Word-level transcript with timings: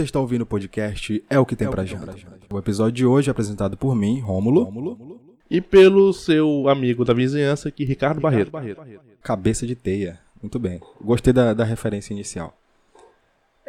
Você 0.00 0.04
está 0.04 0.18
ouvindo 0.18 0.42
o 0.42 0.46
podcast 0.46 1.22
É 1.28 1.38
o 1.38 1.44
que 1.44 1.54
tem 1.54 1.68
é 1.68 1.70
pra 1.70 1.84
janta. 1.84 2.16
O 2.50 2.58
episódio 2.58 2.92
de 2.92 3.04
hoje 3.04 3.28
é 3.28 3.32
apresentado 3.32 3.76
por 3.76 3.94
mim, 3.94 4.18
Rômulo. 4.18 5.20
E 5.50 5.60
pelo 5.60 6.10
seu 6.14 6.70
amigo 6.70 7.04
da 7.04 7.12
vizinhança 7.12 7.68
aqui, 7.68 7.84
Ricardo, 7.84 8.16
Ricardo 8.16 8.50
Barreto. 8.50 8.78
Barreto. 8.78 9.00
Cabeça 9.22 9.66
de 9.66 9.74
teia. 9.74 10.18
Muito 10.40 10.58
bem. 10.58 10.80
Gostei 11.02 11.34
da, 11.34 11.52
da 11.52 11.64
referência 11.64 12.14
inicial. 12.14 12.56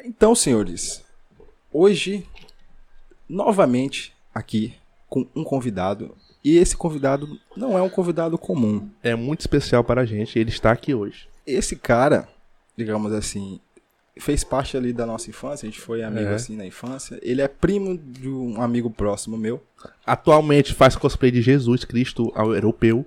Então, 0.05 0.33
senhores, 0.33 1.03
hoje, 1.69 2.25
novamente 3.27 4.13
aqui 4.33 4.73
com 5.09 5.27
um 5.35 5.43
convidado. 5.43 6.15
E 6.41 6.55
esse 6.55 6.77
convidado 6.77 7.37
não 7.57 7.77
é 7.77 7.81
um 7.81 7.89
convidado 7.89 8.37
comum. 8.37 8.89
É 9.03 9.15
muito 9.15 9.41
especial 9.41 9.83
para 9.83 10.03
a 10.03 10.05
gente, 10.05 10.39
ele 10.39 10.49
está 10.49 10.71
aqui 10.71 10.95
hoje. 10.95 11.27
Esse 11.45 11.75
cara, 11.75 12.29
digamos 12.77 13.11
assim, 13.11 13.59
fez 14.19 14.43
parte 14.43 14.75
ali 14.75 14.91
da 14.91 15.05
nossa 15.05 15.29
infância, 15.29 15.65
a 15.65 15.69
gente 15.69 15.81
foi 15.81 16.03
amigo 16.03 16.29
é. 16.29 16.33
assim 16.33 16.55
na 16.55 16.65
infância. 16.65 17.17
Ele 17.21 17.41
é 17.41 17.47
primo 17.47 17.97
de 17.97 18.29
um 18.29 18.61
amigo 18.61 18.89
próximo 18.89 19.37
meu. 19.37 19.61
Atualmente 20.05 20.73
faz 20.73 20.95
cosplay 20.95 21.31
de 21.31 21.41
Jesus 21.41 21.85
Cristo 21.85 22.31
ao 22.35 22.53
europeu. 22.53 23.05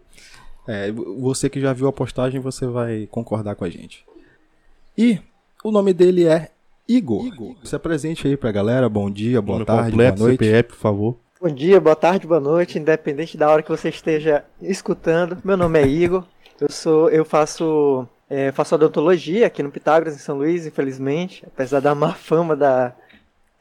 É, 0.67 0.91
você 0.93 1.51
que 1.51 1.61
já 1.61 1.73
viu 1.73 1.87
a 1.87 1.93
postagem, 1.93 2.41
você 2.41 2.67
vai 2.67 3.07
concordar 3.11 3.55
com 3.55 3.65
a 3.65 3.71
gente. 3.71 4.05
E 4.97 5.19
o 5.63 5.71
nome 5.71 5.93
dele 5.93 6.27
é 6.27 6.51
Igor. 6.89 7.27
Igor. 7.27 7.57
Se 7.65 7.77
apresente 7.77 8.27
aí 8.27 8.37
pra 8.37 8.53
galera. 8.53 8.89
Bom 8.89 9.11
dia, 9.11 9.43
boa 9.43 9.59
nome 9.59 9.67
tarde, 9.67 9.91
completo, 9.91 10.19
boa 10.19 10.29
noite. 10.29 10.45
CPF, 10.45 10.69
por 10.71 10.77
favor. 10.77 11.19
Bom 11.41 11.49
dia, 11.49 11.81
boa 11.81 11.97
tarde, 11.97 12.27
boa 12.27 12.41
noite, 12.41 12.79
independente 12.79 13.37
da 13.37 13.51
hora 13.51 13.63
que 13.63 13.69
você 13.69 13.91
esteja 13.91 14.45
escutando. 14.63 15.39
Meu 15.45 15.57
nome 15.57 15.79
é 15.79 15.87
Igor. 15.87 16.25
Eu 16.59 16.71
sou, 16.71 17.11
eu 17.11 17.25
faço 17.25 18.09
é, 18.35 18.51
faço 18.51 18.75
odontologia 18.75 19.47
aqui 19.47 19.63
no 19.63 19.71
Pitágoras, 19.71 20.17
em 20.17 20.19
São 20.19 20.37
Luís, 20.37 20.67
infelizmente. 20.67 21.45
Apesar 21.47 21.79
da 21.79 21.95
má 21.95 22.13
fama 22.15 22.57
da 22.57 22.93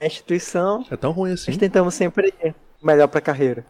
instituição. 0.02 0.84
É 0.90 0.98
tão 0.98 1.12
ruim 1.12 1.34
assim. 1.34 1.52
Nós 1.52 1.58
tentamos 1.58 1.94
sempre 1.94 2.34
ir 2.44 2.56
melhor 2.82 3.08
pra 3.08 3.22
carreira. 3.22 3.64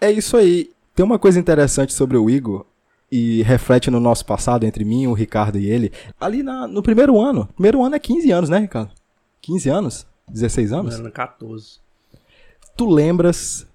É 0.00 0.10
isso 0.10 0.34
aí. 0.34 0.70
Tem 0.94 1.04
uma 1.04 1.18
coisa 1.18 1.38
interessante 1.38 1.92
sobre 1.92 2.16
o 2.16 2.30
Igor 2.30 2.64
e 3.12 3.42
reflete 3.42 3.90
no 3.90 4.00
nosso 4.00 4.24
passado 4.24 4.64
entre 4.64 4.82
mim, 4.82 5.06
o 5.06 5.12
Ricardo 5.12 5.58
e 5.58 5.68
ele. 5.68 5.92
Ali 6.18 6.42
na, 6.42 6.66
no 6.66 6.82
primeiro 6.82 7.20
ano. 7.20 7.46
Primeiro 7.54 7.84
ano 7.84 7.94
é 7.94 7.98
15 7.98 8.30
anos, 8.30 8.48
né, 8.48 8.58
Ricardo? 8.58 8.92
15 9.42 9.68
anos? 9.68 10.06
16 10.26 10.72
anos? 10.72 10.94
Ano 10.94 11.12
14. 11.12 11.80
Tu 12.74 12.88
lembras 12.88 13.66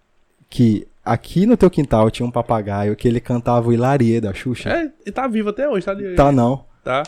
que 0.49 0.87
Aqui 1.03 1.47
no 1.47 1.57
teu 1.57 1.69
quintal 1.69 2.11
tinha 2.11 2.25
um 2.25 2.31
papagaio 2.31 2.95
que 2.95 3.07
ele 3.07 3.19
cantava 3.19 3.67
o 3.67 3.73
Hilarie 3.73 4.21
da 4.21 4.31
Xuxa. 4.35 4.69
É, 4.69 4.91
e 5.03 5.11
tá 5.11 5.27
vivo 5.27 5.49
até 5.49 5.67
hoje, 5.67 5.83
tá 5.83 5.91
ali. 5.91 6.15
Tá 6.15 6.31
não. 6.31 6.63
Tá. 6.83 7.03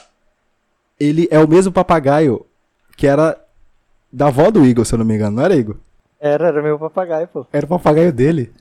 Ele 0.99 1.27
é 1.31 1.39
o 1.39 1.47
mesmo 1.47 1.71
papagaio 1.71 2.45
que 2.95 3.07
era 3.07 3.39
da 4.11 4.27
avó 4.27 4.51
do 4.51 4.65
Igor, 4.65 4.85
se 4.85 4.93
eu 4.93 4.99
não 4.99 5.05
me 5.05 5.15
engano, 5.15 5.37
não 5.37 5.43
era 5.43 5.55
Igor? 5.55 5.77
Era, 6.19 6.47
era 6.47 6.61
meu 6.61 6.79
papagaio, 6.79 7.27
pô. 7.27 7.45
Era 7.51 7.65
o 7.65 7.69
papagaio 7.69 8.13
dele. 8.13 8.53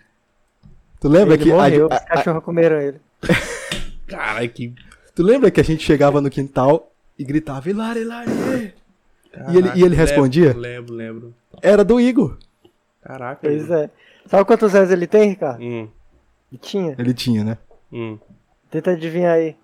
Tu 0.98 1.08
lembra 1.08 1.34
ele 1.34 1.44
que. 1.44 1.50
Morreu, 1.50 1.88
a, 1.90 1.94
a, 1.94 1.98
os 1.98 2.04
cachorros 2.04 2.44
comeram 2.44 2.80
ele. 2.80 3.00
Caralho, 4.08 4.50
que. 4.50 4.74
Tu 5.14 5.22
lembra 5.22 5.50
que 5.50 5.60
a 5.60 5.64
gente 5.64 5.84
chegava 5.84 6.20
no 6.20 6.30
quintal 6.30 6.90
e 7.18 7.24
gritava 7.24 7.68
Hilarie? 7.68 8.04
e 9.50 9.56
ele, 9.56 9.70
e 9.74 9.82
ele 9.82 9.94
respondia? 9.94 10.54
Lembro, 10.56 10.94
lembro. 10.94 11.34
Era 11.60 11.84
do 11.84 12.00
Igor. 12.00 12.38
Caraca. 13.02 13.40
Pois 13.42 13.70
é. 13.70 13.90
Sabe 14.26 14.44
quantos 14.44 14.74
anos 14.74 14.90
ele 14.90 15.06
tem, 15.06 15.30
Ricardo? 15.30 15.62
Hum. 15.62 15.88
Ele 16.50 16.60
tinha? 16.60 16.94
Ele 16.98 17.14
tinha, 17.14 17.44
né? 17.44 17.58
Hum. 17.92 18.18
Tenta 18.70 18.92
adivinhar 18.92 19.34
aí. 19.34 19.56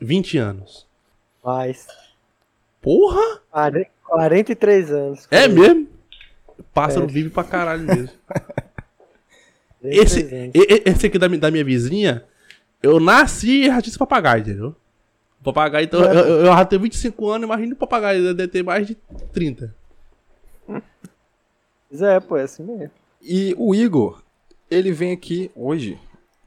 20 0.00 0.38
anos. 0.38 0.86
Mais. 1.42 1.86
Porra! 2.80 3.40
43 4.04 4.90
anos. 4.92 5.28
É 5.30 5.48
mesmo? 5.48 5.88
Pássaro 6.72 7.04
é. 7.04 7.08
vive 7.08 7.30
pra 7.30 7.44
caralho 7.44 7.82
mesmo. 7.82 8.10
esse, 9.82 10.50
esse 10.84 11.06
aqui 11.06 11.18
da, 11.18 11.28
da 11.28 11.50
minha 11.50 11.64
vizinha, 11.64 12.24
eu 12.82 13.00
nasci 13.00 13.62
e 13.62 13.66
já 13.66 13.80
disse 13.80 13.98
papagaio, 13.98 14.42
entendeu? 14.42 14.76
O 15.40 15.44
papagaio, 15.44 15.84
então, 15.84 16.02
é. 16.04 16.12
eu, 16.12 16.40
eu, 16.40 16.46
já 16.46 16.64
tenho 16.64 16.82
25 16.82 17.28
anos, 17.28 17.46
imagina 17.46 17.74
o 17.74 17.76
papagaio, 17.76 18.34
deve 18.34 18.48
ter 18.48 18.62
mais 18.62 18.86
de 18.86 18.96
30. 19.32 19.74
é, 22.00 22.20
pô, 22.20 22.36
é 22.36 22.42
assim 22.42 22.62
mesmo. 22.62 22.90
E 23.20 23.54
o 23.58 23.74
Igor, 23.74 24.22
ele 24.70 24.92
vem 24.92 25.12
aqui 25.12 25.50
hoje, 25.54 25.98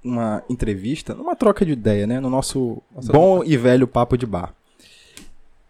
uma 0.03 0.44
entrevista, 0.50 1.13
numa 1.13 1.35
troca 1.35 1.66
de 1.66 1.72
ideia, 1.72 2.08
né? 2.08 2.19
No 2.19 2.30
nosso 2.30 2.81
Nossa, 2.96 3.12
bom 3.12 3.44
e 3.44 3.58
velho 3.58 3.88
papo 3.88 4.18
de 4.18 4.25
bar. 4.25 4.53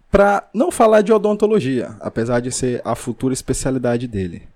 Pra 0.09 0.47
não 0.53 0.71
falar 0.71 1.01
de 1.01 1.11
odontologia, 1.11 1.95
apesar 1.99 2.39
de 2.39 2.51
ser 2.51 2.81
a 2.85 2.95
futura 2.95 3.33
especialidade 3.33 4.07
dele. 4.07 4.47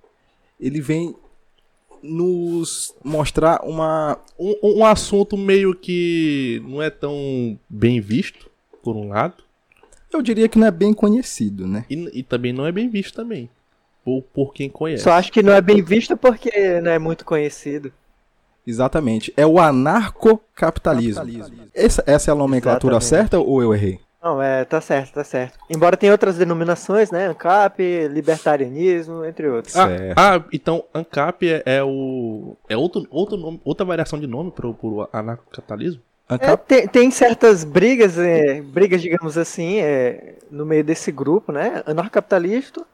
Ele 0.59 0.79
vem 0.79 1.15
nos 2.01 2.95
mostrar 3.03 3.61
uma, 3.63 4.17
um, 4.39 4.79
um 4.79 4.85
assunto 4.85 5.37
meio 5.37 5.75
que 5.75 6.61
não 6.65 6.81
é 6.81 6.89
tão 6.89 7.59
bem 7.69 7.99
visto, 7.99 8.49
por 8.81 8.95
um 8.95 9.09
lado. 9.09 9.43
Eu 10.11 10.21
diria 10.21 10.49
que 10.49 10.57
não 10.57 10.67
é 10.67 10.71
bem 10.71 10.93
conhecido, 10.93 11.67
né? 11.67 11.85
E, 11.89 12.19
e 12.19 12.23
também 12.23 12.51
não 12.53 12.65
é 12.65 12.71
bem 12.71 12.89
visto 12.89 13.15
também 13.15 13.49
por, 14.03 14.21
por 14.33 14.53
quem 14.53 14.69
conhece. 14.69 15.03
Só 15.03 15.11
acho 15.11 15.31
que 15.31 15.43
não 15.43 15.53
é 15.53 15.61
bem 15.61 15.81
visto 15.81 16.17
porque 16.17 16.81
não 16.81 16.91
é 16.91 16.99
muito 16.99 17.23
conhecido. 17.23 17.91
Exatamente. 18.65 19.33
É 19.35 19.45
o 19.45 19.59
anarcocapitalismo. 19.59 21.23
Essa, 21.73 22.03
essa 22.05 22.31
é 22.31 22.33
a 22.33 22.35
nomenclatura 22.35 22.97
Exatamente. 22.97 23.29
certa 23.29 23.39
ou 23.39 23.61
eu 23.61 23.73
errei? 23.73 23.99
Não, 24.23 24.39
é, 24.39 24.63
tá 24.63 24.79
certo, 24.79 25.15
tá 25.15 25.23
certo. 25.23 25.57
Embora 25.67 25.97
tenha 25.97 26.11
outras 26.11 26.37
denominações, 26.37 27.09
né? 27.09 27.27
ANCAP, 27.27 28.07
libertarianismo, 28.07 29.25
entre 29.25 29.47
outros. 29.47 29.75
Ah, 29.75 29.87
ah 30.15 30.43
então 30.53 30.83
ANCAP 30.93 31.49
é, 31.49 31.63
é, 31.65 31.83
o. 31.83 32.55
É 32.69 32.77
outro, 32.77 33.07
outro 33.09 33.35
nome, 33.35 33.59
outra 33.65 33.83
variação 33.83 34.19
de 34.19 34.27
nome 34.27 34.51
pro, 34.51 34.75
pro 34.75 35.09
anarcocapitalismo? 35.11 36.01
É, 36.29 36.55
tem, 36.55 36.87
tem, 36.87 37.11
certas 37.11 37.63
brigas, 37.63 38.17
é, 38.17 38.61
brigas, 38.61 39.01
digamos 39.01 39.37
assim, 39.37 39.79
é, 39.79 40.35
no 40.49 40.65
meio 40.65 40.83
desse 40.83 41.11
grupo, 41.11 41.51
né? 41.51 41.81
Anarcocapitalista, 41.85 42.85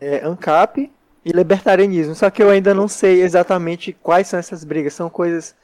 é, 0.00 0.24
ANCAP 0.24 0.90
e 1.26 1.32
libertarianismo. 1.32 2.14
Só 2.14 2.30
que 2.30 2.40
eu 2.40 2.48
ainda 2.48 2.72
não 2.72 2.86
sei 2.86 3.20
exatamente 3.20 3.92
quais 3.92 4.28
são 4.28 4.38
essas 4.38 4.62
brigas. 4.62 4.94
São 4.94 5.10
coisas 5.10 5.56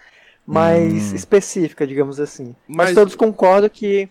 mais 0.45 1.13
hum. 1.13 1.15
específicas, 1.15 1.89
digamos 1.89 2.19
assim. 2.19 2.57
Mas, 2.67 2.89
mas 2.89 2.95
todos 2.95 3.15
concordam 3.15 3.71
que, 3.71 4.09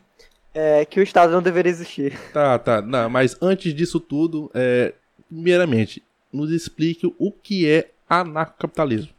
é, 0.53 0.85
que 0.85 1.01
o 1.01 1.03
Estado 1.03 1.33
não 1.33 1.41
deveria 1.41 1.69
existir. 1.69 2.17
Tá, 2.31 2.57
tá. 2.57 2.81
Não, 2.81 3.09
mas 3.09 3.35
antes 3.41 3.73
disso 3.73 3.99
tudo, 3.99 4.49
é, 4.53 4.93
primeiramente, 5.29 6.01
nos 6.31 6.51
explique 6.51 7.13
o 7.19 7.31
que 7.33 7.69
é 7.69 7.89
anarcocapitalismo. 8.09 9.13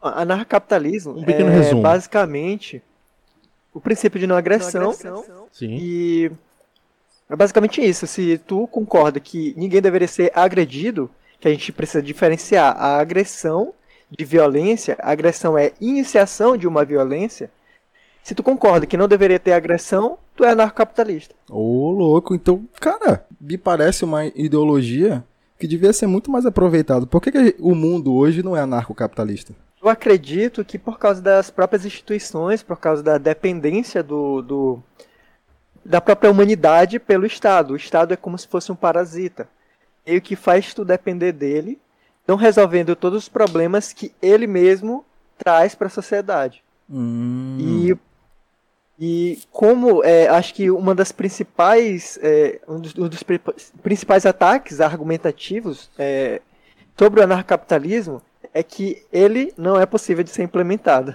Anarcocapitalismo 0.00 1.18
um 1.18 1.24
pequeno 1.24 1.50
é 1.50 1.58
resumo. 1.58 1.82
basicamente 1.82 2.82
o 3.74 3.80
princípio 3.80 4.18
de 4.18 4.26
não 4.26 4.36
agressão, 4.36 4.80
não 4.80 4.90
agressão 4.90 5.48
e 5.60 6.30
é 7.28 7.36
basicamente 7.36 7.80
isso. 7.80 8.06
Se 8.06 8.38
tu 8.38 8.66
concorda 8.66 9.20
que 9.20 9.54
ninguém 9.56 9.80
deveria 9.80 10.08
ser 10.08 10.30
agredido, 10.34 11.10
que 11.40 11.48
a 11.48 11.50
gente 11.50 11.72
precisa 11.72 12.02
diferenciar 12.02 12.76
a 12.76 12.98
agressão 12.98 13.72
de 14.10 14.24
violência, 14.24 14.96
a 15.00 15.10
agressão 15.10 15.58
é 15.58 15.72
iniciação 15.80 16.56
de 16.56 16.66
uma 16.66 16.84
violência. 16.84 17.50
Se 18.22 18.34
tu 18.34 18.42
concorda 18.42 18.86
que 18.86 18.96
não 18.96 19.08
deveria 19.08 19.38
ter 19.38 19.52
agressão, 19.52 20.18
tu 20.34 20.44
é 20.44 20.50
anarcocapitalista. 20.50 21.34
Ô, 21.50 21.90
louco. 21.90 22.34
Então, 22.34 22.68
cara, 22.80 23.24
me 23.40 23.56
parece 23.56 24.04
uma 24.04 24.26
ideologia 24.26 25.24
que 25.58 25.66
devia 25.66 25.92
ser 25.92 26.06
muito 26.06 26.30
mais 26.30 26.44
aproveitada. 26.44 27.06
Por 27.06 27.20
que, 27.20 27.32
que 27.32 27.56
o 27.58 27.74
mundo 27.74 28.14
hoje 28.14 28.42
não 28.42 28.56
é 28.56 28.60
anarcocapitalista? 28.60 29.54
Eu 29.82 29.88
acredito 29.88 30.64
que 30.64 30.78
por 30.78 30.98
causa 30.98 31.22
das 31.22 31.50
próprias 31.50 31.84
instituições, 31.84 32.62
por 32.62 32.78
causa 32.78 33.02
da 33.02 33.18
dependência 33.18 34.02
do, 34.02 34.42
do 34.42 34.82
da 35.86 36.00
própria 36.00 36.30
humanidade 36.30 36.98
pelo 36.98 37.26
Estado. 37.26 37.72
O 37.72 37.76
Estado 37.76 38.12
é 38.12 38.16
como 38.16 38.36
se 38.36 38.48
fosse 38.48 38.72
um 38.72 38.76
parasita. 38.76 39.48
E 40.04 40.16
o 40.16 40.22
que 40.22 40.36
faz 40.36 40.74
tu 40.74 40.84
depender 40.84 41.32
dele, 41.32 41.78
não 42.26 42.36
resolvendo 42.36 42.96
todos 42.96 43.24
os 43.24 43.28
problemas 43.28 43.92
que 43.92 44.12
ele 44.20 44.46
mesmo 44.46 45.04
traz 45.38 45.74
para 45.74 45.86
a 45.86 45.90
sociedade. 45.90 46.62
Hum. 46.88 47.56
E, 47.58 47.96
e 48.98 49.38
como 49.50 50.02
é, 50.04 50.28
acho 50.28 50.54
que 50.54 50.70
uma 50.70 50.94
das 50.94 51.12
principais 51.12 52.18
é, 52.22 52.60
um, 52.68 52.80
dos, 52.80 52.94
um 52.96 53.08
dos, 53.08 53.22
principais 53.82 54.26
ataques 54.26 54.80
argumentativos 54.80 55.90
é, 55.98 56.40
sobre 56.96 57.20
o 57.20 57.24
anarcapitalismo 57.24 58.22
é 58.54 58.62
que 58.62 59.04
ele 59.12 59.52
não 59.56 59.78
é 59.78 59.84
possível 59.84 60.24
de 60.24 60.30
ser 60.30 60.42
implementado. 60.42 61.14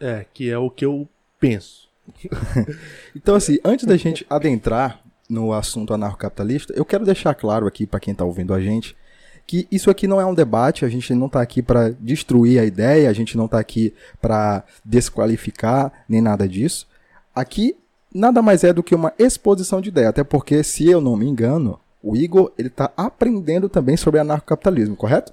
É, 0.00 0.24
que 0.32 0.50
é 0.50 0.58
o 0.58 0.70
que 0.70 0.84
eu 0.84 1.08
penso. 1.38 1.87
então, 3.14 3.34
assim, 3.34 3.58
antes 3.64 3.84
da 3.84 3.96
gente 3.96 4.26
adentrar 4.28 5.00
no 5.28 5.52
assunto 5.52 5.92
anarcocapitalista, 5.92 6.72
eu 6.76 6.84
quero 6.84 7.04
deixar 7.04 7.34
claro 7.34 7.66
aqui 7.66 7.86
para 7.86 8.00
quem 8.00 8.12
está 8.12 8.24
ouvindo 8.24 8.54
a 8.54 8.60
gente 8.60 8.96
que 9.48 9.66
isso 9.72 9.90
aqui 9.90 10.06
não 10.06 10.20
é 10.20 10.26
um 10.26 10.34
debate, 10.34 10.84
a 10.84 10.90
gente 10.90 11.14
não 11.14 11.26
está 11.26 11.40
aqui 11.40 11.62
para 11.62 11.88
destruir 11.98 12.60
a 12.60 12.66
ideia, 12.66 13.08
a 13.08 13.12
gente 13.14 13.34
não 13.34 13.46
está 13.46 13.58
aqui 13.58 13.94
para 14.20 14.62
desqualificar 14.84 15.90
nem 16.06 16.20
nada 16.20 16.46
disso. 16.46 16.86
Aqui 17.34 17.74
nada 18.14 18.42
mais 18.42 18.62
é 18.62 18.74
do 18.74 18.82
que 18.82 18.94
uma 18.94 19.10
exposição 19.18 19.80
de 19.80 19.88
ideia, 19.88 20.10
até 20.10 20.22
porque, 20.22 20.62
se 20.62 20.86
eu 20.86 21.00
não 21.00 21.16
me 21.16 21.26
engano, 21.26 21.80
o 22.02 22.14
Igor 22.14 22.52
ele 22.58 22.68
está 22.68 22.92
aprendendo 22.94 23.70
também 23.70 23.96
sobre 23.96 24.20
anarcocapitalismo, 24.20 24.94
correto? 24.94 25.32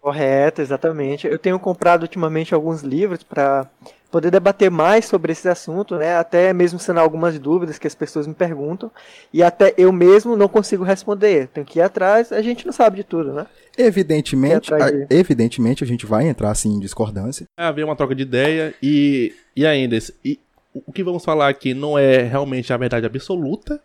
Correto, 0.00 0.62
exatamente. 0.62 1.26
Eu 1.26 1.38
tenho 1.38 1.58
comprado 1.58 2.02
ultimamente 2.02 2.54
alguns 2.54 2.82
livros 2.82 3.22
para 3.22 3.68
poder 4.10 4.30
debater 4.30 4.70
mais 4.70 5.04
sobre 5.04 5.32
esse 5.32 5.48
assunto, 5.48 5.96
né? 5.96 6.16
Até 6.16 6.52
mesmo 6.52 6.78
sanar 6.78 7.02
algumas 7.02 7.38
dúvidas 7.38 7.78
que 7.78 7.86
as 7.86 7.94
pessoas 7.94 8.26
me 8.26 8.34
perguntam 8.34 8.90
e 9.32 9.42
até 9.42 9.74
eu 9.76 9.92
mesmo 9.92 10.36
não 10.36 10.48
consigo 10.48 10.84
responder. 10.84 11.48
Tenho 11.48 11.66
que 11.66 11.78
ir 11.78 11.82
atrás. 11.82 12.32
A 12.32 12.40
gente 12.40 12.64
não 12.64 12.72
sabe 12.72 12.98
de 12.98 13.04
tudo, 13.04 13.32
né? 13.32 13.46
Evidentemente, 13.76 14.70
de... 14.70 15.06
evidentemente 15.10 15.84
a 15.84 15.86
gente 15.86 16.06
vai 16.06 16.28
entrar 16.28 16.50
assim 16.50 16.74
em 16.74 16.80
discordância. 16.80 17.46
É 17.58 17.64
haver 17.64 17.84
uma 17.84 17.96
troca 17.96 18.14
de 18.14 18.22
ideia 18.22 18.74
e 18.82 19.34
e 19.54 19.66
ainda 19.66 19.98
e 20.24 20.38
o 20.86 20.92
que 20.92 21.02
vamos 21.02 21.24
falar 21.24 21.48
aqui 21.48 21.74
não 21.74 21.98
é 21.98 22.22
realmente 22.22 22.72
a 22.72 22.76
verdade 22.76 23.06
absoluta. 23.06 23.80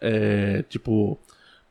É, 0.00 0.64
tipo, 0.68 1.16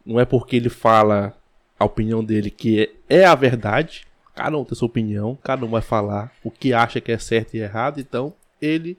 não 0.06 0.20
é 0.20 0.26
porque 0.26 0.56
ele 0.56 0.70
fala 0.70 1.34
a 1.82 1.86
opinião 1.86 2.24
dele 2.24 2.50
que 2.50 2.92
é, 3.10 3.22
é 3.22 3.26
a 3.26 3.36
verdade 3.36 4.06
Cada 4.34 4.58
um 4.58 4.64
tem 4.64 4.76
sua 4.76 4.86
opinião, 4.86 5.38
cada 5.44 5.66
um 5.66 5.70
vai 5.70 5.82
falar 5.82 6.32
o 6.44 6.50
que 6.50 6.74
acha 6.74 7.02
que 7.02 7.12
é 7.12 7.18
certo 7.18 7.56
e 7.56 7.60
errado, 7.60 8.00
então 8.00 8.34
ele 8.62 8.98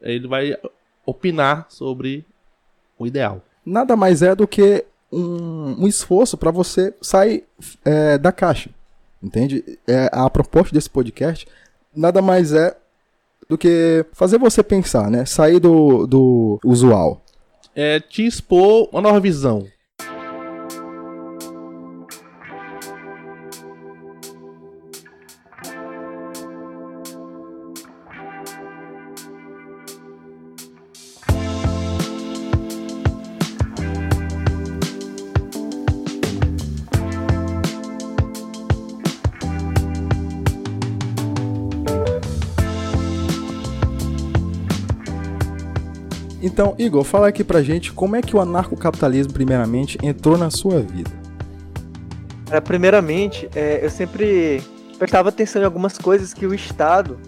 ele 0.00 0.28
vai 0.28 0.56
opinar 1.06 1.66
sobre 1.70 2.24
o 2.98 3.06
ideal. 3.06 3.42
Nada 3.64 3.96
mais 3.96 4.22
é 4.22 4.34
do 4.34 4.46
que 4.46 4.84
um, 5.10 5.84
um 5.84 5.88
esforço 5.88 6.36
para 6.36 6.50
você 6.50 6.94
sair 7.00 7.44
é, 7.84 8.18
da 8.18 8.30
caixa, 8.30 8.70
entende? 9.22 9.78
É, 9.86 10.10
a 10.12 10.28
proposta 10.28 10.74
desse 10.74 10.90
podcast 10.90 11.46
nada 11.94 12.20
mais 12.20 12.52
é 12.52 12.76
do 13.48 13.56
que 13.56 14.04
fazer 14.12 14.38
você 14.38 14.62
pensar, 14.62 15.10
né? 15.10 15.24
Sair 15.24 15.58
do, 15.58 16.06
do 16.06 16.60
usual. 16.62 17.22
É 17.74 18.00
te 18.00 18.26
expor 18.26 18.88
uma 18.92 19.00
nova 19.00 19.18
visão. 19.18 19.66
Então, 46.56 46.74
Igor, 46.78 47.04
fala 47.04 47.28
aqui 47.28 47.44
pra 47.44 47.60
gente 47.60 47.92
como 47.92 48.16
é 48.16 48.22
que 48.22 48.34
o 48.34 48.40
anarcocapitalismo, 48.40 49.30
primeiramente, 49.30 49.98
entrou 50.02 50.38
na 50.38 50.48
sua 50.48 50.80
vida. 50.80 51.10
Primeiramente, 52.64 53.46
é, 53.54 53.84
eu 53.84 53.90
sempre 53.90 54.62
prestava 54.98 55.28
atenção 55.28 55.60
em 55.60 55.66
algumas 55.66 55.98
coisas 55.98 56.32
que 56.32 56.46
o 56.46 56.54
Estado 56.54 57.18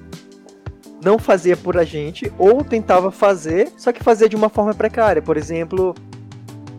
não 1.05 1.19
fazia 1.19 1.59
por 1.59 1.77
a 1.77 1.85
gente, 1.85 2.33
ou 2.39 2.65
tentava 2.65 3.11
fazer, 3.11 3.71
só 3.77 3.93
que 3.93 4.03
fazia 4.03 4.31
de 4.31 4.35
uma 4.35 4.49
forma 4.49 4.73
precária. 4.73 5.21
Por 5.21 5.37
exemplo, 5.37 5.95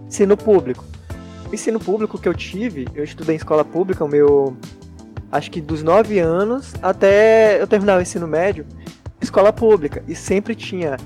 ensino 0.08 0.36
público. 0.36 0.84
O 1.52 1.54
ensino 1.54 1.80
público 1.80 2.18
que 2.18 2.28
eu 2.28 2.34
tive, 2.34 2.88
eu 2.96 3.04
estudei 3.04 3.36
em 3.36 3.38
escola 3.38 3.64
pública, 3.64 4.04
o 4.04 4.08
meu. 4.08 4.58
Acho 5.32 5.52
que 5.52 5.62
dos 5.62 5.84
9 5.84 6.18
anos 6.18 6.74
até 6.82 7.62
eu 7.62 7.68
terminar 7.68 8.00
o 8.00 8.02
ensino 8.02 8.28
médio, 8.28 8.66
escola 9.22 9.54
pública. 9.54 10.04
E 10.08 10.16
sempre 10.16 10.56
tinha 10.56 10.98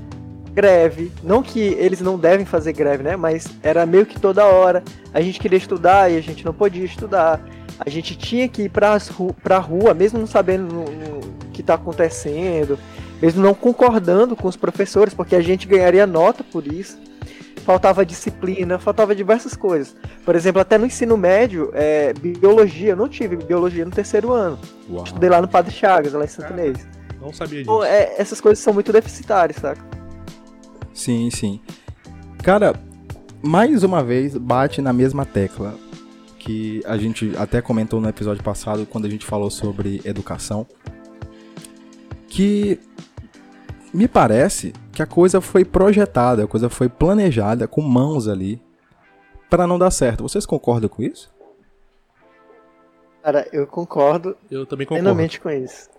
greve. 0.54 1.12
Não 1.24 1.42
que 1.42 1.60
eles 1.60 2.00
não 2.00 2.18
devem 2.18 2.46
fazer 2.46 2.74
greve, 2.74 3.04
né? 3.04 3.16
Mas 3.16 3.48
era 3.62 3.86
meio 3.86 4.06
que 4.06 4.20
toda 4.20 4.46
hora. 4.46 4.84
A 5.14 5.20
gente 5.22 5.40
queria 5.40 5.58
estudar 5.58 6.12
e 6.12 6.18
a 6.18 6.22
gente 6.22 6.46
não 6.46 6.54
podia 6.54 6.86
estudar. 6.86 7.42
A 7.80 7.90
gente 7.90 8.16
tinha 8.16 8.48
que 8.48 8.64
ir 8.64 8.70
pra, 8.70 8.96
ru 8.98 9.36
pra 9.44 9.58
rua, 9.58 9.94
mesmo 9.94 10.20
não 10.20 10.28
sabendo 10.28 10.80
o 10.80 11.52
que 11.52 11.62
está 11.62 11.74
acontecendo, 11.74 12.78
mesmo 13.22 13.42
não 13.42 13.54
concordando 13.54 14.36
com 14.36 14.48
os 14.48 14.56
professores, 14.56 15.14
porque 15.14 15.36
a 15.36 15.42
gente 15.42 15.68
ganharia 15.68 16.06
nota 16.06 16.44
por 16.44 16.68
isso. 16.68 16.98
Faltava 17.66 18.06
disciplina, 18.06 18.78
faltava 18.78 19.16
diversas 19.16 19.56
coisas. 19.56 19.96
Por 20.26 20.36
exemplo, 20.36 20.62
até 20.62 20.78
no 20.78 20.86
ensino 20.86 21.16
médio, 21.16 21.72
é, 21.74 22.14
biologia, 22.14 22.90
eu 22.90 22.96
não 22.96 23.08
tive 23.08 23.38
biologia 23.38 23.86
no 23.86 23.92
terceiro 23.92 24.34
ano. 24.34 24.60
Uau. 24.90 25.06
Estudei 25.06 25.30
lá 25.30 25.42
no 25.42 25.48
Padre 25.48 25.74
Chagas, 25.74 26.12
lá 26.12 26.26
em 26.26 26.28
Santo 26.28 26.52
Inês. 26.52 26.86
Não 27.22 27.32
sabia 27.32 27.60
disso. 27.60 27.72
Então, 27.72 27.84
é, 27.84 28.16
essas 28.18 28.42
coisas 28.42 28.60
são 28.60 28.74
muito 28.74 28.92
deficitárias, 28.92 29.58
saca? 29.58 29.82
Sim, 30.94 31.30
sim. 31.30 31.60
Cara, 32.44 32.74
mais 33.42 33.84
uma 33.84 34.04
vez 34.04 34.38
bate 34.38 34.82
na 34.82 34.94
mesma 34.94 35.26
tecla 35.26 35.76
que 36.38 36.82
a 36.86 36.98
gente 36.98 37.34
até 37.38 37.62
comentou 37.62 38.02
no 38.02 38.10
episódio 38.10 38.44
passado 38.44 38.86
quando 38.86 39.06
a 39.06 39.10
gente 39.10 39.26
falou 39.26 39.50
sobre 39.50 40.02
educação. 40.04 40.68
Que 42.28 42.80
me 43.94 44.08
parece 44.08 44.74
que 44.92 45.02
a 45.02 45.06
coisa 45.06 45.40
foi 45.40 45.64
projetada, 45.64 46.44
a 46.44 46.48
coisa 46.48 46.70
foi 46.70 46.90
planejada 46.90 47.68
com 47.68 47.82
mãos 47.82 48.28
ali 48.28 48.62
para 49.50 49.68
não 49.68 49.80
dar 49.80 49.92
certo. 49.92 50.24
Vocês 50.24 50.46
concordam 50.46 50.90
com 50.90 51.02
isso? 51.02 51.32
Cara, 53.22 53.48
eu 53.54 53.66
concordo. 53.66 54.36
Eu 54.52 54.66
também 54.66 54.86
concordo. 54.86 55.04
Plenamente 55.04 55.40
com 55.40 55.50
isso. 55.50 55.90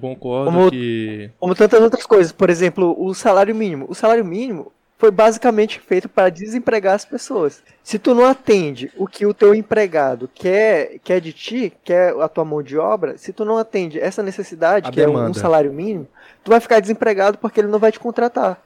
Concordo 0.00 0.50
como, 0.50 0.70
que. 0.70 1.30
Como 1.38 1.54
tantas 1.54 1.80
outras 1.80 2.06
coisas. 2.06 2.32
Por 2.32 2.50
exemplo, 2.50 2.94
o 2.98 3.14
salário 3.14 3.54
mínimo. 3.54 3.86
O 3.88 3.94
salário 3.94 4.24
mínimo 4.24 4.72
foi 5.02 5.10
basicamente 5.10 5.80
feito 5.80 6.08
para 6.08 6.30
desempregar 6.30 6.94
as 6.94 7.04
pessoas. 7.04 7.60
Se 7.82 7.98
tu 7.98 8.14
não 8.14 8.24
atende 8.24 8.92
o 8.96 9.08
que 9.08 9.26
o 9.26 9.34
teu 9.34 9.52
empregado 9.52 10.30
quer, 10.32 11.00
quer 11.02 11.20
de 11.20 11.32
ti, 11.32 11.72
quer 11.82 12.14
a 12.20 12.28
tua 12.28 12.44
mão 12.44 12.62
de 12.62 12.78
obra, 12.78 13.18
se 13.18 13.32
tu 13.32 13.44
não 13.44 13.58
atende 13.58 13.98
essa 13.98 14.22
necessidade, 14.22 14.86
a 14.86 14.90
que 14.92 15.00
demanda. 15.00 15.26
é 15.26 15.30
um 15.30 15.34
salário 15.34 15.72
mínimo, 15.72 16.06
tu 16.44 16.52
vai 16.52 16.60
ficar 16.60 16.78
desempregado 16.78 17.36
porque 17.36 17.58
ele 17.58 17.66
não 17.66 17.80
vai 17.80 17.90
te 17.90 17.98
contratar. 17.98 18.62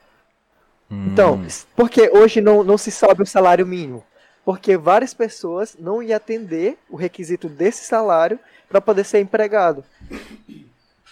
Hum. 0.91 1.09
Então, 1.11 1.43
porque 1.75 2.11
hoje 2.11 2.43
não, 2.43 2.63
não 2.63 2.77
se 2.77 2.91
sobe 2.91 3.23
o 3.23 3.27
salário 3.27 3.67
mínimo? 3.67 4.05
Porque 4.45 4.77
várias 4.77 5.15
pessoas 5.15 5.75
não 5.81 6.03
iam 6.03 6.19
atender 6.19 6.77
o 6.91 6.97
requisito 6.97 7.49
desse 7.49 7.83
salário 7.87 8.39
para 8.69 8.81
poder 8.81 9.05
ser 9.05 9.21
empregado. 9.21 9.83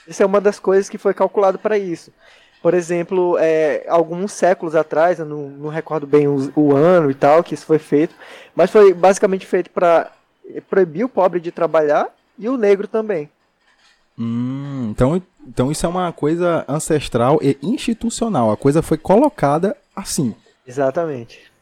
Isso 0.07 0.23
é 0.23 0.27
uma 0.27 0.41
das 0.41 0.59
coisas 0.59 0.89
que 0.89 0.99
foi 0.99 1.15
calculado 1.15 1.59
para 1.59 1.79
isso. 1.79 2.13
Por 2.63 2.73
exemplo, 2.73 3.37
é, 3.39 3.85
alguns 3.89 4.33
séculos 4.33 4.75
atrás, 4.75 5.19
eu 5.19 5.27
não, 5.27 5.51
não 5.51 5.69
recordo 5.69 6.07
bem 6.07 6.27
o, 6.27 6.51
o, 6.57 6.75
ano 6.75 7.11
e 7.11 7.15
tal 7.15 7.45
que 7.45 7.53
isso 7.53 7.67
foi 7.67 7.79
feito, 7.79 8.15
mas 8.57 8.71
foi 8.71 8.95
basicamente 8.95 9.45
feito 9.45 9.69
para 9.71 10.11
proibir 10.69 11.05
o 11.05 11.09
pobre 11.09 11.41
de 11.41 11.53
trabalhar 11.53 12.09
e 12.39 12.49
o 12.49 12.57
negro 12.57 12.89
também. 12.89 13.29
Hum, 14.19 14.89
então, 14.91 15.23
então 15.47 15.71
isso 15.71 15.85
é 15.85 15.89
uma 15.89 16.11
coisa 16.13 16.65
ancestral 16.67 17.39
e 17.43 17.59
institucional. 17.63 18.51
A 18.51 18.57
coisa 18.57 18.81
foi 18.81 18.97
colocada 18.97 19.77
assim. 19.95 20.35
Exatamente. 20.67 21.53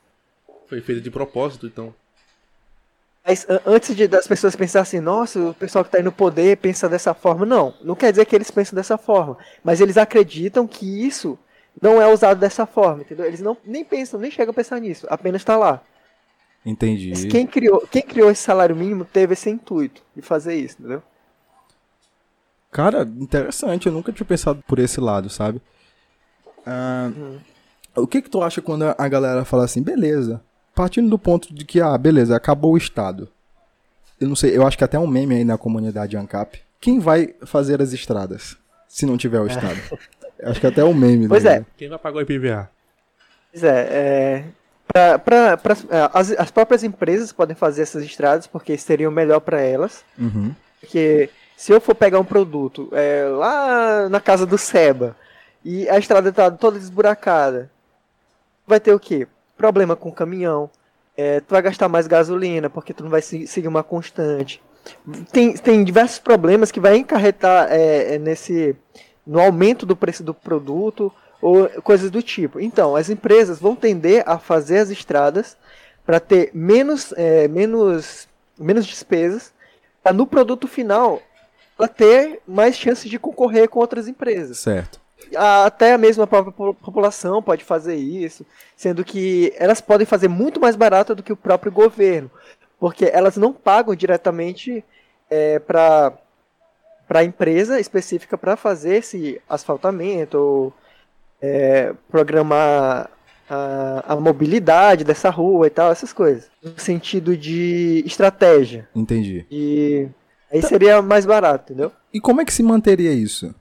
Foi 0.68 0.80
feita 0.80 1.00
de 1.00 1.10
propósito, 1.10 1.66
então. 1.66 1.92
Mas 3.24 3.46
antes 3.64 3.94
de, 3.94 4.08
das 4.08 4.26
pessoas 4.26 4.56
pensarem 4.56 4.82
assim, 4.82 5.00
nossa, 5.00 5.38
o 5.38 5.54
pessoal 5.54 5.84
que 5.84 5.88
está 5.88 5.98
aí 5.98 6.04
no 6.04 6.10
poder 6.10 6.56
pensa 6.56 6.88
dessa 6.88 7.14
forma. 7.14 7.46
Não, 7.46 7.72
não 7.82 7.94
quer 7.94 8.10
dizer 8.10 8.24
que 8.24 8.34
eles 8.34 8.50
pensam 8.50 8.74
dessa 8.74 8.98
forma. 8.98 9.38
Mas 9.62 9.80
eles 9.80 9.96
acreditam 9.96 10.66
que 10.66 11.06
isso 11.06 11.38
não 11.80 12.02
é 12.02 12.12
usado 12.12 12.38
dessa 12.38 12.66
forma, 12.66 13.02
entendeu? 13.02 13.24
Eles 13.24 13.40
não, 13.40 13.56
nem 13.64 13.84
pensam, 13.84 14.18
nem 14.18 14.30
chegam 14.30 14.50
a 14.50 14.54
pensar 14.54 14.80
nisso. 14.80 15.06
Apenas 15.08 15.40
está 15.40 15.56
lá. 15.56 15.80
Entendi. 16.66 17.10
Mas 17.10 17.24
quem 17.24 17.46
criou, 17.46 17.86
quem 17.90 18.02
criou 18.02 18.30
esse 18.30 18.42
salário 18.42 18.74
mínimo 18.74 19.04
teve 19.04 19.34
esse 19.34 19.48
intuito 19.48 20.02
de 20.14 20.22
fazer 20.22 20.54
isso, 20.54 20.76
entendeu? 20.80 21.02
Cara, 22.72 23.02
interessante. 23.02 23.86
Eu 23.86 23.92
nunca 23.92 24.12
tinha 24.12 24.26
pensado 24.26 24.62
por 24.66 24.78
esse 24.78 25.00
lado, 25.00 25.28
sabe? 25.28 25.60
Ah, 26.66 27.10
uhum. 27.14 27.38
O 27.94 28.06
que 28.06 28.22
que 28.22 28.30
tu 28.30 28.42
acha 28.42 28.62
quando 28.62 28.84
a 28.96 29.08
galera 29.08 29.44
fala 29.44 29.64
assim, 29.64 29.82
beleza, 29.82 30.42
partindo 30.74 31.08
do 31.08 31.18
ponto 31.18 31.54
de 31.54 31.64
que, 31.64 31.80
ah, 31.80 31.96
beleza, 31.96 32.36
acabou 32.36 32.72
o 32.72 32.76
Estado. 32.76 33.28
Eu 34.20 34.28
não 34.28 34.36
sei, 34.36 34.56
eu 34.56 34.66
acho 34.66 34.78
que 34.78 34.84
até 34.84 34.98
um 34.98 35.06
meme 35.06 35.36
aí 35.36 35.44
na 35.44 35.58
comunidade 35.58 36.16
ANCAP. 36.16 36.60
Quem 36.80 36.98
vai 36.98 37.34
fazer 37.44 37.80
as 37.82 37.92
estradas 37.92 38.56
se 38.88 39.06
não 39.06 39.16
tiver 39.16 39.40
o 39.40 39.46
é. 39.46 39.48
Estado? 39.48 39.98
acho 40.44 40.60
que 40.60 40.66
até 40.66 40.84
um 40.84 40.94
meme. 40.94 41.28
Pois 41.28 41.42
daí. 41.42 41.58
é. 41.58 41.64
Quem 41.76 41.88
vai 41.88 41.98
pagar 41.98 42.18
o 42.18 42.22
IPVA? 42.22 42.70
Pois 43.52 43.64
é, 43.64 43.88
é 43.90 44.44
pra, 44.92 45.18
pra, 45.18 45.56
pra 45.56 45.74
é, 45.90 46.10
as, 46.12 46.30
as, 46.32 46.50
próprias 46.50 46.84
empresas 46.84 47.32
podem 47.32 47.56
fazer 47.56 47.82
essas 47.82 48.04
estradas 48.04 48.46
porque 48.46 48.76
seria 48.76 49.08
o 49.08 49.12
melhor 49.12 49.40
para 49.40 49.60
elas. 49.60 50.04
Uhum. 50.18 50.54
Porque 50.80 51.30
se 51.56 51.72
eu 51.72 51.80
for 51.80 51.94
pegar 51.94 52.20
um 52.20 52.24
produto 52.24 52.88
é, 52.92 53.24
lá 53.24 54.08
na 54.08 54.20
casa 54.20 54.44
do 54.44 54.58
Seba 54.58 55.16
e 55.64 55.88
a 55.88 55.98
estrada 55.98 56.28
está 56.28 56.50
toda 56.50 56.78
desburacada, 56.78 57.70
vai 58.66 58.80
ter 58.80 58.92
o 58.92 59.00
quê? 59.00 59.26
Problema 59.62 59.94
com 59.94 60.08
o 60.08 60.12
caminhão, 60.12 60.68
é, 61.16 61.38
tu 61.38 61.50
vai 61.50 61.62
gastar 61.62 61.88
mais 61.88 62.08
gasolina 62.08 62.68
porque 62.68 62.92
tu 62.92 63.04
não 63.04 63.10
vai 63.10 63.22
seguir 63.22 63.68
uma 63.68 63.84
constante. 63.84 64.60
Tem, 65.30 65.52
tem 65.52 65.84
diversos 65.84 66.18
problemas 66.18 66.72
que 66.72 66.80
vai 66.80 66.96
encarretar 66.96 67.68
é, 67.70 68.14
é, 68.14 68.18
nesse 68.18 68.74
no 69.24 69.40
aumento 69.40 69.86
do 69.86 69.94
preço 69.94 70.24
do 70.24 70.34
produto 70.34 71.12
ou 71.40 71.68
coisas 71.82 72.10
do 72.10 72.20
tipo. 72.20 72.58
Então, 72.58 72.96
as 72.96 73.08
empresas 73.08 73.60
vão 73.60 73.76
tender 73.76 74.24
a 74.26 74.36
fazer 74.36 74.78
as 74.78 74.90
estradas 74.90 75.56
para 76.04 76.18
ter 76.18 76.50
menos, 76.52 77.14
é, 77.16 77.46
menos, 77.46 78.26
menos 78.58 78.84
despesas, 78.84 79.52
para 80.02 80.12
no 80.12 80.26
produto 80.26 80.66
final 80.66 81.22
ela 81.78 81.86
ter 81.86 82.40
mais 82.48 82.76
chances 82.76 83.08
de 83.08 83.16
concorrer 83.16 83.68
com 83.68 83.78
outras 83.78 84.08
empresas. 84.08 84.58
Certo. 84.58 85.00
Até 85.36 85.94
a 85.94 85.98
mesma 85.98 86.26
própria 86.26 86.52
população 86.52 87.42
pode 87.42 87.64
fazer 87.64 87.96
isso, 87.96 88.44
sendo 88.76 89.04
que 89.04 89.52
elas 89.56 89.80
podem 89.80 90.06
fazer 90.06 90.28
muito 90.28 90.60
mais 90.60 90.76
barato 90.76 91.14
do 91.14 91.22
que 91.22 91.32
o 91.32 91.36
próprio 91.36 91.72
governo, 91.72 92.30
porque 92.78 93.04
elas 93.12 93.36
não 93.36 93.52
pagam 93.52 93.94
diretamente 93.94 94.84
é, 95.30 95.58
para 95.58 96.12
para 97.08 97.20
a 97.20 97.24
empresa 97.24 97.78
específica 97.78 98.38
para 98.38 98.56
fazer 98.56 98.96
esse 98.96 99.38
asfaltamento 99.46 100.38
ou 100.38 100.72
é, 101.42 101.92
programar 102.10 103.10
a, 103.50 104.14
a, 104.14 104.16
mobilidade 104.16 105.04
dessa 105.04 105.28
rua 105.28 105.66
e 105.66 105.70
tal, 105.70 105.92
essas 105.92 106.10
coisas. 106.10 106.48
No 106.62 106.78
sentido 106.78 107.36
de 107.36 108.02
estratégia. 108.06 108.88
Entendi. 108.94 109.44
E 109.50 110.08
aí 110.50 110.62
tá. 110.62 110.68
seria 110.68 111.02
mais 111.02 111.26
barato, 111.26 111.72
entendeu? 111.72 111.92
E 112.14 112.20
como 112.20 112.40
é 112.40 112.44
que 112.46 112.52
se 112.52 112.62
manteria 112.62 113.12
isso? 113.12 113.54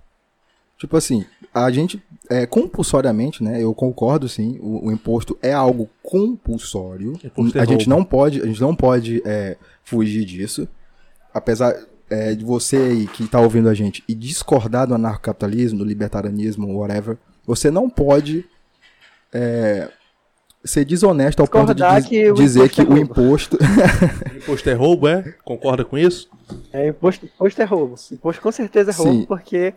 Tipo 0.81 0.97
assim, 0.97 1.23
a 1.53 1.69
gente, 1.69 2.01
é, 2.27 2.47
compulsoriamente, 2.47 3.43
né? 3.43 3.61
Eu 3.61 3.71
concordo, 3.71 4.27
sim, 4.27 4.57
o, 4.59 4.87
o 4.87 4.91
imposto 4.91 5.37
é 5.39 5.53
algo 5.53 5.87
compulsório. 6.01 7.13
É 7.23 7.59
a, 7.59 7.65
gente 7.65 7.87
não 7.87 8.03
pode, 8.03 8.41
a 8.41 8.47
gente 8.47 8.59
não 8.59 8.75
pode 8.75 9.21
é, 9.23 9.57
fugir 9.83 10.25
disso. 10.25 10.67
Apesar 11.31 11.75
é, 12.09 12.33
de 12.33 12.43
você 12.43 12.77
aí 12.77 13.07
que 13.07 13.25
está 13.25 13.39
ouvindo 13.39 13.69
a 13.69 13.75
gente 13.75 14.03
e 14.07 14.15
discordar 14.15 14.87
do 14.87 14.95
anarcocapitalismo, 14.95 15.77
do 15.77 15.85
libertarianismo, 15.85 16.75
whatever, 16.75 17.15
você 17.45 17.69
não 17.69 17.87
pode 17.87 18.43
é, 19.31 19.87
ser 20.65 20.83
desonesto 20.83 21.41
ao 21.41 21.47
ponto 21.47 21.75
de 21.75 21.83
diz, 21.83 22.05
que 22.07 22.33
dizer 22.33 22.69
que 22.69 22.81
é 22.81 22.83
o 22.83 22.97
imposto. 22.97 23.55
o 24.33 24.37
imposto 24.37 24.67
é 24.67 24.73
roubo, 24.73 25.07
é? 25.07 25.35
Concorda 25.45 25.85
com 25.85 25.95
isso? 25.95 26.27
É, 26.73 26.87
imposto, 26.87 27.27
imposto 27.27 27.61
é 27.61 27.65
roubo. 27.65 27.95
Imposto 28.11 28.41
com 28.41 28.51
certeza 28.51 28.89
é 28.89 28.93
roubo, 28.95 29.19
Sim. 29.19 29.25
porque 29.27 29.75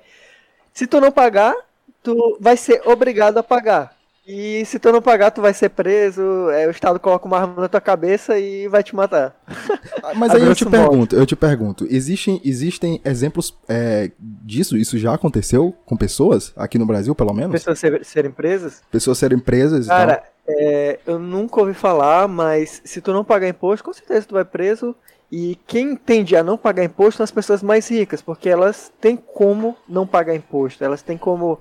se 0.75 0.89
tu 0.89 1.01
não 1.01 1.13
pagar, 1.13 1.55
tu 2.03 2.37
vai 2.41 2.57
ser 2.57 2.83
obrigado 2.85 3.39
a 3.39 3.43
pagar. 3.43 3.95
E 4.27 4.65
se 4.65 4.79
tu 4.79 4.91
não 4.91 5.03
pagar, 5.03 5.31
tu 5.31 5.43
vai 5.43 5.53
ser 5.53 5.69
preso, 5.69 6.49
é, 6.51 6.67
o 6.67 6.71
Estado 6.71 6.99
coloca 6.99 7.27
uma 7.27 7.39
arma 7.39 7.61
na 7.61 7.69
tua 7.69 7.81
cabeça 7.81 8.39
e 8.39 8.67
vai 8.69 8.83
te 8.83 8.97
matar. 8.97 9.37
Mas 10.17 10.35
aí 10.35 10.43
eu 10.43 10.55
te 10.55 10.65
pergunto, 10.65 11.15
eu 11.15 11.27
te 11.27 11.37
pergunto, 11.37 11.87
existem, 11.91 12.41
existem 12.43 13.01
exemplos 13.05 13.55
é, 13.69 14.11
disso? 14.19 14.79
Isso 14.79 14.97
já 14.97 15.13
aconteceu 15.13 15.75
com 15.85 15.95
pessoas, 15.95 16.55
aqui 16.57 16.79
no 16.79 16.87
Brasil, 16.87 17.15
pelo 17.15 17.35
menos? 17.35 17.53
Pessoas 17.53 17.79
serem 17.79 18.03
ser 18.03 18.25
empresas? 18.25 18.83
Pessoas 18.91 19.19
serem 19.19 19.37
empresas 19.37 19.89
Cara, 19.89 20.23
é, 20.49 20.99
eu 21.07 21.19
nunca 21.19 21.61
ouvi 21.61 21.75
falar, 21.75 22.27
mas 22.27 22.81
se 22.83 23.03
tu 23.03 23.13
não 23.13 23.25
pagar 23.25 23.49
imposto, 23.49 23.85
com 23.85 23.93
certeza 23.93 24.27
tu 24.27 24.35
vai 24.35 24.45
preso. 24.45 24.97
E 25.31 25.59
quem 25.67 25.97
tende 25.97 26.37
a 26.37 26.45
não 26.45 26.57
pagar 26.57 26.85
imposto 26.85 27.19
são 27.19 27.25
as 27.25 27.31
pessoas 27.31 27.63
mais 27.63 27.89
ricas, 27.91 28.23
porque 28.23 28.49
elas 28.49 28.93
têm 29.01 29.17
como 29.17 29.77
não 29.89 30.07
pagar 30.07 30.35
imposto, 30.35 30.85
elas 30.85 31.03
têm 31.03 31.19
como 31.19 31.59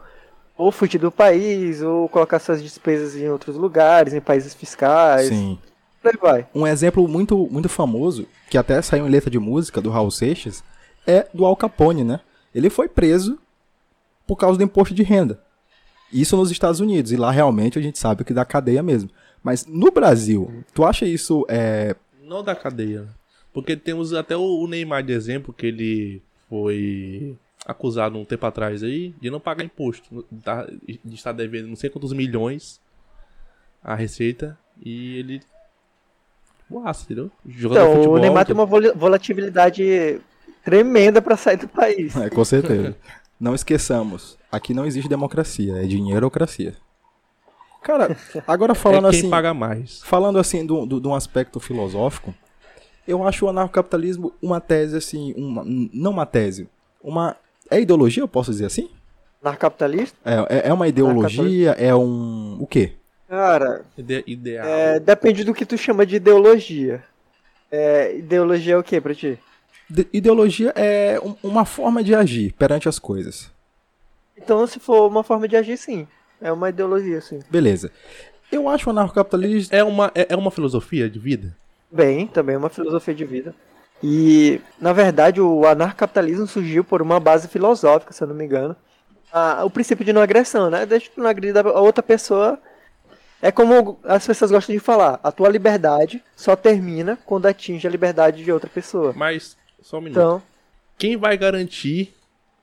ou 0.56 0.72
fugir 0.72 1.00
do 1.00 1.12
país, 1.12 1.82
ou 1.82 2.08
colocar 2.08 2.40
suas 2.40 2.62
despesas 2.62 3.16
em 3.16 3.28
outros 3.30 3.56
lugares, 3.56 4.14
em 4.14 4.22
países 4.22 4.54
fiscais. 4.54 5.28
Sim. 5.28 5.58
Aí 6.04 6.14
vai. 6.22 6.48
Um 6.54 6.68
exemplo 6.68 7.08
muito, 7.08 7.48
muito 7.50 7.70
famoso, 7.70 8.28
que 8.50 8.58
até 8.58 8.82
saiu 8.82 9.08
em 9.08 9.10
letra 9.10 9.32
de 9.32 9.40
música 9.40 9.82
do 9.82 9.90
Raul 9.90 10.12
Seixas, 10.12 10.64
é 11.08 11.28
do 11.34 11.46
Al 11.46 11.56
Capone, 11.56 12.04
né? 12.04 12.20
Ele 12.54 12.70
foi 12.70 12.88
preso 12.88 13.40
por 14.28 14.36
causa 14.36 14.58
do 14.58 14.64
imposto 14.64 14.94
de 14.94 15.02
renda. 15.02 15.42
Isso 16.12 16.38
nos 16.38 16.52
Estados 16.52 16.80
Unidos, 16.80 17.12
e 17.12 17.18
lá 17.18 17.32
realmente 17.32 17.80
a 17.80 17.82
gente 17.82 17.98
sabe 17.98 18.24
que 18.24 18.34
dá 18.34 18.46
cadeia 18.46 18.84
mesmo. 18.84 19.10
Mas 19.42 19.66
no 19.66 19.92
Brasil, 19.92 20.64
tu 20.74 20.86
acha 20.86 21.06
isso 21.06 21.46
é... 21.50 21.96
Não 22.22 22.44
dá 22.44 22.56
cadeia. 22.56 23.08
Porque 23.54 23.76
temos 23.78 24.14
até 24.14 24.36
o 24.36 24.68
Neymar 24.68 25.04
de 25.04 25.14
exemplo, 25.14 25.54
que 25.54 25.68
ele 25.68 26.22
foi 26.50 27.38
acusado 27.66 28.18
um 28.18 28.26
tempo 28.26 28.46
atrás 28.46 28.84
aí 28.84 29.14
de 29.22 29.30
não 29.30 29.40
pagar 29.40 29.64
imposto, 29.64 30.26
de 30.30 31.16
estar 31.16 31.32
devendo 31.32 31.68
não 31.68 31.76
sei 31.76 31.90
quantos 31.90 32.12
milhões 32.12 32.82
à 33.82 33.96
Receita 33.96 34.58
e 34.84 35.18
ele 35.18 35.42
Boaça, 36.70 37.04
entendeu? 37.04 37.30
Jogador 37.46 37.82
então, 37.82 37.96
futebol, 37.96 38.16
o 38.16 38.20
Neymar 38.20 38.46
tem 38.46 38.56
uma 38.56 38.66
volatilidade 38.66 40.20
tremenda 40.64 41.22
para 41.22 41.38
sair 41.38 41.58
do 41.58 41.68
país. 41.68 42.16
É, 42.16 42.30
com 42.30 42.44
certeza. 42.44 42.96
não 43.40 43.54
esqueçamos, 43.54 44.38
aqui 44.52 44.74
não 44.74 44.86
existe 44.86 45.08
democracia, 45.08 45.84
é 45.84 45.86
dinheirocracia. 45.86 46.76
Cara, 47.84 48.16
agora 48.48 48.74
falando 48.74 49.08
é 49.08 49.12
quem 49.12 49.20
assim. 49.20 49.30
paga 49.30 49.54
mais. 49.54 50.02
Falando 50.04 50.40
assim 50.40 50.66
de 50.66 51.08
um 51.08 51.14
aspecto 51.14 51.60
filosófico, 51.60 52.34
eu 53.08 53.28
acho 53.28 53.46
o 53.46 53.50
anarcocapitalismo 53.50 54.34
uma 54.42 54.60
tese 54.62 54.98
assim, 54.98 55.34
uma, 55.36 55.64
não 55.66 56.12
uma 56.12 56.26
tese, 56.26 56.68
uma 57.04 57.36
é 57.70 57.80
ideologia, 57.80 58.24
eu 58.24 58.28
posso 58.28 58.52
dizer 58.52 58.66
assim? 58.66 58.90
Narcapitalista? 59.42 60.18
É, 60.24 60.58
é, 60.58 60.70
é 60.70 60.74
uma 60.74 60.88
ideologia, 60.88 61.72
é 61.72 61.94
um. 61.94 62.58
O 62.62 62.68
quê? 62.68 62.94
Cara. 63.28 63.84
Ide 63.98 64.24
ideal. 64.26 64.66
É, 64.66 65.00
depende 65.00 65.44
do 65.44 65.54
que 65.54 65.66
tu 65.66 65.78
chama 65.78 66.06
de 66.06 66.16
ideologia. 66.16 67.04
É, 67.72 68.16
ideologia 68.16 68.76
é 68.76 68.78
o 68.78 68.84
que 68.84 69.02
pra 69.02 69.14
ti? 69.14 69.38
De 69.90 70.08
ideologia 70.14 70.72
é 70.76 71.20
um, 71.20 71.36
uma 71.44 71.66
forma 71.66 72.04
de 72.04 72.16
agir 72.16 72.54
perante 72.54 72.88
as 72.88 73.00
coisas. 73.00 73.52
Então, 74.38 74.66
se 74.66 74.80
for 74.80 75.08
uma 75.08 75.24
forma 75.24 75.48
de 75.48 75.56
agir, 75.56 75.78
sim. 75.78 76.08
É 76.40 76.52
uma 76.52 76.70
ideologia, 76.70 77.20
sim. 77.20 77.40
Beleza. 77.50 77.92
Eu 78.52 78.70
acho 78.70 78.88
o 78.88 78.92
anarcocapitalismo. 78.92 79.76
É 79.76 79.84
uma, 79.84 80.12
é, 80.16 80.28
é 80.30 80.36
uma 80.36 80.52
filosofia 80.52 81.10
de 81.10 81.20
vida? 81.20 81.56
Bem, 81.94 82.26
também 82.26 82.56
é 82.56 82.58
uma 82.58 82.70
filosofia 82.70 83.14
de 83.14 83.24
vida. 83.24 83.54
E, 84.02 84.60
na 84.82 84.92
verdade, 84.92 85.40
o 85.40 85.66
anarcapitalismo 85.66 86.48
surgiu 86.48 86.84
por 86.84 87.02
uma 87.02 87.20
base 87.20 87.48
filosófica, 87.48 88.12
se 88.12 88.24
eu 88.24 88.28
não 88.28 88.36
me 88.36 88.44
engano. 88.44 88.76
Ah, 89.32 89.64
o 89.64 89.70
princípio 89.70 90.04
de 90.04 90.12
não 90.12 90.22
agressão, 90.22 90.70
né? 90.70 90.86
Deixa 90.86 91.10
tu 91.14 91.22
não 91.22 91.30
agredir 91.30 91.56
a 91.58 91.80
outra 91.80 92.04
pessoa. 92.04 92.60
É 93.42 93.52
como 93.52 94.00
as 94.04 94.26
pessoas 94.26 94.52
gostam 94.52 94.74
de 94.74 94.80
falar: 94.80 95.20
a 95.24 95.32
tua 95.32 95.50
liberdade 95.50 96.24
só 96.36 96.56
termina 96.56 97.18
quando 97.26 97.46
atinge 97.46 97.88
a 97.88 97.92
liberdade 97.92 98.44
de 98.44 98.52
outra 98.52 98.70
pessoa. 98.70 99.14
Mas, 99.16 99.56
só 99.82 100.00
um 100.00 100.02
minuto. 100.02 100.18
Então, 100.18 100.42
Quem 100.98 101.16
vai 101.16 101.38
garantir 101.38 102.14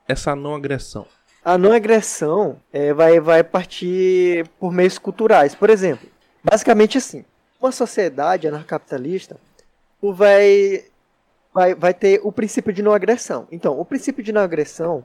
essa 0.08 0.34
não 0.34 0.54
agressão? 0.54 1.06
A 1.44 1.56
não 1.56 1.72
agressão 1.72 2.58
é, 2.72 2.92
vai, 2.92 3.20
vai 3.20 3.42
partir 3.44 4.46
por 4.58 4.72
meios 4.72 4.98
culturais. 4.98 5.54
Por 5.54 5.70
exemplo, 5.70 6.08
basicamente 6.42 6.98
assim: 6.98 7.24
uma 7.60 7.72
sociedade 7.72 8.48
anarcapitalista 8.48 9.36
vai 10.02 10.84
vai, 11.52 11.74
vai 11.74 11.92
ter 11.92 12.20
o 12.22 12.32
princípio 12.32 12.72
de 12.72 12.82
não 12.82 12.92
agressão. 12.92 13.46
Então, 13.50 13.78
o 13.78 13.84
princípio 13.84 14.22
de 14.22 14.32
não 14.32 14.40
agressão 14.40 15.04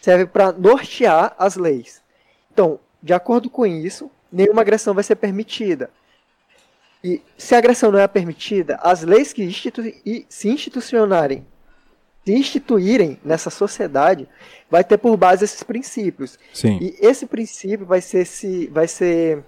serve 0.00 0.26
para 0.26 0.52
nortear 0.52 1.34
as 1.38 1.56
leis. 1.56 2.02
Então, 2.52 2.78
de 3.02 3.12
acordo 3.12 3.48
com 3.48 3.66
isso, 3.66 4.10
nenhuma 4.30 4.60
agressão 4.60 4.94
vai 4.94 5.04
ser 5.04 5.16
permitida. 5.16 5.90
E 7.02 7.22
se 7.36 7.54
a 7.54 7.58
agressão 7.58 7.90
não 7.90 7.98
é 7.98 8.06
permitida, 8.06 8.78
as 8.82 9.02
leis 9.02 9.32
que 9.32 9.42
institu 9.42 9.82
se 10.28 10.48
institucionarem, 10.48 11.46
se 12.26 12.32
instituírem 12.32 13.18
nessa 13.24 13.48
sociedade, 13.48 14.28
vai 14.70 14.84
ter 14.84 14.98
por 14.98 15.16
base 15.16 15.44
esses 15.44 15.62
princípios. 15.62 16.38
Sim. 16.52 16.78
E 16.80 16.96
esse 17.00 17.24
princípio 17.24 17.86
vai 17.86 18.02
ser, 18.02 18.26
se, 18.26 18.66
vai 18.66 18.86
ser 18.86 19.42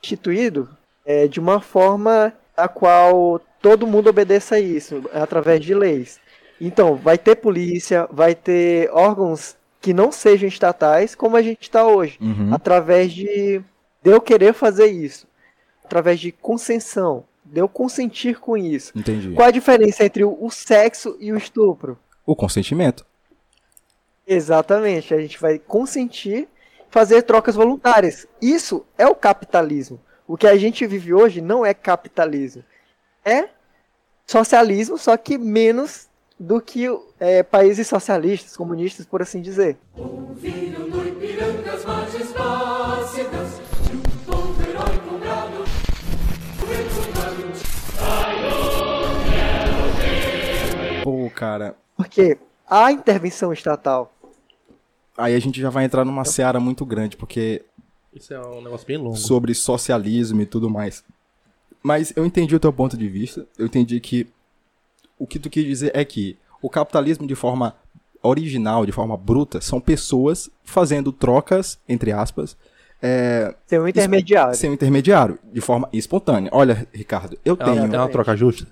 instituído 0.00 0.68
é, 1.04 1.26
de 1.26 1.40
uma 1.40 1.60
forma 1.60 2.32
a 2.56 2.68
qual 2.68 3.40
todo 3.60 3.86
mundo 3.86 4.10
obedeça 4.10 4.56
a 4.56 4.60
isso, 4.60 5.02
através 5.12 5.60
de 5.60 5.74
leis. 5.74 6.20
Então, 6.60 6.96
vai 6.96 7.18
ter 7.18 7.36
polícia, 7.36 8.08
vai 8.10 8.34
ter 8.34 8.90
órgãos 8.92 9.56
que 9.80 9.92
não 9.92 10.12
sejam 10.12 10.48
estatais, 10.48 11.14
como 11.14 11.36
a 11.36 11.42
gente 11.42 11.62
está 11.62 11.86
hoje, 11.86 12.18
uhum. 12.20 12.54
através 12.54 13.12
de, 13.12 13.60
de 14.02 14.10
eu 14.10 14.20
querer 14.20 14.54
fazer 14.54 14.86
isso, 14.86 15.26
através 15.84 16.20
de 16.20 16.30
consensão, 16.30 17.24
de 17.44 17.60
eu 17.60 17.68
consentir 17.68 18.38
com 18.38 18.56
isso. 18.56 18.92
Entendi. 18.96 19.32
Qual 19.32 19.48
a 19.48 19.50
diferença 19.50 20.04
entre 20.04 20.22
o, 20.22 20.36
o 20.40 20.50
sexo 20.50 21.16
e 21.18 21.32
o 21.32 21.36
estupro? 21.36 21.98
O 22.24 22.36
consentimento. 22.36 23.04
Exatamente, 24.24 25.12
a 25.12 25.18
gente 25.18 25.40
vai 25.40 25.58
consentir 25.58 26.48
fazer 26.88 27.22
trocas 27.22 27.56
voluntárias. 27.56 28.26
Isso 28.40 28.84
é 28.96 29.06
o 29.06 29.14
capitalismo. 29.14 29.98
O 30.32 30.36
que 30.38 30.46
a 30.46 30.56
gente 30.56 30.86
vive 30.86 31.12
hoje 31.12 31.42
não 31.42 31.62
é 31.62 31.74
capitalismo 31.74 32.64
é 33.22 33.50
socialismo, 34.26 34.96
só 34.96 35.14
que 35.14 35.36
menos 35.36 36.08
do 36.40 36.58
que 36.58 36.86
é, 37.20 37.42
países 37.42 37.86
socialistas, 37.86 38.56
comunistas, 38.56 39.04
por 39.04 39.20
assim 39.20 39.42
dizer. 39.42 39.76
Pô, 51.04 51.30
cara. 51.34 51.76
Porque 51.94 52.38
a 52.66 52.90
intervenção 52.90 53.52
estatal. 53.52 54.10
Aí 55.14 55.34
a 55.34 55.38
gente 55.38 55.60
já 55.60 55.68
vai 55.68 55.84
entrar 55.84 56.06
numa 56.06 56.24
seara 56.24 56.58
muito 56.58 56.86
grande, 56.86 57.18
porque 57.18 57.66
Isso 58.14 58.32
é 58.34 58.40
um 58.40 58.62
negócio 58.62 58.86
bem 58.86 58.96
longo. 58.96 59.16
Sobre 59.16 59.54
socialismo 59.54 60.40
e 60.40 60.46
tudo 60.46 60.68
mais. 60.68 61.02
Mas 61.82 62.12
eu 62.16 62.24
entendi 62.24 62.54
o 62.54 62.60
teu 62.60 62.72
ponto 62.72 62.96
de 62.96 63.08
vista. 63.08 63.46
Eu 63.58 63.66
entendi 63.66 63.98
que 64.00 64.26
o 65.18 65.26
que 65.26 65.38
tu 65.38 65.50
quis 65.50 65.64
dizer 65.64 65.90
é 65.94 66.04
que 66.04 66.36
o 66.60 66.68
capitalismo 66.68 67.26
de 67.26 67.34
forma 67.34 67.74
original, 68.22 68.86
de 68.86 68.92
forma 68.92 69.16
bruta, 69.16 69.60
são 69.60 69.80
pessoas 69.80 70.48
fazendo 70.62 71.10
trocas, 71.12 71.78
entre 71.88 72.12
aspas, 72.12 72.56
é, 73.02 73.52
sem 73.66 73.80
um 73.80 73.88
intermediário. 73.88 74.54
Sem 74.54 74.70
um 74.70 74.74
intermediário, 74.74 75.38
de 75.52 75.60
forma 75.60 75.88
espontânea. 75.92 76.50
Olha, 76.54 76.86
Ricardo, 76.92 77.36
eu 77.44 77.54
é 77.54 77.64
tenho. 77.64 77.94
É 77.94 77.98
uma 77.98 78.08
troca 78.08 78.36
justa? 78.36 78.68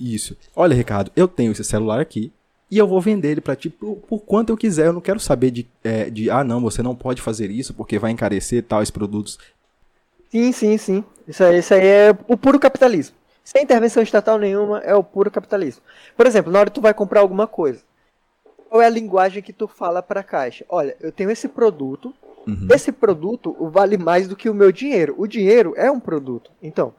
Isso. 0.00 0.36
Olha, 0.56 0.74
Ricardo, 0.74 1.12
eu 1.14 1.28
tenho 1.28 1.52
esse 1.52 1.62
celular 1.62 2.00
aqui 2.00 2.32
e 2.70 2.78
eu 2.78 2.86
vou 2.86 3.00
vender 3.00 3.32
ele 3.32 3.40
para 3.40 3.56
ti 3.56 3.68
por, 3.68 3.96
por, 3.96 4.20
quanto 4.20 4.50
eu 4.50 4.56
quiser. 4.56 4.86
Eu 4.86 4.92
não 4.92 5.00
quero 5.00 5.20
saber 5.20 5.50
de, 5.50 5.68
é, 5.82 6.08
de, 6.10 6.30
ah, 6.30 6.42
não, 6.42 6.60
você 6.60 6.82
não 6.82 6.94
pode 6.94 7.20
fazer 7.20 7.50
isso 7.50 7.74
porque 7.74 7.98
vai 7.98 8.10
encarecer 8.10 8.62
tais 8.62 8.90
produtos. 8.90 9.38
Sim, 10.30 10.50
sim, 10.52 10.76
sim. 10.76 11.04
Isso 11.28 11.44
aí, 11.44 11.58
isso 11.58 11.74
aí 11.74 11.86
é 11.86 12.16
o 12.26 12.36
puro 12.36 12.58
capitalismo. 12.58 13.16
Sem 13.44 13.62
intervenção 13.62 14.02
estatal 14.02 14.38
nenhuma, 14.38 14.78
é 14.78 14.94
o 14.94 15.04
puro 15.04 15.30
capitalismo. 15.30 15.82
Por 16.16 16.26
exemplo, 16.26 16.50
na 16.50 16.60
hora 16.60 16.70
que 16.70 16.74
tu 16.74 16.80
vai 16.80 16.94
comprar 16.94 17.20
alguma 17.20 17.46
coisa, 17.46 17.82
qual 18.68 18.82
é 18.82 18.86
a 18.86 18.90
linguagem 18.90 19.42
que 19.42 19.52
tu 19.52 19.68
fala 19.68 20.02
para 20.02 20.20
a 20.20 20.24
caixa? 20.24 20.64
Olha, 20.68 20.96
eu 21.00 21.12
tenho 21.12 21.30
esse 21.30 21.46
produto, 21.46 22.12
uhum. 22.46 22.66
esse 22.72 22.90
produto 22.90 23.54
vale 23.70 23.98
mais 23.98 24.26
do 24.26 24.34
que 24.34 24.48
o 24.48 24.54
meu 24.54 24.72
dinheiro. 24.72 25.14
O 25.18 25.26
dinheiro 25.26 25.74
é 25.76 25.90
um 25.90 26.00
produto. 26.00 26.50
Então, 26.62 26.94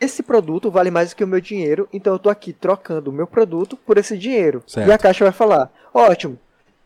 esse 0.00 0.22
produto 0.22 0.70
vale 0.70 0.90
mais 0.90 1.10
do 1.10 1.16
que 1.16 1.24
o 1.24 1.26
meu 1.26 1.40
dinheiro, 1.40 1.88
então 1.92 2.12
eu 2.12 2.18
tô 2.18 2.28
aqui 2.28 2.52
trocando 2.52 3.10
o 3.10 3.12
meu 3.12 3.26
produto 3.26 3.76
por 3.76 3.96
esse 3.96 4.16
dinheiro. 4.16 4.62
Certo. 4.66 4.88
E 4.88 4.92
a 4.92 4.98
caixa 4.98 5.24
vai 5.24 5.32
falar: 5.32 5.70
ótimo, 5.92 6.38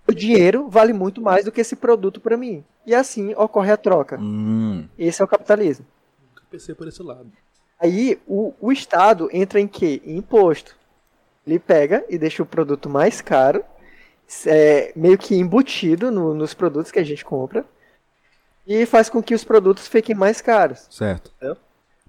o 0.07 0.13
dinheiro 0.13 0.69
vale 0.69 0.93
muito 0.93 1.21
mais 1.21 1.45
do 1.45 1.53
que 1.53 1.61
esse 1.61 1.77
produto 1.77 2.21
para 2.21 2.37
mim. 2.37 2.65
E 2.87 2.95
assim 2.95 3.35
ocorre 3.35 3.73
a 3.73 3.77
troca. 3.77 4.19
Hum. 4.21 4.89
Esse 4.99 5.23
é 5.23 5.25
o 5.25 5.29
capitalismo. 5.29 5.85
Nunca 6.29 6.43
pensei 6.51 6.75
por 6.75 6.87
esse 6.89 7.03
lado. 7.03 7.31
Aí 7.81 8.21
o, 8.27 8.55
o 8.61 8.71
Estado 8.71 9.29
entra 9.33 9.59
em 9.59 9.67
quê? 9.67 10.01
Em 10.05 10.19
imposto. 10.19 10.77
Ele 11.47 11.59
pega 11.59 12.05
e 12.09 12.19
deixa 12.19 12.43
o 12.43 12.47
produto 12.47 12.89
mais 12.89 13.21
caro, 13.21 13.65
é, 14.47 14.93
meio 14.95 15.19
que 15.19 15.35
embutido 15.35 16.11
no, 16.11 16.35
nos 16.35 16.55
produtos 16.55 16.93
que 16.93 16.99
a 16.99 17.05
gente 17.05 17.25
compra, 17.25 17.65
e 18.67 18.85
faz 18.87 19.09
com 19.09 19.23
que 19.23 19.35
os 19.35 19.43
produtos 19.43 19.89
fiquem 19.89 20.15
mais 20.15 20.41
caros. 20.41 20.87
Certo. 20.91 21.33
Entendeu? 21.37 21.57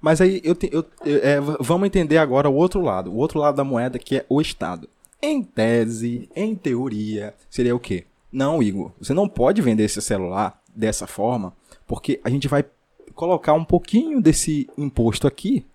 Mas 0.02 0.20
aí 0.20 0.42
eu, 0.44 0.56
te, 0.56 0.70
eu, 0.74 0.84
é, 1.06 1.40
vamos 1.60 1.86
entender 1.86 2.18
agora 2.18 2.50
o 2.50 2.56
outro 2.56 2.82
lado, 2.82 3.12
o 3.12 3.18
outro 3.18 3.40
lado 3.40 3.56
da 3.56 3.64
moeda 3.64 4.00
que 4.00 4.18
é 4.18 4.26
o 4.28 4.42
Estado. 4.42 4.90
Em 5.22 5.44
tese, 5.44 6.28
em 6.36 6.56
teoria, 6.56 7.36
seria 7.50 7.76
o 7.76 7.80
quê? 7.80 8.06
Não, 8.32 8.64
Igor, 8.64 8.92
você 9.00 9.14
não 9.14 9.30
pode 9.30 9.62
vender 9.62 9.84
esse 9.84 10.02
celular 10.02 10.60
dessa 10.76 11.06
forma, 11.06 11.54
porque 11.86 12.20
a 12.24 12.30
gente 12.30 12.48
vai 12.48 12.66
colocar 13.14 13.54
um 13.54 13.64
pouquinho 13.64 14.20
desse 14.20 14.68
imposto 14.78 15.28
aqui 15.28 15.66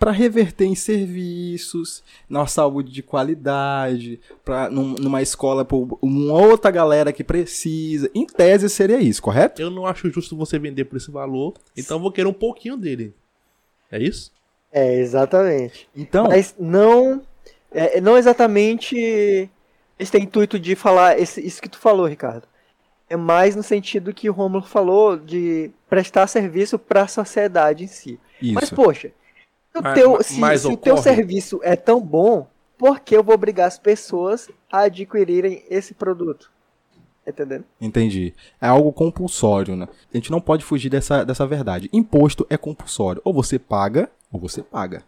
para 0.00 0.10
reverter 0.10 0.64
em 0.64 0.74
serviços, 0.74 2.02
na 2.26 2.46
saúde 2.46 2.90
de 2.90 3.02
qualidade, 3.02 4.18
para 4.42 4.70
num, 4.70 4.94
numa 4.94 5.20
escola 5.20 5.62
para 5.62 5.76
uma 5.76 6.32
outra 6.40 6.70
galera 6.70 7.12
que 7.12 7.22
precisa. 7.22 8.10
Em 8.14 8.26
tese 8.26 8.70
seria 8.70 8.98
isso, 8.98 9.22
correto? 9.22 9.60
Eu 9.60 9.70
não 9.70 9.84
acho 9.84 10.10
justo 10.10 10.34
você 10.34 10.58
vender 10.58 10.86
por 10.86 10.96
esse 10.96 11.10
valor, 11.10 11.52
então 11.76 12.00
vou 12.00 12.10
querer 12.10 12.28
um 12.28 12.32
pouquinho 12.32 12.78
dele. 12.78 13.14
É 13.90 13.98
isso? 13.98 14.32
É, 14.72 14.94
exatamente. 14.94 15.88
Então, 15.96 16.28
Mas 16.28 16.54
não, 16.58 17.22
é, 17.72 18.00
não 18.00 18.16
exatamente 18.16 19.50
esse 19.98 20.18
intuito 20.18 20.58
de 20.58 20.74
falar 20.74 21.18
esse, 21.18 21.44
isso 21.44 21.60
que 21.60 21.68
tu 21.68 21.78
falou, 21.78 22.06
Ricardo. 22.06 22.48
É 23.08 23.16
mais 23.16 23.56
no 23.56 23.62
sentido 23.62 24.14
que 24.14 24.30
o 24.30 24.32
Romulo 24.32 24.64
falou 24.64 25.16
de 25.16 25.70
prestar 25.88 26.26
serviço 26.28 26.78
para 26.78 27.02
a 27.02 27.08
sociedade 27.08 27.84
em 27.84 27.88
si. 27.88 28.20
Isso. 28.40 28.54
Mas, 28.54 28.70
poxa, 28.70 29.10
o 29.74 29.82
teu, 29.94 30.22
se, 30.22 30.58
se 30.58 30.66
o 30.68 30.76
teu 30.76 30.96
serviço 30.96 31.60
é 31.62 31.74
tão 31.74 32.00
bom, 32.00 32.46
por 32.78 33.00
que 33.00 33.16
eu 33.16 33.22
vou 33.22 33.34
obrigar 33.34 33.66
as 33.66 33.78
pessoas 33.78 34.48
a 34.70 34.82
adquirirem 34.82 35.64
esse 35.68 35.92
produto? 35.92 36.50
Entendendo? 37.30 37.64
Entendi. 37.80 38.34
É 38.60 38.68
algo 38.68 38.92
compulsório, 38.92 39.76
né? 39.76 39.88
A 40.12 40.16
gente 40.16 40.30
não 40.30 40.40
pode 40.40 40.64
fugir 40.64 40.90
dessa, 40.90 41.24
dessa 41.24 41.46
verdade. 41.46 41.88
Imposto 41.92 42.46
é 42.50 42.56
compulsório. 42.56 43.20
Ou 43.24 43.32
você 43.32 43.58
paga, 43.58 44.10
ou 44.32 44.38
você 44.38 44.62
paga. 44.62 45.02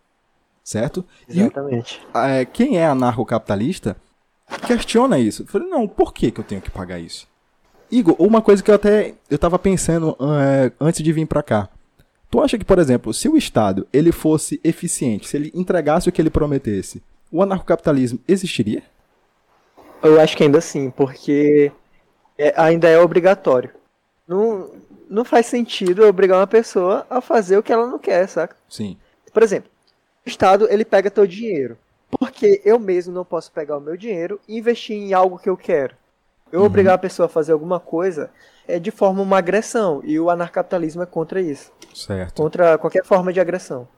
Certo? 0.64 1.04
Exatamente. 1.28 2.00
E, 2.14 2.18
é, 2.18 2.44
quem 2.44 2.78
é 2.78 2.87
anarcocapitalista 2.87 3.96
questiona 4.66 5.18
isso. 5.18 5.46
Falei, 5.46 5.68
não, 5.68 5.88
por 5.88 6.12
que, 6.12 6.30
que 6.30 6.40
eu 6.40 6.44
tenho 6.44 6.61
que 6.61 6.70
pagar 6.70 6.98
isso? 6.98 7.26
Igor, 7.90 8.16
uma 8.18 8.40
coisa 8.40 8.62
que 8.62 8.70
eu 8.70 8.74
até 8.74 9.14
eu 9.28 9.38
tava 9.38 9.58
pensando 9.58 10.16
é, 10.40 10.72
antes 10.80 11.02
de 11.02 11.12
vir 11.12 11.26
para 11.26 11.42
cá. 11.42 11.68
Tu 12.30 12.40
acha 12.40 12.56
que, 12.56 12.64
por 12.64 12.78
exemplo, 12.78 13.12
se 13.12 13.28
o 13.28 13.37
Estado 13.37 13.87
ele 13.92 14.11
fosse 14.11 14.58
eficiente, 14.64 15.28
se 15.28 15.37
ele 15.37 15.52
entregasse 15.54 16.08
o 16.08 16.12
que 16.12 16.22
ele 16.22 16.30
prometesse, 16.30 17.02
o 17.30 17.42
anarcocapitalismo 17.42 18.18
existiria? 18.26 18.82
Eu 20.02 20.18
acho 20.18 20.35
que 20.37 20.42
ainda 20.42 20.61
sim, 20.61 20.90
porque 20.90 21.70
é, 22.38 22.53
ainda 22.57 22.88
é 22.88 22.99
obrigatório. 22.99 23.71
Não, 24.27 24.71
não 25.09 25.25
faz 25.25 25.47
sentido 25.47 26.07
obrigar 26.07 26.38
uma 26.38 26.47
pessoa 26.47 27.07
a 27.11 27.21
fazer 27.21 27.57
o 27.59 27.62
que 27.62 27.73
ela 27.73 27.87
não 27.87 27.99
quer, 27.99 28.27
saca? 28.29 28.57
Sim. 28.68 28.97
Por 29.33 29.42
exemplo, 29.42 29.71
o 30.25 30.29
Estado 30.29 30.66
ele 30.71 30.85
pega 30.85 31.11
teu 31.11 31.27
dinheiro. 31.27 31.77
Porque 32.18 32.61
eu 32.64 32.79
mesmo 32.79 33.12
não 33.12 33.25
posso 33.25 33.51
pegar 33.51 33.79
o 33.79 33.81
meu 33.81 33.97
dinheiro 33.97 34.38
e 34.47 34.59
investir 34.59 34.97
em 34.97 35.14
algo 35.14 35.38
que 35.38 35.49
eu 35.49 35.57
quero. 35.57 35.95
Eu 36.51 36.61
uhum. 36.61 36.66
obrigar 36.66 36.95
a 36.95 36.99
pessoa 36.99 37.27
a 37.27 37.29
fazer 37.29 37.53
alguma 37.53 37.81
coisa 37.81 38.31
é 38.68 38.79
de 38.79 38.90
forma 38.90 39.23
uma 39.23 39.38
agressão. 39.38 40.03
E 40.05 40.21
o 40.21 40.29
anarcapitalismo 40.29 41.03
é 41.03 41.07
contra 41.07 41.40
isso. 41.40 41.73
Certo. 41.95 42.35
Contra 42.35 42.77
qualquer 42.77 43.05
forma 43.05 43.33
de 43.33 43.40
agressão. 43.40 43.88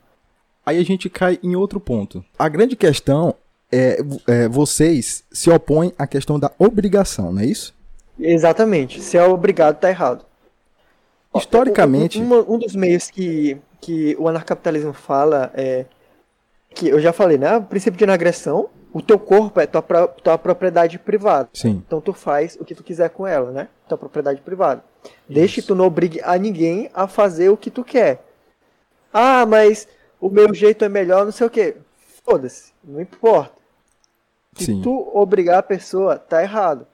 Aí 0.65 0.79
a 0.79 0.85
gente 0.85 1.11
cai 1.11 1.39
em 1.43 1.57
outro 1.57 1.81
ponto. 1.81 2.25
A 2.39 2.49
grande 2.49 2.77
questão 2.77 3.35
é, 3.71 3.99
é 4.29 4.49
vocês 4.49 5.25
se 5.33 5.51
opõem 5.51 5.93
à 5.99 6.07
questão 6.07 6.39
da 6.39 6.51
obrigação, 6.59 7.33
não 7.33 7.43
é 7.43 7.47
isso? 7.47 7.74
Exatamente. 8.19 9.01
Se 9.01 9.17
é 9.17 9.25
obrigado, 9.25 9.79
tá 9.79 9.89
errado. 9.89 10.25
Historicamente. 11.35 12.21
Um, 12.21 12.33
um, 12.33 12.55
um, 12.55 12.59
dos 12.59 12.75
meios 12.75 13.11
que, 13.11 13.59
que 13.81 14.17
o 14.19 14.29
anarcapitalismo 14.29 14.93
fala 14.93 15.51
é. 15.55 15.87
Que 16.71 16.89
eu 16.89 17.01
já 17.01 17.13
falei, 17.13 17.39
né? 17.39 17.57
O 17.57 17.63
princípio 17.63 17.99
de 17.99 18.05
inagressão. 18.05 18.69
O 18.93 19.03
teu 19.03 19.19
corpo 19.19 19.59
é 19.61 19.67
tua, 19.67 19.83
tua 19.83 20.39
propriedade 20.39 20.99
privada. 20.99 21.49
Sim. 21.53 21.83
Então 21.85 22.01
tu 22.01 22.13
faz 22.13 22.57
o 22.61 22.65
que 22.65 22.77
tu 22.77 22.85
quiser 22.85 23.11
com 23.11 23.27
ela, 23.27 23.51
né? 23.51 23.69
Tua 23.89 23.99
propriedade 23.99 24.41
privada. 24.41 24.85
Desde 25.29 25.61
que 25.61 25.67
tu 25.67 25.75
não 25.75 25.87
obrigue 25.87 26.21
a 26.23 26.39
ninguém 26.39 26.89
a 26.95 27.09
fazer 27.09 27.49
o 27.49 27.57
que 27.57 27.71
tu 27.71 27.83
quer. 27.83 28.25
Ah, 29.13 29.45
mas 29.47 29.89
o 30.21 30.31
meu 30.31 30.55
jeito 30.55 30.85
é 30.85 30.89
melhor, 30.89 31.25
não 31.25 31.33
sei 31.33 31.47
o 31.47 31.51
quê. 31.51 31.77
Foda-se, 32.25 32.73
não 32.83 33.01
importa. 33.01 33.53
Se 34.57 34.67
Sim. 34.67 34.83
tu 34.83 35.11
obrigar 35.13 35.59
a 35.59 35.63
pessoa, 35.63 36.17
tá 36.17 36.41
errado. 36.41 36.87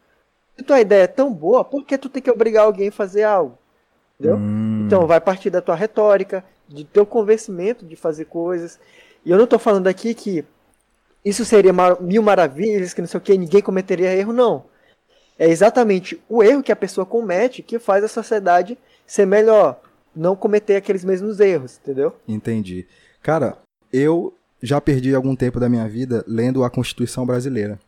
Se 0.61 0.65
tua 0.65 0.79
ideia 0.79 1.05
é 1.05 1.07
tão 1.07 1.33
boa, 1.33 1.65
por 1.65 1.87
que 1.87 1.97
tu 1.97 2.11
tem 2.11 2.23
que 2.23 2.31
obrigar 2.31 2.67
alguém 2.67 2.89
a 2.89 2.93
fazer 2.93 3.23
algo? 3.23 3.57
Entendeu? 4.19 4.37
Hum. 4.37 4.85
Então 4.85 5.07
vai 5.07 5.19
partir 5.19 5.49
da 5.49 5.63
tua 5.63 5.75
retórica, 5.75 6.45
de 6.69 6.85
teu 6.85 7.07
convencimento 7.07 7.87
de 7.87 7.97
fazer 7.97 8.27
coisas. 8.27 8.79
E 9.25 9.31
eu 9.31 9.39
não 9.39 9.45
estou 9.45 9.59
falando 9.59 9.87
aqui 9.87 10.13
que 10.13 10.45
isso 11.25 11.47
seria 11.47 11.73
mil 11.99 12.23
maravilhas, 12.23 12.93
que 12.93 13.01
não 13.01 13.09
sei 13.09 13.17
o 13.17 13.23
que, 13.23 13.39
ninguém 13.39 13.63
cometeria 13.63 14.15
erro, 14.15 14.35
não. 14.35 14.65
É 15.39 15.49
exatamente 15.49 16.21
o 16.29 16.43
erro 16.43 16.63
que 16.63 16.71
a 16.71 16.77
pessoa 16.77 17.07
comete 17.07 17.63
que 17.63 17.79
faz 17.79 18.05
a 18.05 18.09
sociedade 18.09 18.77
ser 19.07 19.25
melhor. 19.25 19.81
Não 20.15 20.37
cometer 20.37 20.77
aqueles 20.77 21.07
mesmos 21.07 21.41
erros, 21.41 21.81
entendeu? 21.83 22.15
Entendi. 22.29 22.87
Cara, 23.23 23.57
eu 23.91 24.35
já 24.63 24.79
perdi 24.79 25.15
algum 25.15 25.35
tempo 25.35 25.59
da 25.59 25.71
minha 25.71 25.89
vida 25.89 26.23
lendo 26.27 26.63
a 26.63 26.69
Constituição 26.69 27.25
Brasileira. 27.25 27.81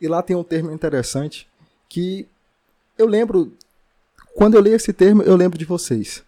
E 0.00 0.08
lá 0.08 0.20
tem 0.20 0.34
um 0.34 0.42
termo 0.42 0.72
interessante 0.72 1.46
que 1.88 2.28
eu 2.96 3.06
lembro, 3.06 3.52
quando 4.34 4.54
eu 4.54 4.60
leio 4.60 4.76
esse 4.76 4.92
termo, 4.92 5.22
eu 5.22 5.36
lembro 5.36 5.58
de 5.58 5.64
vocês. 5.64 6.22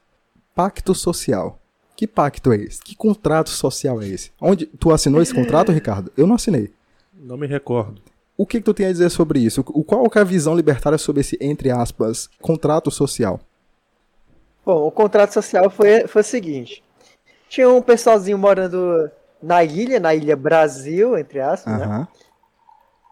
Pacto 0.54 0.94
social. 0.94 1.58
Que 1.96 2.06
pacto 2.06 2.52
é 2.52 2.56
esse? 2.56 2.80
Que 2.82 2.94
contrato 2.94 3.50
social 3.50 4.00
é 4.00 4.08
esse? 4.08 4.32
Onde 4.40 4.66
tu 4.66 4.90
assinou 4.90 5.20
esse 5.20 5.34
contrato, 5.34 5.70
Ricardo? 5.70 6.10
Eu 6.16 6.26
não 6.26 6.36
assinei. 6.36 6.72
Não 7.12 7.36
me 7.36 7.46
recordo. 7.46 8.00
O 8.36 8.46
que, 8.46 8.58
que 8.58 8.64
tu 8.64 8.72
tem 8.72 8.86
a 8.86 8.92
dizer 8.92 9.10
sobre 9.10 9.38
isso? 9.40 9.60
O, 9.68 9.84
qual 9.84 10.06
é 10.14 10.18
a 10.18 10.24
visão 10.24 10.56
libertária 10.56 10.96
sobre 10.96 11.20
esse, 11.20 11.36
entre 11.40 11.70
aspas, 11.70 12.30
contrato 12.40 12.90
social? 12.90 13.38
Bom, 14.64 14.86
o 14.86 14.90
contrato 14.90 15.32
social 15.32 15.68
foi, 15.68 16.06
foi 16.06 16.22
o 16.22 16.24
seguinte. 16.24 16.82
Tinha 17.50 17.68
um 17.68 17.82
pessoalzinho 17.82 18.38
morando 18.38 19.10
na 19.42 19.62
ilha, 19.62 20.00
na 20.00 20.14
ilha 20.14 20.36
Brasil, 20.36 21.18
entre 21.18 21.40
aspas, 21.40 21.72
uhum. 21.74 21.78
né? 21.80 22.08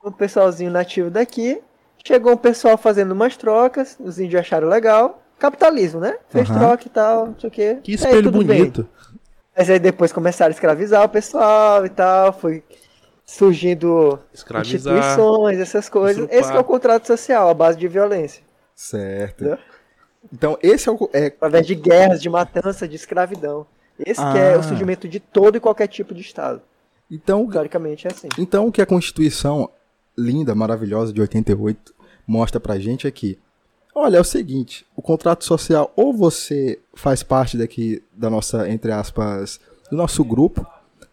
Um 0.02 0.12
pessoalzinho 0.12 0.70
nativo 0.70 1.10
daqui 1.10 1.60
Chegou 2.04 2.32
um 2.32 2.36
pessoal 2.36 2.78
fazendo 2.78 3.12
umas 3.12 3.36
trocas, 3.36 3.96
os 4.00 4.18
índios 4.18 4.40
acharam 4.40 4.68
legal. 4.68 5.22
Capitalismo, 5.38 6.00
né? 6.00 6.16
Fez 6.28 6.48
uhum. 6.48 6.58
troca 6.58 6.86
e 6.86 6.90
tal, 6.90 7.26
não 7.26 7.38
sei 7.38 7.48
o 7.48 7.52
quê. 7.52 7.78
Que 7.82 7.92
espelho 7.92 8.28
aí, 8.28 8.32
bonito. 8.32 8.82
Bem. 8.82 8.90
Mas 9.56 9.70
aí 9.70 9.78
depois 9.78 10.12
começaram 10.12 10.50
a 10.50 10.54
escravizar 10.54 11.04
o 11.04 11.08
pessoal 11.08 11.84
e 11.84 11.88
tal, 11.88 12.32
foi 12.32 12.62
surgindo 13.24 14.18
instituições, 14.32 15.58
essas 15.58 15.88
coisas. 15.88 16.28
Esse 16.30 16.50
é 16.50 16.58
o 16.58 16.64
contrato 16.64 17.06
social, 17.06 17.48
a 17.48 17.54
base 17.54 17.78
de 17.78 17.86
violência. 17.86 18.42
Certo. 18.74 19.58
Então, 20.32 20.58
esse 20.62 20.88
é 20.88 20.92
o. 20.92 21.10
É... 21.12 21.26
Através 21.26 21.66
de 21.66 21.74
guerras, 21.74 22.22
de 22.22 22.28
matança, 22.28 22.88
de 22.88 22.96
escravidão. 22.96 23.66
Esse 23.98 24.20
ah. 24.20 24.36
é 24.36 24.56
o 24.56 24.60
ah. 24.60 24.62
surgimento 24.62 25.08
de 25.08 25.20
todo 25.20 25.56
e 25.56 25.60
qualquer 25.60 25.88
tipo 25.88 26.14
de 26.14 26.20
Estado. 26.20 26.62
Então, 27.10 27.46
teoricamente 27.48 28.06
é 28.06 28.10
assim. 28.10 28.28
Então, 28.38 28.66
o 28.66 28.72
que 28.72 28.82
a 28.82 28.86
Constituição 28.86 29.70
linda, 30.18 30.54
maravilhosa 30.54 31.12
de 31.12 31.20
88 31.20 31.94
mostra 32.26 32.60
pra 32.60 32.78
gente 32.78 33.06
é 33.06 33.10
que, 33.10 33.38
olha, 33.94 34.18
é 34.18 34.20
o 34.20 34.24
seguinte, 34.24 34.84
o 34.94 35.00
contrato 35.00 35.44
social, 35.44 35.90
ou 35.96 36.12
você 36.12 36.78
faz 36.94 37.22
parte 37.22 37.56
daqui 37.56 38.02
da 38.12 38.28
nossa, 38.28 38.68
entre 38.68 38.92
aspas, 38.92 39.58
do 39.90 39.96
nosso 39.96 40.22
grupo, 40.22 40.66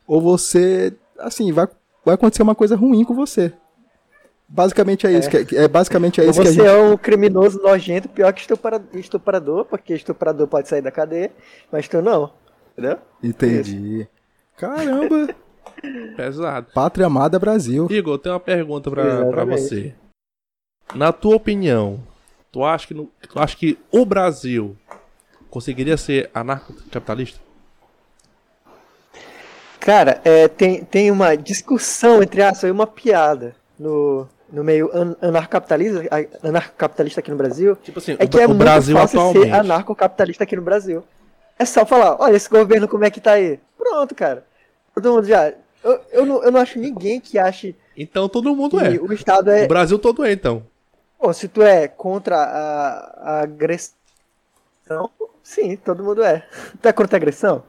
ou 0.05 0.19
você, 0.19 0.93
assim, 1.17 1.53
vai, 1.53 1.67
vai 2.03 2.15
acontecer 2.15 2.43
uma 2.43 2.55
coisa 2.55 2.75
ruim 2.75 3.05
com 3.05 3.15
você. 3.15 3.53
Basicamente 4.47 5.07
é 5.07 5.13
isso. 5.13 5.35
É, 5.35 5.43
que, 5.43 5.57
é 5.57 5.67
basicamente 5.67 6.21
é 6.21 6.25
isso 6.25 6.33
Você 6.33 6.43
que 6.43 6.47
a 6.49 6.51
gente... 6.51 6.65
é 6.67 6.79
um 6.79 6.97
criminoso 6.97 7.59
nojento, 7.63 8.07
pior 8.09 8.31
que 8.31 8.45
estuprador, 8.99 9.65
porque 9.65 9.95
estuprador 9.95 10.47
pode 10.47 10.67
sair 10.67 10.81
da 10.81 10.91
cadeia, 10.91 11.31
mas 11.71 11.87
tu 11.87 12.01
não. 12.01 12.31
Entendeu? 12.73 12.99
Entendi. 13.23 14.01
Isso. 14.01 14.09
Caramba! 14.57 15.33
Pesado. 16.15 16.67
Pátria 16.73 17.07
amada 17.07 17.37
Brasil. 17.39 17.87
Igor, 17.89 18.17
tem 18.17 18.31
uma 18.31 18.39
pergunta 18.39 18.89
pra, 18.89 19.25
pra 19.25 19.45
você. 19.45 19.93
Na 20.93 21.11
tua 21.11 21.35
opinião, 21.35 21.99
tu 22.51 22.63
acha 22.63 22.87
que, 22.87 22.93
no, 22.93 23.09
tu 23.29 23.39
acha 23.39 23.55
que 23.57 23.77
o 23.91 24.05
Brasil 24.05 24.75
conseguiria 25.49 25.97
ser 25.97 26.29
anarcocapitalista? 26.33 27.39
Cara, 29.79 30.19
é, 30.23 30.47
tem, 30.47 30.83
tem 30.83 31.11
uma 31.11 31.35
discussão 31.35 32.23
entre 32.23 32.41
aspas, 32.41 32.71
uma 32.71 32.87
piada 32.87 33.55
no, 33.77 34.27
no 34.51 34.63
meio 34.63 34.89
an 34.93 35.15
anarcocapitalista, 35.21 36.03
anarcocapitalista 36.41 37.19
aqui 37.19 37.29
no 37.29 37.37
Brasil. 37.37 37.75
Tipo 37.77 37.99
assim, 37.99 38.15
é 38.17 38.25
que 38.25 38.39
é 38.39 38.45
o 38.45 38.49
muito 38.49 38.59
Brasil 38.59 38.95
fácil 38.97 39.19
atualmente. 39.19 39.45
ser 39.45 39.53
anarcocapitalista 39.53 40.43
aqui 40.43 40.55
no 40.55 40.61
Brasil. 40.61 41.03
É 41.57 41.65
só 41.65 41.85
falar, 41.85 42.17
olha 42.19 42.35
esse 42.35 42.49
governo 42.49 42.87
como 42.87 43.05
é 43.05 43.09
que 43.09 43.21
tá 43.21 43.33
aí. 43.33 43.59
Pronto, 43.77 44.15
cara. 44.15 44.43
Todo 44.93 45.13
mundo 45.13 45.27
já. 45.27 45.53
Eu, 45.85 46.01
eu, 46.11 46.25
não, 46.25 46.43
eu 46.43 46.51
não 46.51 46.59
acho 46.59 46.79
ninguém 46.79 47.21
que 47.21 47.37
ache. 47.37 47.75
Então 47.95 48.27
todo 48.27 48.55
mundo 48.55 48.79
é. 48.79 48.99
O 48.99 49.13
Estado 49.13 49.51
é. 49.51 49.65
O 49.65 49.67
Brasil 49.67 49.99
todo 49.99 50.25
é, 50.25 50.31
então. 50.31 50.63
Pô, 51.19 51.31
se 51.31 51.47
tu 51.47 51.61
é 51.61 51.87
contra 51.87 52.35
a, 52.35 53.21
a 53.21 53.43
agressão, 53.43 53.93
sim, 55.43 55.77
todo 55.77 56.03
mundo 56.03 56.23
é. 56.23 56.43
Tu 56.81 56.87
é 56.87 56.91
contra 56.91 57.17
a 57.17 57.19
agressão? 57.19 57.63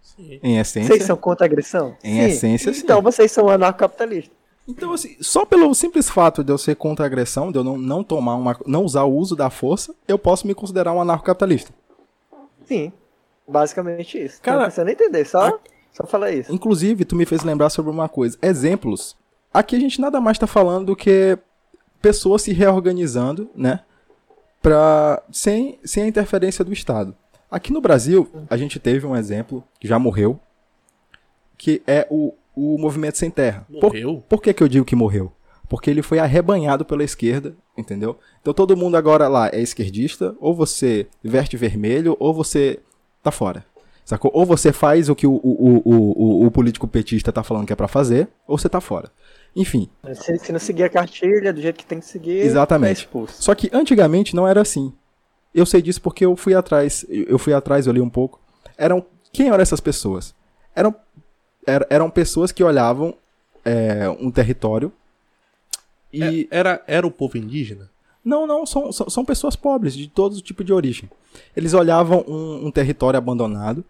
Sim. 0.00 0.38
Em 0.44 0.58
essência. 0.58 0.94
Vocês 0.94 1.04
são 1.04 1.16
contra 1.16 1.44
a 1.44 1.48
agressão? 1.48 1.96
Em 2.04 2.14
sim. 2.14 2.20
essência, 2.20 2.72
sim. 2.72 2.82
Então 2.84 3.02
vocês 3.02 3.32
são 3.32 3.48
anarcocapitalistas. 3.48 4.32
Então, 4.68 4.92
assim, 4.92 5.16
só 5.20 5.44
pelo 5.44 5.74
simples 5.74 6.08
fato 6.08 6.44
de 6.44 6.52
eu 6.52 6.58
ser 6.58 6.76
contra 6.76 7.04
a 7.04 7.08
agressão, 7.08 7.50
de 7.50 7.58
eu 7.58 7.64
não, 7.64 7.76
não 7.76 8.04
tomar 8.04 8.36
uma. 8.36 8.56
não 8.64 8.84
usar 8.84 9.02
o 9.02 9.12
uso 9.12 9.34
da 9.34 9.50
força, 9.50 9.92
eu 10.06 10.16
posso 10.16 10.46
me 10.46 10.54
considerar 10.54 10.92
um 10.92 11.00
anarcocapitalista. 11.00 11.72
Sim. 12.64 12.92
Basicamente 13.48 14.22
isso. 14.22 14.40
Cara, 14.40 14.58
não 14.58 14.64
precisa 14.66 14.88
entender, 14.88 15.24
só, 15.24 15.48
a... 15.48 15.58
só 15.92 16.06
falar 16.06 16.30
isso. 16.32 16.52
Inclusive, 16.52 17.04
tu 17.04 17.16
me 17.16 17.26
fez 17.26 17.42
lembrar 17.42 17.70
sobre 17.70 17.90
uma 17.90 18.08
coisa. 18.08 18.38
Exemplos. 18.42 19.16
Aqui 19.52 19.76
a 19.76 19.80
gente 19.80 20.00
nada 20.00 20.20
mais 20.20 20.36
está 20.36 20.46
falando 20.46 20.86
do 20.86 20.96
que 20.96 21.38
pessoas 22.00 22.42
se 22.42 22.52
reorganizando, 22.52 23.50
né? 23.54 23.80
Pra, 24.62 25.22
sem, 25.32 25.78
sem 25.84 26.04
a 26.04 26.06
interferência 26.06 26.64
do 26.64 26.72
Estado. 26.72 27.16
Aqui 27.50 27.72
no 27.72 27.80
Brasil, 27.80 28.28
a 28.48 28.56
gente 28.56 28.78
teve 28.78 29.06
um 29.06 29.16
exemplo 29.16 29.64
que 29.80 29.88
já 29.88 29.98
morreu, 29.98 30.38
que 31.58 31.82
é 31.86 32.06
o, 32.08 32.32
o 32.54 32.78
Movimento 32.78 33.18
Sem 33.18 33.30
Terra. 33.30 33.66
Morreu? 33.68 34.16
Por, 34.16 34.22
por 34.36 34.42
que, 34.42 34.54
que 34.54 34.62
eu 34.62 34.68
digo 34.68 34.84
que 34.84 34.94
morreu? 34.94 35.32
Porque 35.68 35.90
ele 35.90 36.02
foi 36.02 36.18
arrebanhado 36.18 36.84
pela 36.84 37.02
esquerda, 37.02 37.56
entendeu? 37.76 38.18
Então 38.40 38.54
todo 38.54 38.76
mundo 38.76 38.96
agora 38.96 39.26
lá 39.28 39.48
é 39.48 39.60
esquerdista, 39.60 40.34
ou 40.38 40.54
você 40.54 41.08
veste 41.22 41.56
vermelho, 41.56 42.16
ou 42.20 42.32
você 42.32 42.80
tá 43.22 43.30
fora. 43.30 43.64
Sacou? 44.04 44.30
Ou 44.34 44.44
você 44.44 44.72
faz 44.72 45.08
o 45.08 45.14
que 45.14 45.26
o, 45.26 45.32
o, 45.32 45.82
o, 45.84 46.42
o, 46.42 46.46
o 46.46 46.50
político 46.50 46.88
petista 46.88 47.32
tá 47.32 47.42
falando 47.42 47.66
que 47.66 47.72
é 47.72 47.76
para 47.76 47.88
fazer, 47.88 48.28
ou 48.46 48.58
você 48.58 48.68
tá 48.68 48.80
fora. 48.80 49.10
Enfim. 49.54 49.88
Se, 50.14 50.38
se, 50.38 50.52
não 50.52 50.58
seguir 50.58 50.84
a 50.84 50.88
cartilha 50.88 51.52
do 51.52 51.60
jeito 51.60 51.76
que 51.76 51.84
tem 51.84 52.00
que 52.00 52.06
seguir, 52.06 52.38
Exatamente. 52.38 53.08
É 53.12 53.26
Só 53.28 53.54
que 53.54 53.68
antigamente 53.72 54.34
não 54.34 54.46
era 54.46 54.60
assim. 54.60 54.92
Eu 55.54 55.66
sei 55.66 55.82
disso 55.82 56.00
porque 56.00 56.24
eu 56.24 56.36
fui 56.36 56.54
atrás, 56.54 57.04
eu 57.08 57.38
fui 57.38 57.52
atrás, 57.52 57.86
eu 57.86 57.92
li 57.92 58.00
um 58.00 58.08
pouco. 58.08 58.40
Eram 58.78 59.04
quem 59.32 59.48
eram 59.48 59.60
essas 59.60 59.80
pessoas? 59.80 60.34
Eram 60.74 60.94
er, 61.66 61.86
eram 61.90 62.08
pessoas 62.08 62.52
que 62.52 62.62
olhavam 62.62 63.16
é, 63.64 64.08
um 64.08 64.30
território 64.30 64.92
e 66.12 66.48
é, 66.50 66.58
era 66.58 66.82
era 66.86 67.06
o 67.06 67.10
povo 67.10 67.36
indígena. 67.36 67.89
Não, 68.24 68.46
não, 68.46 68.66
são, 68.66 68.92
são, 68.92 69.24
pessoas 69.24 69.56
pobres, 69.56 69.94
de 69.94 70.08
todo 70.08 70.40
tipo 70.40 70.62
de 70.62 70.72
origem. 70.72 71.08
Eles 71.56 71.72
olhavam 71.72 72.24
um, 72.28 72.66
um 72.66 72.70
território 72.70 73.16
abandonado, 73.16 73.84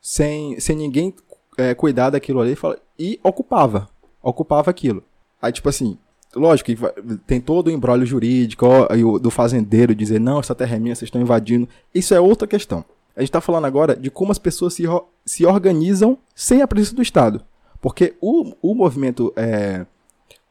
sem, 0.00 0.58
sem 0.58 0.76
ninguém 0.76 1.14
é, 1.56 1.74
cuidar 1.74 2.10
daquilo 2.10 2.40
ali, 2.40 2.56
e 2.98 3.20
ocupava. 3.22 3.88
Ocupava 4.22 4.70
aquilo. 4.70 5.02
Aí, 5.40 5.52
tipo 5.52 5.68
assim, 5.68 5.96
lógico 6.34 6.74
que 6.74 7.18
tem 7.26 7.40
todo 7.40 7.68
o 7.68 7.70
embrólio 7.70 8.06
jurídico 8.06 8.66
ó, 8.66 9.18
do 9.18 9.30
fazendeiro 9.30 9.94
dizer, 9.94 10.20
não, 10.20 10.40
essa 10.40 10.54
terra 10.54 10.76
é 10.76 10.78
minha, 10.78 10.94
vocês 10.94 11.06
estão 11.06 11.20
invadindo. 11.20 11.68
Isso 11.94 12.12
é 12.12 12.20
outra 12.20 12.48
questão. 12.48 12.84
A 13.16 13.20
gente 13.20 13.28
está 13.28 13.40
falando 13.40 13.66
agora 13.66 13.96
de 13.96 14.10
como 14.10 14.32
as 14.32 14.38
pessoas 14.38 14.74
se, 14.74 14.84
se 15.24 15.44
organizam 15.46 16.18
sem 16.34 16.62
a 16.62 16.68
presença 16.68 16.94
do 16.94 17.02
Estado. 17.02 17.42
Porque 17.80 18.14
o, 18.20 18.52
o 18.62 18.74
movimento 18.74 19.32
é, 19.36 19.86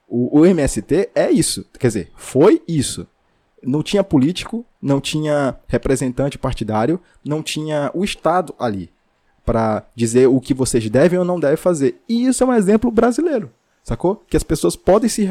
o, 0.10 0.40
o 0.40 0.46
MST 0.46 1.10
é 1.14 1.32
isso. 1.32 1.66
Quer 1.80 1.88
dizer, 1.88 2.12
foi 2.16 2.62
isso. 2.68 3.08
Não 3.62 3.84
tinha 3.84 4.04
político, 4.04 4.66
não 4.82 5.00
tinha 5.00 5.58
representante 5.68 6.38
partidário, 6.38 7.00
não 7.24 7.44
tinha 7.44 7.92
o 7.94 8.04
Estado 8.04 8.56
ali 8.58 8.90
para 9.46 9.84
dizer 9.96 10.28
o 10.28 10.40
que 10.40 10.54
vocês 10.54 10.88
devem 10.90 11.18
ou 11.18 11.26
não 11.26 11.40
devem 11.40 11.58
fazer. 11.58 12.00
E 12.08 12.26
isso 12.26 12.44
é 12.44 12.48
um 12.48 12.54
exemplo 12.54 12.92
brasileiro, 12.92 13.52
sacou? 13.84 14.24
Que 14.28 14.38
as 14.38 14.44
pessoas 14.44 14.76
podem 14.76 15.10
se, 15.10 15.28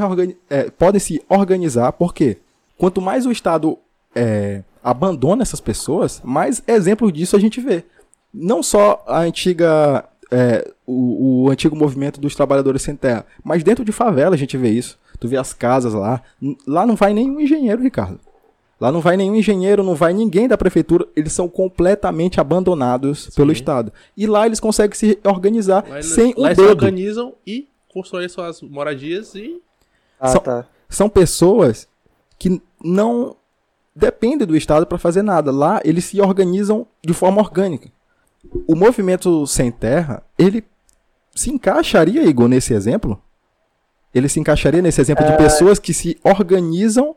é, 0.51 0.71
podem 0.71 1.01
se 1.01 1.23
organizar, 1.29 1.93
porque 1.93 2.39
quanto 2.77 3.01
mais 3.01 3.27
o 3.27 3.33
Estado 3.33 3.79
é, 4.15 4.63
abandona 4.83 5.43
essas 5.43 5.61
pessoas, 5.61 6.21
mais 6.25 6.63
exemplos 6.67 7.13
disso 7.13 7.37
a 7.37 7.39
gente 7.39 7.61
vê. 7.61 7.85
Não 8.35 8.63
só 8.63 9.05
a 9.07 9.21
antiga 9.21 10.05
é, 10.31 10.71
o, 10.87 11.45
o, 11.45 11.51
antigo 11.51 11.75
movimento 11.75 12.21
dos 12.21 12.35
trabalhadores 12.35 12.83
sem 12.83 12.95
terra. 12.95 13.25
Mas 13.43 13.63
dentro 13.63 13.85
de 13.85 13.93
favela 13.93 14.35
a 14.35 14.39
gente 14.39 14.57
vê 14.57 14.71
isso. 14.71 14.99
Tu 15.19 15.29
vê 15.29 15.37
as 15.37 15.53
casas 15.53 15.95
lá. 15.95 16.23
Lá 16.67 16.87
não 16.87 16.95
vai 16.95 17.13
nenhum 17.13 17.41
engenheiro, 17.41 17.83
Ricardo. 17.83 18.21
Lá 18.81 18.93
não 18.93 19.01
vai 19.01 19.17
nenhum 19.17 19.35
engenheiro, 19.35 19.83
não 19.83 19.97
vai 19.97 20.13
ninguém 20.13 20.47
da 20.47 20.57
prefeitura. 20.57 21.07
Eles 21.17 21.33
são 21.33 21.49
completamente 21.49 22.41
abandonados 22.41 23.25
Sim. 23.25 23.31
pelo 23.35 23.51
Estado. 23.51 23.93
E 24.17 24.27
lá 24.27 24.47
eles 24.47 24.61
conseguem 24.61 24.97
se 24.97 25.19
organizar 25.25 25.85
lá 25.89 26.03
sem 26.03 26.33
o 26.37 26.43
lá 26.43 26.51
dedo. 26.51 26.61
Eles 26.61 26.71
se 26.71 26.75
organizam 26.75 27.35
e 27.45 27.69
constroem 27.93 28.29
suas 28.29 28.63
moradias 28.63 29.35
e... 29.35 29.61
Ah, 30.21 30.29
são, 30.29 30.41
tá. 30.41 30.67
são 30.89 31.09
pessoas 31.09 31.89
que 32.39 32.63
não 32.83 33.35
dependem 33.95 34.47
do 34.47 34.57
Estado 34.57 34.87
para 34.87 34.99
fazer 34.99 35.23
nada. 35.23 35.51
Lá 35.51 35.81
eles 35.85 36.05
se 36.05 36.21
organizam 36.21 36.87
de 37.05 37.13
forma 37.13 37.41
orgânica 37.41 37.91
o 38.67 38.75
movimento 38.75 39.47
sem 39.47 39.71
terra, 39.71 40.23
ele 40.39 40.65
se 41.35 41.51
encaixaria, 41.51 42.25
Igor, 42.25 42.49
nesse 42.49 42.75
exemplo? 42.75 43.21
Ele 44.15 44.29
se 44.29 44.41
encaixaria 44.41 44.83
nesse 44.83 45.01
exemplo 45.01 45.25
é... 45.25 45.31
de 45.31 45.37
pessoas 45.37 45.79
que 45.79 45.93
se 45.93 46.19
organizam, 46.25 47.15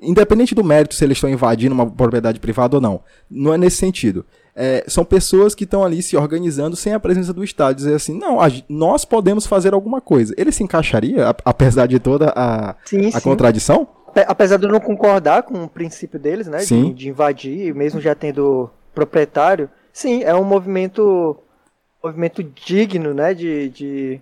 independente 0.00 0.54
do 0.54 0.62
mérito 0.62 0.94
se 0.94 1.04
eles 1.04 1.16
estão 1.16 1.30
invadindo 1.30 1.74
uma 1.74 1.90
propriedade 1.90 2.38
privada 2.38 2.76
ou 2.76 2.80
não. 2.80 3.00
Não 3.30 3.54
é 3.54 3.58
nesse 3.58 3.76
sentido. 3.76 4.24
É, 4.56 4.84
são 4.86 5.04
pessoas 5.04 5.54
que 5.54 5.64
estão 5.64 5.82
ali 5.82 6.00
se 6.00 6.16
organizando 6.16 6.76
sem 6.76 6.92
a 6.92 7.00
presença 7.00 7.32
do 7.32 7.42
Estado. 7.42 7.76
Dizer 7.76 7.94
assim, 7.94 8.16
não, 8.16 8.40
a, 8.40 8.46
nós 8.68 9.04
podemos 9.04 9.46
fazer 9.46 9.74
alguma 9.74 10.00
coisa. 10.00 10.34
Ele 10.36 10.52
se 10.52 10.62
encaixaria, 10.62 11.30
a, 11.30 11.34
apesar 11.44 11.86
de 11.86 11.98
toda 11.98 12.32
a, 12.36 12.76
sim, 12.84 13.08
a 13.08 13.12
sim. 13.12 13.20
contradição? 13.20 13.88
Apesar 14.28 14.58
de 14.58 14.66
eu 14.66 14.70
não 14.70 14.78
concordar 14.78 15.42
com 15.42 15.64
o 15.64 15.68
princípio 15.68 16.20
deles, 16.20 16.46
né? 16.46 16.58
De, 16.58 16.92
de, 16.92 17.08
invadir, 17.08 17.74
mesmo 17.74 18.00
já 18.00 18.14
tendo 18.14 18.70
proprietário, 18.94 19.68
Sim, 19.94 20.24
é 20.24 20.34
um 20.34 20.42
movimento 20.42 21.38
movimento 22.02 22.42
digno, 22.42 23.14
né, 23.14 23.32
de, 23.32 23.68
de 23.70 24.20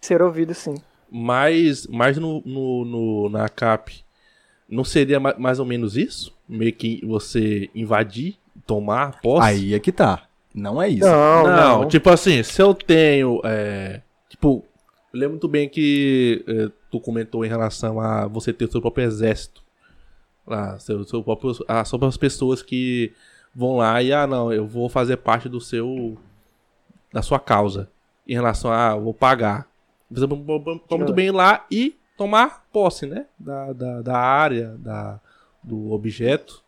ser 0.00 0.22
ouvido, 0.22 0.54
sim. 0.54 0.74
Mas, 1.08 1.86
mas 1.86 2.16
no, 2.16 2.42
no, 2.44 2.84
no, 2.84 3.28
na 3.28 3.48
CAP, 3.48 4.02
não 4.68 4.82
seria 4.82 5.20
mais 5.20 5.60
ou 5.60 5.66
menos 5.66 5.96
isso? 5.96 6.32
Meio 6.48 6.72
que 6.72 7.04
você 7.04 7.68
invadir, 7.74 8.36
tomar 8.66 9.20
posse? 9.20 9.46
Aí 9.46 9.74
é 9.74 9.78
que 9.78 9.92
tá. 9.92 10.24
Não 10.54 10.80
é 10.82 10.88
isso. 10.88 11.06
Não, 11.06 11.44
não, 11.44 11.80
não. 11.82 11.88
tipo 11.88 12.08
assim, 12.08 12.42
se 12.42 12.60
eu 12.60 12.72
tenho. 12.74 13.40
É, 13.44 14.00
tipo, 14.28 14.64
eu 15.12 15.20
lembro 15.20 15.32
muito 15.32 15.48
bem 15.48 15.68
que 15.68 16.44
é, 16.48 16.70
tu 16.90 16.98
comentou 16.98 17.44
em 17.44 17.48
relação 17.48 18.00
a 18.00 18.26
você 18.26 18.52
ter 18.52 18.64
o 18.64 18.72
seu 18.72 18.80
próprio 18.80 19.04
exército. 19.04 19.62
Lá, 20.46 20.78
seu, 20.78 21.04
seu 21.04 21.22
próprio, 21.22 21.52
ah, 21.68 21.84
sobre 21.84 22.08
as 22.08 22.16
pessoas 22.16 22.62
que 22.62 23.12
vão 23.54 23.76
lá 23.76 24.02
e, 24.02 24.12
ah, 24.12 24.26
não, 24.26 24.52
eu 24.52 24.66
vou 24.66 24.88
fazer 24.88 25.16
parte 25.18 25.48
do 25.48 25.60
seu. 25.60 26.16
da 27.12 27.22
sua 27.22 27.38
causa. 27.38 27.88
Em 28.26 28.34
relação 28.34 28.70
a, 28.70 28.90
ah, 28.90 28.96
vou 28.96 29.14
pagar. 29.14 29.66
Você 30.10 30.26
pode 30.26 30.42
muito 30.98 31.12
bem 31.12 31.26
ir 31.26 31.32
lá 31.32 31.64
e 31.70 31.96
tomar 32.16 32.66
posse, 32.72 33.06
né? 33.06 33.26
Da, 33.38 33.72
da, 33.72 34.02
da 34.02 34.18
área, 34.18 34.76
da, 34.78 35.20
do 35.62 35.92
objeto. 35.92 36.62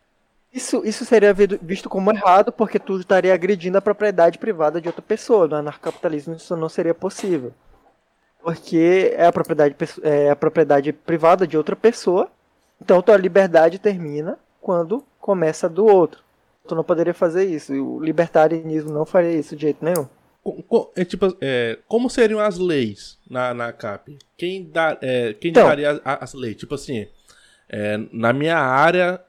Isso, 0.53 0.85
isso 0.85 1.03
seria 1.03 1.33
visto 1.33 1.89
como 1.89 2.11
errado 2.11 2.51
porque 2.51 2.77
tu 2.77 2.99
estaria 2.99 3.33
agredindo 3.33 3.77
a 3.77 3.81
propriedade 3.81 4.37
privada 4.37 4.79
de 4.79 4.87
outra 4.87 5.01
pessoa. 5.01 5.47
No 5.47 5.55
anarcapitalismo 5.55 6.35
isso 6.35 6.55
não 6.55 6.69
seria 6.69 6.93
possível. 6.93 7.51
Porque 8.41 9.13
é 9.17 9.25
a 9.25 9.31
propriedade, 9.31 9.75
é 10.03 10.29
a 10.29 10.35
propriedade 10.35 10.93
privada 10.93 11.47
de 11.47 11.57
outra 11.57 11.75
pessoa. 11.75 12.29
Então 12.79 13.01
tua 13.01 13.17
liberdade 13.17 13.79
termina 13.79 14.37
quando 14.61 15.03
começa 15.19 15.67
do 15.67 15.85
outro. 15.85 16.23
Tu 16.67 16.75
não 16.75 16.83
poderia 16.83 17.13
fazer 17.13 17.45
isso. 17.45 17.73
E 17.73 17.79
o 17.79 17.99
libertarianismo 17.99 18.91
não 18.91 19.05
faria 19.05 19.31
isso 19.33 19.55
de 19.55 19.63
jeito 19.63 19.83
nenhum. 19.83 20.07
É, 20.95 21.05
tipo, 21.05 21.37
é, 21.39 21.79
como 21.87 22.09
seriam 22.09 22.39
as 22.39 22.57
leis 22.57 23.17
na, 23.29 23.53
na 23.53 23.71
CAP? 23.71 24.17
Quem, 24.37 24.69
dá, 24.69 24.97
é, 25.01 25.33
quem 25.33 25.51
então, 25.51 25.67
daria 25.67 25.91
as, 26.03 26.23
as, 26.23 26.33
leis? 26.33 26.57
Tipo 26.57 26.75
assim, 26.75 27.07
é, 27.69 27.97
na 28.11 28.33
minha 28.33 28.57
área 28.57 29.21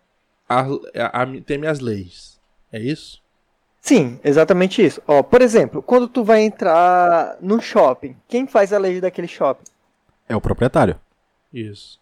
a, 0.49 0.63
a, 0.63 1.23
a, 1.23 1.41
tem 1.47 1.57
minhas 1.57 1.79
leis. 1.79 2.41
É 2.73 2.81
isso? 2.81 3.23
Sim, 3.81 4.19
exatamente 4.25 4.85
isso. 4.85 5.01
Ó, 5.07 5.23
por 5.23 5.41
exemplo, 5.41 5.83
quando 5.83 6.09
tu 6.09 6.25
vai 6.25 6.41
entrar 6.41 7.37
no 7.41 7.61
shopping, 7.61 8.17
quem 8.27 8.47
faz 8.47 8.73
a 8.73 8.79
lei 8.79 9.01
daquele 9.01 9.29
shopping? 9.29 9.71
É 10.29 10.35
o 10.35 10.41
proprietário. 10.41 10.99
Isso. 11.53 12.01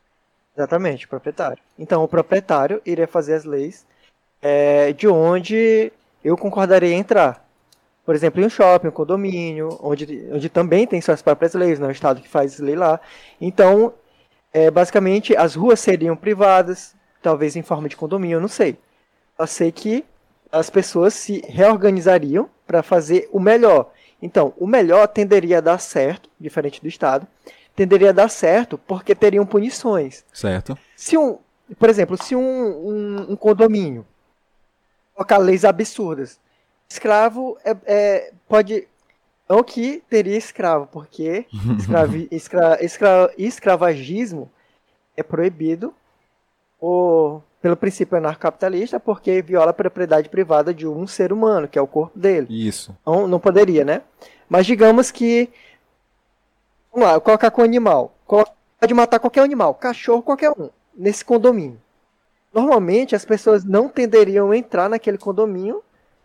Exatamente, 0.57 1.05
o 1.07 1.09
proprietário. 1.09 1.63
Então, 1.79 2.03
o 2.03 2.09
proprietário 2.09 2.81
iria 2.87 3.07
fazer 3.07 3.35
as 3.35 3.45
leis 3.45 3.87
é, 4.43 4.93
de 4.93 5.07
onde 5.07 5.93
eu 6.25 6.37
concordaria 6.37 6.93
em 6.93 6.99
entrar. 6.99 7.43
Por 8.05 8.15
exemplo, 8.15 8.43
em 8.43 8.47
um 8.47 8.51
shopping, 8.51 8.89
um 8.89 8.93
condomínio, 8.93 9.79
onde, 9.81 10.29
onde 10.33 10.49
também 10.49 10.87
tem 10.87 11.01
suas 11.01 11.23
próprias 11.23 11.55
leis, 11.55 11.79
não 11.79 11.87
é 11.87 11.91
o 11.91 11.93
Estado 11.93 12.21
que 12.21 12.29
faz 12.29 12.59
lei 12.59 12.75
lá. 12.75 13.01
Então, 13.41 13.95
é, 14.53 14.71
basicamente, 14.71 15.37
as 15.37 15.55
ruas 15.55 15.79
seriam 15.79 16.17
privadas, 16.17 16.95
talvez 17.23 17.55
em 17.55 17.63
forma 17.63 17.89
de 17.89 17.97
condomínio, 17.97 18.37
eu 18.37 18.41
não 18.41 18.49
sei. 18.49 18.77
Eu 19.39 19.47
sei 19.47 19.71
que 19.71 20.05
as 20.51 20.69
pessoas 20.69 21.15
se 21.15 21.43
reorganizariam 21.49 22.51
para 22.67 22.83
fazer 22.83 23.29
o 23.33 23.39
melhor. 23.39 23.91
Então, 24.21 24.53
o 24.59 24.67
melhor 24.67 25.07
tenderia 25.07 25.59
a 25.59 25.61
dar 25.61 25.79
certo, 25.79 26.29
diferente 26.39 26.81
do 26.81 26.89
Estado, 26.89 27.27
tenderia 27.75 28.11
a 28.11 28.13
dar 28.13 28.29
certo 28.29 28.77
porque 28.77 29.15
teriam 29.15 29.47
punições. 29.47 30.25
Certo. 30.33 30.77
Se 30.97 31.17
um, 31.17 31.39
por 31.79 31.89
exemplo, 31.89 32.23
se 32.23 32.35
um, 32.35 32.41
um, 32.41 33.27
um 33.31 33.37
condomínio 33.37 34.07
colocar 35.23 35.39
leis 35.39 35.65
absurdas, 35.65 36.39
escravo 36.89 37.57
é, 37.65 37.77
é, 37.87 38.33
pode 38.49 38.89
não 39.49 39.63
que 39.63 40.03
teria 40.09 40.37
escravo, 40.37 40.87
porque 40.91 41.47
escravi, 41.79 42.29
escra, 42.31 42.85
escra, 42.85 43.33
escravagismo 43.37 44.51
é 45.17 45.23
proibido 45.23 45.95
ou 46.81 47.43
pelo 47.61 47.77
princípio 47.77 48.17
anarcocapitalista 48.17 48.99
porque 48.99 49.43
viola 49.43 49.71
a 49.71 49.75
propriedade 49.75 50.29
privada 50.29 50.75
de 50.75 50.87
um 50.87 51.07
ser 51.07 51.33
humano, 51.33 51.69
que 51.69 51.79
é 51.79 51.83
o 51.83 51.87
corpo 51.87 52.19
dele. 52.19 52.47
Isso. 52.51 52.97
Não, 53.07 53.29
não 53.29 53.39
poderia, 53.39 53.85
né? 53.85 54.03
Mas 54.49 54.67
digamos 54.67 55.11
que 55.11 55.51
vamos 56.93 57.09
lá, 57.09 57.21
colocar 57.21 57.51
com 57.51 57.63
animal. 57.63 58.15
Pode 58.27 58.95
matar 58.95 59.21
qualquer 59.21 59.43
animal, 59.43 59.75
cachorro, 59.75 60.23
qualquer 60.23 60.51
um, 60.51 60.71
nesse 60.97 61.25
condomínio. 61.25 61.81
Normalmente 62.53 63.15
as 63.15 63.25
pessoas 63.25 63.65
não 63.65 63.89
tenderiam 63.89 64.51
a 64.51 64.57
entrar 64.57 64.89
naquele 64.89 65.19
condomínio 65.19 65.83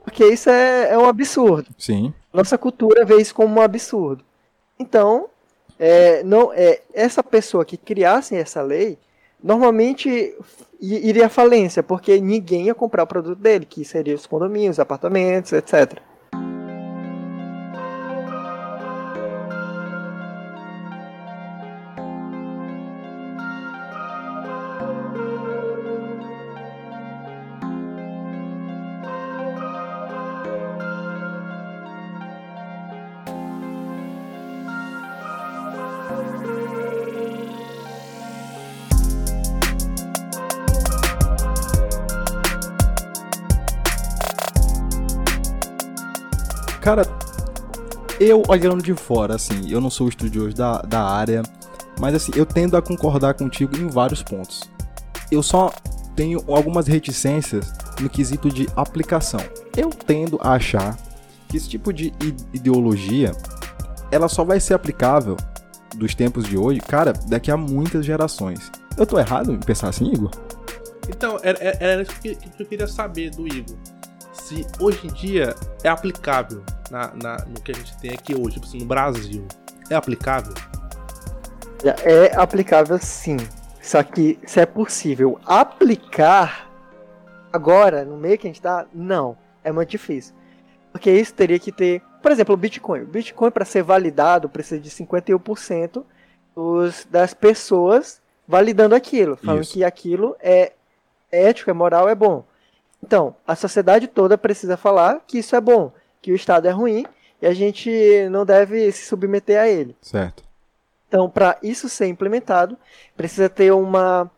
porque 0.08 0.26
isso 0.26 0.50
é, 0.50 0.94
é 0.94 0.98
um 0.98 1.04
absurdo. 1.04 1.70
Sim. 1.78 2.14
Nossa 2.32 2.58
cultura 2.58 3.04
vê 3.04 3.18
isso 3.18 3.36
como 3.36 3.60
um 3.60 3.62
absurdo. 3.62 4.24
Então, 4.80 5.28
é, 5.78 6.24
não, 6.24 6.54
é, 6.54 6.80
essa 6.94 7.22
pessoa 7.22 7.66
que 7.66 7.76
criasse 7.76 8.34
essa 8.34 8.62
lei, 8.62 8.98
normalmente 9.44 10.34
iria 10.80 11.26
à 11.26 11.30
falência, 11.30 11.84
porque 11.84 12.22
ninguém 12.22 12.68
ia 12.68 12.74
comprar 12.74 13.04
o 13.04 13.08
produto 13.08 13.38
dele, 13.38 13.66
que 13.66 13.84
seria 13.84 14.16
os 14.16 14.26
condomínios, 14.26 14.80
apartamentos, 14.80 15.52
etc. 15.52 16.00
Cara, 46.88 47.06
eu 48.18 48.44
olhando 48.48 48.82
de 48.82 48.94
fora, 48.94 49.36
assim, 49.36 49.70
eu 49.70 49.82
não 49.82 49.90
sou 49.90 50.08
estudioso 50.08 50.56
da, 50.56 50.82
da 50.84 51.04
área, 51.04 51.44
mas 52.00 52.16
assim, 52.16 52.32
eu 52.34 52.46
tendo 52.46 52.78
a 52.78 52.82
concordar 52.82 53.34
contigo 53.34 53.76
em 53.76 53.90
vários 53.90 54.24
pontos. 54.24 54.62
Eu 55.30 55.44
só 55.44 55.70
tenho 56.16 56.42
algumas 56.48 56.88
reticências 56.88 57.74
no 58.00 58.10
quesito 58.10 58.48
de 58.48 58.70
aplicação. 58.74 59.42
Eu 59.76 59.90
tendo 59.90 60.40
a 60.42 60.54
achar 60.54 60.98
que 61.50 61.58
esse 61.58 61.68
tipo 61.68 61.92
de 61.92 62.14
ideologia 62.54 63.34
ela 64.10 64.30
só 64.30 64.46
vai 64.46 64.62
ser 64.62 64.74
aplicável 64.74 65.36
dos 65.94 66.16
tempos 66.16 66.46
de 66.46 66.58
hoje, 66.58 66.80
cara, 66.80 67.12
daqui 67.28 67.52
a 67.52 67.58
muitas 67.58 68.06
gerações. 68.06 68.72
Eu 68.98 69.06
tô 69.06 69.20
errado 69.20 69.52
em 69.52 69.60
pensar 69.60 69.90
assim, 69.90 70.10
Igor? 70.14 70.32
Então, 71.10 71.38
era, 71.44 71.60
era 71.82 72.02
isso 72.02 72.18
que 72.22 72.38
eu 72.58 72.66
queria 72.66 72.88
saber 72.88 73.32
do 73.32 73.46
Igor. 73.46 73.76
Se 74.42 74.66
hoje 74.80 75.08
em 75.08 75.12
dia 75.12 75.56
é 75.84 75.90
aplicável 75.90 76.64
na, 76.90 77.14
na, 77.14 77.38
no 77.46 77.62
que 77.62 77.72
a 77.72 77.76
gente 77.76 77.98
tem 77.98 78.12
aqui 78.12 78.34
hoje, 78.34 78.56
tipo 78.56 78.66
assim, 78.66 78.80
no 78.80 78.86
Brasil, 78.86 79.46
é 79.90 79.96
aplicável? 79.96 80.54
É 82.04 82.36
aplicável 82.36 82.98
sim. 82.98 83.38
Só 83.82 84.02
que 84.04 84.40
se 84.46 84.60
é 84.60 84.66
possível 84.66 85.40
aplicar 85.46 86.70
agora, 87.52 88.04
no 88.04 88.18
meio 88.18 88.38
que 88.38 88.48
a 88.48 88.50
gente 88.50 88.62
tá, 88.62 88.86
não. 88.94 89.38
É 89.64 89.72
muito 89.72 89.90
difícil. 89.90 90.34
Porque 90.92 91.12
isso 91.12 91.34
teria 91.34 91.60
que 91.60 91.72
ter. 91.72 92.02
Por 92.22 92.32
exemplo, 92.32 92.54
o 92.54 92.58
Bitcoin. 92.58 93.02
O 93.02 93.08
Bitcoin, 93.08 93.52
para 93.52 93.66
ser 93.66 93.84
validado, 93.84 94.50
precisa 94.50 94.80
de 94.82 94.90
51% 94.90 96.04
dos, 96.56 97.06
das 97.10 97.34
pessoas 97.34 98.22
validando 98.48 98.96
aquilo. 98.96 99.36
Falando 99.36 99.62
isso. 99.62 99.74
que 99.74 99.84
aquilo 99.84 100.36
é 100.40 100.72
ético, 101.32 101.70
é 101.70 101.74
moral, 101.74 102.08
é 102.08 102.16
bom. 102.16 102.44
Então, 103.04 103.36
a 103.46 103.56
sociedade 103.56 104.08
toda 104.08 104.38
precisa 104.38 104.76
falar 104.76 105.22
que 105.26 105.40
isso 105.40 105.56
é 105.56 105.62
bom 105.62 105.92
que 106.22 106.32
o 106.32 106.36
Estado 106.36 106.68
é 106.68 106.72
ruim 106.72 107.06
e 107.42 107.48
a 107.48 107.54
gente 107.54 107.90
não 108.32 108.46
deve 108.46 108.92
se 108.92 109.06
submeter 109.06 109.60
a 109.60 109.68
ele. 109.68 109.96
Certo. 110.02 110.44
Então, 111.08 111.30
para 111.30 111.58
isso 111.64 111.88
ser 111.88 112.08
implementado, 112.08 112.78
precisa 113.16 113.48
ter 113.48 113.72
uma, 113.72 114.30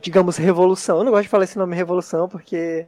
digamos, 0.00 0.36
revolução. 0.36 0.98
Eu 0.98 1.04
não 1.04 1.12
gosto 1.12 1.22
de 1.22 1.28
falar 1.28 1.44
esse 1.44 1.56
nome 1.56 1.74
revolução 1.74 2.28
porque 2.28 2.86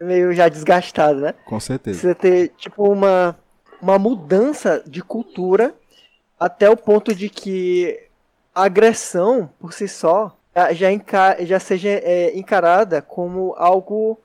é 0.00 0.04
meio 0.04 0.32
já 0.32 0.48
desgastado, 0.48 1.20
né? 1.20 1.34
Com 1.44 1.60
certeza. 1.60 1.98
Precisa 1.98 2.14
ter, 2.14 2.48
tipo, 2.56 2.90
uma, 2.90 3.36
uma 3.82 3.98
mudança 3.98 4.82
de 4.86 5.02
cultura 5.02 5.74
até 6.38 6.70
o 6.70 6.76
ponto 6.76 7.14
de 7.14 7.28
que 7.28 8.08
a 8.54 8.64
agressão, 8.64 9.50
por 9.58 9.72
si 9.72 9.88
só, 9.88 10.35
já, 10.72 11.44
já 11.44 11.60
seja 11.60 11.90
é, 11.90 12.36
encarada 12.36 13.02
como 13.02 13.54
algo 13.56 14.18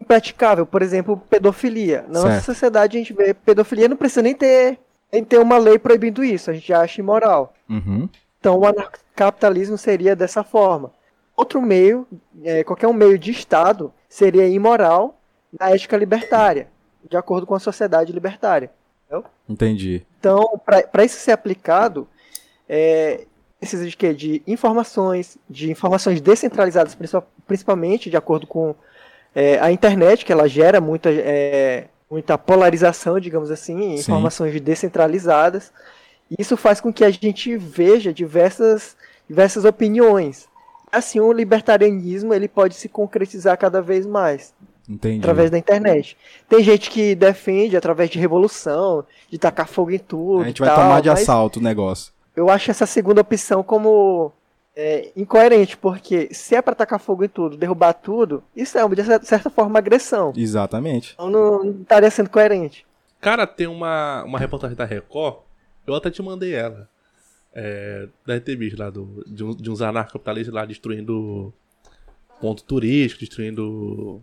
impraticável. 0.00 0.66
Por 0.66 0.82
exemplo, 0.82 1.16
pedofilia. 1.30 2.04
Na 2.08 2.20
certo. 2.20 2.34
nossa 2.34 2.40
sociedade 2.40 2.96
a 2.96 3.00
gente 3.00 3.12
vê 3.12 3.32
pedofilia, 3.32 3.88
não 3.88 3.96
precisa 3.96 4.22
nem 4.22 4.34
ter, 4.34 4.78
nem 5.10 5.24
ter 5.24 5.38
uma 5.38 5.56
lei 5.56 5.78
proibindo 5.78 6.22
isso, 6.22 6.50
a 6.50 6.54
gente 6.54 6.72
acha 6.72 7.00
imoral. 7.00 7.54
Uhum. 7.68 8.08
Então 8.38 8.58
o 8.58 8.66
anarcapitalismo 8.66 9.78
seria 9.78 10.14
dessa 10.14 10.42
forma. 10.42 10.92
Outro 11.34 11.62
meio, 11.62 12.06
é, 12.44 12.62
qualquer 12.62 12.88
um 12.88 12.92
meio 12.92 13.18
de 13.18 13.30
Estado, 13.30 13.92
seria 14.08 14.46
imoral 14.46 15.18
na 15.58 15.70
ética 15.70 15.96
libertária, 15.96 16.68
de 17.08 17.16
acordo 17.16 17.46
com 17.46 17.54
a 17.54 17.60
sociedade 17.60 18.12
libertária. 18.12 18.70
Entendeu? 19.06 19.24
Entendi. 19.48 20.06
Então, 20.18 20.60
para 20.64 21.04
isso 21.04 21.18
ser 21.18 21.32
aplicado, 21.32 22.06
é, 22.68 23.26
precisa 23.62 23.88
de 23.88 23.96
quê? 23.96 24.12
De 24.12 24.42
informações, 24.44 25.38
de 25.48 25.70
informações 25.70 26.20
descentralizadas, 26.20 26.96
principalmente 27.46 28.10
de 28.10 28.16
acordo 28.16 28.44
com 28.44 28.74
é, 29.32 29.58
a 29.60 29.70
internet, 29.70 30.24
que 30.24 30.32
ela 30.32 30.48
gera 30.48 30.80
muita, 30.80 31.08
é, 31.12 31.86
muita 32.10 32.36
polarização, 32.36 33.20
digamos 33.20 33.52
assim, 33.52 33.94
informações 33.94 34.52
Sim. 34.52 34.60
descentralizadas. 34.60 35.72
Isso 36.36 36.56
faz 36.56 36.80
com 36.80 36.92
que 36.92 37.04
a 37.04 37.10
gente 37.10 37.56
veja 37.56 38.12
diversas, 38.12 38.96
diversas 39.28 39.64
opiniões. 39.64 40.48
Assim, 40.90 41.20
o 41.20 41.32
libertarianismo 41.32 42.34
ele 42.34 42.48
pode 42.48 42.74
se 42.74 42.88
concretizar 42.88 43.56
cada 43.56 43.80
vez 43.80 44.04
mais. 44.04 44.52
Entendi. 44.88 45.20
Através 45.20 45.52
da 45.52 45.56
internet. 45.56 46.16
Tem 46.48 46.64
gente 46.64 46.90
que 46.90 47.14
defende 47.14 47.76
através 47.76 48.10
de 48.10 48.18
revolução, 48.18 49.04
de 49.30 49.38
tacar 49.38 49.68
fogo 49.68 49.92
em 49.92 50.00
tudo. 50.00 50.42
A 50.42 50.46
gente 50.46 50.58
vai 50.58 50.68
tal, 50.68 50.80
tomar 50.80 51.00
de 51.00 51.08
assalto 51.08 51.60
o 51.60 51.62
negócio. 51.62 52.12
Eu 52.34 52.48
acho 52.50 52.70
essa 52.70 52.86
segunda 52.86 53.20
opção 53.20 53.62
como 53.62 54.32
é, 54.74 55.10
incoerente, 55.16 55.76
porque 55.76 56.28
se 56.32 56.54
é 56.54 56.62
para 56.62 56.74
tacar 56.74 56.98
fogo 56.98 57.24
em 57.24 57.28
tudo, 57.28 57.56
derrubar 57.56 57.92
tudo, 57.92 58.42
isso 58.56 58.78
é, 58.78 58.88
de 58.88 59.26
certa 59.26 59.50
forma, 59.50 59.78
agressão. 59.78 60.32
Exatamente. 60.36 61.12
Então 61.14 61.30
não, 61.30 61.64
não 61.64 61.82
estaria 61.82 62.10
sendo 62.10 62.30
coerente. 62.30 62.86
Cara, 63.20 63.46
tem 63.46 63.66
uma, 63.66 64.24
uma 64.24 64.38
reportagem 64.38 64.76
da 64.76 64.84
Record, 64.84 65.36
eu 65.86 65.94
até 65.94 66.10
te 66.10 66.22
mandei 66.22 66.54
ela, 66.54 66.88
é, 67.54 68.08
da 68.26 68.36
RTV 68.36 68.74
lá, 68.76 68.90
do, 68.90 69.22
de, 69.26 69.44
um, 69.44 69.54
de 69.54 69.70
uns 69.70 69.82
anarcapitalistas 69.82 70.54
lá 70.54 70.64
destruindo 70.64 71.52
ponto 72.40 72.64
turístico, 72.64 73.20
destruindo 73.20 74.20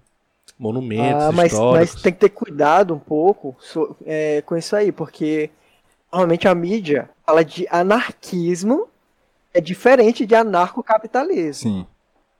monumentos 0.58 1.24
ah, 1.24 1.32
mas, 1.32 1.54
mas, 1.54 1.96
tem 1.96 2.12
que 2.12 2.20
ter 2.20 2.30
cuidado 2.30 2.94
um 2.94 3.00
pouco 3.00 3.56
so, 3.60 3.96
é, 4.06 4.42
com 4.42 4.58
isso 4.58 4.76
aí, 4.76 4.92
porque 4.92 5.50
normalmente 6.12 6.48
a 6.48 6.56
mídia 6.56 7.10
fala 7.26 7.44
de 7.44 7.68
anarquismo 7.70 8.88
é 9.54 9.62
diferente 9.62 10.26
de 10.26 10.36
anarcocapitalismo. 10.36 11.72
Sim. 11.72 11.88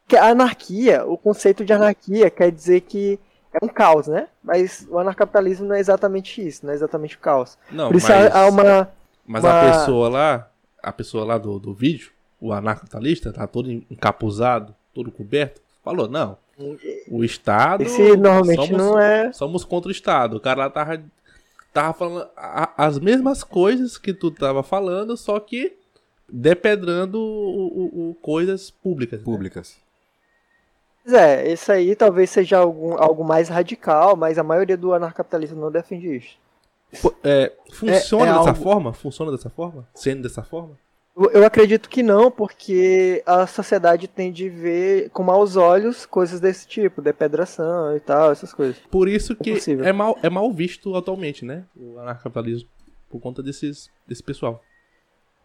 Que 0.08 0.18
a 0.18 0.30
anarquia, 0.30 1.06
o 1.06 1.18
conceito 1.18 1.64
de 1.64 1.74
anarquia 1.74 2.30
quer 2.30 2.52
dizer 2.52 2.82
que 2.82 3.20
é 3.54 3.64
um 3.64 3.68
caos, 3.68 4.08
né? 4.08 4.28
Mas 4.44 4.88
o 4.90 4.98
anarcapitalismo 4.98 5.68
não 5.68 5.76
é 5.76 5.80
exatamente 5.80 6.46
isso, 6.46 6.66
não 6.66 6.72
é 6.72 6.76
exatamente 6.76 7.16
o 7.16 7.20
caos. 7.20 7.58
Não, 7.72 7.90
Por 7.90 7.98
isso 7.98 8.08
mas, 8.10 8.36
há 8.36 8.48
uma. 8.48 8.92
Mas 9.26 9.44
uma... 9.44 9.60
a 9.60 9.72
pessoa 9.72 10.10
lá, 10.10 10.50
a 10.82 10.92
pessoa 10.92 11.26
lá 11.26 11.38
do, 11.38 11.60
do 11.60 11.74
vídeo, 11.74 12.12
o 12.40 12.52
anarcapitalista, 12.54 13.32
tá 13.32 13.46
todo 13.46 13.72
encapuzado, 13.72 14.76
todo 14.94 15.12
coberto, 15.12 15.62
falou, 15.84 16.08
não. 16.08 16.38
O 17.10 17.24
Estado. 17.24 17.84
Esse 17.84 18.18
normalmente 18.18 18.68
somos, 18.68 18.78
não 18.78 19.00
é. 19.00 19.32
Somos 19.32 19.64
contra 19.64 19.88
o 19.88 19.92
Estado. 19.92 20.38
O 20.38 20.40
cara 20.42 20.66
lá 20.66 20.70
tava, 20.70 21.02
tava 21.74 21.94
falando 21.94 22.30
a, 22.36 22.86
as 22.86 23.00
mesmas 23.00 23.44
coisas 23.44 23.98
que 23.98 24.14
tu 24.14 24.32
tava 24.32 24.64
falando, 24.64 25.16
só 25.16 25.40
que 25.40 25.78
depedrando 26.28 27.20
o, 27.20 28.08
o, 28.08 28.10
o 28.10 28.16
coisas 28.16 28.70
públicas. 28.70 29.20
Né? 29.20 29.26
Públicas. 29.26 29.78
Né? 29.78 29.84
É, 31.12 31.52
isso 31.52 31.72
aí 31.72 31.96
talvez 31.96 32.30
seja 32.30 32.60
algum, 32.60 32.94
algo 32.94 33.24
mais 33.24 33.50
radical, 33.50 34.16
mas 34.16 34.38
a 34.38 34.44
maioria 34.44 34.78
do 34.78 34.94
anarcapitalismo 34.94 35.60
não 35.60 35.72
defende 35.72 36.16
isso. 36.16 36.38
É, 37.24 37.52
funciona 37.72 38.26
é, 38.26 38.30
é 38.30 38.38
dessa 38.38 38.50
algo... 38.50 38.64
forma? 38.64 38.94
Funciona 38.94 39.32
dessa 39.32 39.50
forma? 39.50 39.88
Sendo 39.94 40.24
dessa 40.24 40.44
forma? 40.44 40.78
Eu 41.34 41.46
acredito 41.46 41.90
que 41.90 42.02
não, 42.02 42.32
porque 42.32 43.22
a 43.26 43.46
sociedade 43.46 44.08
tende 44.08 44.48
a 44.48 44.52
ver 44.52 45.10
com 45.10 45.22
maus 45.22 45.58
olhos 45.58 46.06
coisas 46.06 46.40
desse 46.40 46.66
tipo, 46.66 47.02
depedração 47.02 47.94
e 47.96 48.00
tal, 48.00 48.32
essas 48.32 48.54
coisas. 48.54 48.78
Por 48.90 49.10
isso 49.10 49.36
que 49.36 49.52
é, 49.52 49.90
é 49.90 49.92
mal, 49.92 50.18
é 50.24 50.30
mal 50.30 50.50
visto 50.54 50.96
atualmente, 50.96 51.44
né? 51.44 51.66
O 51.76 52.00
anarcapitalismo. 52.00 52.70
Por 53.10 53.20
conta 53.20 53.44
desses, 53.44 53.90
desse 54.08 54.24
pessoal. 54.24 54.62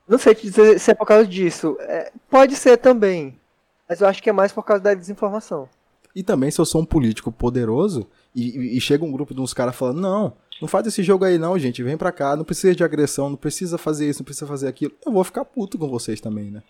Não 0.06 0.18
sei 0.18 0.34
te 0.34 0.42
dizer 0.42 0.78
se 0.78 0.92
é 0.92 0.94
por 0.94 1.06
causa 1.06 1.26
disso. 1.26 1.76
É, 1.80 2.12
pode 2.30 2.54
ser 2.54 2.76
também. 2.76 3.40
Mas 3.88 4.00
eu 4.00 4.06
acho 4.06 4.22
que 4.22 4.30
é 4.30 4.32
mais 4.32 4.52
por 4.52 4.62
causa 4.62 4.82
da 4.82 4.94
desinformação. 4.94 5.68
E 6.14 6.22
também, 6.22 6.50
se 6.50 6.60
eu 6.60 6.64
sou 6.64 6.82
um 6.82 6.86
político 6.86 7.32
poderoso 7.32 8.06
e, 8.34 8.76
e 8.76 8.80
chega 8.80 9.04
um 9.04 9.10
grupo 9.10 9.34
de 9.34 9.40
uns 9.40 9.52
caras 9.52 9.74
falando: 9.74 10.00
não, 10.00 10.36
não 10.60 10.68
faz 10.68 10.86
esse 10.86 11.02
jogo 11.02 11.24
aí 11.24 11.38
não, 11.38 11.58
gente, 11.58 11.82
vem 11.82 11.96
pra 11.96 12.12
cá, 12.12 12.36
não 12.36 12.44
precisa 12.44 12.74
de 12.74 12.84
agressão, 12.84 13.30
não 13.30 13.36
precisa 13.36 13.76
fazer 13.76 14.08
isso, 14.08 14.20
não 14.20 14.24
precisa 14.24 14.46
fazer 14.46 14.68
aquilo. 14.68 14.92
Eu 15.04 15.12
vou 15.12 15.24
ficar 15.24 15.44
puto 15.44 15.78
com 15.78 15.88
vocês 15.88 16.20
também, 16.20 16.50
né? 16.50 16.62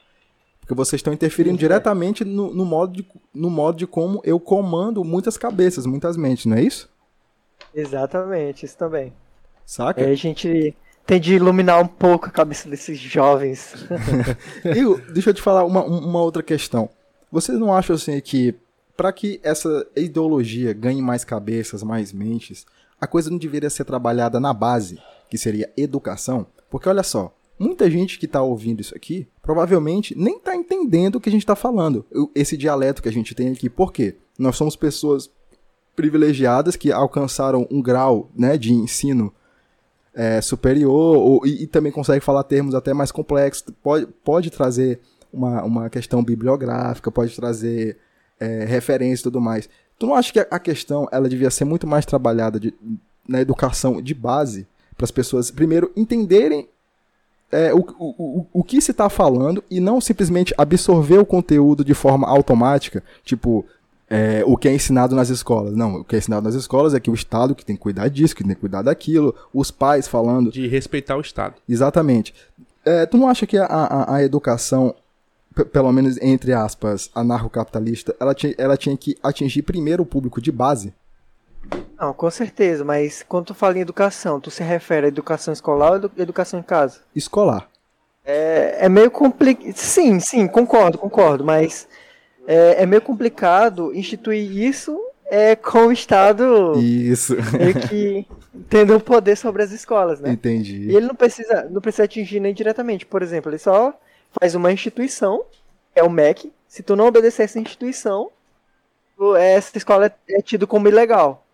Porque 0.61 0.75
vocês 0.75 0.99
estão 0.99 1.13
interferindo 1.13 1.57
Sim, 1.57 1.61
diretamente 1.61 2.25
no, 2.25 2.53
no, 2.55 2.65
modo 2.65 2.95
de, 2.95 3.07
no 3.35 3.51
modo 3.51 3.77
de 3.77 3.87
como 3.87 4.23
eu 4.25 4.41
comando 4.41 5.05
muitas 5.05 5.37
cabeças, 5.37 5.85
muitas 5.85 6.17
mentes, 6.17 6.47
não 6.47 6.57
é 6.57 6.63
isso? 6.63 6.89
Exatamente, 7.75 8.65
isso 8.65 8.77
também. 8.77 9.13
Saca? 9.67 10.01
É, 10.01 10.11
a 10.11 10.15
gente 10.15 10.75
tem 11.07 11.21
de 11.21 11.35
iluminar 11.35 11.83
um 11.83 11.87
pouco 11.87 12.27
a 12.27 12.31
cabeça 12.31 12.69
desses 12.69 12.99
jovens. 12.99 13.75
Igor, 14.65 15.01
deixa 15.13 15.31
eu 15.31 15.35
te 15.35 15.43
falar 15.43 15.65
uma, 15.65 15.85
uma 15.85 16.23
outra 16.23 16.43
questão. 16.43 16.89
Vocês 17.31 17.59
não 17.59 17.75
acham 17.75 17.97
assim 17.97 18.19
que 18.21 18.55
para 18.97 19.13
que 19.13 19.41
essa 19.43 19.87
ideologia 19.97 20.73
ganhe 20.73 21.03
mais 21.03 21.25
cabeças, 21.25 21.83
mais 21.83 22.13
mentes, 22.13 22.65
a 23.01 23.07
coisa 23.07 23.31
não 23.31 23.39
deveria 23.39 23.71
ser 23.71 23.85
trabalhada 23.85 24.39
na 24.41 24.53
base, 24.53 24.99
que 25.29 25.39
seria 25.39 25.73
educação? 25.77 26.47
Porque 26.71 26.89
olha 26.89 27.03
só, 27.03 27.37
muita 27.59 27.91
gente 27.91 28.19
que 28.19 28.27
está 28.27 28.43
ouvindo 28.43 28.81
isso 28.81 28.95
aqui 28.95 29.29
provavelmente 29.43 30.17
nem 30.17 30.37
está 30.37 30.57
entendendo 30.57 31.17
o 31.17 31.21
que 31.21 31.29
a 31.29 31.33
gente 31.33 31.43
está 31.43 31.55
falando, 31.55 32.05
esse 32.35 32.57
dialeto 32.57 33.03
que 33.03 33.09
a 33.09 33.13
gente 33.13 33.35
tem 33.35 33.51
aqui. 33.51 33.69
Por 33.69 33.93
quê? 33.93 34.17
Nós 34.39 34.57
somos 34.57 34.75
pessoas 34.75 35.31
privilegiadas 35.95 36.77
que 36.77 36.91
alcançaram 36.91 37.67
um 37.71 37.81
grau 37.81 38.31
né, 38.37 38.59
de 38.59 38.73
ensino 38.73 39.33
é, 40.15 40.41
superior 40.41 41.17
ou, 41.17 41.47
e, 41.47 41.65
e, 41.65 41.67
também 41.67 41.91
consegue 41.91 42.25
falar 42.25 42.45
termos 42.45 42.75
até 42.75 42.93
mais 42.93 43.11
complexos. 43.11 43.65
Pode, 43.83 44.07
pode 44.25 44.51
trazer 44.51 45.01
uma, 45.33 45.63
uma 45.65 45.91
questão 45.91 46.23
bibliográfica, 46.23 47.11
pode 47.11 47.35
trazer 47.35 47.99
é, 48.39 48.65
referência 48.65 49.23
e 49.23 49.25
tudo 49.25 49.41
mais. 49.41 49.69
Tu 50.05 50.07
não 50.07 50.15
acha 50.15 50.31
que 50.31 50.39
a 50.39 50.59
questão 50.59 51.09
ela 51.11 51.31
devia 51.31 51.51
ser 51.51 51.65
muito 51.65 51.87
mais 51.87 52.05
trabalhada 52.05 52.61
de, 52.61 52.75
na 53.27 53.41
educação 53.41 54.03
de 54.03 54.13
base 54.13 54.67
para 54.95 55.05
as 55.05 55.11
pessoas 55.11 55.51
primeiro 55.51 55.91
entenderem 55.97 56.69
é, 57.51 57.73
o, 57.73 57.79
o, 57.79 58.41
o, 58.41 58.47
o 58.53 58.63
que 58.63 58.83
se 58.83 58.91
está 58.91 59.09
falando 59.09 59.65
e 59.71 59.81
não 59.81 60.03
simplesmente 60.03 60.53
absorver 60.59 61.17
o 61.17 61.25
conteúdo 61.25 61.83
de 61.83 61.95
forma 61.95 62.29
automática, 62.29 63.03
tipo, 63.25 63.65
é, 64.11 64.43
o 64.47 64.59
que 64.59 64.69
é 64.69 64.75
ensinado 64.75 65.17
nas 65.17 65.31
escolas. 65.31 65.75
Não, 65.75 66.01
o 66.01 66.05
que 66.05 66.17
é 66.17 66.19
ensinado 66.19 66.45
nas 66.45 66.55
escolas 66.55 66.93
é 66.93 67.01
que 67.01 67.11
o 67.11 67.15
Estado 67.15 67.55
que 67.55 67.65
tem 67.65 67.75
que 67.75 67.83
cuidar 67.83 68.09
disso, 68.09 68.37
que 68.37 68.45
tem 68.45 68.55
que 68.55 68.61
cuidar 68.61 68.83
daquilo, 68.83 69.35
os 69.55 69.71
pais 69.71 70.07
falando. 70.07 70.51
De 70.51 70.67
respeitar 70.67 71.17
o 71.17 71.23
Estado. 71.23 71.55
Exatamente. 71.67 72.35
É, 72.85 73.07
tu 73.07 73.17
não 73.17 73.27
acha 73.27 73.47
que 73.47 73.57
a, 73.57 73.65
a, 73.65 74.17
a 74.17 74.23
educação, 74.23 74.95
pelo 75.73 75.93
menos 75.93 76.17
entre 76.21 76.53
aspas, 76.53 77.11
anarcocapitalista, 77.15 78.15
ela 78.19 78.35
tinha, 78.35 78.55
ela 78.59 78.77
tinha 78.77 78.97
que 78.97 79.17
atingir 79.23 79.63
primeiro 79.63 80.03
o 80.03 80.07
público 80.07 80.41
de 80.41 80.51
base? 80.51 80.93
Não, 81.99 82.13
com 82.13 82.31
certeza, 82.31 82.85
mas 82.85 83.25
quando 83.27 83.47
tu 83.47 83.55
fala 83.55 83.79
em 83.79 83.81
educação, 83.81 84.41
tu 84.41 84.51
se 84.51 84.63
refere 84.63 85.07
à 85.07 85.09
educação 85.09 85.53
escolar 85.53 85.93
ou 85.93 86.11
educação 86.19 86.61
em 86.61 86.63
casa? 86.63 87.01
Escolar. 87.15 87.69
É, 88.25 88.87
é 88.87 88.89
meio 88.89 89.11
complicado. 89.11 89.73
Sim, 89.75 90.19
sim, 90.19 90.47
concordo, 90.47 90.99
concordo, 90.99 91.45
mas 91.45 91.87
é, 92.47 92.83
é 92.83 92.87
meio 92.87 93.03
complicado 93.03 93.95
instituir 93.95 94.51
isso 94.57 94.99
é, 95.27 95.57
com 95.57 95.87
o 95.87 95.93
Estado 95.93 96.79
isso. 96.79 97.37
que 97.89 98.27
tendo 98.69 98.97
o 98.97 99.01
poder 99.01 99.37
sobre 99.37 99.63
as 99.63 99.73
escolas, 99.73 100.21
né? 100.21 100.31
Entendi. 100.31 100.91
E 100.91 100.97
ele 100.97 101.07
não 101.07 101.15
precisa, 101.15 101.69
não 101.71 101.81
precisa 101.81 102.05
atingir 102.05 102.41
nem 102.41 102.55
diretamente. 102.55 103.07
Por 103.07 103.23
exemplo, 103.23 103.51
ele 103.51 103.59
só 103.59 103.99
faz 104.39 104.55
uma 104.55 104.73
instituição, 104.73 105.45
é 105.95 106.03
o 106.03 106.11
MEC. 106.11 106.53
Se 106.69 106.83
tu 106.83 106.97
não 106.97 107.07
obedecer 107.07 107.43
essa 107.43 107.59
instituição, 107.59 108.31
essa 109.39 109.77
escola 109.79 110.13
é, 110.29 110.43
tido 110.43 110.67
como 110.67 110.89
ilegal. 110.89 111.45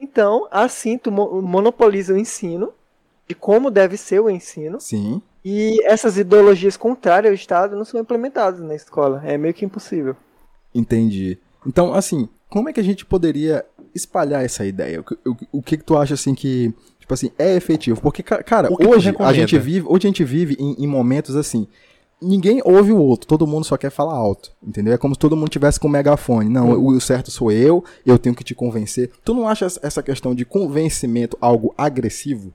Então, 0.00 0.46
assim, 0.50 0.98
tu 0.98 1.10
monopoliza 1.10 2.12
o 2.12 2.18
ensino 2.18 2.72
de 3.26 3.34
como 3.34 3.70
deve 3.70 3.96
ser 3.96 4.20
o 4.20 4.30
ensino. 4.30 4.80
Sim. 4.80 5.22
E 5.44 5.80
essas 5.84 6.18
ideologias 6.18 6.76
contrárias 6.76 7.30
ao 7.30 7.34
Estado 7.34 7.76
não 7.76 7.84
são 7.84 8.00
implementadas 8.00 8.60
na 8.60 8.74
escola. 8.74 9.22
É 9.24 9.38
meio 9.38 9.54
que 9.54 9.64
impossível. 9.64 10.16
Entendi. 10.74 11.38
Então, 11.64 11.94
assim, 11.94 12.28
como 12.48 12.68
é 12.68 12.72
que 12.72 12.80
a 12.80 12.84
gente 12.84 13.04
poderia 13.04 13.64
espalhar 13.94 14.44
essa 14.44 14.66
ideia? 14.66 15.00
O, 15.00 15.30
o, 15.30 15.36
o 15.52 15.62
que, 15.62 15.76
que 15.76 15.84
tu 15.84 15.96
acha, 15.96 16.14
assim, 16.14 16.34
que, 16.34 16.74
tipo 17.06 17.14
assim, 17.14 17.30
é 17.38 17.54
efetivo? 17.54 18.00
Porque, 18.00 18.20
cara, 18.20 18.68
hoje 18.68 19.14
a 19.20 19.32
gente 19.32 19.56
vive, 19.58 19.86
hoje 19.88 20.06
a 20.06 20.10
gente 20.10 20.24
vive 20.24 20.56
em, 20.58 20.84
em, 20.84 20.86
momentos 20.88 21.36
assim. 21.36 21.68
Ninguém 22.20 22.60
ouve 22.64 22.92
o 22.92 22.98
outro, 22.98 23.28
todo 23.28 23.46
mundo 23.46 23.64
só 23.64 23.76
quer 23.76 23.90
falar 23.90 24.14
alto, 24.14 24.50
entendeu? 24.66 24.92
É 24.92 24.98
como 24.98 25.14
se 25.14 25.18
todo 25.18 25.36
mundo 25.36 25.48
tivesse 25.48 25.78
com 25.78 25.86
um 25.86 25.90
megafone. 25.90 26.48
Não, 26.48 26.70
hum. 26.70 26.96
o 26.96 27.00
certo 27.00 27.30
sou 27.30 27.52
eu, 27.52 27.84
eu 28.04 28.18
tenho 28.18 28.34
que 28.34 28.42
te 28.42 28.54
convencer. 28.54 29.12
Tu 29.24 29.32
não 29.32 29.46
acha 29.46 29.66
essa 29.82 30.02
questão 30.02 30.34
de 30.34 30.44
convencimento 30.44 31.38
algo 31.40 31.72
agressivo? 31.78 32.52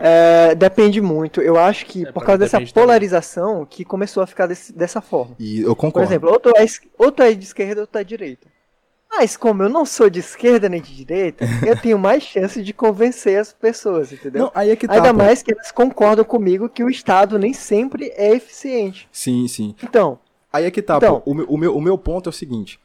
É, 0.00 0.54
depende 0.54 1.00
muito. 1.00 1.42
Eu 1.42 1.58
acho 1.58 1.84
que 1.84 2.06
é, 2.06 2.12
por 2.12 2.24
causa 2.24 2.38
dessa 2.38 2.60
polarização 2.72 3.52
também. 3.52 3.66
que 3.68 3.84
começou 3.84 4.22
a 4.22 4.26
ficar 4.26 4.46
desse, 4.46 4.72
dessa 4.72 5.02
forma. 5.02 5.34
E 5.38 5.60
eu 5.60 5.76
concordo. 5.76 6.06
Por 6.06 6.12
exemplo, 6.12 6.30
ou 6.30 6.40
tu, 6.40 6.50
é, 6.50 6.66
ou 6.98 7.12
tu 7.12 7.22
é 7.22 7.34
de 7.34 7.44
esquerda 7.44 7.82
ou 7.82 7.86
tu 7.86 7.98
é 7.98 8.04
de 8.04 8.08
direita. 8.08 8.55
Mas 9.10 9.36
como 9.36 9.62
eu 9.62 9.68
não 9.68 9.86
sou 9.86 10.10
de 10.10 10.20
esquerda 10.20 10.68
nem 10.68 10.80
de 10.80 10.94
direita, 10.94 11.46
eu 11.66 11.76
tenho 11.80 11.98
mais 11.98 12.22
chance 12.22 12.62
de 12.62 12.72
convencer 12.72 13.38
as 13.38 13.52
pessoas, 13.52 14.12
entendeu? 14.12 14.44
Não, 14.44 14.52
aí 14.54 14.70
é 14.70 14.76
que 14.76 14.86
tá, 14.86 14.94
Ainda 14.94 15.12
pô. 15.12 15.18
mais 15.18 15.42
que 15.42 15.52
elas 15.52 15.72
concordam 15.72 16.24
comigo 16.24 16.68
que 16.68 16.84
o 16.84 16.90
Estado 16.90 17.38
nem 17.38 17.52
sempre 17.52 18.12
é 18.16 18.34
eficiente. 18.34 19.08
Sim, 19.10 19.48
sim. 19.48 19.74
Então. 19.82 20.18
Aí 20.52 20.64
é 20.64 20.70
que 20.70 20.82
tá, 20.82 20.96
então, 20.96 21.20
pô. 21.20 21.30
O, 21.30 21.34
meu, 21.34 21.46
o, 21.48 21.56
meu, 21.56 21.76
o 21.76 21.80
meu 21.80 21.98
ponto 21.98 22.28
é 22.28 22.30
o 22.30 22.32
seguinte. 22.32 22.78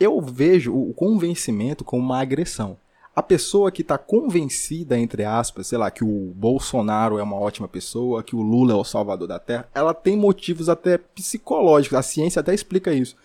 Eu 0.00 0.20
vejo 0.20 0.74
o 0.74 0.92
convencimento 0.94 1.84
como 1.84 2.02
uma 2.02 2.20
agressão 2.20 2.76
a 3.18 3.22
pessoa 3.22 3.72
que 3.72 3.82
está 3.82 3.98
convencida, 3.98 4.96
entre 4.96 5.24
aspas, 5.24 5.66
sei 5.66 5.76
lá, 5.76 5.90
que 5.90 6.04
o 6.04 6.32
Bolsonaro 6.36 7.18
é 7.18 7.22
uma 7.24 7.34
ótima 7.34 7.66
pessoa, 7.66 8.22
que 8.22 8.36
o 8.36 8.40
Lula 8.40 8.74
é 8.74 8.76
o 8.76 8.84
salvador 8.84 9.26
da 9.26 9.40
terra, 9.40 9.68
ela 9.74 9.92
tem 9.92 10.16
motivos 10.16 10.68
até 10.68 10.98
psicológicos, 10.98 11.98
a 11.98 12.02
ciência 12.02 12.38
até 12.38 12.54
explica 12.54 12.92
isso. 12.92 13.16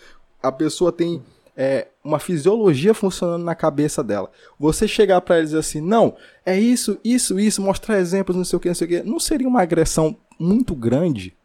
A 0.42 0.52
pessoa 0.52 0.92
tem 0.92 1.22
é, 1.56 1.88
uma 2.04 2.20
fisiologia 2.20 2.94
funcionando 2.94 3.44
na 3.44 3.56
cabeça 3.56 4.04
dela. 4.04 4.30
Você 4.60 4.88
chegar 4.88 5.22
para 5.22 5.40
e 5.40 5.44
dizer 5.44 5.60
assim, 5.60 5.82
não, 5.82 6.16
é 6.46 6.60
isso, 6.60 7.00
isso, 7.04 7.40
isso, 7.40 7.62
mostrar 7.62 8.00
exemplos, 8.00 8.36
não 8.36 8.44
sei 8.44 8.58
o 8.58 8.60
que, 8.60 8.68
não 8.68 8.76
sei 8.76 8.86
o 8.86 8.90
que, 8.90 9.04
não 9.04 9.20
seria 9.20 9.48
uma 9.48 9.62
agressão 9.62 10.18
muito 10.40 10.76
grande? 10.76 11.36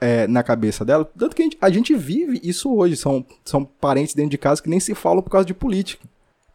é, 0.00 0.26
na 0.26 0.42
cabeça 0.42 0.84
dela. 0.84 1.04
Tanto 1.04 1.34
que 1.34 1.42
a 1.42 1.44
gente, 1.44 1.58
a 1.60 1.70
gente, 1.70 1.94
vive 1.94 2.40
isso 2.42 2.74
hoje. 2.74 2.96
São, 2.96 3.24
são 3.44 3.64
parentes 3.64 4.14
dentro 4.14 4.30
de 4.30 4.38
casa 4.38 4.62
que 4.62 4.68
nem 4.68 4.80
se 4.80 4.94
falam 4.94 5.22
por 5.22 5.30
causa 5.30 5.46
de 5.46 5.54
política. 5.54 6.06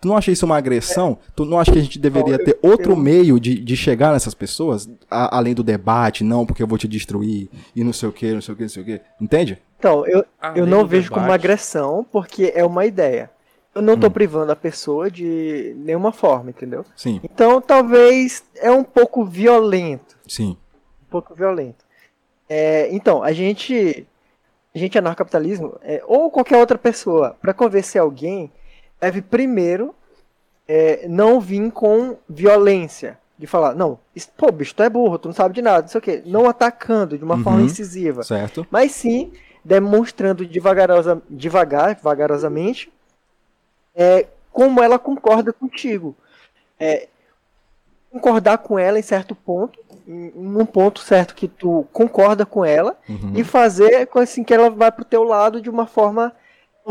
Tu 0.04 0.08
não 0.10 0.18
acha 0.18 0.32
isso 0.32 0.45
uma 0.45 0.58
agressão? 0.58 1.18
É. 1.22 1.32
Tu 1.34 1.45
não 1.45 1.58
acha 1.58 1.72
que 1.72 1.80
a 1.80 1.82
gente 1.82 1.97
deveria 1.97 2.38
ter 2.38 2.60
outro 2.62 2.93
meio 2.93 3.39
de, 3.39 3.58
de 3.58 3.78
chegar 3.78 4.12
nessas 4.12 4.34
pessoas? 4.34 4.89
A, 5.10 5.38
além 5.38 5.54
do 5.54 5.64
debate, 5.64 6.26
não, 6.26 6.45
porque 6.45 6.62
eu 6.62 6.68
vou 6.68 6.78
te 6.78 6.89
destruir 6.89 7.49
e 7.74 7.86
não 7.86 7.93
sei 7.93 8.10
o 8.10 8.12
que, 8.12 8.34
não 8.34 8.41
sei 8.41 8.54
o 8.54 8.58
que, 8.58 8.64
não 8.64 8.70
sei 8.70 8.84
o 8.84 8.86
que. 8.86 9.01
Entende? 9.22 9.62
Então, 9.80 10.06
eu, 10.06 10.26
eu 10.56 10.66
não 10.66 10.86
vejo 10.86 11.04
debate. 11.04 11.14
como 11.14 11.28
uma 11.28 11.36
agressão, 11.36 12.06
porque 12.12 12.51
é 12.54 12.66
uma 12.66 12.86
ideia. 12.86 13.32
Eu 13.74 13.82
não 13.82 13.97
tô 13.97 14.08
hum. 14.08 14.12
privando 14.12 14.51
a 14.51 14.58
pessoa 14.58 15.10
de 15.10 15.74
nenhuma 15.78 16.12
forma, 16.12 16.49
entendeu? 16.49 16.84
Sim. 16.97 17.22
Então, 17.24 17.62
talvez 17.62 18.43
é 18.58 18.70
um 18.70 18.84
pouco 18.84 19.24
violento. 19.24 20.18
Sim. 20.28 20.58
Um 21.08 21.12
pouco 21.12 21.34
violento. 21.34 21.86
É, 22.49 22.93
então, 22.93 23.24
a 23.24 23.32
gente, 23.32 24.06
a 24.76 24.78
gente 24.78 24.97
anarcapitalismo, 24.97 25.80
é, 25.82 26.04
ou 26.06 26.30
qualquer 26.30 26.58
outra 26.58 26.78
pessoa, 26.78 27.38
para 27.41 27.54
convencer 27.54 28.01
alguém, 28.01 28.51
deve 29.04 29.22
primeiro 29.22 29.93
é, 30.66 31.06
não 31.10 31.41
vir 31.41 31.72
com 31.72 32.18
violência. 32.28 33.20
De 33.38 33.47
falar, 33.47 33.76
não, 33.76 33.99
pô, 34.38 34.51
bicho, 34.51 34.74
tu 34.74 34.84
é 34.84 34.89
burro, 34.89 35.18
tu 35.18 35.28
não 35.28 35.34
sabe 35.34 35.56
de 35.56 35.62
nada, 35.62 35.82
não 35.82 35.88
sei 35.89 35.99
o 35.99 36.01
quê. 36.01 36.24
Não 36.26 36.47
atacando 36.47 37.18
de 37.18 37.24
uma 37.24 37.36
uhum, 37.36 37.43
forma 37.43 37.62
incisiva. 37.62 38.24
Certo. 38.24 38.66
Mas 38.72 38.91
sim 38.93 39.34
demonstrando 39.66 40.45
devagarosa, 40.45 41.22
devagar, 41.30 41.97
vagarosamente, 42.01 42.91
é, 43.95 44.28
como 44.51 44.82
ela 44.82 44.99
concorda 44.99 45.51
contigo. 45.51 46.16
É, 46.80 47.08
concordar 48.12 48.60
com 48.60 48.78
ela 48.78 48.99
em 48.99 49.04
certo 49.04 49.34
ponto, 49.34 49.80
em 50.08 50.32
um 50.36 50.66
ponto 50.66 50.99
certo 50.99 51.34
que 51.34 51.47
tu 51.47 51.88
concorda 51.91 52.45
com 52.45 52.64
ela, 52.64 52.97
uhum. 53.10 53.34
e 53.36 53.43
fazer 53.43 54.06
com 54.08 54.20
assim 54.20 54.43
que 54.43 54.54
ela 54.54 54.70
vai 54.70 54.91
pro 54.91 55.06
teu 55.06 55.24
lado 55.24 55.62
de 55.62 55.70
uma 55.70 55.88
forma 55.88 56.34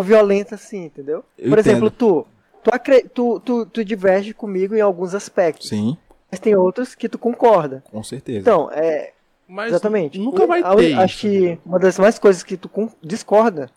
violenta 0.01 0.55
assim, 0.55 0.85
entendeu? 0.85 1.25
Eu 1.37 1.51
Por 1.51 1.59
exemplo, 1.59 1.91
tu, 1.91 2.27
tu, 2.63 2.71
tu, 3.13 3.41
tu, 3.41 3.67
tu 3.67 3.85
diverge 3.85 4.33
comigo 4.33 4.75
em 4.75 4.81
alguns 4.81 5.15
aspectos. 5.15 5.69
Sim. 5.69 5.97
Mas 6.31 6.41
tem 6.41 6.55
outros 6.55 6.95
que 6.95 7.09
tu 7.09 7.19
concorda. 7.19 7.85
Com 7.91 8.03
certeza. 8.03 8.41
Então, 8.41 8.71
é. 8.73 9.13
Mas 9.47 9.69
exatamente. 9.69 10.19
Nunca 10.19 10.47
vai 10.47 10.63
ter. 10.63 10.95
Acho 10.99 11.19
que 11.19 11.59
uma 11.67 11.79
das 11.79 11.99
mais 11.99 12.19
coisas 12.19 12.43
que 12.43 12.57
tu 12.57 12.71
discorda 13.03 13.71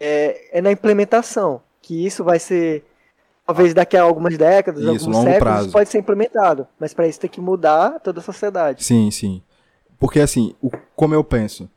é, 0.00 0.58
é 0.58 0.60
na 0.60 0.72
implementação. 0.72 1.60
Que 1.80 2.04
isso 2.04 2.24
vai 2.24 2.40
ser. 2.40 2.84
Talvez 3.46 3.72
daqui 3.72 3.96
a 3.96 4.02
algumas 4.02 4.36
décadas, 4.36 4.82
isso, 4.82 5.08
alguns 5.08 5.22
séculos, 5.22 5.38
prazo. 5.38 5.70
pode 5.70 5.88
ser 5.88 5.98
implementado. 5.98 6.66
Mas 6.80 6.92
para 6.92 7.06
isso 7.06 7.20
tem 7.20 7.30
que 7.30 7.40
mudar 7.40 8.00
toda 8.00 8.18
a 8.18 8.22
sociedade. 8.22 8.82
Sim, 8.82 9.08
sim. 9.12 9.40
Porque 9.96 10.18
assim, 10.18 10.56
o, 10.60 10.68
como 10.96 11.14
eu 11.14 11.22
penso, 11.22 11.70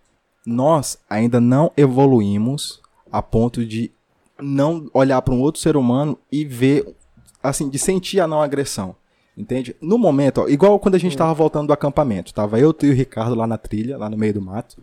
nós 0.43 0.97
ainda 1.07 1.39
não 1.39 1.71
evoluímos 1.77 2.81
a 3.11 3.21
ponto 3.21 3.65
de 3.65 3.91
não 4.39 4.89
olhar 4.93 5.21
para 5.21 5.33
um 5.33 5.41
outro 5.41 5.61
ser 5.61 5.75
humano 5.75 6.17
e 6.31 6.45
ver, 6.45 6.95
assim, 7.41 7.69
de 7.69 7.77
sentir 7.77 8.19
a 8.19 8.27
não 8.27 8.41
agressão. 8.41 8.95
Entende? 9.37 9.75
No 9.81 9.97
momento, 9.97 10.41
ó, 10.41 10.47
igual 10.49 10.77
quando 10.79 10.95
a 10.95 10.99
gente 10.99 11.13
estava 11.13 11.33
voltando 11.33 11.67
do 11.67 11.73
acampamento, 11.73 12.33
tava 12.33 12.59
eu, 12.59 12.75
e 12.83 12.89
o 12.89 12.93
Ricardo 12.93 13.35
lá 13.35 13.47
na 13.47 13.57
trilha, 13.57 13.97
lá 13.97 14.09
no 14.09 14.17
meio 14.17 14.33
do 14.33 14.41
mato, 14.41 14.81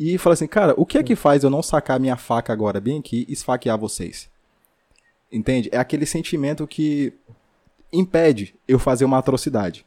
e 0.00 0.16
falei 0.16 0.34
assim, 0.34 0.46
cara, 0.46 0.74
o 0.76 0.86
que 0.86 0.96
é 0.96 1.02
que 1.02 1.14
faz 1.14 1.44
eu 1.44 1.50
não 1.50 1.62
sacar 1.62 2.00
minha 2.00 2.16
faca 2.16 2.52
agora 2.52 2.80
bem 2.80 2.98
aqui 2.98 3.26
e 3.28 3.32
esfaquear 3.32 3.78
vocês? 3.78 4.30
Entende? 5.30 5.68
É 5.70 5.78
aquele 5.78 6.06
sentimento 6.06 6.66
que 6.66 7.12
impede 7.92 8.54
eu 8.66 8.78
fazer 8.78 9.04
uma 9.04 9.18
atrocidade. 9.18 9.84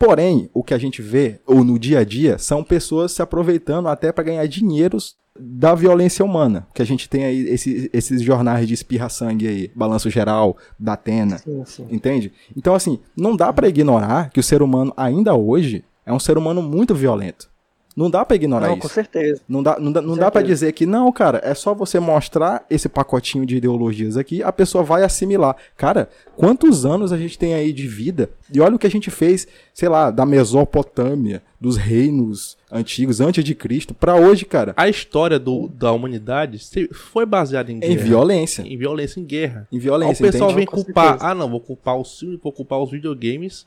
Porém, 0.00 0.48
o 0.54 0.64
que 0.64 0.72
a 0.72 0.78
gente 0.78 1.02
vê, 1.02 1.42
ou 1.46 1.62
no 1.62 1.78
dia 1.78 1.98
a 1.98 2.04
dia, 2.04 2.38
são 2.38 2.64
pessoas 2.64 3.12
se 3.12 3.20
aproveitando 3.20 3.86
até 3.86 4.10
para 4.10 4.24
ganhar 4.24 4.46
dinheiros 4.46 5.14
da 5.38 5.74
violência 5.74 6.24
humana, 6.24 6.66
que 6.74 6.80
a 6.80 6.86
gente 6.86 7.06
tem 7.06 7.22
aí 7.24 7.40
esse, 7.50 7.90
esses 7.92 8.22
jornais 8.22 8.66
de 8.66 8.72
espirra-sangue 8.72 9.46
aí, 9.46 9.70
Balanço 9.76 10.08
Geral, 10.08 10.56
da 10.78 10.94
Atena, 10.94 11.36
sim, 11.36 11.62
sim. 11.66 11.86
entende? 11.90 12.32
Então, 12.56 12.74
assim, 12.74 12.98
não 13.14 13.36
dá 13.36 13.52
para 13.52 13.68
ignorar 13.68 14.30
que 14.30 14.40
o 14.40 14.42
ser 14.42 14.62
humano 14.62 14.90
ainda 14.96 15.34
hoje 15.34 15.84
é 16.06 16.12
um 16.12 16.18
ser 16.18 16.38
humano 16.38 16.62
muito 16.62 16.94
violento. 16.94 17.50
Não 17.96 18.08
dá 18.08 18.24
para 18.24 18.36
ignorar 18.36 18.68
não, 18.68 18.74
isso. 18.74 18.82
Com 18.82 18.88
certeza. 18.88 19.40
Não 19.48 19.62
dá, 19.62 19.78
não 19.78 19.92
dá, 19.92 20.00
não 20.00 20.16
dá 20.16 20.30
para 20.30 20.42
dizer 20.42 20.72
que 20.72 20.86
não, 20.86 21.10
cara, 21.10 21.40
é 21.42 21.54
só 21.54 21.74
você 21.74 21.98
mostrar 21.98 22.64
esse 22.70 22.88
pacotinho 22.88 23.44
de 23.44 23.56
ideologias 23.56 24.16
aqui, 24.16 24.42
a 24.42 24.52
pessoa 24.52 24.84
vai 24.84 25.02
assimilar. 25.02 25.56
Cara, 25.76 26.08
quantos 26.36 26.86
anos 26.86 27.12
a 27.12 27.18
gente 27.18 27.38
tem 27.38 27.52
aí 27.52 27.72
de 27.72 27.86
vida? 27.88 28.30
E 28.52 28.60
olha 28.60 28.76
o 28.76 28.78
que 28.78 28.86
a 28.86 28.90
gente 28.90 29.10
fez, 29.10 29.46
sei 29.74 29.88
lá, 29.88 30.10
da 30.10 30.24
Mesopotâmia, 30.24 31.42
dos 31.60 31.76
reinos 31.76 32.56
antigos, 32.70 33.20
antes 33.20 33.42
de 33.44 33.54
Cristo, 33.54 33.92
para 33.92 34.14
hoje, 34.14 34.44
cara. 34.44 34.72
A 34.76 34.88
história 34.88 35.38
do, 35.38 35.68
da 35.68 35.92
humanidade 35.92 36.58
foi 36.92 37.26
baseada 37.26 37.70
em 37.72 37.80
guerra. 37.80 37.92
Em 37.92 37.96
violência. 37.96 38.62
Em 38.62 38.78
violência, 38.78 39.20
em 39.20 39.24
guerra. 39.24 39.68
Em 39.70 39.78
violência, 39.78 40.24
Aí 40.24 40.28
o 40.28 40.32
pessoal 40.32 40.50
entende? 40.50 40.66
vem 40.66 40.84
culpar, 40.84 41.18
ah 41.20 41.34
não, 41.34 41.50
vou 41.50 41.60
culpar 41.60 41.96
o 41.96 42.04
filme, 42.04 42.40
vou 42.42 42.52
culpar 42.52 42.78
os 42.78 42.90
videogames 42.90 43.66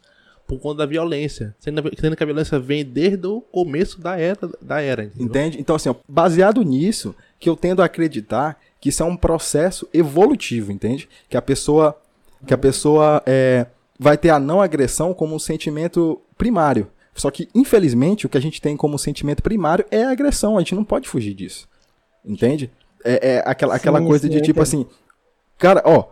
por 0.53 0.61
conta 0.61 0.79
da 0.79 0.85
violência. 0.85 1.55
Sendo, 1.59 1.81
que 2.15 2.23
a 2.23 2.25
violência 2.25 2.59
vem 2.59 2.85
desde 2.85 3.25
o 3.27 3.41
começo 3.41 3.99
da 3.99 4.19
era. 4.19 4.37
Da 4.61 4.81
era 4.81 5.11
Entende? 5.19 5.59
Então, 5.59 5.75
assim, 5.75 5.89
ó, 5.89 5.95
baseado 6.07 6.61
nisso, 6.61 7.15
que 7.39 7.49
eu 7.49 7.55
tendo 7.55 7.81
a 7.81 7.85
acreditar 7.85 8.59
que 8.79 8.89
isso 8.89 9.01
é 9.01 9.05
um 9.05 9.15
processo 9.15 9.87
evolutivo, 9.93 10.71
entende? 10.71 11.07
Que 11.29 11.37
a 11.37 11.41
pessoa, 11.41 11.97
que 12.45 12.53
a 12.53 12.57
pessoa 12.57 13.23
é, 13.25 13.65
vai 13.97 14.17
ter 14.17 14.29
a 14.29 14.39
não 14.39 14.61
agressão 14.61 15.13
como 15.13 15.35
um 15.35 15.39
sentimento 15.39 16.21
primário. 16.37 16.87
Só 17.15 17.31
que, 17.31 17.47
infelizmente, 17.53 18.25
o 18.25 18.29
que 18.29 18.37
a 18.37 18.41
gente 18.41 18.61
tem 18.61 18.75
como 18.75 18.97
sentimento 18.99 19.41
primário 19.41 19.85
é 19.89 20.03
a 20.03 20.11
agressão. 20.11 20.57
A 20.57 20.59
gente 20.59 20.75
não 20.75 20.83
pode 20.83 21.07
fugir 21.07 21.33
disso. 21.33 21.67
Entende? 22.25 22.71
É, 23.03 23.35
é 23.35 23.43
aquela, 23.45 23.73
sim, 23.73 23.79
aquela 23.79 24.01
coisa 24.01 24.27
sim, 24.27 24.33
de 24.33 24.41
tipo 24.41 24.61
assim. 24.61 24.85
Cara, 25.57 25.81
ó, 25.85 26.05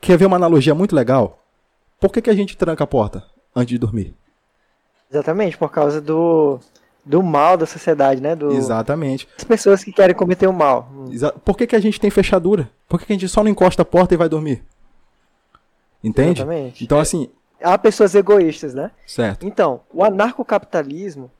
quer 0.00 0.18
ver 0.18 0.26
uma 0.26 0.36
analogia 0.36 0.74
muito 0.74 0.94
legal? 0.94 1.42
Por 2.00 2.12
que, 2.12 2.22
que 2.22 2.30
a 2.30 2.34
gente 2.34 2.56
tranca 2.56 2.84
a 2.84 2.86
porta? 2.86 3.24
Antes 3.58 3.70
de 3.70 3.78
dormir. 3.78 4.14
Exatamente, 5.10 5.56
por 5.56 5.70
causa 5.70 6.00
do, 6.00 6.60
do 7.04 7.22
mal 7.22 7.56
da 7.56 7.66
sociedade, 7.66 8.20
né? 8.20 8.36
Do, 8.36 8.52
Exatamente. 8.52 9.26
As 9.36 9.44
pessoas 9.44 9.82
que 9.82 9.92
querem 9.92 10.14
cometer 10.14 10.46
o 10.46 10.52
mal. 10.52 10.88
Exa 11.10 11.32
por 11.32 11.56
que, 11.56 11.66
que 11.66 11.76
a 11.76 11.80
gente 11.80 11.98
tem 11.98 12.10
fechadura? 12.10 12.70
Por 12.86 13.00
que, 13.00 13.06
que 13.06 13.12
a 13.12 13.16
gente 13.16 13.28
só 13.28 13.42
não 13.42 13.50
encosta 13.50 13.82
a 13.82 13.84
porta 13.84 14.14
e 14.14 14.18
vai 14.18 14.28
dormir? 14.28 14.62
Entende? 16.02 16.42
Exatamente. 16.42 16.84
Então, 16.84 16.98
assim. 16.98 17.30
Há 17.60 17.76
pessoas 17.76 18.14
egoístas, 18.14 18.72
né? 18.72 18.90
Certo. 19.06 19.44
Então, 19.44 19.80
o 19.92 20.04
anarcocapitalismo 20.04 21.30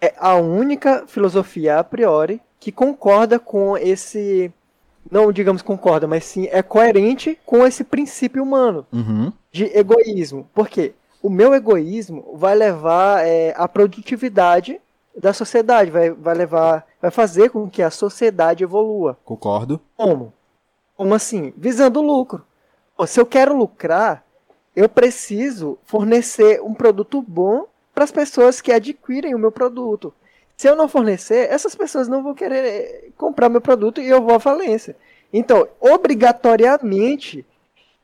é 0.00 0.14
a 0.18 0.34
única 0.34 1.04
filosofia 1.06 1.78
a 1.78 1.84
priori 1.84 2.40
que 2.58 2.72
concorda 2.72 3.38
com 3.38 3.76
esse. 3.76 4.52
Não 5.10 5.32
digamos 5.32 5.62
concorda, 5.62 6.06
mas 6.06 6.24
sim 6.24 6.48
é 6.50 6.62
coerente 6.62 7.38
com 7.46 7.66
esse 7.66 7.84
princípio 7.84 8.42
humano 8.42 8.86
uhum. 8.92 9.32
de 9.50 9.64
egoísmo. 9.76 10.48
Por 10.54 10.68
quê? 10.68 10.92
O 11.22 11.28
meu 11.28 11.54
egoísmo 11.54 12.32
vai 12.34 12.54
levar 12.54 13.26
é, 13.26 13.54
a 13.56 13.68
produtividade 13.68 14.80
da 15.16 15.32
sociedade, 15.32 15.90
vai, 15.90 16.10
vai 16.10 16.34
levar, 16.34 16.86
vai 17.00 17.10
fazer 17.10 17.50
com 17.50 17.68
que 17.68 17.82
a 17.82 17.90
sociedade 17.90 18.64
evolua. 18.64 19.18
Concordo. 19.24 19.80
Como? 19.96 20.32
Como 20.96 21.14
assim? 21.14 21.52
Visando 21.56 22.00
lucro. 22.00 22.44
Pô, 22.96 23.06
se 23.06 23.20
eu 23.20 23.26
quero 23.26 23.56
lucrar, 23.56 24.24
eu 24.74 24.88
preciso 24.88 25.78
fornecer 25.84 26.60
um 26.62 26.74
produto 26.74 27.22
bom 27.22 27.66
para 27.94 28.04
as 28.04 28.12
pessoas 28.12 28.60
que 28.60 28.72
adquirem 28.72 29.34
o 29.34 29.38
meu 29.38 29.52
produto. 29.52 30.14
Se 30.56 30.68
eu 30.68 30.76
não 30.76 30.88
fornecer, 30.88 31.50
essas 31.50 31.74
pessoas 31.74 32.06
não 32.06 32.22
vão 32.22 32.34
querer 32.34 32.64
é, 32.64 33.08
comprar 33.16 33.48
meu 33.48 33.60
produto 33.60 34.00
e 34.00 34.08
eu 34.08 34.22
vou 34.22 34.34
à 34.34 34.40
falência. 34.40 34.96
Então, 35.32 35.66
obrigatoriamente, 35.80 37.46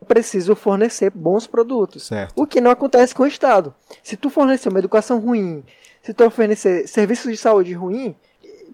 preciso 0.05 0.55
fornecer 0.55 1.11
bons 1.11 1.47
produtos. 1.47 2.07
Certo. 2.07 2.33
O 2.37 2.47
que 2.47 2.61
não 2.61 2.71
acontece 2.71 3.15
com 3.15 3.23
o 3.23 3.27
Estado. 3.27 3.75
Se 4.03 4.17
tu 4.17 4.29
fornecer 4.29 4.69
uma 4.69 4.79
educação 4.79 5.19
ruim, 5.19 5.65
se 6.03 6.13
tu 6.13 6.31
fornecer 6.31 6.87
serviços 6.87 7.31
de 7.31 7.37
saúde 7.37 7.73
ruim, 7.73 8.15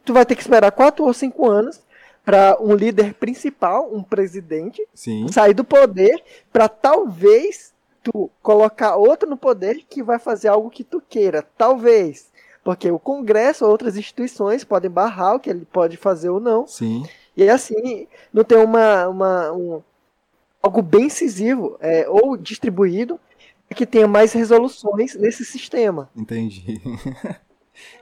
tu 0.05 0.13
vai 0.13 0.27
ter 0.27 0.35
que 0.35 0.43
esperar 0.43 0.73
quatro 0.73 1.05
ou 1.05 1.13
cinco 1.15 1.49
anos 1.49 1.81
para 2.25 2.57
um 2.61 2.75
líder 2.75 3.15
principal, 3.15 3.91
um 3.93 4.03
presidente, 4.03 4.87
Sim. 4.95 5.27
sair 5.29 5.55
do 5.55 5.65
poder 5.65 6.23
para 6.53 6.69
talvez 6.69 7.73
tu 8.03 8.31
colocar 8.43 8.97
outro 8.97 9.29
no 9.29 9.37
poder 9.37 9.85
que 9.89 10.03
vai 10.03 10.19
fazer 10.19 10.49
algo 10.49 10.71
que 10.71 10.85
tu 10.85 11.01
queira, 11.01 11.45
talvez. 11.57 12.31
Porque 12.65 12.91
o 12.91 12.99
Congresso 12.99 13.65
ou 13.65 13.71
outras 13.71 13.97
instituições 13.97 14.63
podem 14.63 14.91
barrar 14.91 15.35
o 15.35 15.41
que 15.41 15.51
ele 15.51 15.67
pode 15.73 15.97
fazer 15.97 16.29
ou 16.29 16.39
não. 16.39 16.67
Sim. 16.67 17.05
E 17.37 17.49
assim, 17.49 18.07
não 18.33 18.45
tem 18.45 18.59
uma, 18.59 19.09
uma, 19.09 19.53
um, 19.53 19.83
algo 20.63 20.81
bem 20.81 21.07
incisivo 21.07 21.77
é, 21.81 22.09
ou 22.09 22.37
distribuído 22.37 23.19
que 23.75 23.87
tenha 23.87 24.07
mais 24.07 24.33
resoluções 24.33 25.15
nesse 25.15 25.45
sistema. 25.45 26.09
Entendi. 26.17 26.81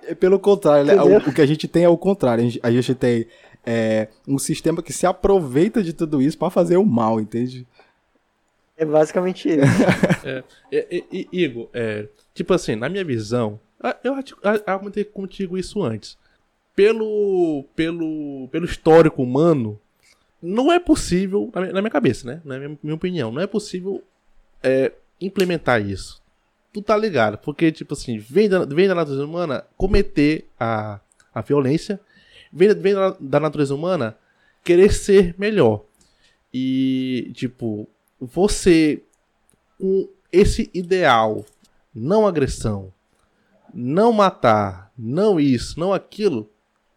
É 0.02 0.14
pelo 0.16 0.38
contrário, 0.38 0.84
né? 0.84 1.00
o, 1.00 1.18
o, 1.18 1.32
que 1.32 1.40
a 1.40 1.46
gente 1.46 1.68
tem 1.68 1.84
é 1.84 1.88
o 1.88 1.96
contrário. 1.96 2.42
A 2.42 2.44
gente, 2.44 2.60
a 2.60 2.70
gente 2.72 2.94
tem 2.94 3.26
é, 3.64 4.08
um 4.26 4.36
sistema 4.36 4.82
que 4.82 4.92
se 4.92 5.06
aproveita 5.06 5.80
de 5.82 5.92
tudo 5.92 6.20
isso 6.20 6.36
para 6.36 6.50
fazer 6.50 6.76
o 6.76 6.84
mal, 6.84 7.20
entende? 7.20 7.66
É 8.76 8.84
basicamente 8.84 9.48
isso. 9.48 9.60
é, 10.26 10.44
é, 10.72 10.98
é, 10.98 11.26
Igor, 11.32 11.68
é, 11.72 12.08
tipo 12.34 12.52
assim, 12.52 12.74
na 12.74 12.88
minha 12.88 13.04
visão, 13.04 13.60
eu 14.02 14.14
comentei 14.78 15.04
contigo 15.04 15.56
isso 15.56 15.82
antes. 15.82 16.18
pelo, 16.74 17.64
pelo, 17.76 18.48
pelo 18.50 18.64
histórico 18.64 19.22
humano, 19.22 19.78
não 20.42 20.72
é 20.72 20.78
possível, 20.78 21.50
na 21.54 21.80
minha 21.80 21.90
cabeça, 21.90 22.26
né? 22.26 22.40
Na 22.44 22.58
minha, 22.58 22.94
opinião, 22.94 23.30
não 23.30 23.42
é 23.42 23.46
possível 23.46 24.02
é, 24.62 24.92
implementar 25.20 25.84
isso. 25.84 26.20
Tu 26.72 26.80
tá 26.80 26.96
ligado? 26.96 27.38
Porque, 27.38 27.70
tipo 27.70 27.94
assim, 27.94 28.18
vem 28.18 28.48
da, 28.48 28.64
vem 28.64 28.88
da 28.88 28.94
natureza 28.94 29.24
humana 29.24 29.64
cometer 29.76 30.46
a, 30.58 31.00
a 31.34 31.40
violência, 31.42 32.00
vem, 32.52 32.74
vem 32.74 32.94
da, 32.94 33.16
da 33.18 33.40
natureza 33.40 33.74
humana 33.74 34.16
querer 34.64 34.92
ser 34.92 35.34
melhor. 35.38 35.84
E, 36.52 37.30
tipo, 37.34 37.88
você 38.18 39.02
com 39.78 40.08
esse 40.30 40.70
ideal, 40.74 41.44
não 41.94 42.26
agressão, 42.26 42.92
não 43.72 44.12
matar, 44.12 44.92
não 44.96 45.40
isso, 45.40 45.80
não 45.80 45.92
aquilo, 45.92 46.50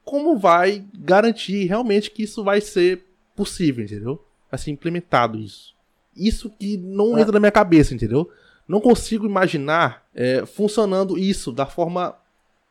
como 0.04 0.38
vai 0.38 0.86
garantir 0.94 1.66
realmente 1.66 2.12
que 2.12 2.24
isso 2.24 2.44
vai 2.44 2.60
ser 2.60 3.06
possível, 3.36 3.84
entendeu? 3.84 4.24
Vai 4.50 4.60
ser 4.60 4.72
implementado 4.72 5.38
isso. 5.38 5.74
Isso 6.16 6.50
que 6.50 6.78
não 6.78 7.18
é. 7.18 7.22
entra 7.22 7.34
na 7.34 7.40
minha 7.40 7.52
cabeça, 7.52 7.94
entendeu? 7.94 8.30
Não 8.68 8.80
consigo 8.80 9.26
imaginar 9.26 10.06
é, 10.14 10.46
funcionando 10.46 11.18
isso 11.18 11.52
da 11.52 11.66
forma 11.66 12.16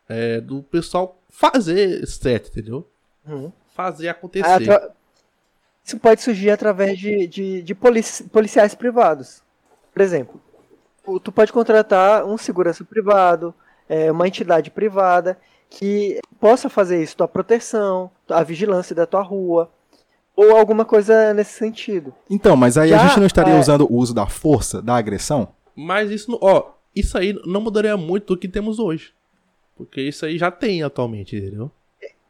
é, 0.09 0.41
do 0.41 0.63
pessoal 0.63 1.21
fazer 1.29 2.07
certo, 2.07 2.49
entendeu? 2.49 2.87
Uhum. 3.27 3.53
Fazer 3.75 4.09
acontecer. 4.09 4.71
É, 4.71 4.91
isso 5.85 5.99
pode 5.99 6.23
surgir 6.23 6.51
através 6.51 6.99
de, 6.99 7.27
de, 7.27 7.63
de 7.63 7.75
polici 7.75 8.25
policiais 8.25 8.75
privados. 8.75 9.43
Por 9.93 10.01
exemplo, 10.01 10.41
tu 11.23 11.33
pode 11.33 11.53
contratar 11.53 12.25
um 12.25 12.39
segurança 12.39 12.85
privado, 12.85 13.55
é, 13.89 14.11
uma 14.11 14.29
entidade 14.29 14.71
privada 14.71 15.39
que 15.69 16.21
possa 16.39 16.69
fazer 16.69 17.03
isso, 17.03 17.17
tua 17.17 17.29
proteção, 17.29 18.11
a 18.29 18.43
vigilância 18.43 18.95
da 18.95 19.07
tua 19.07 19.23
rua, 19.23 19.71
ou 20.37 20.57
alguma 20.57 20.85
coisa 20.85 21.35
nesse 21.35 21.53
sentido. 21.53 22.15
Então, 22.29 22.57
mas 22.57 22.79
aí 22.79 22.91
Já, 22.91 23.03
a 23.03 23.07
gente 23.07 23.21
não 23.21 23.27
estaria 23.27 23.55
é... 23.55 23.61
usando 23.61 23.87
o 23.89 23.95
uso 23.95 24.15
da 24.15 24.27
força, 24.27 24.81
da 24.81 24.97
agressão? 24.97 25.49
Mas 25.75 26.11
isso, 26.11 26.39
ó, 26.41 26.73
isso 26.95 27.17
aí 27.17 27.39
não 27.47 27.61
mudaria 27.61 27.97
muito 27.97 28.35
do 28.35 28.39
que 28.39 28.49
temos 28.49 28.79
hoje. 28.79 29.13
Porque 29.77 30.01
isso 30.01 30.25
aí 30.27 30.39
já 30.39 30.51
tem 30.51 30.83
atualmente, 30.83 31.37
entendeu? 31.37 31.71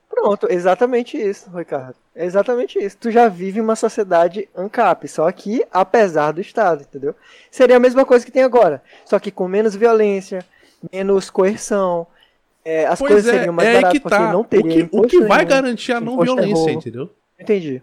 Pronto, 0.09 0.47
exatamente 0.51 1.17
isso, 1.17 1.51
Ricardo. 1.51 1.97
É 2.15 2.25
exatamente 2.25 2.79
isso. 2.79 2.97
Tu 2.99 3.11
já 3.11 3.29
vive 3.29 3.61
uma 3.61 3.75
sociedade 3.75 4.49
ANCAP, 4.55 5.09
só 5.09 5.31
que 5.33 5.65
apesar 5.73 6.33
do 6.33 6.41
Estado, 6.41 6.83
entendeu? 6.83 7.15
Seria 7.51 7.77
a 7.77 7.81
mesma 7.81 8.05
coisa 8.05 8.25
que 8.25 8.31
tem 8.31 8.43
agora, 8.43 8.83
só 9.05 9.19
que 9.19 9.31
com 9.31 9.49
menos 9.49 9.75
violência, 9.75 10.45
menos 10.93 11.31
coerção. 11.31 12.07
É, 12.65 12.87
as 12.87 12.99
pois 12.99 13.13
coisas 13.13 13.33
é, 13.33 13.39
seriam 13.39 13.55
mais 13.55 13.69
é 13.69 13.75
baratas 13.75 14.01
que 14.01 14.09
tá. 14.09 14.33
não 14.33 14.45
teria. 14.45 14.85
O 14.93 15.03
que, 15.03 15.17
o 15.19 15.23
que 15.23 15.27
vai 15.27 15.45
garantir 15.45 15.93
a 15.93 16.01
não 16.01 16.17
violência, 16.21 16.71
entendeu? 16.71 17.11
Entendi. 17.41 17.83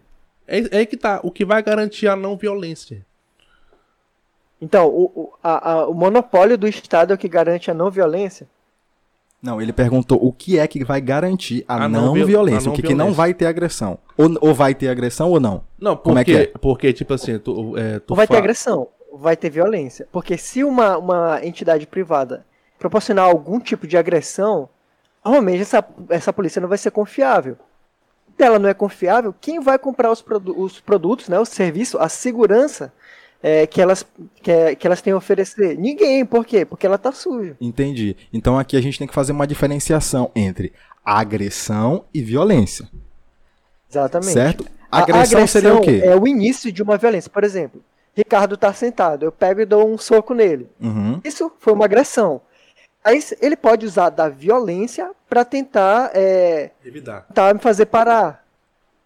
É, 0.49 0.59
é 0.59 0.77
aí 0.79 0.85
que 0.85 0.97
tá. 0.97 1.19
O 1.23 1.31
que 1.31 1.45
vai 1.45 1.61
garantir 1.61 2.07
a 2.07 2.15
não 2.15 2.35
violência. 2.35 3.05
Então, 4.61 4.87
o, 4.87 5.03
o, 5.15 5.33
a, 5.41 5.71
a, 5.71 5.87
o 5.87 5.93
monopólio 5.93 6.57
do 6.57 6.67
Estado 6.67 7.11
é 7.11 7.15
o 7.15 7.17
que 7.17 7.29
garante 7.29 7.71
a 7.71 7.73
não 7.73 7.89
violência? 7.89 8.47
Não, 9.41 9.61
ele 9.61 9.71
perguntou 9.71 10.19
o 10.21 10.33
que 10.33 10.59
é 10.59 10.67
que 10.67 10.83
vai 10.83 10.99
garantir 10.99 11.63
a, 11.65 11.85
a 11.85 11.87
não, 11.87 12.07
não, 12.07 12.13
violência, 12.25 12.59
a 12.59 12.63
não 12.65 12.73
o 12.73 12.75
que, 12.75 12.81
violência. 12.81 12.87
que 12.87 12.93
não 12.93 13.13
vai 13.13 13.33
ter 13.33 13.45
agressão. 13.45 13.97
Ou, 14.17 14.37
ou 14.41 14.53
vai 14.53 14.75
ter 14.75 14.89
agressão 14.89 15.31
ou 15.31 15.39
não? 15.39 15.63
Não, 15.79 15.95
porque, 15.95 16.09
Como 16.09 16.19
é 16.19 16.23
que 16.25 16.35
é? 16.35 16.45
porque 16.59 16.91
tipo 16.91 17.13
assim, 17.13 17.39
tu, 17.39 17.77
é, 17.77 17.99
tu 17.99 18.15
vai 18.15 18.27
ter 18.27 18.35
agressão, 18.35 18.89
vai 19.13 19.37
ter 19.37 19.49
violência. 19.49 20.07
Porque 20.11 20.37
se 20.37 20.61
uma, 20.61 20.97
uma 20.97 21.39
entidade 21.45 21.87
privada 21.87 22.45
proporcionar 22.77 23.25
algum 23.25 23.61
tipo 23.61 23.87
de 23.87 23.95
agressão, 23.95 24.67
normalmente 25.23 25.61
essa, 25.61 25.85
essa 26.09 26.33
polícia 26.33 26.61
não 26.61 26.67
vai 26.67 26.77
ser 26.77 26.91
confiável. 26.91 27.57
Se 28.39 28.45
ela 28.45 28.57
não 28.57 28.69
é 28.69 28.73
confiável, 28.73 29.35
quem 29.41 29.59
vai 29.59 29.77
comprar 29.77 30.09
os, 30.09 30.21
produ 30.21 30.57
os 30.57 30.79
produtos, 30.79 31.27
né, 31.27 31.37
o 31.37 31.43
serviço, 31.43 31.97
a 31.97 32.07
segurança 32.07 32.93
é, 33.43 33.67
que, 33.67 33.81
elas, 33.81 34.05
que, 34.41 34.49
é, 34.49 34.75
que, 34.75 34.87
elas 34.87 35.01
têm 35.01 35.11
a 35.11 35.17
oferecer? 35.17 35.77
Ninguém, 35.77 36.25
por 36.25 36.45
quê? 36.45 36.63
Porque 36.63 36.87
ela 36.87 36.97
tá 36.97 37.11
suja. 37.11 37.57
Entendi. 37.59 38.15
Então 38.31 38.57
aqui 38.57 38.77
a 38.77 38.81
gente 38.81 38.97
tem 38.97 39.05
que 39.05 39.13
fazer 39.13 39.33
uma 39.33 39.45
diferenciação 39.45 40.31
entre 40.33 40.71
agressão 41.03 42.05
e 42.13 42.21
violência. 42.21 42.89
Exatamente. 43.91 44.31
Certo? 44.31 44.65
Agressão, 44.89 45.19
a 45.19 45.23
agressão 45.23 45.47
seria 45.47 45.75
o 45.75 45.81
quê? 45.81 45.99
É 46.01 46.15
o 46.15 46.25
início 46.25 46.71
de 46.71 46.81
uma 46.81 46.97
violência. 46.97 47.29
Por 47.29 47.43
exemplo, 47.43 47.83
Ricardo 48.15 48.55
tá 48.55 48.71
sentado, 48.71 49.25
eu 49.25 49.33
pego 49.33 49.59
e 49.59 49.65
dou 49.65 49.85
um 49.85 49.97
soco 49.97 50.33
nele. 50.33 50.69
Uhum. 50.79 51.19
Isso 51.25 51.51
foi 51.59 51.73
uma 51.73 51.83
agressão. 51.83 52.39
Aí 53.09 53.19
ele 53.41 53.55
pode 53.55 53.87
usar 53.87 54.09
da 54.09 54.29
violência 54.29 55.09
para 55.27 55.43
tentar, 55.43 56.11
é, 56.13 56.69
Evitar. 56.85 57.21
tentar 57.23 57.53
me 57.55 57.59
fazer 57.59 57.87
parar. 57.87 58.45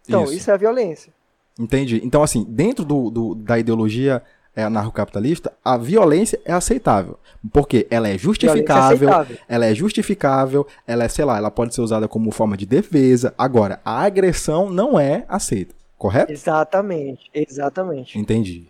Então, 0.06 0.26
isso. 0.26 0.34
isso 0.34 0.51
é 0.51 0.54
a 0.54 0.58
violência. 0.58 1.14
Entendi. 1.58 2.01
Então, 2.04 2.22
assim, 2.22 2.43
dentro 2.43 2.84
do, 2.84 3.10
do 3.10 3.36
da 3.36 3.58
ideologia 3.58 4.22
é, 4.54 4.64
anarcocapitalista, 4.64 5.54
a 5.64 5.78
violência 5.78 6.38
é 6.43 6.51
aceitável. 6.51 7.18
Porque 7.51 7.88
ela 7.89 8.10
é 8.10 8.18
justificável, 8.18 9.10
é 9.10 9.38
ela 9.47 9.66
é 9.66 9.74
justificável, 9.74 10.68
ela 10.86 11.06
é, 11.06 11.08
sei 11.08 11.24
lá, 11.24 11.38
ela 11.38 11.51
pode 11.51 11.74
ser 11.74 11.82
usada 11.82 12.06
como 12.08 12.32
forma 12.32 12.58
de 12.58 12.66
defesa. 12.66 13.34
Agora, 13.38 13.80
a 13.86 14.01
agressão 14.01 14.70
não 14.70 14.99
é 14.99 15.26
aceita, 15.30 15.74
correto? 15.97 16.32
Exatamente, 16.32 17.30
exatamente. 17.34 18.20
Entendi. 18.20 18.68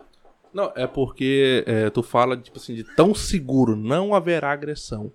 Não, 0.52 0.70
é 0.76 0.86
porque 0.86 1.64
é, 1.66 1.90
tu 1.90 2.02
fala, 2.02 2.36
tipo 2.36 2.58
assim, 2.58 2.74
de 2.74 2.84
tão 2.94 3.12
seguro, 3.12 3.74
não 3.74 4.14
haverá 4.14 4.52
agressão. 4.52 5.10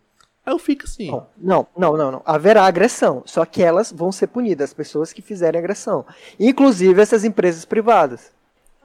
Aí 0.49 0.53
eu 0.55 0.57
fico 0.57 0.85
assim. 0.85 1.11
Não, 1.37 1.67
não, 1.77 1.95
não, 1.95 2.11
não. 2.11 2.21
Haverá 2.25 2.63
agressão. 2.63 3.21
Só 3.23 3.45
que 3.45 3.61
elas 3.61 3.91
vão 3.91 4.11
ser 4.11 4.25
punidas, 4.25 4.71
as 4.71 4.73
pessoas 4.73 5.13
que 5.13 5.21
fizerem 5.21 5.59
agressão. 5.59 6.03
Inclusive 6.39 6.99
essas 6.99 7.23
empresas 7.23 7.65
privadas. 7.65 8.31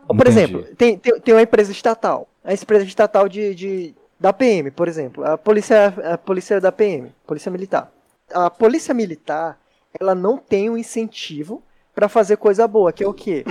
Por 0.06 0.14
Entendi. 0.14 0.28
exemplo, 0.30 0.62
tem, 0.76 0.98
tem, 0.98 1.18
tem, 1.18 1.34
uma 1.34 1.40
empresa 1.40 1.72
estatal. 1.72 2.28
A 2.44 2.52
empresa 2.52 2.84
estatal 2.84 3.26
de, 3.30 3.54
de, 3.54 3.94
da 4.20 4.30
PM, 4.30 4.70
por 4.72 4.88
exemplo. 4.88 5.24
A 5.24 5.38
polícia, 5.38 5.86
a 6.12 6.18
polícia 6.18 6.60
da 6.60 6.70
PM, 6.70 7.10
Polícia 7.26 7.50
Militar. 7.50 7.90
A 8.30 8.50
Polícia 8.50 8.92
Militar, 8.92 9.58
ela 9.98 10.14
não 10.14 10.36
tem 10.36 10.68
um 10.68 10.76
incentivo 10.76 11.62
para 11.94 12.10
fazer 12.10 12.36
coisa 12.36 12.68
boa, 12.68 12.92
que 12.92 13.02
é 13.02 13.08
o 13.08 13.14
quê? 13.14 13.42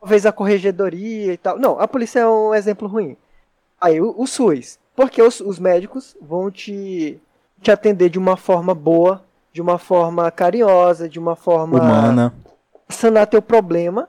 Talvez 0.00 0.24
a 0.24 0.32
corregedoria 0.32 1.34
e 1.34 1.36
tal. 1.36 1.58
Não, 1.58 1.78
a 1.78 1.86
polícia 1.86 2.20
é 2.20 2.26
um 2.26 2.54
exemplo 2.54 2.88
ruim. 2.88 3.14
Aí 3.78 4.00
o, 4.00 4.14
o 4.16 4.26
SUS. 4.26 4.78
Porque 4.96 5.20
os, 5.20 5.40
os 5.40 5.58
médicos 5.58 6.16
vão 6.18 6.50
te 6.50 7.20
te 7.66 7.70
atender 7.72 8.08
de 8.08 8.18
uma 8.18 8.36
forma 8.36 8.72
boa, 8.72 9.24
de 9.52 9.60
uma 9.60 9.76
forma 9.76 10.30
carinhosa, 10.30 11.08
de 11.08 11.18
uma 11.18 11.34
forma 11.34 11.78
humana, 11.78 12.32
sanar 12.88 13.26
teu 13.26 13.42
problema. 13.42 14.08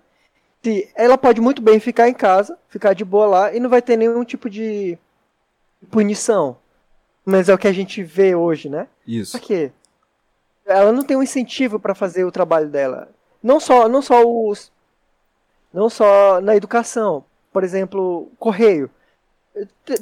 Se 0.61 0.87
ela 0.95 1.17
pode 1.17 1.41
muito 1.41 1.59
bem 1.59 1.79
ficar 1.79 2.07
em 2.07 2.13
casa, 2.13 2.55
ficar 2.69 2.93
de 2.93 3.03
boa 3.03 3.25
lá 3.25 3.55
e 3.55 3.59
não 3.59 3.67
vai 3.67 3.81
ter 3.81 3.97
nenhum 3.97 4.23
tipo 4.23 4.47
de 4.47 4.95
punição. 5.89 6.57
Mas 7.25 7.49
é 7.49 7.53
o 7.53 7.57
que 7.57 7.67
a 7.67 7.73
gente 7.73 8.03
vê 8.03 8.35
hoje, 8.35 8.69
né? 8.69 8.87
Isso. 9.07 9.31
Porque 9.31 9.71
ela 10.63 10.91
não 10.91 11.01
tem 11.01 11.17
um 11.17 11.23
incentivo 11.23 11.79
para 11.79 11.95
fazer 11.95 12.25
o 12.25 12.31
trabalho 12.31 12.69
dela. 12.69 13.09
Não 13.41 13.59
só, 13.59 13.89
não 13.89 14.03
só 14.03 14.23
os 14.23 14.71
não 15.73 15.89
só 15.89 16.39
na 16.41 16.55
educação, 16.55 17.23
por 17.51 17.63
exemplo, 17.63 18.29
correio. 18.37 18.87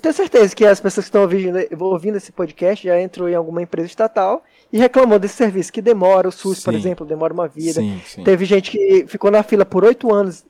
Tenho 0.01 0.13
certeza 0.13 0.55
que 0.55 0.65
as 0.65 0.79
pessoas 0.79 1.05
que 1.05 1.09
estão 1.09 1.21
ouvindo, 1.21 1.57
ouvindo 1.79 2.17
esse 2.17 2.31
podcast 2.31 2.85
já 2.85 2.99
entrou 2.99 3.29
em 3.29 3.35
alguma 3.35 3.61
empresa 3.61 3.87
estatal 3.87 4.43
e 4.71 4.77
reclamou 4.77 5.19
desse 5.19 5.35
serviço 5.35 5.71
que 5.71 5.81
demora, 5.81 6.27
o 6.27 6.31
SUS, 6.31 6.57
sim. 6.57 6.63
por 6.65 6.73
exemplo, 6.73 7.05
demora 7.05 7.33
uma 7.33 7.47
vida. 7.47 7.79
Sim, 7.79 8.01
sim. 8.05 8.23
Teve 8.23 8.45
gente 8.45 8.71
que 8.71 9.05
ficou 9.07 9.31
na 9.31 9.43
fila 9.43 9.65
por 9.65 9.83
oito 9.83 10.13
anos 10.13 10.43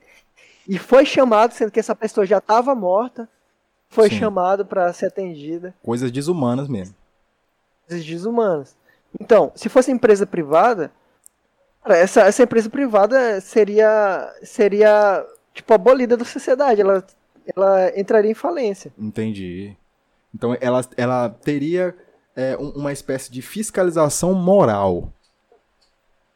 e 0.67 0.77
foi 0.77 1.05
chamado, 1.05 1.53
sendo 1.53 1.71
que 1.71 1.79
essa 1.79 1.95
pessoa 1.95 2.25
já 2.25 2.39
estava 2.39 2.73
morta, 2.73 3.29
foi 3.89 4.09
chamado 4.09 4.65
para 4.65 4.91
ser 4.93 5.07
atendida. 5.07 5.73
Coisas 5.83 6.11
desumanas 6.11 6.67
mesmo. 6.67 6.95
Coisas 7.87 8.05
desumanas. 8.05 8.75
Então, 9.19 9.51
se 9.55 9.69
fosse 9.69 9.91
empresa 9.91 10.25
privada, 10.25 10.91
essa, 11.85 12.21
essa 12.21 12.43
empresa 12.43 12.69
privada 12.69 13.39
seria, 13.39 14.33
seria 14.43 15.25
tipo 15.53 15.73
abolida 15.73 16.17
da 16.17 16.25
sociedade. 16.25 16.81
Ela 16.81 17.05
ela 17.55 17.99
entraria 17.99 18.31
em 18.31 18.35
falência. 18.35 18.91
Entendi. 18.97 19.75
Então 20.33 20.55
ela, 20.59 20.85
ela 20.97 21.29
teria 21.29 21.95
é, 22.35 22.55
uma 22.57 22.91
espécie 22.91 23.31
de 23.31 23.41
fiscalização 23.41 24.33
moral. 24.33 25.11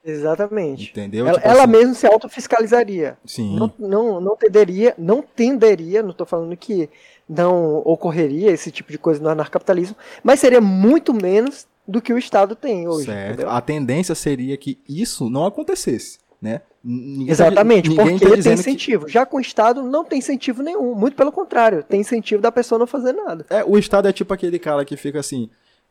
Exatamente. 0.04 0.92
Entendeu? 0.92 1.28
Ela, 1.28 1.38
tipo 1.38 1.48
ela 1.48 1.64
assim... 1.64 1.72
mesmo 1.72 1.96
se 1.96 2.08
autofiscalizaria. 2.08 3.18
Sim. 3.26 3.56
Não, 3.58 3.74
não, 3.78 4.22
não 4.22 4.36
tenderia, 4.36 4.96
não 4.98 5.22
tenderia, 5.22 6.02
não 6.02 6.12
estou 6.12 6.26
falando 6.26 6.56
que 6.56 6.90
não 7.28 7.78
ocorreria 7.80 8.52
esse 8.52 8.72
tipo 8.72 8.92
de 8.92 8.98
coisa 8.98 9.22
no 9.22 9.30
anarcapitalismo, 9.30 9.96
mas 10.24 10.40
seria 10.40 10.62
muito 10.62 11.14
menos 11.14 11.68
do 11.88 12.02
que 12.02 12.14
o 12.14 12.18
Estado 12.18 12.56
tem 12.56 12.88
hoje. 12.88 13.06
Certo. 13.06 13.48
A 13.48 13.62
tendência 13.62 14.16
seria 14.16 14.58
que 14.58 14.80
isso 14.88 15.30
não 15.30 15.46
acontecesse 15.46 16.20
né? 16.42 16.62
Ninguém 16.84 17.28
tá 17.28 17.32
Exatamente, 17.32 17.94
tá, 17.94 18.04
porque 18.04 18.26
tá 18.26 18.42
tem 18.42 18.54
incentivo. 18.54 19.06
Que... 19.06 19.12
Já 19.12 19.26
com 19.26 19.38
o 19.38 19.42
Estado 19.42 19.84
não 19.84 20.04
tem 20.04 20.20
incentivo 20.20 20.64
nenhum, 20.64 20.96
muito 20.96 21.16
pelo 21.16 21.32
contrário, 21.32 21.84
tem 21.84 22.02
incentivo 22.02 22.42
da 22.42 22.52
pessoa 22.52 22.80
não 22.80 22.88
fazer 22.88 23.14
nada. 23.14 23.46
É, 23.50 23.64
o 23.64 23.78
Estado 23.78 24.08
é 24.08 24.14
tipo 24.14 24.34
aquele 24.34 24.58
cara 24.58 24.86
que 24.86 24.96
fica 24.96 25.20
assim, 25.20 25.50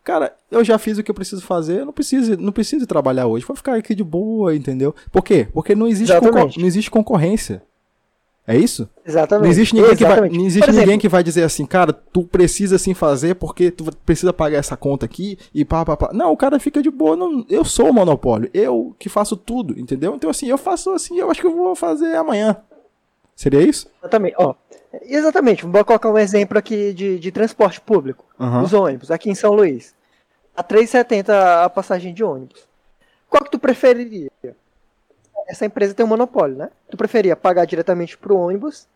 Cara, 0.08 0.34
eu 0.50 0.64
já 0.64 0.78
fiz 0.78 0.96
o 0.96 1.02
que 1.02 1.10
eu 1.10 1.14
preciso 1.14 1.42
fazer, 1.42 1.80
eu 1.80 1.84
não 1.84 1.92
preciso, 1.92 2.34
não 2.38 2.50
preciso 2.50 2.86
trabalhar 2.86 3.26
hoje. 3.26 3.44
Vou 3.44 3.54
ficar 3.54 3.74
aqui 3.74 3.94
de 3.94 4.02
boa, 4.02 4.56
entendeu? 4.56 4.94
Por 5.12 5.22
quê? 5.22 5.46
Porque 5.52 5.74
não 5.74 5.86
existe, 5.86 6.14
não 6.58 6.66
existe 6.66 6.90
concorrência. 6.90 7.62
É 8.48 8.56
isso? 8.56 8.88
Exatamente. 9.04 9.44
Não 9.44 9.50
existe 9.50 9.74
ninguém, 9.74 9.90
Exatamente. 9.92 10.16
Que, 10.16 10.20
vai, 10.20 10.38
não 10.38 10.46
existe 10.46 10.70
exemplo, 10.70 10.80
ninguém 10.80 10.98
que 10.98 11.08
vai 11.08 11.22
dizer 11.22 11.42
assim, 11.42 11.66
cara, 11.66 11.92
tu 11.92 12.24
precisa 12.24 12.76
assim 12.76 12.94
fazer 12.94 13.34
porque 13.34 13.70
tu 13.70 13.84
precisa 14.06 14.32
pagar 14.32 14.56
essa 14.56 14.74
conta 14.74 15.04
aqui 15.04 15.38
e 15.54 15.66
pá, 15.66 15.84
pá, 15.84 15.98
pá. 15.98 16.10
Não, 16.14 16.32
o 16.32 16.36
cara 16.36 16.58
fica 16.58 16.80
de 16.80 16.90
boa. 16.90 17.14
Não, 17.14 17.44
eu 17.50 17.62
sou 17.62 17.90
o 17.90 17.92
monopólio. 17.92 18.48
Eu 18.54 18.96
que 18.98 19.10
faço 19.10 19.36
tudo, 19.36 19.78
entendeu? 19.78 20.14
Então, 20.14 20.30
assim, 20.30 20.46
eu 20.46 20.56
faço 20.56 20.90
assim, 20.92 21.18
eu 21.18 21.30
acho 21.30 21.42
que 21.42 21.46
eu 21.46 21.54
vou 21.54 21.76
fazer 21.76 22.16
amanhã. 22.16 22.56
Seria 23.36 23.60
isso? 23.60 23.86
Exatamente. 24.00 24.34
Ó, 24.38 24.54
exatamente. 25.02 25.66
Vou 25.66 25.84
colocar 25.84 26.10
um 26.10 26.16
exemplo 26.16 26.56
aqui 26.56 26.94
de, 26.94 27.18
de 27.18 27.30
transporte 27.30 27.82
público. 27.82 28.24
Uhum. 28.40 28.62
Os 28.62 28.72
ônibus, 28.72 29.10
aqui 29.10 29.28
em 29.28 29.34
São 29.34 29.52
Luís. 29.52 29.94
A 30.56 30.64
3,70 30.64 31.64
a 31.64 31.68
passagem 31.68 32.14
de 32.14 32.24
ônibus. 32.24 32.66
Qual 33.28 33.44
que 33.44 33.50
tu 33.50 33.58
preferiria? 33.58 34.30
Essa 35.48 35.64
empresa 35.64 35.94
tem 35.94 36.04
um 36.04 36.08
monopólio, 36.08 36.56
né? 36.56 36.70
Tu 36.90 36.96
preferia 36.96 37.34
pagar 37.34 37.64
diretamente 37.64 38.16
pro 38.18 38.36
ônibus 38.36 38.86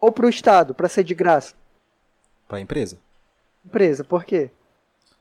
ou 0.00 0.10
pro 0.10 0.28
Estado, 0.28 0.74
para 0.74 0.88
ser 0.88 1.04
de 1.04 1.14
graça? 1.14 1.54
Pra 2.48 2.60
empresa. 2.60 2.98
Empresa, 3.64 4.02
por 4.02 4.24
quê? 4.24 4.50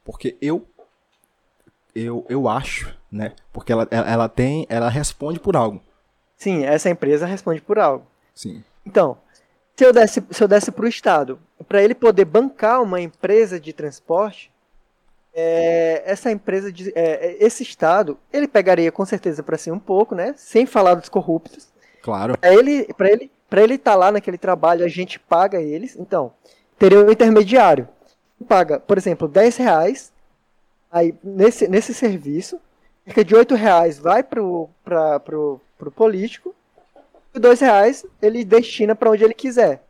Porque 0.04 0.38
eu 0.42 0.66
eu, 1.94 2.26
eu 2.30 2.48
acho, 2.48 2.98
né? 3.12 3.34
Porque 3.52 3.72
ela, 3.72 3.88
ela 3.92 4.30
tem, 4.30 4.66
ela 4.70 4.90
responde 4.90 5.40
por 5.40 5.56
algo. 5.56 5.82
Sim, 6.38 6.64
essa 6.64 6.90
empresa 6.90 7.26
responde 7.26 7.62
por 7.62 7.78
algo. 7.78 8.06
Sim. 8.34 8.64
Então, 8.86 9.18
se 9.76 9.86
eu 9.86 9.94
desse, 9.94 10.24
se 10.32 10.44
eu 10.44 10.48
desse 10.48 10.72
para 10.72 10.86
o 10.86 10.88
Estado, 10.88 11.40
para 11.68 11.84
ele 11.84 11.94
poder 11.94 12.26
bancar 12.26 12.82
uma 12.82 13.02
empresa 13.02 13.60
de 13.60 13.74
transporte, 13.74 14.51
é, 15.34 16.04
essa 16.06 16.32
empresa, 16.32 16.72
de, 16.72 16.92
é, 16.96 17.38
esse 17.40 17.64
Estado, 17.64 18.18
ele 18.32 18.48
pegaria 18.48 18.92
com 18.92 19.06
certeza 19.06 19.42
para 19.42 19.58
si 19.58 19.72
um 19.72 19.80
pouco, 19.80 20.14
né? 20.14 20.34
Sem 20.38 20.66
falar 20.66 20.96
dos 20.96 21.10
corruptos. 21.10 21.70
Claro. 22.02 22.38
Para 22.38 22.54
ele, 22.54 22.86
para 22.94 23.10
ele, 23.10 23.32
ele 23.52 23.76
estar 23.76 23.92
tá 23.92 23.98
lá 23.98 24.12
naquele 24.12 24.38
trabalho, 24.38 24.84
a 24.84 24.88
gente 24.88 25.20
paga 25.20 25.62
eles. 25.62 25.96
Então, 25.98 26.34
teria 26.78 27.00
um 27.00 27.12
intermediário. 27.12 27.88
Paga, 28.48 28.80
por 28.80 28.98
exemplo, 28.98 29.28
10 29.28 29.58
reais. 29.58 30.12
Aí, 30.92 31.16
nesse, 31.24 31.68
nesse 31.68 31.94
serviço, 31.94 32.60
cerca 33.06 33.24
de 33.24 33.36
8 33.36 33.56
reais 33.56 34.00
vai 34.00 34.24
pro, 34.24 34.70
pra, 34.84 35.20
pro, 35.20 35.62
pro 35.78 35.92
político. 35.92 36.54
E 37.34 37.40
2 37.40 37.62
reais 37.62 38.06
ele 38.22 38.44
destina 38.44 38.96
para 38.96 39.10
onde 39.10 39.24
ele 39.24 39.34
quiser. 39.34 39.84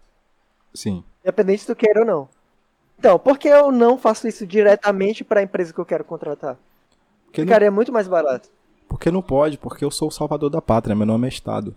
Sim. 0.74 1.04
Independente 1.24 1.62
se 1.62 1.68
tu 1.68 1.76
queira 1.76 2.02
ou 2.02 2.06
não. 2.06 2.30
Então, 3.02 3.18
por 3.18 3.40
que 3.40 3.48
eu 3.48 3.72
não 3.72 3.98
faço 3.98 4.28
isso 4.28 4.46
diretamente 4.46 5.24
para 5.24 5.40
a 5.40 5.44
empresa 5.44 5.74
que 5.74 5.80
eu 5.80 5.86
quero 5.86 6.06
contratar? 6.06 6.56
Porque 7.26 7.42
Ficaria 7.42 7.72
não... 7.72 7.76
muito 7.76 7.92
mais 7.92 8.08
barato. 8.08 8.48
Porque 8.88 9.10
não 9.10 9.24
pode, 9.24 9.58
porque 9.58 9.84
eu 9.84 9.90
sou 9.90 10.10
o 10.10 10.12
salvador 10.12 10.52
da 10.52 10.62
pátria, 10.62 10.96
meu 10.96 11.08
nome 11.08 11.26
é 11.26 11.30
Estado. 11.30 11.76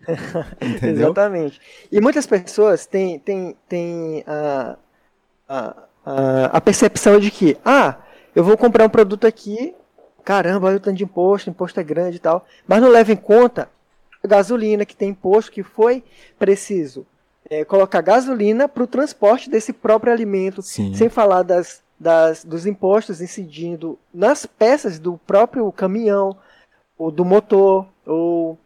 Entendeu? 0.60 1.04
Exatamente. 1.04 1.60
E 1.92 2.00
muitas 2.00 2.26
pessoas 2.26 2.84
têm, 2.84 3.20
têm, 3.20 3.56
têm 3.68 4.24
a, 4.26 4.76
a, 5.48 5.76
a, 6.04 6.44
a 6.46 6.60
percepção 6.60 7.20
de 7.20 7.30
que, 7.30 7.56
ah, 7.64 7.98
eu 8.34 8.42
vou 8.42 8.56
comprar 8.56 8.84
um 8.84 8.90
produto 8.90 9.28
aqui, 9.28 9.72
caramba, 10.24 10.66
olha 10.66 10.78
o 10.78 10.80
tanto 10.80 10.96
de 10.96 11.04
imposto, 11.04 11.48
imposto 11.48 11.78
é 11.78 11.84
grande 11.84 12.16
e 12.16 12.20
tal, 12.20 12.44
mas 12.66 12.82
não 12.82 12.88
leva 12.88 13.12
em 13.12 13.16
conta 13.16 13.70
a 14.20 14.26
gasolina 14.26 14.84
que 14.84 14.96
tem 14.96 15.10
imposto 15.10 15.52
que 15.52 15.62
foi 15.62 16.02
preciso 16.36 17.06
é, 17.50 17.64
colocar 17.64 18.00
gasolina 18.00 18.68
para 18.68 18.84
o 18.84 18.86
transporte 18.86 19.50
desse 19.50 19.72
próprio 19.72 20.12
alimento, 20.12 20.62
Sim. 20.62 20.94
sem 20.94 21.08
falar 21.08 21.42
das, 21.42 21.82
das, 21.98 22.44
dos 22.44 22.64
impostos 22.64 23.20
incidindo 23.20 23.98
nas 24.14 24.46
peças 24.46 25.00
do 25.00 25.18
próprio 25.26 25.70
caminhão, 25.72 26.36
ou 26.96 27.10
do 27.10 27.24
motor, 27.24 27.86
ou 28.06 28.56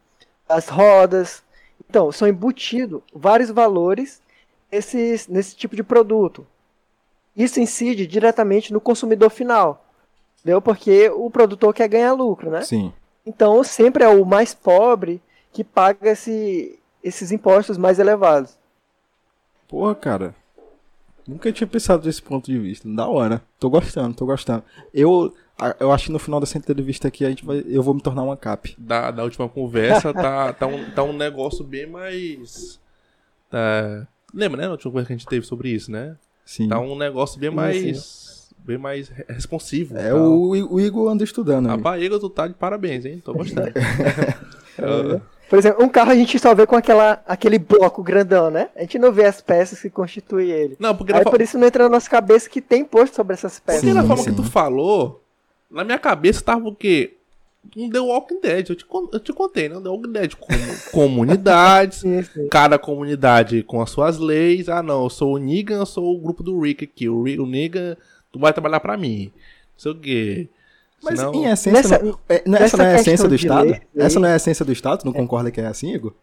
as 0.47 0.69
rodas. 0.69 1.43
Então, 1.89 2.13
são 2.13 2.29
embutidos 2.29 3.01
vários 3.15 3.51
valores 3.51 4.21
nesses, 4.71 5.27
nesse 5.29 5.57
tipo 5.57 5.75
de 5.75 5.83
produto. 5.83 6.47
Isso 7.35 7.59
incide 7.61 8.07
diretamente 8.07 8.73
no 8.73 8.81
consumidor 8.81 9.31
final, 9.31 9.85
entendeu? 10.39 10.61
Porque 10.61 11.09
o 11.09 11.31
produtor 11.31 11.73
quer 11.73 11.89
ganhar 11.89 12.13
lucro, 12.13 12.51
né? 12.51 12.63
Sim. 12.63 12.93
Então, 13.25 13.65
sempre 13.65 14.05
é 14.05 14.09
o 14.09 14.27
mais 14.27 14.53
pobre 14.53 15.23
que 15.53 15.65
paga 15.65 16.11
esse, 16.11 16.79
esses 17.03 17.33
impostos 17.33 17.79
mais 17.79 17.99
elevados. 17.99 18.59
Porra, 19.69 19.95
cara. 19.95 20.35
Nunca 21.27 21.51
tinha 21.51 21.67
pensado 21.67 22.03
desse 22.03 22.23
ponto 22.23 22.51
de 22.51 22.59
vista. 22.59 22.89
Da 22.89 23.07
hora. 23.07 23.43
Tô 23.59 23.71
gostando, 23.71 24.15
tô 24.15 24.27
gostando. 24.27 24.63
Eu, 24.93 25.35
eu 25.81 25.91
acho 25.91 26.07
que 26.07 26.13
no 26.13 26.19
final 26.19 26.39
dessa 26.39 26.59
entrevista 26.59 27.09
aqui 27.09 27.25
a 27.25 27.31
gente 27.31 27.45
vai, 27.45 27.65
eu 27.67 27.83
vou 27.83 27.95
me 27.95 28.03
tornar 28.03 28.23
uma 28.23 28.37
cap. 28.37 28.75
Da, 28.79 29.11
da 29.11 29.25
última 29.25 29.49
conversa 29.49 30.13
tá, 30.13 30.53
tá, 30.53 30.67
um, 30.67 30.91
tá 30.91 31.03
um 31.03 31.15
negócio 31.15 31.65
bem 31.65 31.87
mais. 31.87 32.79
Tá... 33.49 34.07
Lembra, 34.35 34.63
né? 34.63 34.67
A 34.67 34.73
última 34.73 34.93
coisa 34.93 35.07
que 35.07 35.13
a 35.15 35.17
gente 35.17 35.27
teve 35.27 35.47
sobre 35.47 35.71
isso, 35.71 35.91
né? 35.91 36.17
Sim. 36.45 36.69
Tá 36.69 36.79
um 36.79 36.97
negócio 36.97 37.41
bem 37.41 37.51
mais. 37.51 38.03
Sim. 38.03 38.55
Bem 38.59 38.79
mais 38.79 39.11
responsivo. 39.29 39.97
É, 39.97 40.15
o, 40.15 40.49
o 40.49 40.81
Igor 40.81 41.11
anda 41.11 41.23
estudando. 41.23 41.69
A 41.69 41.77
Bahia, 41.77 42.09
tu 42.19 42.31
tá 42.31 42.49
de 42.49 42.55
parabéns, 42.55 43.05
hein? 43.05 43.21
Tô 43.23 43.35
gostando. 43.35 43.73
é. 44.79 45.34
Por 45.49 45.59
exemplo, 45.59 45.85
um 45.85 45.89
carro 45.89 46.11
a 46.11 46.17
gente 46.17 46.39
só 46.39 46.55
vê 46.55 46.67
com 46.67 46.77
aquela, 46.77 47.23
aquele 47.27 47.59
bloco 47.59 48.03
grandão, 48.03 48.51
né? 48.51 48.71
A 48.75 48.81
gente 48.81 48.99
não 48.99 49.13
vê 49.13 49.25
as 49.25 49.41
peças 49.41 49.81
que 49.81 49.91
constituem 49.91 50.51
ele. 50.51 50.77
Não, 50.81 50.97
porque 50.97 51.13
Aí 51.13 51.25
por 51.25 51.41
isso 51.41 51.59
não 51.59 51.67
entra 51.67 51.85
na 51.85 51.91
nossa 51.91 52.09
cabeça 52.09 52.49
que 52.49 52.61
tem 52.61 52.85
posto 52.85 53.15
sobre 53.15 53.35
essas 53.35 53.59
peças. 53.61 53.83
Porque 53.83 53.95
na 53.95 54.05
forma 54.05 54.23
sim. 54.23 54.31
que 54.31 54.37
tu 54.37 54.45
falou, 54.45 55.23
na 55.71 55.85
minha 55.85 55.99
cabeça 55.99 56.43
tava 56.43 56.67
o 56.67 56.75
quê? 56.75 57.15
Um 57.77 57.89
The 57.89 57.99
Walking 57.99 58.41
Dead, 58.41 58.69
eu 58.69 58.77
te, 58.77 58.87
eu 59.13 59.21
te 59.21 59.33
contei, 59.33 59.69
né? 59.69 59.77
Um 59.77 59.83
The 59.83 59.89
Walking 59.89 60.13
Dead 60.13 60.35
com 60.35 60.53
comunidades, 60.93 61.99
sim, 61.99 62.23
sim. 62.23 62.49
cada 62.49 62.79
comunidade 62.79 63.63
com 63.63 63.81
as 63.81 63.91
suas 63.91 64.19
leis. 64.19 64.69
Ah, 64.69 64.83
não, 64.83 65.05
eu 65.05 65.11
sou 65.11 65.35
o 65.35 65.39
Negan, 65.39 65.77
eu 65.77 65.87
sou 65.87 66.15
o 66.15 66.21
grupo 66.21 66.43
do 66.43 66.59
Rick 66.61 66.85
aqui. 66.85 67.09
O, 67.09 67.23
Rick, 67.23 67.41
o 67.41 67.47
Negan, 67.47 67.97
tu 68.33 68.39
vai 68.39 68.53
trabalhar 68.53 68.81
pra 68.81 68.97
mim. 68.97 69.31
Não 69.35 69.79
sei 69.79 69.93
o 69.93 69.95
quê. 69.95 70.49
Mas 71.05 71.19
Senão... 71.19 71.35
em 71.35 71.45
essência, 71.45 71.73
nessa, 71.73 72.03
não, 72.03 72.19
é, 72.29 72.43
essa 72.65 72.77
não 72.77 72.85
é 72.85 72.93
a 72.93 73.01
essência 73.01 73.29
do 73.29 73.35
Estado? 73.35 73.71
Lei, 73.71 73.81
essa 73.97 74.21
não 74.21 74.29
é 74.29 74.33
a 74.33 74.37
essência 74.37 74.65
do 74.65 74.73
Estado? 74.73 75.05
Não 75.05 75.13
é. 75.13 75.15
concorda 75.15 75.51
que 75.51 75.61
é 75.61 75.67
assim, 75.67 75.95
Igor? 75.95 76.15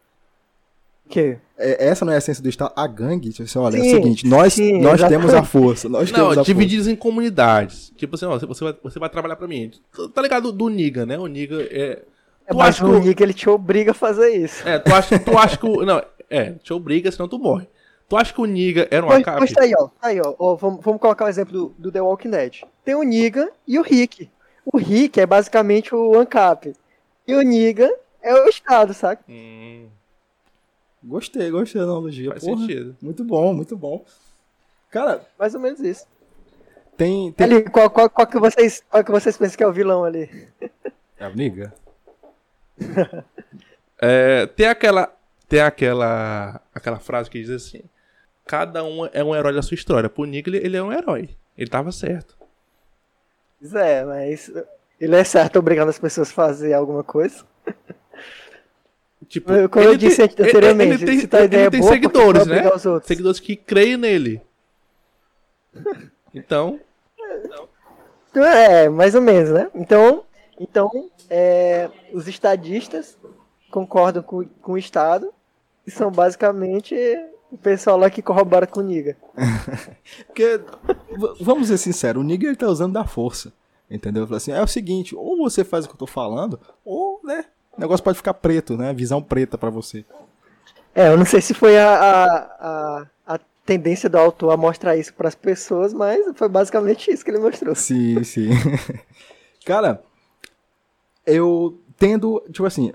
Que? 1.07 1.37
É, 1.57 1.87
essa 1.87 2.05
não 2.05 2.13
é 2.13 2.15
a 2.15 2.17
essência 2.17 2.41
do 2.41 2.49
Estado. 2.49 2.73
A 2.75 2.87
gangue, 2.87 3.31
você 3.31 3.59
olha, 3.59 3.79
sim, 3.79 3.85
é 3.85 3.91
o 3.91 3.95
seguinte, 4.01 4.25
nós, 4.25 4.53
sim, 4.53 4.81
nós 4.81 5.03
temos 5.03 5.33
a 5.33 5.43
força. 5.43 5.87
Nós 5.87 6.11
não, 6.11 6.29
temos 6.31 6.45
divididos 6.45 6.87
em 6.87 6.95
comunidades. 6.95 7.91
Tipo 7.95 8.15
assim, 8.15 8.25
ó, 8.25 8.39
você 8.39 8.63
vai, 8.63 8.75
você 8.81 8.97
vai 8.97 9.09
trabalhar 9.09 9.35
pra 9.35 9.47
mim. 9.47 9.69
Tá 10.13 10.21
ligado 10.21 10.51
do, 10.51 10.69
Niga, 10.69 11.05
né? 11.05 11.19
O 11.19 11.27
Niga 11.27 11.61
é. 11.69 12.01
é 12.47 12.53
mas 12.53 12.79
o 12.79 12.99
Niga 12.99 13.23
ele 13.23 13.33
te 13.33 13.49
obriga 13.49 13.91
a 13.91 13.93
fazer 13.93 14.29
isso. 14.29 14.67
É, 14.67 14.79
tu 14.79 14.93
acha, 14.93 15.19
tu 15.19 15.37
acha 15.37 15.57
que. 15.57 15.65
O, 15.65 15.85
não, 15.85 16.01
é, 16.29 16.53
te 16.53 16.73
obriga, 16.73 17.11
senão 17.11 17.27
tu 17.27 17.37
morre. 17.37 17.67
Tu 18.07 18.17
acha 18.17 18.33
que 18.33 18.41
o 18.41 18.45
Niga 18.45 18.87
era 18.89 19.05
um 19.05 19.09
pois, 19.09 19.21
ACAP? 19.21 19.37
Pois 19.37 19.51
tá 19.51 19.63
aí, 19.63 19.73
ó. 19.77 19.87
Tá 19.87 20.07
aí, 20.07 20.19
ó. 20.19 20.33
ó 20.39 20.55
vamos, 20.55 20.79
vamos 20.83 21.01
colocar 21.01 21.25
o 21.25 21.27
um 21.27 21.29
exemplo 21.29 21.53
do, 21.53 21.75
do 21.77 21.91
The 21.91 22.01
Walking 22.01 22.29
Dead. 22.29 22.61
Tem 22.83 22.95
o 22.95 23.03
Niga 23.03 23.49
e 23.67 23.77
o 23.77 23.81
Rick. 23.81 24.29
O 24.65 24.77
Rick 24.77 25.19
é 25.19 25.25
basicamente 25.25 25.93
o 25.93 26.17
ANCAP. 26.17 26.73
E 27.27 27.35
o 27.35 27.41
Niga 27.41 27.89
é 28.21 28.33
o 28.33 28.47
Estado, 28.47 28.93
saca? 28.93 29.23
Hum. 29.27 29.87
Gostei, 31.03 31.49
gostei 31.49 31.81
da 31.81 31.87
analogia. 31.87 32.29
Faz 32.29 32.43
Porra, 32.43 32.61
sentido. 32.61 32.95
Muito 33.01 33.23
bom, 33.23 33.53
muito 33.53 33.75
bom. 33.75 34.05
Cara. 34.91 35.25
Mais 35.39 35.55
ou 35.55 35.61
menos 35.61 35.79
isso. 35.79 36.05
Tem. 36.95 37.31
tem... 37.31 37.45
Ali, 37.45 37.63
qual, 37.63 37.89
qual, 37.89 38.09
qual, 38.09 38.27
que 38.27 38.37
vocês, 38.37 38.83
qual 38.89 39.03
que 39.03 39.11
vocês 39.11 39.37
pensam 39.37 39.57
que 39.57 39.63
é 39.63 39.67
o 39.67 39.73
vilão 39.73 40.03
ali? 40.03 40.29
É 41.17 41.27
o 41.27 41.33
Niga. 41.33 41.73
é, 43.99 44.45
tem 44.47 44.67
aquela. 44.67 45.11
Tem 45.47 45.61
aquela. 45.61 46.61
aquela 46.73 46.99
frase 46.99 47.29
que 47.29 47.39
diz 47.39 47.49
assim. 47.49 47.81
Cada 48.45 48.83
um 48.83 49.05
é 49.07 49.23
um 49.23 49.35
herói 49.35 49.53
da 49.53 49.61
sua 49.61 49.75
história. 49.75 50.09
Pro 50.09 50.25
Niga, 50.25 50.49
ele, 50.49 50.57
ele 50.57 50.77
é 50.77 50.83
um 50.83 50.91
herói. 50.91 51.29
Ele 51.57 51.69
tava 51.69 51.91
certo. 51.91 52.37
Pois 53.61 53.75
é, 53.75 54.03
mas 54.03 54.51
ele 54.99 55.15
é 55.15 55.23
certo 55.23 55.59
obrigando 55.59 55.91
as 55.91 55.99
pessoas 55.99 56.31
a 56.31 56.33
fazer 56.33 56.73
alguma 56.73 57.03
coisa? 57.03 57.45
Tipo, 59.27 59.69
Como 59.69 59.85
eu 59.85 59.95
disse 59.95 60.27
tem, 60.27 60.45
anteriormente, 60.47 61.03
ele, 61.03 61.11
ele 61.11 61.27
tem, 61.27 61.39
ele 61.43 61.69
tem 61.69 61.79
boa, 61.79 61.93
seguidores, 61.93 62.47
né? 62.47 62.63
Seguidores 63.03 63.39
que 63.39 63.55
creem 63.55 63.95
nele. 63.95 64.41
Então. 66.33 66.79
É, 68.33 68.89
mais 68.89 69.13
ou 69.13 69.21
menos, 69.21 69.51
né? 69.51 69.69
Então, 69.75 70.23
então 70.59 71.09
é, 71.29 71.89
os 72.11 72.27
estadistas 72.27 73.17
concordam 73.69 74.23
com, 74.23 74.43
com 74.61 74.73
o 74.73 74.77
Estado 74.77 75.31
e 75.85 75.91
são 75.91 76.11
basicamente 76.11 76.95
o 77.51 77.57
pessoal 77.57 77.97
lá 77.97 78.09
que 78.09 78.21
corrobora 78.21 78.65
com 78.65 78.79
o 78.79 78.83
Niga. 78.83 79.17
Porque, 80.27 80.61
vamos 81.39 81.67
ser 81.67 81.77
sinceros, 81.77 82.21
o 82.21 82.25
Niga 82.25 82.47
ele 82.47 82.55
tá 82.55 82.67
usando 82.67 82.93
da 82.93 83.05
força. 83.05 83.51
Entendeu? 83.89 84.25
Assim, 84.33 84.53
é 84.53 84.61
o 84.63 84.67
seguinte, 84.67 85.13
ou 85.13 85.37
você 85.37 85.65
faz 85.65 85.83
o 85.83 85.89
que 85.89 85.95
eu 85.95 85.99
tô 85.99 86.07
falando, 86.07 86.57
ou, 86.85 87.19
né, 87.25 87.45
o 87.77 87.81
negócio 87.81 88.03
pode 88.03 88.17
ficar 88.17 88.33
preto, 88.33 88.77
né? 88.77 88.93
Visão 88.93 89.21
preta 89.21 89.57
para 89.57 89.69
você. 89.69 90.05
É, 90.95 91.09
eu 91.09 91.17
não 91.17 91.25
sei 91.25 91.41
se 91.41 91.53
foi 91.53 91.77
a, 91.77 91.93
a, 91.93 92.25
a, 92.59 93.07
a 93.35 93.39
tendência 93.65 94.09
do 94.09 94.17
autor 94.17 94.51
a 94.51 94.57
mostrar 94.57 94.95
isso 94.95 95.13
para 95.13 95.27
as 95.27 95.35
pessoas, 95.35 95.93
mas 95.93 96.25
foi 96.35 96.47
basicamente 96.47 97.11
isso 97.11 97.23
que 97.23 97.31
ele 97.31 97.39
mostrou. 97.39 97.75
Sim, 97.75 98.23
sim. 98.23 98.49
Cara, 99.65 100.01
eu 101.25 101.77
tendo, 101.97 102.41
tipo 102.49 102.65
assim, 102.65 102.93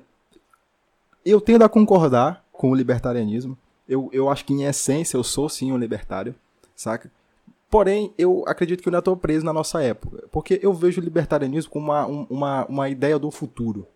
eu 1.25 1.41
tendo 1.41 1.65
a 1.65 1.69
concordar 1.69 2.45
com 2.53 2.71
o 2.71 2.75
libertarianismo. 2.75 3.57
Eu, 3.89 4.09
eu 4.13 4.29
acho 4.29 4.45
que 4.45 4.53
em 4.53 4.65
essência 4.65 5.17
eu 5.17 5.25
sou 5.25 5.49
sim 5.49 5.73
um 5.73 5.79
libertário, 5.79 6.35
saca? 6.75 7.11
Porém, 7.71 8.13
eu 8.17 8.45
acredito 8.47 8.83
que 8.83 8.89
eu 8.89 8.91
ainda 8.91 9.01
estou 9.01 9.17
preso 9.17 9.45
na 9.45 9.53
nossa 9.53 9.83
época. 9.83 10.25
Porque 10.31 10.61
eu 10.63 10.73
vejo 10.73 11.01
o 11.01 11.05
libertarianismo 11.05 11.71
como 11.71 11.87
uma, 11.87 12.07
uma, 12.07 12.67
uma 12.67 12.89
ideia 12.89 13.19
do 13.19 13.31
futuro. 13.31 13.87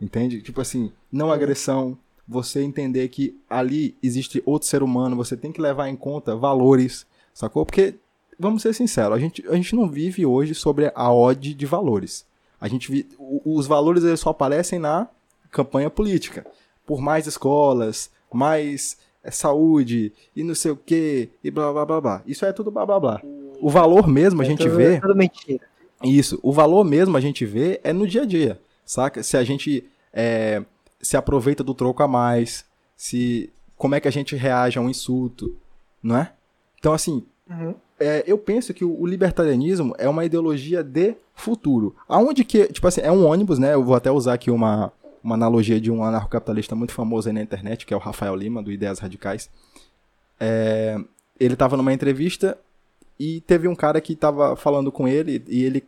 Entende? 0.00 0.42
Tipo 0.42 0.60
assim, 0.60 0.92
não 1.10 1.32
agressão, 1.32 1.96
você 2.26 2.62
entender 2.62 3.08
que 3.08 3.38
ali 3.48 3.96
existe 4.02 4.42
outro 4.46 4.68
ser 4.68 4.82
humano, 4.82 5.16
você 5.16 5.36
tem 5.36 5.50
que 5.50 5.60
levar 5.60 5.88
em 5.88 5.96
conta 5.96 6.36
valores, 6.36 7.04
sacou? 7.34 7.66
Porque, 7.66 7.96
vamos 8.38 8.62
ser 8.62 8.72
sinceros, 8.72 9.16
a 9.16 9.18
gente, 9.18 9.44
a 9.48 9.56
gente 9.56 9.74
não 9.74 9.88
vive 9.88 10.24
hoje 10.24 10.54
sobre 10.54 10.92
a 10.94 11.12
ode 11.12 11.52
de 11.54 11.66
valores. 11.66 12.24
A 12.60 12.68
gente 12.68 12.90
vi, 12.90 13.08
os 13.18 13.66
valores 13.66 14.04
eles 14.04 14.20
só 14.20 14.30
aparecem 14.30 14.78
na 14.78 15.08
campanha 15.50 15.90
política. 15.90 16.46
Por 16.86 17.00
mais 17.00 17.26
escolas, 17.26 18.10
mais 18.32 18.96
é, 19.22 19.30
saúde 19.30 20.12
e 20.34 20.42
não 20.42 20.54
sei 20.54 20.70
o 20.70 20.76
que, 20.76 21.30
e 21.42 21.50
blá 21.50 21.72
blá 21.72 21.84
blá 21.84 22.00
blá. 22.00 22.22
Isso 22.26 22.44
é 22.44 22.52
tudo 22.52 22.70
blá 22.70 22.86
blá 22.86 23.00
blá. 23.00 23.22
O 23.60 23.68
valor 23.68 24.08
mesmo 24.08 24.40
a 24.40 24.44
é 24.44 24.48
gente 24.48 24.64
tudo, 24.64 24.76
vê. 24.76 24.94
É 24.94 25.00
tudo 25.00 25.14
mentira. 25.14 25.60
Isso. 26.02 26.38
O 26.42 26.52
valor 26.52 26.84
mesmo 26.84 27.16
a 27.16 27.20
gente 27.20 27.44
vê 27.44 27.80
é 27.84 27.92
no 27.92 28.06
dia 28.06 28.22
a 28.22 28.24
dia. 28.24 28.60
Saca? 28.84 29.22
Se 29.22 29.36
a 29.36 29.44
gente 29.44 29.84
é, 30.12 30.62
se 31.00 31.16
aproveita 31.16 31.62
do 31.62 31.74
troco 31.74 32.02
a 32.02 32.08
mais, 32.08 32.64
se 32.96 33.50
como 33.76 33.94
é 33.94 34.00
que 34.00 34.08
a 34.08 34.10
gente 34.10 34.36
reage 34.36 34.78
a 34.78 34.82
um 34.82 34.90
insulto, 34.90 35.56
não 36.02 36.16
é? 36.16 36.32
Então, 36.78 36.92
assim, 36.92 37.24
uhum. 37.48 37.74
é, 37.98 38.24
eu 38.26 38.36
penso 38.36 38.74
que 38.74 38.84
o, 38.84 39.00
o, 39.00 39.06
libertarianismo 39.06 39.94
é 39.98 40.08
uma 40.08 40.24
ideologia 40.24 40.82
de 40.82 41.14
futuro. 41.34 41.94
Aonde 42.08 42.44
que, 42.44 42.66
tipo 42.66 42.86
assim, 42.86 43.00
é 43.02 43.12
um 43.12 43.24
ônibus, 43.26 43.58
né? 43.58 43.74
Eu 43.74 43.84
vou 43.84 43.94
até 43.94 44.10
usar 44.10 44.34
aqui 44.34 44.50
uma, 44.50 44.92
uma 45.22 45.34
analogia 45.34 45.80
de 45.80 45.90
um 45.90 46.02
anarcocapitalista 46.02 46.74
muito 46.74 46.92
famoso 46.92 47.28
aí 47.28 47.34
na 47.34 47.42
internet, 47.42 47.84
que 47.84 47.92
é 47.92 47.96
o 47.96 48.00
Rafael 48.00 48.34
Lima, 48.34 48.62
do 48.62 48.72
Ideias 48.72 48.98
Radicais. 48.98 49.50
É, 50.38 50.98
ele 51.38 51.54
estava 51.54 51.76
numa 51.76 51.92
entrevista 51.92 52.58
e 53.18 53.40
teve 53.42 53.68
um 53.68 53.74
cara 53.74 54.00
que 54.00 54.14
estava 54.14 54.56
falando 54.56 54.90
com 54.90 55.06
ele 55.06 55.44
e 55.46 55.62
ele, 55.62 55.84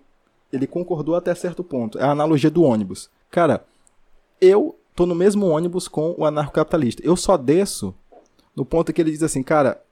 ele 0.52 0.66
concordou 0.66 1.14
até 1.14 1.34
certo 1.34 1.64
ponto. 1.64 1.98
É 1.98 2.04
a 2.04 2.10
analogia 2.10 2.50
do 2.50 2.62
ônibus. 2.62 3.08
Cara, 3.30 3.64
eu 4.40 4.76
tô 4.94 5.06
no 5.06 5.14
mesmo 5.14 5.46
ônibus 5.46 5.88
com 5.88 6.14
o 6.18 6.24
anarcocapitalista. 6.24 7.02
Eu 7.04 7.16
só 7.16 7.36
desço 7.36 7.94
no 8.54 8.64
ponto 8.64 8.92
que 8.92 9.00
ele 9.00 9.10
diz 9.10 9.22
assim, 9.22 9.42
cara, 9.42 9.82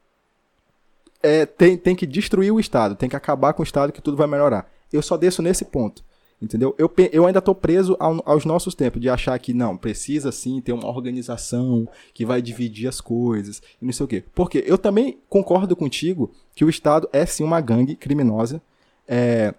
é, 1.23 1.47
tem, 1.47 1.77
tem 1.77 1.97
que 1.97 2.07
destruir 2.07 2.53
o 2.53 2.61
Estado, 2.61 2.95
tem 2.95 3.09
que 3.09 3.17
acabar 3.17 3.53
com 3.53 3.63
o 3.63 3.65
Estado 3.65 3.93
que 3.93 4.03
tudo 4.03 4.17
vai 4.17 4.27
melhorar. 4.27 4.71
Eu 4.93 5.03
só 5.03 5.17
desço 5.17 5.43
nesse 5.43 5.65
ponto. 5.65 6.05
Entendeu? 6.41 6.75
Eu, 6.79 6.91
eu 7.13 7.27
ainda 7.27 7.39
estou 7.39 7.55
preso 7.55 7.97
ao, 8.01 8.23
aos 8.25 8.47
nossos 8.47 8.75
tempos, 8.75 9.01
de 9.01 9.11
achar 9.11 9.39
que 9.39 9.53
não, 9.53 9.77
precisa 9.77 10.33
sim 10.33 10.61
ter 10.61 10.73
uma 10.73 10.89
organização 10.89 11.87
que 12.15 12.25
vai 12.25 12.41
dividir 12.41 12.89
as 12.89 13.01
coisas 13.01 13.63
e 13.81 13.85
não 13.85 13.93
sei 13.93 14.05
o 14.05 14.09
quê. 14.09 14.25
Porque 14.35 14.65
eu 14.67 14.79
também 14.79 15.19
concordo 15.29 15.77
contigo 15.77 16.31
que 16.55 16.65
o 16.65 16.71
Estado 16.71 17.09
é 17.13 17.27
sim 17.27 17.45
uma 17.45 17.61
gangue 17.61 17.95
criminosa 17.95 18.63
é, 19.07 19.55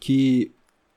que 0.00 0.50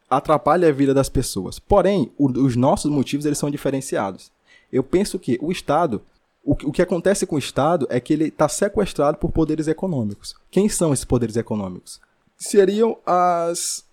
atrapalha 0.09 0.69
a 0.69 0.71
vida 0.71 0.93
das 0.93 1.09
pessoas. 1.09 1.59
Porém, 1.59 2.11
o, 2.17 2.27
os 2.27 2.55
nossos 2.55 2.89
motivos 2.89 3.25
eles 3.25 3.37
são 3.37 3.51
diferenciados. 3.51 4.31
Eu 4.71 4.83
penso 4.83 5.19
que 5.19 5.37
o 5.41 5.51
Estado, 5.51 6.01
o, 6.43 6.53
o 6.53 6.71
que 6.71 6.81
acontece 6.81 7.25
com 7.25 7.35
o 7.35 7.39
Estado 7.39 7.85
é 7.89 7.99
que 7.99 8.13
ele 8.13 8.25
está 8.25 8.49
sequestrado 8.49 9.17
por 9.17 9.31
poderes 9.31 9.67
econômicos. 9.67 10.35
Quem 10.49 10.67
são 10.67 10.93
esses 10.93 11.05
poderes 11.05 11.35
econômicos? 11.35 12.01
Seriam 12.37 12.97
as. 13.05 13.84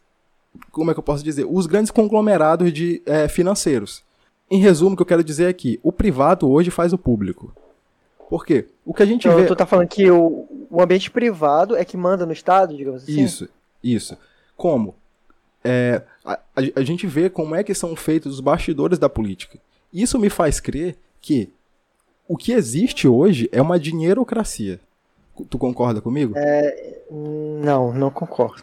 Como 0.71 0.91
é 0.91 0.95
que 0.95 1.01
eu 1.01 1.05
posso 1.05 1.25
dizer? 1.25 1.47
Os 1.49 1.67
grandes 1.67 1.91
conglomerados 1.91 2.73
de, 2.73 3.03
é, 3.07 3.29
financeiros. 3.29 4.03
Em 4.51 4.59
resumo, 4.59 4.93
o 4.93 4.97
que 4.97 5.03
eu 5.03 5.07
quero 5.07 5.25
dizer 5.25 5.49
é 5.49 5.53
que 5.53 5.81
o 5.83 5.93
privado 5.93 6.51
hoje 6.51 6.71
faz 6.71 6.93
o 6.93 6.99
público. 6.99 7.55
Por 8.29 8.45
quê? 8.45 8.67
O 8.85 8.93
que 8.93 9.03
a 9.03 9.07
gente 9.07 9.27
então, 9.27 9.39
vê. 9.39 9.47
Tu 9.47 9.57
tá 9.57 9.67
falando 9.67 9.89
que 9.89 10.11
o, 10.11 10.47
o 10.71 10.81
ambiente 10.83 11.11
privado 11.11 11.77
é 11.77 11.85
que 11.85 11.97
manda 11.97 12.27
no 12.27 12.33
Estado, 12.33 12.77
digamos 12.77 13.03
assim? 13.03 13.23
Isso, 13.23 13.49
isso. 13.83 14.17
Como? 14.57 14.95
é, 15.65 16.03
a, 16.25 16.39
a, 16.77 16.83
gente 16.83 17.07
vê 17.07 17.31
como 17.31 17.55
é 17.55 17.63
que 17.63 17.75
são 17.75 17.95
feitos 17.95 18.35
os 18.35 18.41
bastidores 18.41 18.99
da 18.99 19.09
política. 19.09 19.59
Isso 19.93 20.19
me 20.19 20.29
faz 20.29 20.59
crer 20.59 20.97
que 21.21 21.51
o 22.27 22.37
que 22.37 22.53
existe 22.53 23.07
hoje 23.07 23.49
é 23.53 23.61
uma 23.61 23.79
dinheirocracia. 23.79 24.81
Tu 25.49 25.59
concorda 25.59 26.01
comigo? 26.01 26.35
É, 26.37 27.01
não, 27.11 27.93
não 27.93 28.11
concordo. 28.11 28.63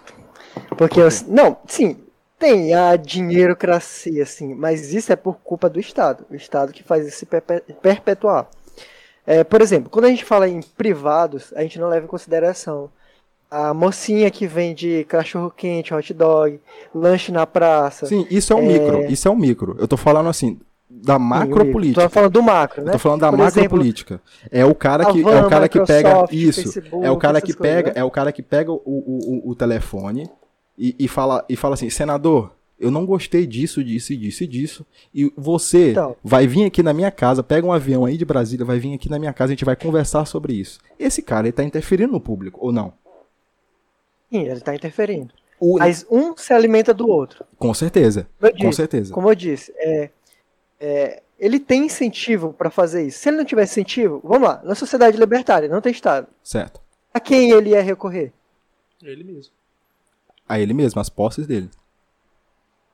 Porque, 0.78 1.00
eu, 1.00 1.10
não, 1.28 1.58
sim, 1.68 1.98
tem 2.38 2.74
a 2.74 2.96
dinheirocracia, 2.96 4.26
sim, 4.26 4.54
mas 4.54 4.94
isso 4.94 5.12
é 5.12 5.16
por 5.16 5.38
culpa 5.44 5.70
do 5.70 5.80
Estado. 5.80 6.26
O 6.30 6.36
Estado 6.36 6.72
que 6.72 6.84
faz 6.84 7.06
isso 7.08 7.20
se 7.20 7.26
perpetuar. 7.82 8.48
É, 9.28 9.44
por 9.44 9.62
exemplo, 9.62 9.90
quando 9.90 10.06
a 10.06 10.10
gente 10.10 10.26
fala 10.26 10.48
em 10.48 10.62
privados, 10.62 11.54
a 11.56 11.62
gente 11.62 11.78
não 11.80 11.90
leva 11.90 12.06
em 12.06 12.10
consideração 12.10 12.90
a 13.52 13.74
mocinha 13.74 14.30
que 14.30 14.46
vende 14.46 15.06
cachorro 15.06 15.52
quente, 15.56 15.94
hot 15.94 16.14
dog, 16.14 16.60
lanche 16.94 17.32
na 17.32 17.46
praça. 17.46 18.06
Sim, 18.06 18.26
isso 18.30 18.54
é 18.54 18.56
um 18.56 18.62
é... 18.62 18.68
micro. 18.68 19.12
Isso 19.12 19.28
é 19.28 19.32
um 19.32 19.36
micro. 19.36 19.76
Eu 19.80 19.88
tô 19.88 19.98
falando 19.98 20.30
assim 20.30 20.60
da 20.90 21.20
macro 21.20 21.72
política. 21.72 22.02
Tô 22.04 22.10
falando 22.10 22.32
do 22.32 22.42
macro, 22.42 22.84
né? 22.84 22.92
Tô 22.92 23.00
falando 23.00 23.22
da 23.22 23.32
macro 23.32 23.70
política. 23.70 24.22
É 24.52 24.66
o 24.66 24.74
cara 24.74 25.06
que 25.06 25.22
é 25.22 25.42
o 25.42 25.50
cara 25.50 25.70
que 25.70 25.80
pega 25.86 26.26
isso. 26.32 26.64
Facebook, 26.64 27.06
é 27.06 27.12
o 27.12 27.18
cara 27.18 27.42
que 27.42 27.56
pega, 27.56 27.84
coisas, 27.84 27.96
né? 27.96 28.02
é 28.02 28.04
o 28.04 28.12
cara 28.12 28.32
que 28.32 28.42
pega 28.42 28.72
o, 28.72 28.82
o, 28.86 29.52
o, 29.52 29.56
telefone 29.56 30.30
e, 30.80 30.96
e 30.98 31.08
fala 31.10 31.46
e 31.50 31.58
fala 31.58 31.74
assim, 31.74 31.90
senador, 31.90 32.56
eu 32.80 32.90
não 32.90 33.06
gostei 33.06 33.46
disso, 33.46 33.84
disso, 33.84 34.16
disso 34.16 34.44
e 34.44 34.48
disso. 34.48 34.86
E 35.14 35.32
você 35.36 35.92
então, 35.92 36.16
vai 36.24 36.48
vir 36.48 36.64
aqui 36.64 36.82
na 36.82 36.94
minha 36.94 37.12
casa, 37.12 37.44
pega 37.44 37.68
um 37.68 37.74
avião 37.74 38.06
aí 38.06 38.16
de 38.16 38.24
Brasília, 38.24 38.66
vai 38.66 38.80
vir 38.80 38.94
aqui 38.94 39.10
na 39.10 39.20
minha 39.20 39.34
casa, 39.34 39.52
a 39.52 39.56
gente 39.56 39.66
vai 39.66 39.76
conversar 39.76 40.26
sobre 40.26 40.54
isso. 40.54 40.80
Esse 40.98 41.22
cara, 41.22 41.48
ele 41.48 41.52
tá 41.52 41.64
interferindo 41.64 42.14
no 42.14 42.22
público, 42.22 42.66
ou 42.66 42.72
não? 42.72 42.94
Sim, 44.32 44.44
ele 44.44 44.54
está 44.54 44.74
interferindo. 44.74 45.34
O... 45.60 45.78
Mas 45.78 46.06
um 46.10 46.38
se 46.38 46.54
alimenta 46.54 46.94
do 46.94 47.10
outro. 47.10 47.44
Com 47.58 47.74
certeza. 47.74 48.28
Disse, 48.42 48.64
com 48.64 48.72
certeza. 48.72 49.14
Como 49.14 49.30
eu 49.30 49.36
disse, 49.36 49.74
é, 49.76 50.10
é, 50.80 51.24
ele 51.38 51.60
tem 51.60 51.86
incentivo 51.86 52.54
para 52.54 52.70
fazer 52.70 53.06
isso. 53.06 53.20
Se 53.20 53.28
ele 53.28 53.38
não 53.38 53.46
tiver 53.46 53.64
incentivo, 53.64 54.22
vamos 54.24 54.48
lá, 54.48 54.62
na 54.64 54.76
sociedade 54.76 55.18
libertária, 55.18 55.68
não 55.68 55.82
tem 55.82 55.92
Estado. 55.92 56.28
Certo. 56.42 56.80
A 57.14 57.20
quem 57.20 57.52
ele 57.52 57.72
ia 57.72 57.82
recorrer? 57.82 58.32
Ele 59.04 59.24
mesmo. 59.26 59.59
A 60.50 60.60
ele 60.60 60.74
mesmo, 60.74 61.00
as 61.00 61.08
posses 61.10 61.48
dele. 61.48 61.70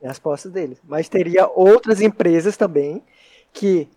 As 0.03 0.20
posses 0.20 0.51
dele. 0.51 0.78
Mas 0.84 1.10
teria 1.10 1.47
outras 1.47 2.01
empresas 2.01 2.56
também 2.56 3.01
que 3.51 3.88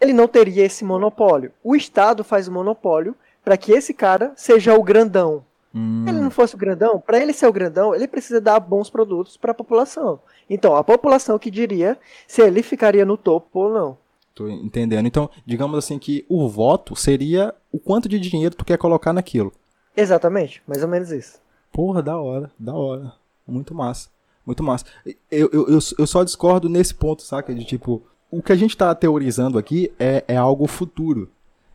ele 0.00 0.12
não 0.12 0.28
teria 0.28 0.66
esse 0.66 0.84
monopólio. 0.84 1.52
O 1.62 1.74
Estado 1.74 2.22
faz 2.22 2.48
o 2.48 2.52
monopólio 2.52 3.14
para 3.42 3.56
que 3.56 3.72
esse 3.72 3.94
cara 3.94 4.32
seja 4.36 4.74
o 4.74 4.82
grandão, 4.82 5.44
Hum. 5.74 6.04
Se 6.04 6.10
ele 6.10 6.20
não 6.20 6.30
fosse 6.30 6.54
o 6.54 6.58
grandão, 6.58 7.00
para 7.00 7.18
ele 7.18 7.32
ser 7.32 7.48
o 7.48 7.52
grandão, 7.52 7.94
ele 7.94 8.06
precisa 8.06 8.40
dar 8.40 8.60
bons 8.60 8.88
produtos 8.88 9.36
para 9.36 9.50
a 9.50 9.54
população. 9.54 10.20
Então, 10.48 10.76
a 10.76 10.84
população 10.84 11.38
que 11.38 11.50
diria 11.50 11.98
se 12.28 12.40
ele 12.40 12.62
ficaria 12.62 13.04
no 13.04 13.16
topo 13.16 13.58
ou 13.58 13.74
não. 13.74 13.98
Tô 14.34 14.48
entendendo. 14.48 15.06
Então, 15.06 15.28
digamos 15.44 15.76
assim 15.76 15.98
que 15.98 16.24
o 16.28 16.48
voto 16.48 16.94
seria 16.94 17.52
o 17.72 17.78
quanto 17.78 18.08
de 18.08 18.20
dinheiro 18.20 18.54
tu 18.54 18.64
quer 18.64 18.78
colocar 18.78 19.12
naquilo. 19.12 19.52
Exatamente, 19.96 20.62
mais 20.66 20.82
ou 20.82 20.88
menos 20.88 21.10
isso. 21.10 21.40
Porra, 21.74 22.00
da 22.00 22.16
hora, 22.16 22.52
da 22.56 22.72
hora. 22.72 23.12
Muito 23.44 23.74
massa. 23.74 24.08
Muito 24.46 24.62
massa. 24.62 24.84
Eu, 25.28 25.50
eu, 25.52 25.68
eu, 25.68 25.78
eu 25.98 26.06
só 26.06 26.22
discordo 26.22 26.68
nesse 26.68 26.94
ponto, 26.94 27.20
saca? 27.20 27.52
De 27.52 27.64
tipo, 27.64 28.00
o 28.30 28.40
que 28.40 28.52
a 28.52 28.56
gente 28.56 28.70
está 28.70 28.94
teorizando 28.94 29.58
aqui 29.58 29.92
é, 29.98 30.22
é 30.28 30.36
algo 30.36 30.68
futuro. 30.68 31.28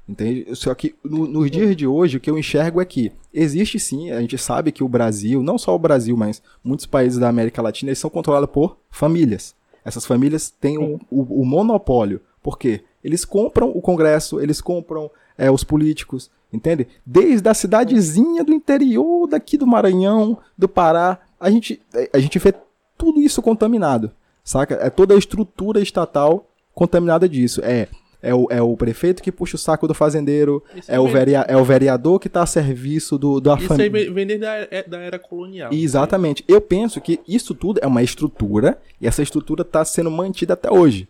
Entende? 0.08 0.56
Só 0.56 0.74
que 0.74 0.96
no, 1.04 1.28
nos 1.28 1.52
dias 1.52 1.76
de 1.76 1.86
hoje, 1.86 2.16
o 2.16 2.20
que 2.22 2.32
eu 2.32 2.40
enxergo 2.40 2.80
é 2.80 2.86
que 2.86 3.12
existe 3.34 3.78
sim, 3.78 4.10
a 4.10 4.22
gente 4.22 4.38
sabe 4.38 4.72
que 4.72 4.84
o 4.84 4.88
Brasil, 4.88 5.44
não 5.44 5.58
só 5.58 5.76
o 5.76 5.80
Brasil, 5.80 6.16
mas 6.16 6.42
muitos 6.64 6.86
países 6.86 7.20
da 7.20 7.28
América 7.28 7.62
Latina, 7.62 7.90
eles 7.90 8.00
são 8.00 8.10
controlados 8.10 8.50
por 8.50 8.78
famílias. 8.90 9.54
Essas 9.84 10.06
famílias 10.06 10.50
têm 10.50 10.78
o, 10.78 10.98
o, 11.12 11.42
o, 11.42 11.46
monopólio. 11.46 12.22
Por 12.42 12.58
quê? 12.58 12.86
Eles 13.04 13.26
compram 13.26 13.70
o 13.70 13.82
Congresso, 13.82 14.40
eles 14.40 14.62
compram 14.62 15.12
é, 15.38 15.52
os 15.52 15.66
políticos, 15.66 16.32
entende? 16.52 16.88
Desde 17.06 17.48
a 17.48 17.54
cidadezinha 17.54 18.44
do 18.44 18.54
interior 18.54 19.28
daqui 19.28 19.58
do 19.58 19.68
Maranhão, 19.68 20.38
do 20.58 20.68
Pará, 20.68 21.20
a 21.40 21.50
gente, 21.50 21.82
a 22.14 22.20
gente 22.20 22.38
vê 22.40 22.54
tudo 22.98 23.22
isso 23.22 23.42
contaminado, 23.42 24.12
saca? 24.44 24.76
É 24.82 24.90
toda 24.90 25.14
a 25.14 25.18
estrutura 25.18 25.80
estatal 25.82 26.48
contaminada 26.74 27.28
disso. 27.28 27.62
É 27.64 27.88
é 28.22 28.36
o, 28.36 28.48
é 28.50 28.62
o 28.62 28.76
prefeito 28.76 29.24
que 29.24 29.32
puxa 29.32 29.56
o 29.56 29.60
saco 29.60 29.88
do 29.88 29.94
fazendeiro, 29.94 30.62
é 30.88 31.00
o, 31.00 31.08
verea, 31.08 31.46
é 31.48 31.56
o 31.56 31.64
vereador 31.64 32.20
que 32.20 32.28
está 32.28 32.44
a 32.44 32.46
serviço 32.46 33.18
do, 33.18 33.40
da 33.40 33.58
família. 33.58 34.02
Isso 34.02 34.10
aí 34.10 34.14
vem 34.14 34.28
desde 34.28 34.46
a 34.46 34.68
é, 34.70 34.84
da 34.84 35.00
era 35.00 35.18
colonial. 35.18 35.72
Exatamente. 35.72 36.44
Né? 36.48 36.56
Eu 36.56 36.60
penso 36.60 37.00
que 37.00 37.20
isso 37.28 37.56
tudo 37.56 37.80
é 37.82 37.88
uma 37.88 38.04
estrutura, 38.04 38.78
e 39.00 39.08
essa 39.08 39.24
estrutura 39.24 39.62
está 39.62 39.86
sendo 39.86 40.12
mantida 40.12 40.54
até 40.54 40.70
hoje. 40.70 41.08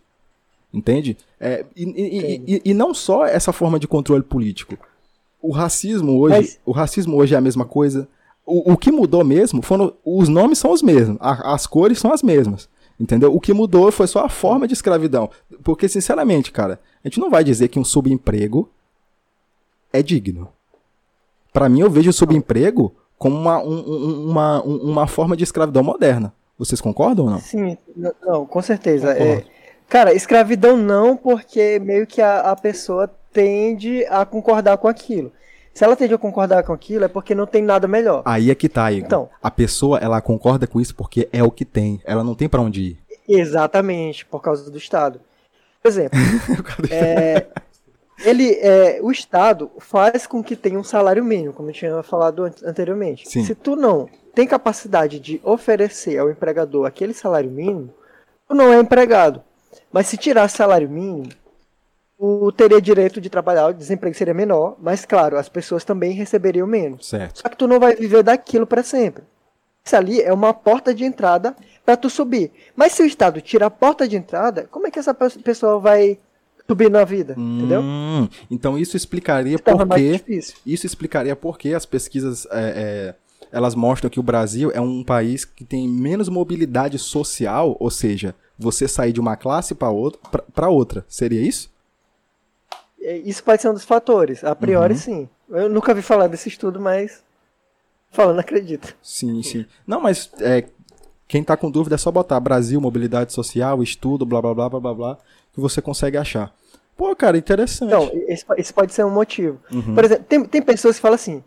Entende? 0.72 1.16
É, 1.40 1.64
e, 1.74 1.82
e, 1.82 2.42
e, 2.46 2.62
e, 2.64 2.74
não 2.74 2.94
só 2.94 3.26
essa 3.26 3.52
forma 3.52 3.76
de 3.76 3.88
controle 3.88 4.22
político. 4.22 4.78
O 5.42 5.52
racismo 5.52 6.18
hoje, 6.18 6.36
Mas... 6.36 6.60
o 6.64 6.72
racismo 6.72 7.16
hoje 7.16 7.34
é 7.34 7.38
a 7.38 7.40
mesma 7.40 7.64
coisa. 7.64 8.08
O, 8.44 8.72
o 8.72 8.76
que 8.76 8.90
mudou 8.90 9.24
mesmo 9.24 9.62
foram 9.62 9.92
os 10.04 10.28
nomes 10.28 10.58
são 10.58 10.72
os 10.72 10.82
mesmos, 10.82 11.16
a, 11.20 11.54
as 11.54 11.66
cores 11.66 11.98
são 11.98 12.12
as 12.12 12.22
mesmas. 12.22 12.68
Entendeu? 12.98 13.34
O 13.34 13.40
que 13.40 13.54
mudou 13.54 13.90
foi 13.90 14.06
só 14.06 14.26
a 14.26 14.28
forma 14.28 14.68
de 14.68 14.74
escravidão. 14.74 15.30
Porque, 15.64 15.88
sinceramente, 15.88 16.52
cara, 16.52 16.78
a 17.02 17.08
gente 17.08 17.18
não 17.18 17.30
vai 17.30 17.42
dizer 17.42 17.68
que 17.68 17.78
um 17.78 17.84
subemprego 17.84 18.68
é 19.90 20.02
digno. 20.02 20.48
Para 21.50 21.66
mim, 21.70 21.80
eu 21.80 21.90
vejo 21.90 22.10
o 22.10 22.12
subemprego 22.12 22.94
como 23.16 23.36
uma, 23.36 23.58
um, 23.62 24.30
uma, 24.30 24.62
uma 24.62 25.06
forma 25.06 25.34
de 25.34 25.44
escravidão 25.44 25.82
moderna. 25.82 26.34
Vocês 26.58 26.78
concordam 26.78 27.24
ou 27.24 27.30
não? 27.30 27.38
Sim, 27.38 27.78
não, 27.96 28.44
com 28.44 28.60
certeza. 28.60 29.12
É, 29.12 29.44
cara, 29.88 30.12
escravidão 30.12 30.76
não, 30.76 31.16
porque 31.16 31.78
meio 31.78 32.06
que 32.06 32.20
a, 32.20 32.50
a 32.50 32.56
pessoa 32.56 33.10
tende 33.32 34.04
a 34.06 34.24
concordar 34.24 34.76
com 34.78 34.88
aquilo. 34.88 35.32
Se 35.72 35.84
ela 35.84 35.96
tende 35.96 36.12
a 36.12 36.18
concordar 36.18 36.64
com 36.64 36.72
aquilo, 36.72 37.04
é 37.04 37.08
porque 37.08 37.34
não 37.34 37.46
tem 37.46 37.62
nada 37.62 37.86
melhor. 37.86 38.22
Aí 38.24 38.50
é 38.50 38.54
que 38.54 38.68
tá, 38.68 38.90
Igor. 38.90 39.06
Então, 39.06 39.30
a 39.42 39.50
pessoa, 39.50 39.98
ela 39.98 40.20
concorda 40.20 40.66
com 40.66 40.80
isso 40.80 40.94
porque 40.94 41.28
é 41.32 41.42
o 41.42 41.50
que 41.50 41.64
tem. 41.64 42.00
Ela 42.04 42.24
não 42.24 42.34
tem 42.34 42.48
para 42.48 42.60
onde 42.60 42.80
ir. 42.82 42.98
Exatamente, 43.28 44.26
por 44.26 44.42
causa 44.42 44.68
do 44.70 44.76
Estado. 44.76 45.20
Por 45.80 45.88
exemplo, 45.88 46.18
é, 46.90 47.46
ele, 48.24 48.52
é, 48.60 48.98
o 49.02 49.10
Estado 49.10 49.70
faz 49.78 50.26
com 50.26 50.42
que 50.42 50.56
tenha 50.56 50.78
um 50.78 50.84
salário 50.84 51.24
mínimo, 51.24 51.52
como 51.52 51.70
eu 51.70 51.74
tinha 51.74 52.02
falado 52.02 52.44
anteriormente. 52.64 53.28
Sim. 53.28 53.44
Se 53.44 53.54
tu 53.54 53.76
não 53.76 54.08
tem 54.34 54.46
capacidade 54.46 55.18
de 55.18 55.40
oferecer 55.42 56.18
ao 56.18 56.30
empregador 56.30 56.86
aquele 56.86 57.14
salário 57.14 57.50
mínimo, 57.50 57.94
tu 58.48 58.54
não 58.54 58.72
é 58.72 58.78
empregado. 58.78 59.42
Mas 59.92 60.08
se 60.08 60.16
tirar 60.16 60.48
salário 60.48 60.88
mínimo, 60.88 61.28
tu 62.20 62.52
teria 62.52 62.82
direito 62.82 63.18
de 63.18 63.30
trabalhar, 63.30 63.68
o 63.68 63.72
desemprego 63.72 64.14
seria 64.14 64.34
menor, 64.34 64.76
mas 64.78 65.06
claro, 65.06 65.38
as 65.38 65.48
pessoas 65.48 65.84
também 65.84 66.12
receberiam 66.12 66.66
menos. 66.66 67.08
Certo. 67.08 67.40
Só 67.40 67.48
que 67.48 67.56
tu 67.56 67.66
não 67.66 67.80
vai 67.80 67.96
viver 67.96 68.22
daquilo 68.22 68.66
para 68.66 68.82
sempre. 68.82 69.24
Isso 69.82 69.96
ali 69.96 70.20
é 70.20 70.30
uma 70.30 70.52
porta 70.52 70.94
de 70.94 71.02
entrada 71.02 71.56
para 71.84 71.96
tu 71.96 72.10
subir. 72.10 72.52
Mas 72.76 72.92
se 72.92 73.02
o 73.02 73.06
Estado 73.06 73.40
tira 73.40 73.66
a 73.66 73.70
porta 73.70 74.06
de 74.06 74.16
entrada, 74.16 74.68
como 74.70 74.86
é 74.86 74.90
que 74.90 74.98
essa 74.98 75.14
pessoa 75.14 75.80
vai 75.80 76.18
subir 76.68 76.90
na 76.90 77.04
vida? 77.04 77.34
Hum, 77.38 77.56
entendeu? 77.56 77.82
Então 78.50 78.76
isso 78.76 78.98
explicaria 78.98 79.58
por 79.58 79.88
que 79.88 80.40
isso 80.66 80.86
explicaria 80.86 81.34
por 81.34 81.58
que 81.58 81.72
as 81.72 81.86
pesquisas 81.86 82.46
é, 82.50 82.50
é, 82.52 83.14
elas 83.50 83.74
mostram 83.74 84.10
que 84.10 84.20
o 84.20 84.22
Brasil 84.22 84.70
é 84.74 84.80
um 84.80 85.02
país 85.02 85.46
que 85.46 85.64
tem 85.64 85.88
menos 85.88 86.28
mobilidade 86.28 86.98
social, 86.98 87.74
ou 87.80 87.90
seja, 87.90 88.34
você 88.58 88.86
sair 88.86 89.14
de 89.14 89.20
uma 89.20 89.36
classe 89.36 89.74
para 89.74 89.88
outra, 89.88 90.42
para 90.54 90.68
outra. 90.68 91.02
Seria 91.08 91.40
isso? 91.40 91.70
É, 93.00 93.16
isso 93.18 93.42
pode 93.42 93.62
ser 93.62 93.68
um 93.68 93.74
dos 93.74 93.84
fatores. 93.84 94.44
A 94.44 94.54
priori, 94.54 94.94
uhum. 94.94 94.98
sim. 94.98 95.28
Eu 95.48 95.68
nunca 95.68 95.94
vi 95.94 96.02
falar 96.02 96.26
desse 96.26 96.48
estudo, 96.48 96.80
mas 96.80 97.22
falando, 98.10 98.38
acredito. 98.40 98.94
Sim, 99.02 99.42
sim. 99.42 99.66
Não, 99.86 100.00
mas 100.00 100.30
é, 100.40 100.64
quem 101.26 101.42
tá 101.42 101.56
com 101.56 101.70
dúvida 101.70 101.94
é 101.94 101.98
só 101.98 102.10
botar 102.10 102.38
Brasil, 102.40 102.80
mobilidade 102.80 103.32
social, 103.32 103.82
estudo, 103.82 104.26
blá 104.26 104.40
blá 104.42 104.54
blá 104.54 104.68
blá 104.68 104.80
blá 104.80 104.94
blá, 104.94 105.18
que 105.52 105.60
você 105.60 105.80
consegue 105.80 106.16
achar. 106.16 106.52
Pô, 106.96 107.14
cara, 107.16 107.38
interessante. 107.38 107.90
Não, 107.90 108.10
esse, 108.28 108.44
esse 108.58 108.74
pode 108.74 108.92
ser 108.92 109.04
um 109.04 109.10
motivo. 109.10 109.58
Uhum. 109.72 109.94
Por 109.94 110.04
exemplo, 110.04 110.24
tem, 110.28 110.44
tem 110.44 110.60
pessoas 110.60 110.96
que 110.96 111.02
falam 111.02 111.14
assim, 111.14 111.42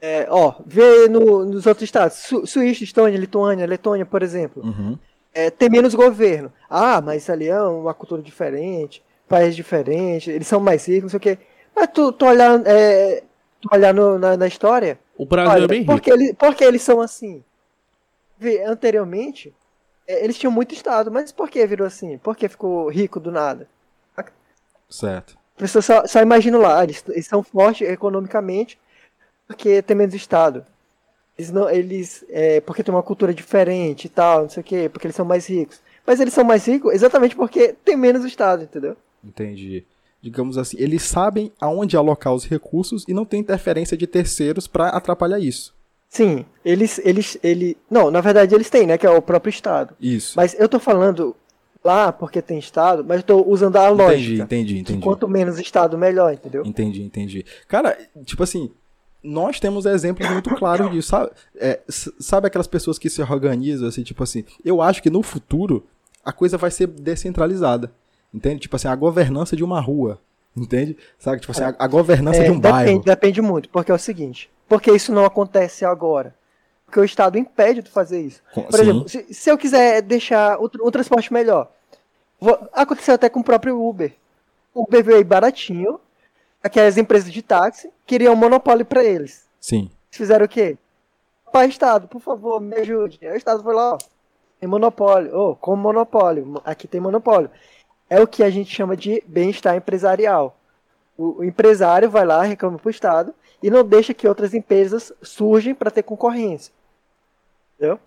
é, 0.00 0.26
ó, 0.30 0.54
vê 0.66 1.08
no, 1.08 1.44
nos 1.44 1.66
outros 1.66 1.82
estados, 1.82 2.18
Su, 2.18 2.46
Suíça, 2.46 2.84
Estônia, 2.84 3.18
Lituânia, 3.18 3.66
Letônia, 3.66 4.06
por 4.06 4.22
exemplo, 4.22 4.62
uhum. 4.62 4.98
é, 5.32 5.50
tem 5.50 5.70
menos 5.70 5.94
governo. 5.94 6.52
Ah, 6.68 7.00
mas 7.00 7.28
ali 7.28 7.48
é 7.48 7.60
uma 7.62 7.94
cultura 7.94 8.22
diferente, 8.22 9.02
país 9.34 9.56
diferente, 9.56 10.30
eles 10.30 10.46
são 10.46 10.60
mais 10.60 10.86
ricos, 10.86 11.02
não 11.04 11.08
sei 11.10 11.16
o 11.16 11.20
quê. 11.20 11.38
Mas 11.74 11.88
tu, 11.92 12.12
tu 12.12 12.24
olhar, 12.26 12.62
é, 12.66 13.22
tu 13.60 13.68
olhar 13.72 13.92
no, 13.92 14.18
na, 14.18 14.36
na, 14.36 14.46
história. 14.46 14.98
O 15.16 15.26
Brasil 15.26 15.52
olha, 15.52 15.64
é 15.64 15.68
bem 15.68 15.80
rico. 15.80 15.92
Porque, 15.92 16.10
ele, 16.10 16.34
porque 16.34 16.64
eles 16.64 16.82
são 16.82 17.00
assim. 17.00 17.42
Vê, 18.38 18.62
anteriormente, 18.64 19.52
é, 20.06 20.22
eles 20.24 20.38
tinham 20.38 20.52
muito 20.52 20.74
Estado, 20.74 21.10
mas 21.10 21.32
por 21.32 21.48
que 21.50 21.66
virou 21.66 21.86
assim? 21.86 22.16
Por 22.18 22.36
que 22.36 22.48
ficou 22.48 22.88
rico 22.88 23.18
do 23.18 23.32
nada? 23.32 23.68
Certo. 24.88 25.36
Pessoa 25.56 25.82
só, 25.82 26.06
só 26.06 26.20
imagina 26.20 26.58
lá, 26.58 26.84
eles, 26.84 27.02
eles 27.08 27.26
são 27.26 27.42
fortes 27.42 27.88
economicamente 27.88 28.78
porque 29.46 29.82
tem 29.82 29.96
menos 29.96 30.14
Estado. 30.14 30.64
Eles 31.36 31.50
não, 31.50 31.68
eles, 31.68 32.24
é, 32.28 32.60
porque 32.60 32.82
tem 32.82 32.94
uma 32.94 33.02
cultura 33.02 33.34
diferente 33.34 34.04
e 34.04 34.08
tal, 34.08 34.42
não 34.42 34.48
sei 34.48 34.60
o 34.60 34.64
quê, 34.64 34.88
porque 34.88 35.06
eles 35.06 35.16
são 35.16 35.24
mais 35.24 35.48
ricos. 35.48 35.80
Mas 36.06 36.20
eles 36.20 36.32
são 36.34 36.44
mais 36.44 36.64
ricos 36.66 36.92
exatamente 36.92 37.34
porque 37.34 37.74
tem 37.84 37.96
menos 37.96 38.24
Estado, 38.24 38.62
entendeu? 38.62 38.96
Entendi. 39.24 39.84
Digamos 40.20 40.56
assim, 40.56 40.76
eles 40.80 41.02
sabem 41.02 41.52
aonde 41.60 41.96
alocar 41.96 42.32
os 42.34 42.44
recursos 42.44 43.04
e 43.06 43.12
não 43.12 43.24
tem 43.24 43.40
interferência 43.40 43.96
de 43.96 44.06
terceiros 44.06 44.66
para 44.66 44.88
atrapalhar 44.88 45.38
isso. 45.38 45.74
Sim, 46.08 46.46
eles, 46.64 47.00
eles, 47.04 47.36
ele, 47.42 47.76
não, 47.90 48.10
na 48.10 48.20
verdade 48.20 48.54
eles 48.54 48.70
têm, 48.70 48.86
né, 48.86 48.96
que 48.96 49.06
é 49.06 49.10
o 49.10 49.20
próprio 49.20 49.50
Estado. 49.50 49.94
Isso. 50.00 50.34
Mas 50.36 50.54
eu 50.58 50.68
tô 50.68 50.78
falando 50.78 51.34
lá 51.84 52.12
porque 52.12 52.40
tem 52.40 52.58
Estado, 52.58 53.04
mas 53.04 53.18
eu 53.18 53.22
tô 53.22 53.44
usando 53.46 53.76
a 53.76 53.88
lógica. 53.88 54.14
Entendi, 54.14 54.40
entendi, 54.40 54.78
entendi. 54.78 55.02
Quanto 55.02 55.28
menos 55.28 55.58
Estado, 55.58 55.98
melhor, 55.98 56.32
entendeu? 56.32 56.62
Entendi, 56.64 57.02
entendi. 57.02 57.44
Cara, 57.68 57.98
tipo 58.24 58.42
assim, 58.42 58.70
nós 59.22 59.58
temos 59.58 59.86
exemplos 59.86 60.28
muito 60.30 60.54
claros 60.56 60.90
disso. 60.90 61.08
Sabe, 61.08 61.30
é, 61.56 61.80
sabe 61.88 62.46
aquelas 62.46 62.66
pessoas 62.66 62.98
que 62.98 63.10
se 63.10 63.20
organizam, 63.20 63.88
assim, 63.88 64.02
tipo 64.02 64.22
assim, 64.22 64.44
eu 64.64 64.80
acho 64.80 65.02
que 65.02 65.10
no 65.10 65.22
futuro 65.22 65.84
a 66.24 66.32
coisa 66.32 66.56
vai 66.56 66.70
ser 66.70 66.86
descentralizada. 66.86 67.92
Entende? 68.34 68.62
Tipo 68.62 68.74
assim, 68.74 68.88
a 68.88 68.96
governança 68.96 69.54
de 69.54 69.62
uma 69.62 69.80
rua. 69.80 70.20
Entende? 70.56 70.96
Sabe? 71.18 71.40
Tipo 71.40 71.52
assim, 71.52 71.62
a, 71.62 71.74
a 71.78 71.86
governança 71.86 72.40
é, 72.40 72.44
de 72.44 72.50
um 72.50 72.58
depende, 72.58 72.72
bairro. 72.72 73.02
Depende 73.02 73.40
muito, 73.40 73.68
porque 73.68 73.92
é 73.92 73.94
o 73.94 73.98
seguinte. 73.98 74.50
Porque 74.68 74.90
isso 74.90 75.12
não 75.12 75.24
acontece 75.24 75.84
agora? 75.84 76.34
Porque 76.84 76.98
o 76.98 77.04
Estado 77.04 77.38
impede 77.38 77.82
de 77.82 77.90
fazer 77.90 78.20
isso. 78.20 78.42
Por 78.52 78.72
Sim. 78.72 78.82
exemplo, 78.82 79.08
se, 79.08 79.32
se, 79.32 79.50
eu 79.50 79.56
quiser 79.56 80.02
deixar 80.02 80.58
o, 80.58 80.64
o 80.64 80.90
transporte 80.90 81.32
melhor, 81.32 81.70
vou, 82.40 82.68
aconteceu 82.72 83.14
até 83.14 83.28
com 83.28 83.40
o 83.40 83.44
próprio 83.44 83.80
Uber. 83.80 84.12
O 84.72 84.82
Uber 84.82 85.04
veio 85.04 85.24
baratinho, 85.24 86.00
aquelas 86.62 86.96
empresas 86.96 87.32
de 87.32 87.42
táxi 87.42 87.90
queriam 88.04 88.34
um 88.34 88.36
monopólio 88.36 88.84
para 88.84 89.04
eles. 89.04 89.44
Sim. 89.60 89.90
Fizeram 90.10 90.46
o 90.46 90.48
quê? 90.48 90.76
Pai 91.52 91.68
Estado, 91.68 92.08
por 92.08 92.20
favor, 92.20 92.60
me 92.60 92.76
ajude. 92.76 93.18
Aí 93.22 93.32
o 93.32 93.36
Estado 93.36 93.62
foi 93.62 93.74
lá, 93.74 93.94
ó, 93.94 93.98
tem 94.58 94.68
monopólio. 94.68 95.36
Oh, 95.36 95.56
como 95.56 95.82
monopólio? 95.82 96.60
Aqui 96.64 96.88
tem 96.88 97.00
monopólio 97.00 97.50
é 98.14 98.20
o 98.20 98.28
que 98.28 98.44
a 98.44 98.50
gente 98.50 98.72
chama 98.72 98.96
de 98.96 99.22
bem-estar 99.26 99.76
empresarial. 99.76 100.56
O, 101.18 101.40
o, 101.40 101.44
empresário 101.44 102.08
vai 102.08 102.24
lá, 102.24 102.42
reclama 102.42 102.78
para 102.78 102.88
o 102.88 102.90
Estado 102.90 103.34
e 103.60 103.68
não 103.68 103.84
deixa 103.84 104.14
que 104.14 104.28
outras 104.28 104.54
empresas 104.54 105.12
surgem 105.20 105.74
para 105.74 105.90
ter 105.90 106.04
concorrência. 106.04 106.72
Entendeu? 107.76 107.98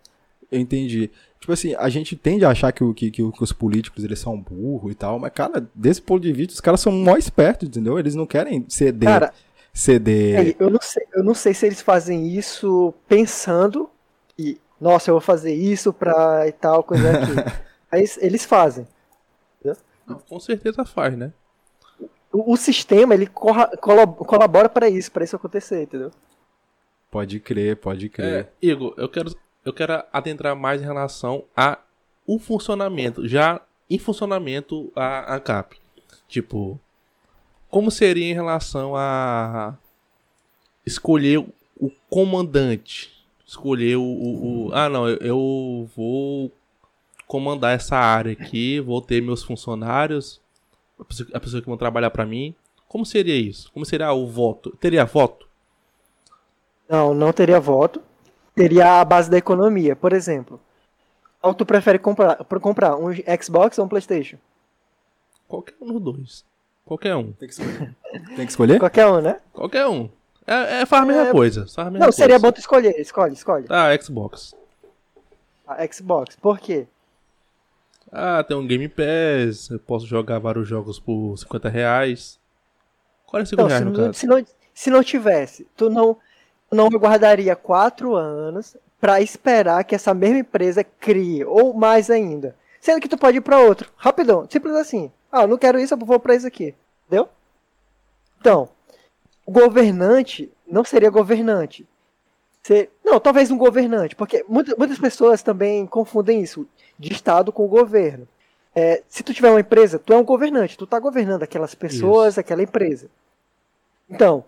Eu 0.49 0.59
entendi. 0.59 1.11
Tipo 1.41 1.51
assim, 1.51 1.75
a 1.75 1.89
gente 1.89 2.15
tende 2.15 2.45
a 2.45 2.49
achar 2.49 2.71
que, 2.71 2.83
o, 2.83 2.93
que, 2.93 3.11
que, 3.11 3.21
os 3.21 3.51
políticos 3.51 4.03
eles 4.03 4.19
são 4.19 4.39
burros 4.39 4.93
e 4.93 4.95
tal, 4.95 5.19
mas, 5.19 5.33
cara, 5.33 5.67
desse 5.75 6.01
ponto 6.01 6.21
de 6.21 6.31
vista, 6.31 6.53
os 6.53 6.61
caras 6.61 6.79
são 6.79 6.91
mó 6.91 7.17
espertos, 7.17 7.67
entendeu? 7.67 7.99
Eles 7.99 8.15
não 8.15 8.25
querem 8.25 8.65
ceder. 8.69 9.09
Cara, 9.09 9.33
ceder. 9.73 10.47
É, 10.47 10.55
eu, 10.57 10.69
não 10.69 10.81
sei, 10.81 11.05
eu 11.13 11.23
não 11.23 11.33
sei 11.33 11.53
se 11.53 11.65
eles 11.65 11.81
fazem 11.81 12.29
isso 12.29 12.93
pensando 13.09 13.89
e, 14.39 14.57
nossa, 14.79 15.09
eu 15.09 15.15
vou 15.15 15.21
fazer 15.21 15.53
isso 15.53 15.91
pra 15.91 16.47
e 16.47 16.51
tal, 16.53 16.81
coisa 16.81 17.11
aqui. 17.11 17.33
Mas 17.91 18.17
eles 18.21 18.45
fazem. 18.45 18.87
Com 20.27 20.39
certeza 20.39 20.85
faz, 20.85 21.17
né? 21.17 21.33
O, 22.31 22.53
o 22.53 22.57
sistema, 22.57 23.13
ele 23.13 23.27
colabora 23.27 24.69
para 24.69 24.89
isso, 24.89 25.11
para 25.11 25.23
isso 25.23 25.35
acontecer, 25.35 25.83
entendeu? 25.83 26.11
Pode 27.09 27.39
crer, 27.39 27.77
pode 27.77 28.09
crer. 28.09 28.45
É, 28.45 28.49
Igor, 28.61 28.93
eu 28.97 29.09
quero, 29.09 29.35
eu 29.63 29.73
quero 29.73 30.03
adentrar 30.11 30.55
mais 30.55 30.81
em 30.81 30.85
relação 30.85 31.43
a 31.55 31.79
o 32.25 32.37
funcionamento, 32.37 33.25
já 33.27 33.61
em 33.89 33.97
funcionamento 33.97 34.91
a, 34.93 35.35
a 35.35 35.39
CAP. 35.39 35.77
Tipo, 36.27 36.79
como 37.69 37.89
seria 37.89 38.29
em 38.29 38.33
relação 38.33 38.95
a 38.95 39.77
escolher 40.85 41.39
o 41.79 41.89
comandante? 42.09 43.13
Escolher 43.45 43.95
o. 43.95 44.03
o, 44.03 44.67
o 44.67 44.73
ah, 44.73 44.89
não, 44.89 45.07
eu, 45.07 45.17
eu 45.17 45.89
vou 45.95 46.51
comandar 47.27 47.75
essa 47.75 47.97
área 47.97 48.31
aqui, 48.31 48.79
vou 48.79 49.01
ter 49.01 49.21
meus 49.21 49.43
funcionários, 49.43 50.41
a 50.99 51.03
pessoa, 51.03 51.29
a 51.33 51.39
pessoa 51.39 51.61
que 51.61 51.67
vão 51.67 51.77
trabalhar 51.77 52.09
para 52.09 52.25
mim. 52.25 52.55
Como 52.87 53.05
seria 53.05 53.35
isso? 53.35 53.71
Como 53.73 53.85
seria 53.85 54.11
o 54.13 54.25
voto? 54.25 54.71
Teria 54.77 55.05
voto? 55.05 55.47
Não, 56.87 57.13
não 57.13 57.33
teria 57.33 57.59
voto. 57.59 58.01
Teria 58.55 59.01
a 59.01 59.05
base 59.05 59.29
da 59.29 59.37
economia. 59.37 59.95
Por 59.95 60.13
exemplo, 60.13 60.59
qual 61.41 61.53
tu 61.53 61.65
prefere 61.65 61.99
comprar, 61.99 62.37
comprar 62.61 62.95
um 62.95 63.13
Xbox 63.41 63.77
ou 63.77 63.85
um 63.85 63.89
PlayStation? 63.89 64.37
Qualquer 65.47 65.75
um 65.81 65.99
dos 65.99 66.01
dois. 66.01 66.45
Qualquer 66.85 67.15
um. 67.15 67.33
Tem 67.33 67.47
que 67.47 67.53
escolher. 67.53 67.95
Tem 68.35 68.45
que 68.45 68.51
escolher? 68.51 68.79
Qualquer 68.79 69.07
um, 69.07 69.21
né? 69.21 69.39
Qualquer 69.53 69.87
um. 69.87 70.09
É, 70.45 70.81
é 70.81 70.85
faz 70.85 71.03
a 71.03 71.05
mesma 71.05 71.27
é... 71.27 71.31
coisa. 71.31 71.61
Faz 71.67 71.77
a 71.79 71.83
mesma 71.91 71.99
não, 71.99 72.05
coisa. 72.05 72.17
seria 72.17 72.39
bom 72.39 72.51
tu 72.51 72.59
escolher. 72.59 72.99
Escolhe, 72.99 73.33
escolhe. 73.33 73.65
Ah, 73.69 73.89
Xbox. 74.01 74.55
A 75.67 75.85
Xbox. 75.85 76.37
Por 76.37 76.57
quê? 76.57 76.87
Ah, 78.11 78.43
tem 78.43 78.55
um 78.55 78.65
Game 78.65 78.87
Pass, 78.87 79.69
eu 79.69 79.79
posso 79.79 80.05
jogar 80.05 80.39
vários 80.39 80.67
jogos 80.67 80.99
por 80.99 81.37
50 81.37 81.69
reais. 81.69 82.39
45 83.25 83.61
não, 83.61 83.67
reais 83.67 83.85
no 83.85 83.91
não, 83.91 83.97
caso. 83.97 84.13
Se 84.13 84.27
não, 84.27 84.45
Se 84.73 84.89
não 84.89 85.03
tivesse, 85.03 85.67
tu 85.75 85.89
não, 85.89 86.17
não 86.71 86.87
aguardaria 86.87 87.55
quatro 87.55 88.15
anos 88.15 88.77
para 88.99 89.21
esperar 89.21 89.83
que 89.83 89.95
essa 89.95 90.13
mesma 90.13 90.39
empresa 90.39 90.83
crie, 90.83 91.43
ou 91.43 91.73
mais 91.73 92.09
ainda. 92.09 92.55
Sendo 92.79 93.01
que 93.01 93.09
tu 93.09 93.17
pode 93.17 93.37
ir 93.37 93.41
para 93.41 93.59
outro, 93.59 93.91
rapidão, 93.97 94.47
simples 94.49 94.75
assim. 94.75 95.11
Ah, 95.31 95.45
não 95.45 95.57
quero 95.57 95.79
isso, 95.79 95.93
eu 95.93 95.97
vou 95.97 96.19
para 96.19 96.35
isso 96.35 96.47
aqui. 96.47 96.73
Entendeu? 97.07 97.29
Então, 98.39 98.69
o 99.45 99.51
governante 99.51 100.51
não 100.65 100.83
seria 100.83 101.09
governante. 101.09 101.87
Ser, 102.63 102.91
não, 103.03 103.19
talvez 103.19 103.49
um 103.49 103.57
governante, 103.57 104.15
porque 104.15 104.43
muitas 104.47 104.99
pessoas 104.99 105.41
também 105.41 105.85
confundem 105.85 106.41
isso 106.41 106.67
de 106.97 107.11
Estado 107.11 107.51
com 107.51 107.67
governo. 107.67 108.27
É, 108.75 109.01
se 109.07 109.23
tu 109.23 109.33
tiver 109.33 109.49
uma 109.49 109.59
empresa, 109.59 109.97
tu 109.97 110.13
é 110.13 110.17
um 110.17 110.23
governante, 110.23 110.77
tu 110.77 110.83
está 110.83 110.99
governando 110.99 111.43
aquelas 111.43 111.73
pessoas, 111.73 112.33
isso. 112.33 112.39
aquela 112.39 112.61
empresa. 112.61 113.07
Então, 114.09 114.45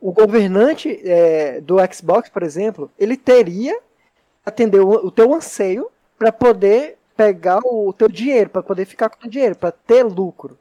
o 0.00 0.12
governante 0.12 1.00
é, 1.04 1.60
do 1.60 1.76
Xbox, 1.92 2.28
por 2.28 2.42
exemplo, 2.42 2.90
ele 2.98 3.16
teria 3.16 3.78
atender 4.44 4.80
o, 4.80 4.88
o 4.88 5.10
teu 5.10 5.32
anseio 5.34 5.90
para 6.18 6.32
poder 6.32 6.98
pegar 7.16 7.60
o 7.64 7.92
teu 7.92 8.08
dinheiro, 8.08 8.50
para 8.50 8.62
poder 8.62 8.84
ficar 8.86 9.10
com 9.10 9.26
o 9.26 9.30
dinheiro, 9.30 9.56
para 9.56 9.72
ter 9.72 10.02
lucro. 10.04 10.58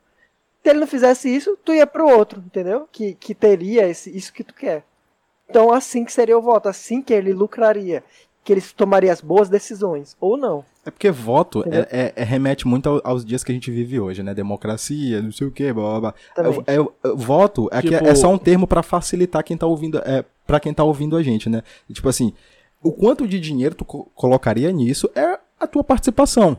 Se 0.61 0.69
ele 0.69 0.79
não 0.79 0.87
fizesse 0.87 1.33
isso, 1.33 1.57
tu 1.63 1.73
ia 1.73 1.87
pro 1.87 2.07
outro, 2.07 2.43
entendeu? 2.45 2.87
Que, 2.91 3.13
que 3.15 3.33
teria 3.33 3.87
esse, 3.87 4.15
isso 4.15 4.33
que 4.33 4.43
tu 4.43 4.53
quer. 4.53 4.83
Então, 5.49 5.71
assim 5.71 6.03
que 6.03 6.11
seria 6.11 6.37
o 6.37 6.41
voto, 6.41 6.69
assim 6.69 7.01
que 7.01 7.13
ele 7.13 7.33
lucraria, 7.33 8.03
que 8.43 8.53
ele 8.53 8.61
tomaria 8.61 9.11
as 9.11 9.21
boas 9.21 9.49
decisões, 9.49 10.15
ou 10.19 10.37
não. 10.37 10.63
É 10.89 10.91
porque 10.91 11.11
voto 11.11 11.63
é, 11.69 11.87
é, 11.91 12.13
é, 12.15 12.23
remete 12.23 12.67
muito 12.67 12.99
aos 13.03 13.23
dias 13.23 13.43
que 13.43 13.51
a 13.51 13.53
gente 13.53 13.69
vive 13.69 13.99
hoje, 13.99 14.23
né? 14.23 14.33
Democracia, 14.33 15.21
não 15.21 15.31
sei 15.31 15.45
o 15.45 15.51
quê, 15.51 15.71
blá 15.71 15.99
blá 15.99 16.13
blá. 16.35 16.63
É, 16.65 16.75
é, 16.75 17.13
voto 17.15 17.69
é, 17.71 17.79
tipo... 17.79 17.93
é 17.93 18.15
só 18.15 18.27
um 18.33 18.39
termo 18.39 18.65
para 18.65 18.81
facilitar 18.81 19.43
quem 19.43 19.55
tá 19.55 19.67
ouvindo, 19.67 19.99
é, 19.99 20.25
para 20.47 20.59
quem 20.59 20.73
tá 20.73 20.83
ouvindo 20.83 21.15
a 21.15 21.21
gente, 21.21 21.47
né? 21.47 21.61
Tipo 21.93 22.09
assim, 22.09 22.33
o 22.81 22.91
quanto 22.91 23.27
de 23.27 23.39
dinheiro 23.39 23.75
tu 23.75 23.85
co 23.85 24.05
colocaria 24.15 24.71
nisso 24.71 25.07
é 25.13 25.39
a 25.59 25.67
tua 25.67 25.83
participação. 25.83 26.57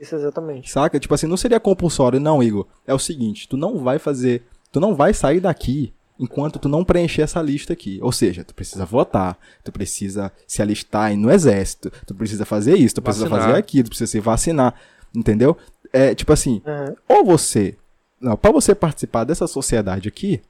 Isso 0.00 0.14
exatamente. 0.14 0.70
Saca? 0.70 0.98
Tipo 0.98 1.14
assim, 1.14 1.26
não 1.26 1.36
seria 1.36 1.60
compulsório, 1.60 2.18
não, 2.18 2.42
Igor. 2.42 2.66
É 2.86 2.94
o 2.94 2.98
seguinte, 2.98 3.46
tu 3.46 3.58
não 3.58 3.78
vai 3.78 3.98
fazer, 3.98 4.44
tu 4.72 4.80
não 4.80 4.94
vai 4.94 5.12
sair 5.12 5.40
daqui 5.40 5.92
enquanto 6.18 6.58
tu 6.58 6.68
não 6.68 6.84
preencher 6.84 7.22
essa 7.22 7.40
lista 7.42 7.72
aqui. 7.72 7.98
Ou 8.02 8.12
seja, 8.12 8.44
tu 8.44 8.54
precisa 8.54 8.84
votar, 8.84 9.38
tu 9.64 9.72
precisa 9.72 10.32
se 10.46 10.62
alistar 10.62 11.16
no 11.16 11.30
exército, 11.30 11.92
tu 12.06 12.14
precisa 12.14 12.44
fazer 12.44 12.76
isso, 12.76 12.96
tu 12.96 13.02
precisa 13.02 13.28
vacinar. 13.28 13.48
fazer 13.48 13.58
aquilo, 13.58 13.84
tu 13.84 13.88
precisa 13.90 14.10
se 14.10 14.20
vacinar, 14.20 14.74
entendeu? 15.14 15.56
É 15.92 16.14
tipo 16.14 16.32
assim, 16.32 16.62
uhum. 16.66 16.96
ou 17.08 17.24
você, 17.24 17.76
não, 18.20 18.36
para 18.36 18.52
você 18.52 18.74
participar 18.74 19.24
dessa 19.24 19.46
sociedade 19.46 20.08
aqui, 20.08 20.40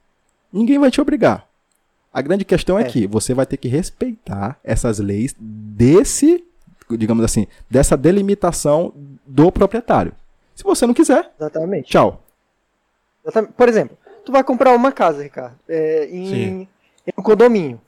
ninguém 0.51 0.79
vai 0.79 0.91
te 0.91 1.01
obrigar. 1.01 1.47
A 2.13 2.21
grande 2.21 2.45
questão 2.45 2.77
é, 2.77 2.83
é 2.83 2.85
que 2.85 3.07
você 3.07 3.33
vai 3.33 3.45
ter 3.45 3.57
que 3.57 3.67
respeitar 3.67 4.59
essas 4.63 4.99
leis 4.99 5.35
desse, 5.39 6.45
digamos 6.91 7.25
assim, 7.25 7.47
dessa 7.69 7.97
delimitação 7.97 8.93
do 9.25 9.51
proprietário. 9.51 10.13
Se 10.53 10.63
você 10.63 10.85
não 10.85 10.93
quiser, 10.93 11.31
Exatamente. 11.39 11.89
tchau. 11.89 12.23
Exatamente. 13.23 13.53
Por 13.53 13.67
exemplo, 13.67 13.97
tu 14.23 14.31
vai 14.31 14.43
comprar 14.43 14.73
uma 14.73 14.91
casa, 14.91 15.23
Ricardo, 15.23 15.55
é, 15.67 16.05
em, 16.05 16.61
em, 16.61 16.69
um 17.17 17.23
condomínio. 17.23 17.79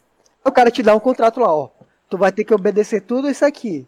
O 0.44 0.52
cara 0.52 0.70
te 0.70 0.84
dá 0.84 0.96
um 0.96 1.00
contrato 1.00 1.40
lá, 1.40 1.54
ó. 1.54 1.70
Tu 2.10 2.18
vai 2.18 2.32
ter 2.32 2.44
que 2.44 2.54
obedecer 2.54 3.02
tudo 3.02 3.30
isso 3.30 3.44
aqui. 3.44 3.88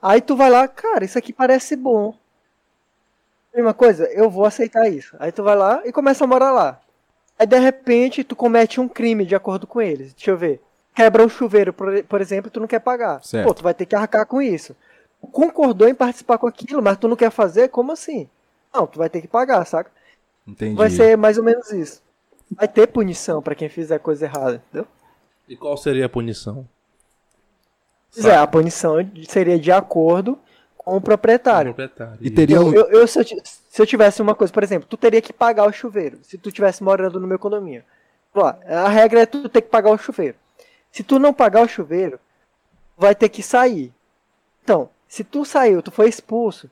Aí 0.00 0.20
tu 0.20 0.34
vai 0.36 0.50
lá, 0.50 0.66
cara, 0.66 1.04
isso 1.04 1.18
aqui 1.18 1.32
parece 1.32 1.76
bom. 1.76 2.14
Mesma 3.54 3.74
coisa, 3.74 4.06
eu 4.06 4.30
vou 4.30 4.44
aceitar 4.46 4.88
isso. 4.88 5.14
Aí 5.20 5.30
tu 5.30 5.42
vai 5.42 5.54
lá 5.54 5.82
e 5.84 5.92
começa 5.92 6.24
a 6.24 6.26
morar 6.26 6.50
lá. 6.50 6.80
Aí 7.38 7.46
de 7.46 7.58
repente 7.58 8.24
tu 8.24 8.34
comete 8.34 8.80
um 8.80 8.88
crime 8.88 9.26
de 9.26 9.34
acordo 9.34 9.66
com 9.66 9.82
eles. 9.82 10.14
Deixa 10.14 10.30
eu 10.30 10.36
ver. 10.36 10.60
Quebra 10.94 11.24
um 11.24 11.28
chuveiro, 11.28 11.72
por, 11.72 12.02
por 12.04 12.20
exemplo, 12.20 12.50
tu 12.50 12.60
não 12.60 12.66
quer 12.66 12.80
pagar. 12.80 13.22
Certo. 13.22 13.46
Pô, 13.46 13.54
tu 13.54 13.62
vai 13.62 13.74
ter 13.74 13.84
que 13.84 13.96
arcar 13.96 14.26
com 14.26 14.40
isso. 14.40 14.74
Tu 15.20 15.26
concordou 15.26 15.88
em 15.88 15.94
participar 15.94 16.38
com 16.38 16.46
aquilo, 16.46 16.82
mas 16.82 16.96
tu 16.96 17.08
não 17.08 17.16
quer 17.16 17.30
fazer? 17.30 17.68
Como 17.68 17.92
assim? 17.92 18.28
Não, 18.72 18.86
tu 18.86 18.98
vai 18.98 19.08
ter 19.08 19.20
que 19.20 19.28
pagar, 19.28 19.64
saca? 19.66 19.90
Entendi. 20.46 20.76
Vai 20.76 20.90
ser 20.90 21.16
mais 21.16 21.38
ou 21.38 21.44
menos 21.44 21.70
isso. 21.70 22.02
Vai 22.50 22.68
ter 22.68 22.86
punição 22.86 23.42
para 23.42 23.54
quem 23.54 23.68
fizer 23.68 23.98
coisa 23.98 24.26
errada, 24.26 24.62
entendeu? 24.68 24.86
E 25.48 25.56
qual 25.56 25.76
seria 25.76 26.06
a 26.06 26.08
punição? 26.08 26.66
É, 28.16 28.36
a 28.36 28.46
punição 28.46 28.96
seria 29.28 29.58
de 29.58 29.72
acordo 29.72 30.38
com 30.76 30.96
o 30.96 31.00
proprietário. 31.00 31.72
O 31.72 31.74
proprietário. 31.74 32.18
E 32.20 32.30
teria 32.30 32.60
um... 32.60 32.72
eu, 32.72 32.86
eu, 32.90 33.08
se, 33.08 33.18
eu, 33.18 33.24
se, 33.24 33.82
eu, 33.82 33.86
tivesse 33.86 34.22
uma 34.22 34.34
coisa, 34.34 34.52
por 34.52 34.62
exemplo, 34.62 34.88
tu 34.88 34.96
teria 34.96 35.20
que 35.20 35.32
pagar 35.32 35.66
o 35.66 35.72
chuveiro 35.72 36.18
se 36.22 36.38
tu 36.38 36.48
estivesse 36.48 36.82
morando 36.82 37.18
no 37.18 37.26
meu 37.26 37.38
condomínio. 37.38 37.82
a 38.66 38.88
regra 38.88 39.22
é 39.22 39.26
tu 39.26 39.48
ter 39.48 39.62
que 39.62 39.68
pagar 39.68 39.90
o 39.90 39.98
chuveiro. 39.98 40.36
Se 40.92 41.02
tu 41.02 41.18
não 41.18 41.34
pagar 41.34 41.62
o 41.62 41.68
chuveiro, 41.68 42.20
vai 42.96 43.14
ter 43.14 43.28
que 43.28 43.42
sair. 43.42 43.92
Então, 44.62 44.88
se 45.08 45.24
tu 45.24 45.44
saiu, 45.44 45.82
tu 45.82 45.90
foi 45.90 46.08
expulso, 46.08 46.70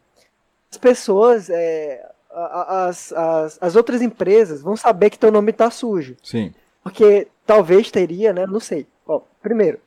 as 0.70 0.78
pessoas, 0.78 1.50
é, 1.50 2.08
as, 2.34 3.12
as, 3.12 3.58
as 3.60 3.76
outras 3.76 4.00
empresas 4.00 4.62
vão 4.62 4.76
saber 4.76 5.10
que 5.10 5.18
teu 5.18 5.30
nome 5.30 5.50
está 5.50 5.70
sujo. 5.70 6.16
Sim. 6.22 6.54
Porque 6.82 7.28
talvez 7.46 7.90
teria, 7.90 8.32
né? 8.32 8.46
Não 8.46 8.60
sei. 8.60 8.86
Ó, 9.06 9.20
primeiro, 9.40 9.78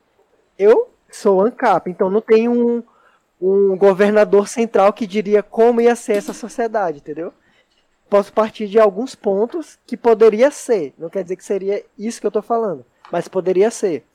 eu 0.57 0.89
sou 1.11 1.41
ANCAP, 1.41 1.89
então 1.89 2.09
não 2.09 2.21
tem 2.21 2.47
um, 2.47 2.83
um 3.41 3.77
governador 3.77 4.47
central 4.47 4.93
que 4.93 5.07
diria 5.07 5.41
como 5.41 5.81
ia 5.81 5.95
ser 5.95 6.13
essa 6.13 6.33
sociedade, 6.33 6.99
entendeu? 6.99 7.33
Posso 8.09 8.31
partir 8.31 8.67
de 8.67 8.79
alguns 8.79 9.15
pontos 9.15 9.79
que 9.85 9.97
poderia 9.97 10.51
ser. 10.51 10.93
Não 10.97 11.09
quer 11.09 11.23
dizer 11.23 11.35
que 11.35 11.43
seria 11.43 11.83
isso 11.97 12.21
que 12.21 12.27
eu 12.27 12.31
tô 12.31 12.41
falando, 12.41 12.85
mas 13.11 13.27
poderia 13.27 13.71
ser. 13.71 14.05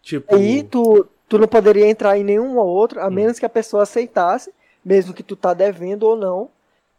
Tipo... 0.00 0.34
Aí 0.34 0.62
tu, 0.62 1.06
tu 1.28 1.38
não 1.38 1.48
poderia 1.48 1.86
entrar 1.86 2.16
em 2.16 2.24
nenhum 2.24 2.56
ou 2.56 2.66
outro, 2.66 3.00
a 3.00 3.08
hum. 3.08 3.10
menos 3.10 3.38
que 3.38 3.46
a 3.46 3.50
pessoa 3.50 3.82
aceitasse, 3.82 4.52
mesmo 4.84 5.12
que 5.12 5.22
tu 5.22 5.36
tá 5.36 5.52
devendo 5.52 6.04
ou 6.04 6.16
não, 6.16 6.48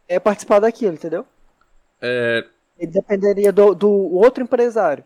é 0.08 0.18
participar 0.18 0.60
daquilo, 0.60 0.94
entendeu? 0.94 1.26
É... 2.00 2.44
Ele 2.78 2.90
dependeria 2.90 3.52
do, 3.52 3.74
do 3.74 3.90
outro 3.90 4.42
empresário. 4.42 5.04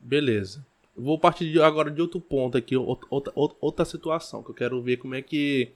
Beleza. 0.00 0.64
Vou 0.96 1.18
partir 1.18 1.60
agora 1.62 1.90
de 1.90 2.02
outro 2.02 2.20
ponto 2.20 2.58
aqui, 2.58 2.76
outra, 2.76 3.06
outra, 3.10 3.32
outra 3.60 3.84
situação, 3.84 4.42
que 4.42 4.50
eu 4.50 4.54
quero 4.54 4.82
ver 4.82 4.96
como 4.98 5.14
é 5.14 5.22
que. 5.22 5.70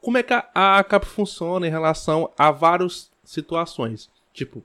Como 0.00 0.18
é 0.18 0.22
que 0.22 0.32
a, 0.32 0.44
a 0.54 0.84
CAP 0.84 1.04
funciona 1.04 1.66
em 1.66 1.70
relação 1.70 2.30
a 2.36 2.50
várias 2.50 3.10
situações. 3.24 4.10
Tipo, 4.32 4.62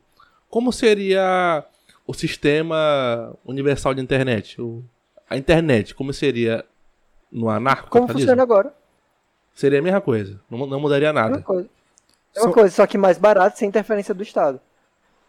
como 0.50 0.72
seria 0.72 1.64
o 2.06 2.14
sistema 2.14 3.36
universal 3.46 3.94
de 3.94 4.02
internet? 4.02 4.60
O, 4.62 4.84
a 5.30 5.38
internet, 5.38 5.94
como 5.94 6.14
seria 6.14 6.66
no 7.32 7.50
anarco 7.50 7.90
Como 7.90 8.08
funciona 8.08 8.42
agora? 8.42 8.74
Seria 9.54 9.80
a 9.80 9.82
mesma 9.82 10.02
coisa, 10.02 10.40
não, 10.50 10.66
não 10.68 10.80
mudaria 10.80 11.12
nada. 11.12 11.30
Mesma 11.30 11.44
coisa. 11.44 11.70
Mesma 12.38 12.54
coisa, 12.54 12.76
só 12.76 12.88
que 12.88 12.98
mais 12.98 13.18
barato 13.18 13.58
sem 13.58 13.68
interferência 13.68 14.14
do 14.14 14.24
Estado. 14.24 14.60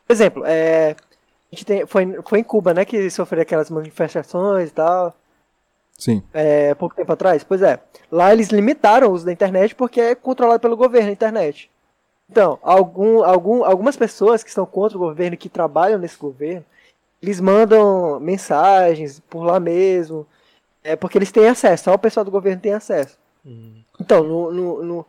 Por 0.06 0.12
exemplo, 0.12 0.42
é, 0.46 0.96
a 1.52 1.54
gente 1.54 1.64
tem, 1.64 1.86
foi, 1.86 2.18
foi 2.26 2.38
em 2.40 2.44
Cuba, 2.44 2.72
né, 2.74 2.84
que 2.84 3.10
sofreu 3.10 3.42
aquelas 3.42 3.70
manifestações 3.70 4.70
e 4.70 4.72
tal. 4.72 5.14
Sim. 5.96 6.22
É, 6.32 6.74
pouco 6.74 6.94
tempo 6.94 7.12
atrás. 7.12 7.42
Pois 7.42 7.60
é. 7.60 7.80
Lá 8.10 8.32
eles 8.32 8.48
limitaram 8.48 9.08
o 9.08 9.12
uso 9.12 9.26
da 9.26 9.32
internet 9.32 9.74
porque 9.74 10.00
é 10.00 10.14
controlado 10.14 10.60
pelo 10.60 10.76
governo 10.76 11.08
a 11.08 11.12
internet. 11.12 11.70
Então, 12.30 12.58
algum, 12.62 13.24
algum, 13.24 13.64
algumas 13.64 13.96
pessoas 13.96 14.42
que 14.42 14.50
estão 14.50 14.66
contra 14.66 14.96
o 14.96 15.00
governo, 15.00 15.36
que 15.36 15.48
trabalham 15.48 15.98
nesse 15.98 16.18
governo, 16.18 16.64
eles 17.22 17.40
mandam 17.40 18.20
mensagens 18.20 19.20
por 19.28 19.42
lá 19.42 19.58
mesmo, 19.58 20.26
é 20.84 20.94
porque 20.94 21.18
eles 21.18 21.32
têm 21.32 21.48
acesso, 21.48 21.84
só 21.84 21.94
o 21.94 21.98
pessoal 21.98 22.24
do 22.24 22.30
governo 22.30 22.60
tem 22.60 22.72
acesso. 22.72 23.18
Hum. 23.48 23.80
Então, 23.98 24.22
no, 24.22 24.52
no, 24.52 24.82
no, 24.84 25.06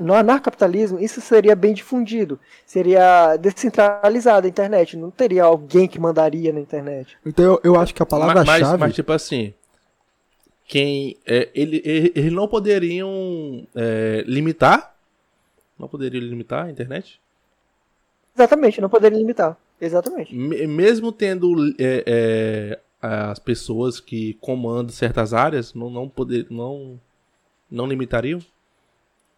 no, 0.00 0.14
anarcapitalismo, 0.14 0.98
isso 0.98 1.20
seria 1.20 1.54
bem 1.54 1.74
difundido. 1.74 2.40
Seria 2.64 3.36
descentralizado 3.36 4.46
a 4.46 4.50
internet. 4.50 4.96
Não 4.96 5.10
teria 5.10 5.44
alguém 5.44 5.86
que 5.86 6.00
mandaria 6.00 6.50
na 6.50 6.60
internet. 6.60 7.16
Então, 7.26 7.44
eu, 7.44 7.60
eu 7.62 7.76
acho 7.78 7.94
que 7.94 8.02
a 8.02 8.06
palavra-chave. 8.06 8.62
Mas, 8.62 8.80
mas, 8.80 8.94
tipo 8.94 9.12
assim. 9.12 9.52
Quem. 10.66 11.16
É, 11.26 11.50
ele, 11.54 11.82
ele, 11.84 12.12
eles 12.14 12.32
não 12.32 12.48
poderiam 12.48 13.66
é, 13.74 14.24
limitar. 14.26 14.94
Não 15.78 15.88
poderiam 15.88 16.22
limitar 16.22 16.66
a 16.66 16.70
internet? 16.70 17.20
Exatamente, 18.34 18.80
não 18.80 18.88
poderiam 18.88 19.18
limitar. 19.18 19.56
Exatamente. 19.80 20.34
Mesmo 20.34 21.12
tendo 21.12 21.54
é, 21.78 22.02
é, 22.06 22.78
as 23.00 23.38
pessoas 23.38 24.00
que 24.00 24.34
comandam 24.40 24.90
certas 24.90 25.32
áreas, 25.32 25.74
não, 25.74 25.90
não 25.90 26.08
poder. 26.08 26.46
Não 26.50 26.98
não 27.70 27.86
limitariam? 27.86 28.40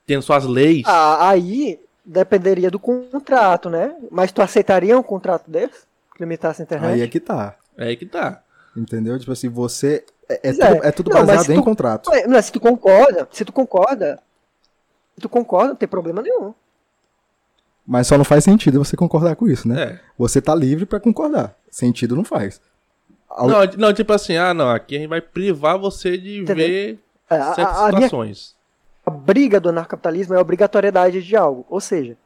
Tendo 0.06 0.22
suas 0.22 0.44
leis? 0.44 0.82
Ah, 0.86 1.30
aí 1.30 1.78
dependeria 2.04 2.70
do 2.70 2.78
contrato, 2.78 3.70
né? 3.70 3.94
Mas 4.10 4.32
tu 4.32 4.42
aceitaria 4.42 4.98
um 4.98 5.02
contrato 5.02 5.50
desse? 5.50 5.84
Que 6.14 6.22
limitasse 6.22 6.62
a 6.62 6.64
internet? 6.64 6.92
Aí 6.92 7.02
é 7.02 7.08
que 7.08 7.20
tá. 7.20 7.56
É 7.76 7.84
aí 7.84 7.96
que 7.96 8.06
tá. 8.06 8.42
Entendeu? 8.76 9.18
Tipo 9.18 9.32
assim, 9.32 9.48
você. 9.48 10.04
É, 10.28 10.50
é, 10.50 10.52
tudo, 10.52 10.64
é. 10.64 10.88
é 10.88 10.92
tudo, 10.92 11.10
baseado 11.10 11.48
não, 11.48 11.54
em 11.54 11.58
tu, 11.58 11.64
contrato. 11.64 12.10
Não, 12.28 12.42
se 12.42 12.52
tu 12.52 12.60
concorda, 12.60 13.28
se 13.32 13.44
tu 13.44 13.52
concorda, 13.52 14.20
se 15.14 15.20
tu 15.20 15.28
concorda, 15.28 15.68
não 15.68 15.76
tem 15.76 15.88
problema 15.88 16.22
nenhum. 16.22 16.54
Mas 17.86 18.06
só 18.06 18.16
não 18.16 18.24
faz 18.24 18.44
sentido 18.44 18.84
você 18.84 18.96
concordar 18.96 19.34
com 19.34 19.48
isso, 19.48 19.66
né? 19.66 19.82
É. 19.82 20.00
Você 20.16 20.40
tá 20.40 20.54
livre 20.54 20.86
para 20.86 21.00
concordar. 21.00 21.56
Sentido 21.68 22.14
não 22.14 22.24
faz. 22.24 22.60
Não, 23.38 23.64
não, 23.78 23.92
tipo 23.92 24.12
assim, 24.12 24.36
ah, 24.36 24.52
não, 24.52 24.70
aqui 24.70 24.96
a 24.96 24.98
gente 24.98 25.08
vai 25.08 25.20
privar 25.20 25.78
você 25.78 26.18
de 26.18 26.40
Entendeu? 26.40 26.66
ver 26.66 26.98
certas 27.36 27.76
a, 27.76 27.88
a 27.88 27.92
situações. 27.92 28.56
Minha, 29.06 29.16
a 29.16 29.20
briga 29.20 29.60
do 29.60 29.68
anarcapitalismo 29.68 30.34
é 30.34 30.38
a 30.38 30.40
obrigatoriedade 30.40 31.22
de 31.22 31.36
algo. 31.36 31.64
Ou 31.68 31.80
seja, 31.80 32.16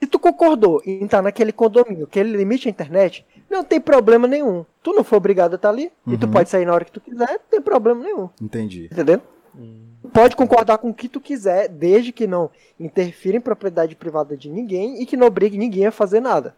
se 0.00 0.06
tu 0.06 0.18
concordou 0.18 0.80
em 0.86 1.04
estar 1.04 1.22
naquele 1.22 1.52
condomínio 1.52 2.06
que 2.06 2.18
ele 2.18 2.36
limite 2.36 2.68
a 2.68 2.70
internet, 2.70 3.26
não 3.50 3.64
tem 3.64 3.80
problema 3.80 4.28
nenhum. 4.28 4.64
Tu 4.82 4.92
não 4.92 5.02
for 5.02 5.16
obrigado 5.16 5.54
a 5.54 5.56
estar 5.56 5.70
ali, 5.70 5.90
uhum. 6.06 6.14
e 6.14 6.18
tu 6.18 6.26
uhum. 6.26 6.32
pode 6.32 6.48
sair 6.48 6.64
na 6.64 6.72
hora 6.72 6.84
que 6.84 6.92
tu 6.92 7.00
quiser, 7.00 7.28
não 7.28 7.40
tem 7.50 7.60
problema 7.60 8.02
nenhum. 8.02 8.28
Entendi. 8.40 8.88
Entendeu? 8.92 9.20
Hum. 9.56 9.88
Pode 10.12 10.36
concordar 10.36 10.78
com 10.78 10.90
o 10.90 10.94
que 10.94 11.08
tu 11.08 11.20
quiser, 11.20 11.68
desde 11.68 12.12
que 12.12 12.26
não 12.26 12.50
interfira 12.78 13.36
em 13.36 13.40
propriedade 13.40 13.96
privada 13.96 14.36
de 14.36 14.48
ninguém 14.48 15.02
e 15.02 15.06
que 15.06 15.16
não 15.16 15.26
obrigue 15.26 15.58
ninguém 15.58 15.86
a 15.86 15.92
fazer 15.92 16.20
nada. 16.20 16.54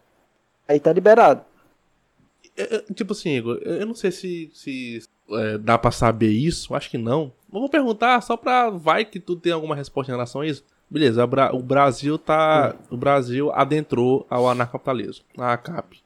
Aí 0.67 0.79
tá 0.79 0.93
liberado. 0.93 1.43
É, 2.55 2.75
é, 2.75 2.93
tipo 2.93 3.13
assim, 3.13 3.31
Igor, 3.31 3.59
eu 3.63 3.85
não 3.85 3.95
sei 3.95 4.11
se, 4.11 4.51
se 4.53 5.01
é, 5.31 5.57
dá 5.57 5.77
para 5.77 5.91
saber 5.91 6.29
isso, 6.29 6.75
acho 6.75 6.89
que 6.89 6.97
não. 6.97 7.33
Vou 7.51 7.69
perguntar 7.69 8.21
só 8.21 8.37
pra. 8.37 8.69
Vai 8.69 9.03
que 9.03 9.19
tu 9.19 9.35
tem 9.35 9.51
alguma 9.51 9.75
resposta 9.75 10.11
em 10.11 10.15
relação 10.15 10.41
a 10.41 10.47
isso. 10.47 10.63
Beleza, 10.89 11.23
o 11.53 11.61
Brasil 11.61 12.17
tá. 12.17 12.75
Hum. 12.75 12.95
O 12.95 12.97
Brasil 12.97 13.51
adentrou 13.53 14.25
ao 14.29 14.49
anarcapitalismo, 14.49 15.25
a 15.37 15.53
ACAP. 15.53 16.01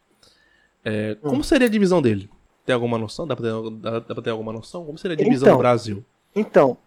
É, 0.84 1.18
hum. 1.24 1.30
Como 1.30 1.44
seria 1.44 1.68
a 1.68 1.70
divisão 1.70 2.02
dele? 2.02 2.30
Tem 2.66 2.74
alguma 2.74 2.98
noção? 2.98 3.28
Dá 3.28 3.36
pra 3.36 3.46
ter, 3.46 3.72
dá, 3.80 4.00
dá 4.00 4.16
pra 4.16 4.24
ter 4.24 4.30
alguma 4.32 4.52
noção? 4.52 4.86
Como 4.86 4.98
seria 4.98 5.16
a 5.16 5.18
divisão 5.18 5.48
então, 5.48 5.58
do 5.58 5.62
Brasil? 5.62 6.04
Então, 6.36 6.78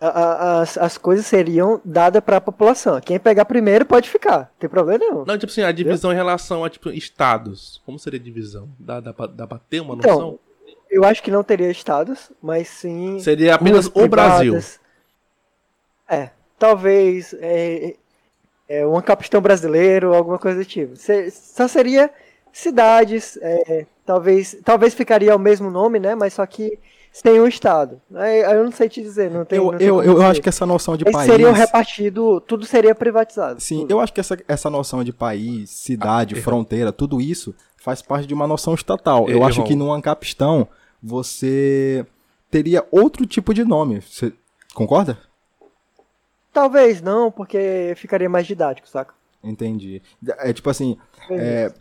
as, 0.00 0.78
as 0.78 0.96
coisas 0.96 1.26
seriam 1.26 1.80
dadas 1.84 2.22
para 2.22 2.38
a 2.38 2.40
população. 2.40 3.00
Quem 3.00 3.18
pegar 3.18 3.44
primeiro 3.44 3.84
pode 3.84 4.08
ficar, 4.08 4.38
não 4.38 4.58
tem 4.58 4.70
problema 4.70 4.98
nenhum. 4.98 5.24
Não, 5.26 5.36
tipo 5.36 5.50
assim, 5.52 5.62
a 5.62 5.70
divisão 5.70 6.10
Entendeu? 6.10 6.12
em 6.12 6.26
relação 6.26 6.64
a 6.64 6.70
tipo, 6.70 6.90
estados. 6.90 7.82
Como 7.84 7.98
seria 7.98 8.18
a 8.18 8.22
divisão? 8.22 8.68
Dá, 8.78 9.00
dá, 9.00 9.12
pra, 9.12 9.26
dá 9.26 9.46
pra 9.46 9.58
ter 9.58 9.80
uma 9.80 9.94
então, 9.94 10.14
noção? 10.14 10.38
Eu 10.90 11.04
acho 11.04 11.22
que 11.22 11.30
não 11.30 11.44
teria 11.44 11.70
estados, 11.70 12.32
mas 12.42 12.68
sim. 12.68 13.20
Seria 13.20 13.54
apenas 13.54 13.90
o 13.94 14.08
Brasil. 14.08 14.58
É, 16.08 16.30
talvez 16.58 17.34
é, 17.40 17.94
é, 18.68 18.86
um 18.86 19.00
capitão 19.00 19.40
brasileiro, 19.40 20.14
alguma 20.14 20.38
coisa 20.38 20.58
do 20.58 20.64
tipo. 20.64 20.94
Só 21.30 21.68
seria 21.68 22.10
cidades, 22.52 23.38
é, 23.40 23.86
talvez, 24.04 24.56
talvez 24.64 24.92
ficaria 24.92 25.34
o 25.34 25.38
mesmo 25.38 25.70
nome, 25.70 26.00
né? 26.00 26.16
Mas 26.16 26.34
só 26.34 26.44
que 26.44 26.78
sem 27.12 27.40
um 27.40 27.46
Estado. 27.46 28.00
Eu 28.52 28.64
não 28.64 28.72
sei 28.72 28.88
te 28.88 29.00
dizer, 29.00 29.30
não 29.30 29.44
tem. 29.44 29.58
Eu, 29.58 29.72
não 29.72 29.80
eu, 29.80 30.02
eu 30.02 30.22
acho 30.22 30.40
que 30.40 30.48
essa 30.48 30.64
noção 30.64 30.96
de 30.96 31.04
Eles 31.04 31.12
país. 31.12 31.30
seriam 31.30 31.52
repartido, 31.52 32.40
tudo 32.40 32.64
seria 32.64 32.94
privatizado. 32.94 33.60
Sim, 33.60 33.80
tudo. 33.80 33.92
eu 33.92 34.00
acho 34.00 34.12
que 34.12 34.20
essa, 34.20 34.38
essa 34.46 34.70
noção 34.70 35.02
de 35.02 35.12
país, 35.12 35.70
cidade, 35.70 36.36
ah, 36.36 36.42
fronteira, 36.42 36.92
tudo 36.92 37.20
isso 37.20 37.54
faz 37.76 38.02
parte 38.02 38.26
de 38.26 38.34
uma 38.34 38.46
noção 38.46 38.74
estatal. 38.74 39.28
Eu, 39.28 39.38
eu 39.38 39.44
acho 39.44 39.62
que 39.64 39.74
no 39.74 39.92
Ancapistão 39.92 40.68
você 41.02 42.06
teria 42.50 42.86
outro 42.90 43.26
tipo 43.26 43.54
de 43.54 43.64
nome. 43.64 44.00
Você 44.00 44.32
concorda? 44.74 45.18
Talvez 46.52 47.00
não, 47.00 47.30
porque 47.30 47.94
ficaria 47.96 48.28
mais 48.28 48.46
didático, 48.46 48.88
saca? 48.88 49.14
Entendi. 49.42 50.02
É 50.38 50.52
tipo 50.52 50.68
assim. 50.68 50.98
É, 51.30 51.72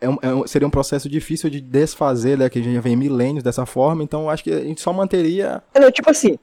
é 0.00 0.08
um, 0.08 0.18
é 0.20 0.34
um, 0.34 0.46
seria 0.46 0.68
um 0.68 0.70
processo 0.70 1.08
difícil 1.08 1.48
de 1.48 1.60
desfazer, 1.60 2.38
né? 2.38 2.48
Que 2.48 2.58
a 2.58 2.62
gente 2.62 2.74
já 2.74 2.80
vem 2.80 2.96
milênios 2.96 3.42
dessa 3.42 3.64
forma, 3.64 4.02
então 4.02 4.28
acho 4.28 4.44
que 4.44 4.52
a 4.52 4.60
gente 4.60 4.80
só 4.80 4.92
manteria. 4.92 5.62
É, 5.72 5.90
tipo 5.90 6.10
assim. 6.10 6.38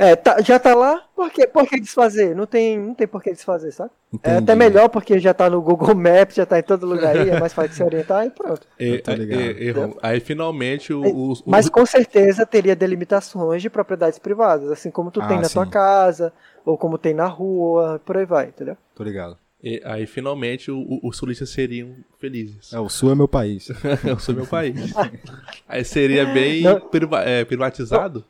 É, 0.00 0.16
tá, 0.16 0.40
já 0.40 0.58
tá 0.58 0.74
lá, 0.74 1.04
por 1.14 1.30
que, 1.30 1.46
por 1.46 1.68
que 1.68 1.78
desfazer? 1.78 2.34
Não 2.34 2.46
tem, 2.46 2.78
não 2.78 2.94
tem 2.94 3.06
por 3.06 3.22
que 3.22 3.30
desfazer, 3.30 3.70
sabe? 3.70 3.90
Entendi. 4.10 4.34
É 4.34 4.38
até 4.38 4.54
melhor 4.54 4.88
porque 4.88 5.18
já 5.18 5.34
tá 5.34 5.50
no 5.50 5.60
Google 5.60 5.94
Maps, 5.94 6.36
já 6.36 6.46
tá 6.46 6.58
em 6.58 6.62
todo 6.62 6.86
lugar 6.86 7.14
aí, 7.14 7.28
é 7.28 7.38
mais 7.38 7.52
fácil 7.52 7.68
de 7.68 7.76
se 7.76 7.82
orientar 7.82 8.26
e 8.26 8.30
pronto. 8.30 8.66
E, 8.80 9.02
e, 9.06 9.68
e, 9.68 9.74
aí 10.00 10.18
finalmente 10.18 10.90
o, 10.90 11.02
o, 11.02 11.34
Mas 11.44 11.68
com 11.68 11.84
certeza 11.84 12.46
teria 12.46 12.74
delimitações 12.74 13.60
de 13.60 13.68
propriedades 13.68 14.18
privadas, 14.18 14.70
assim 14.70 14.90
como 14.90 15.10
tu 15.10 15.20
ah, 15.20 15.28
tem 15.28 15.36
na 15.36 15.44
sim. 15.44 15.52
tua 15.52 15.66
casa, 15.66 16.32
ou 16.64 16.78
como 16.78 16.96
tem 16.96 17.12
na 17.12 17.26
rua, 17.26 18.00
por 18.02 18.16
aí 18.16 18.24
vai, 18.24 18.46
entendeu? 18.46 18.78
Tô 18.94 19.04
ligado. 19.04 19.36
E 19.62 19.82
aí 19.84 20.06
finalmente 20.06 20.70
os 20.70 21.16
sulistas 21.18 21.50
seriam 21.50 21.94
felizes. 22.18 22.72
É, 22.72 22.80
o 22.80 22.88
Sul 22.88 23.12
é 23.12 23.14
meu 23.14 23.28
país. 23.28 23.68
o 24.16 24.18
Sul 24.18 24.32
é 24.32 24.36
meu 24.38 24.46
país. 24.46 24.94
aí 25.68 25.84
seria 25.84 26.24
bem 26.24 26.62
priva 26.90 27.20
é, 27.22 27.44
privatizado. 27.44 28.24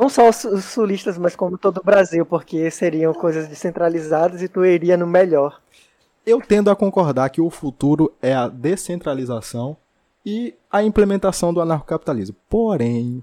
Não 0.00 0.08
só 0.08 0.30
os, 0.30 0.64
sulistas, 0.64 1.18
mas 1.18 1.36
como 1.36 1.58
todo 1.58 1.76
o 1.76 1.84
Brasil, 1.84 2.24
porque 2.24 2.70
seriam 2.70 3.12
coisas 3.12 3.46
descentralizadas 3.46 4.40
e 4.40 4.48
tu 4.48 4.64
iria 4.64 4.96
no 4.96 5.06
melhor. 5.06 5.60
Eu 6.24 6.40
tendo 6.40 6.70
a 6.70 6.76
concordar 6.76 7.28
que 7.28 7.42
o 7.42 7.50
futuro 7.50 8.10
é 8.22 8.32
a 8.32 8.48
descentralização 8.48 9.76
e 10.24 10.54
a 10.72 10.82
implementação 10.82 11.52
do 11.52 11.60
anarcocapitalismo. 11.60 12.34
Porém, 12.48 13.22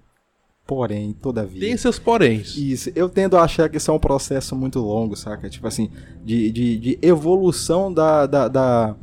porém, 0.68 1.14
todavia. 1.14 1.62
Tem 1.62 1.76
seus 1.78 1.98
poréns. 1.98 2.56
Isso, 2.56 2.92
eu 2.96 3.10
tendo 3.10 3.38
a 3.38 3.42
achar 3.42 3.68
que 3.70 3.78
isso 3.78 3.90
é 3.90 3.94
um 3.96 4.00
processo 4.00 4.56
muito 4.56 4.78
longo, 4.78 5.16
saca? 5.16 5.50
Tipo 5.50 5.68
assim, 5.68 5.90
de, 6.24 6.52
de, 6.52 6.78
de 6.78 7.00
evolução 7.02 7.92
da, 7.92 8.28
da, 8.28 8.48
da, 8.48 8.96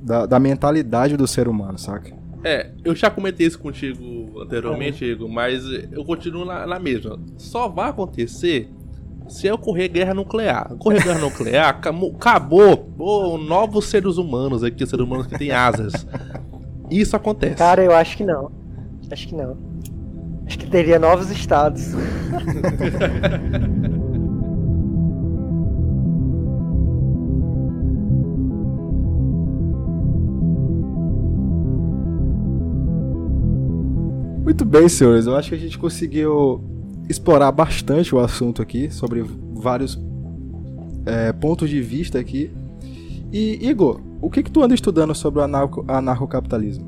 da, 0.00 0.26
da 0.26 0.38
mentalidade 0.38 1.16
do 1.16 1.26
ser 1.26 1.48
humano, 1.48 1.78
saca? 1.78 2.17
É, 2.44 2.70
eu 2.84 2.94
já 2.94 3.10
comentei 3.10 3.46
isso 3.46 3.58
contigo 3.58 4.40
anteriormente, 4.40 5.04
é. 5.04 5.08
Igor, 5.08 5.28
mas 5.28 5.64
eu 5.90 6.04
continuo 6.04 6.44
na, 6.44 6.66
na, 6.66 6.78
mesma. 6.78 7.18
Só 7.36 7.68
vai 7.68 7.90
acontecer 7.90 8.68
se 9.28 9.50
ocorrer 9.50 9.90
guerra 9.90 10.14
nuclear. 10.14 10.72
Ocorrer 10.72 11.02
guerra 11.02 11.20
nuclear, 11.30 11.68
acabou. 11.68 12.88
Oh, 12.98 13.38
novos 13.38 13.86
seres 13.86 14.16
humanos 14.16 14.62
aqui, 14.62 14.86
seres 14.86 15.04
humanos 15.04 15.26
que 15.26 15.38
têm 15.38 15.50
asas. 15.50 16.06
Isso 16.90 17.16
acontece. 17.16 17.56
Cara, 17.56 17.82
eu 17.82 17.92
acho 17.92 18.16
que 18.16 18.24
não. 18.24 18.50
Acho 19.10 19.28
que 19.28 19.34
não. 19.34 19.56
Acho 20.46 20.58
que 20.58 20.66
teria 20.66 20.98
novos 20.98 21.30
estados. 21.30 21.92
Muito 34.58 34.72
bem, 34.72 34.88
senhores. 34.88 35.24
Eu 35.24 35.36
acho 35.36 35.50
que 35.50 35.54
a 35.54 35.58
gente 35.58 35.78
conseguiu 35.78 36.60
explorar 37.08 37.52
bastante 37.52 38.12
o 38.12 38.18
assunto 38.18 38.60
aqui, 38.60 38.90
sobre 38.90 39.24
vários 39.54 39.96
é, 41.06 41.32
pontos 41.32 41.70
de 41.70 41.80
vista 41.80 42.18
aqui. 42.18 42.50
E, 43.32 43.64
Igor, 43.64 44.00
o 44.20 44.28
que, 44.28 44.42
que 44.42 44.50
tu 44.50 44.60
anda 44.60 44.74
estudando 44.74 45.14
sobre 45.14 45.38
o 45.38 45.44
anarco, 45.44 45.84
anarcocapitalismo? 45.86 46.84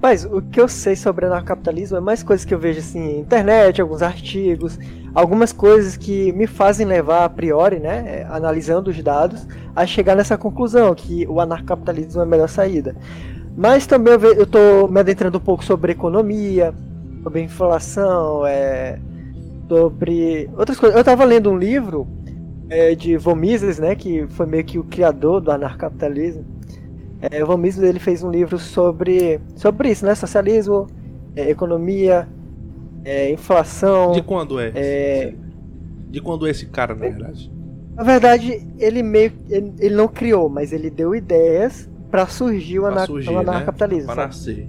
Mas 0.00 0.24
o 0.24 0.40
que 0.40 0.58
eu 0.58 0.66
sei 0.68 0.96
sobre 0.96 1.26
anarcapitalismo 1.26 1.98
é 1.98 2.00
mais 2.00 2.22
coisas 2.22 2.46
que 2.46 2.54
eu 2.54 2.58
vejo 2.58 2.78
assim 2.78 2.98
na 2.98 3.20
internet, 3.20 3.82
alguns 3.82 4.00
artigos, 4.00 4.78
algumas 5.14 5.52
coisas 5.52 5.98
que 5.98 6.32
me 6.32 6.46
fazem 6.46 6.86
levar 6.86 7.26
a 7.26 7.28
priori, 7.28 7.78
né, 7.78 8.26
analisando 8.30 8.88
os 8.88 9.02
dados, 9.02 9.46
a 9.74 9.84
chegar 9.84 10.16
nessa 10.16 10.38
conclusão 10.38 10.94
que 10.94 11.26
o 11.26 11.42
anarcapitalismo 11.42 12.22
é 12.22 12.24
a 12.24 12.26
melhor 12.26 12.48
saída. 12.48 12.96
Mas 13.56 13.86
também 13.86 14.14
eu 14.14 14.42
estou 14.42 14.88
me 14.88 15.00
adentrando 15.00 15.38
um 15.38 15.40
pouco 15.40 15.64
sobre 15.64 15.92
economia, 15.92 16.74
sobre 17.22 17.40
inflação, 17.40 18.46
é, 18.46 18.98
sobre 19.68 20.50
outras 20.56 20.78
coisas. 20.78 20.94
Eu 20.94 21.00
estava 21.00 21.24
lendo 21.24 21.50
um 21.50 21.56
livro 21.56 22.06
é, 22.68 22.94
de 22.94 23.16
Von 23.16 23.34
Mises, 23.34 23.78
né, 23.78 23.94
que 23.94 24.26
foi 24.30 24.46
meio 24.46 24.64
que 24.64 24.78
o 24.78 24.84
criador 24.84 25.40
do 25.40 25.50
anarcapitalismo 25.50 26.44
é, 27.20 27.42
o 27.42 27.46
Von 27.46 27.56
Mises 27.56 27.82
ele 27.82 27.98
fez 27.98 28.22
um 28.22 28.30
livro 28.30 28.58
sobre, 28.58 29.40
sobre 29.54 29.90
isso, 29.90 30.04
né? 30.04 30.14
Socialismo, 30.14 30.86
é, 31.34 31.50
economia, 31.50 32.28
é, 33.04 33.30
inflação. 33.30 34.12
De 34.12 34.22
quando 34.22 34.60
é? 34.60 34.72
é? 34.74 35.34
De 36.10 36.20
quando 36.20 36.46
é 36.46 36.50
esse 36.50 36.66
cara, 36.66 36.94
na 36.94 37.00
verdade? 37.00 37.52
Na 37.94 38.02
verdade, 38.02 38.66
ele 38.78 39.02
meio 39.02 39.32
ele 39.48 39.94
não 39.94 40.06
criou, 40.06 40.50
mas 40.50 40.72
ele 40.72 40.90
deu 40.90 41.14
ideias 41.14 41.88
para 42.16 42.26
surgir 42.26 42.78
o, 42.78 42.86
anar 42.86 43.06
surgir, 43.06 43.28
o 43.28 43.38
anarcapitalismo. 43.38 44.08
Né? 44.08 44.14
Para 44.14 44.26
nascer. 44.26 44.68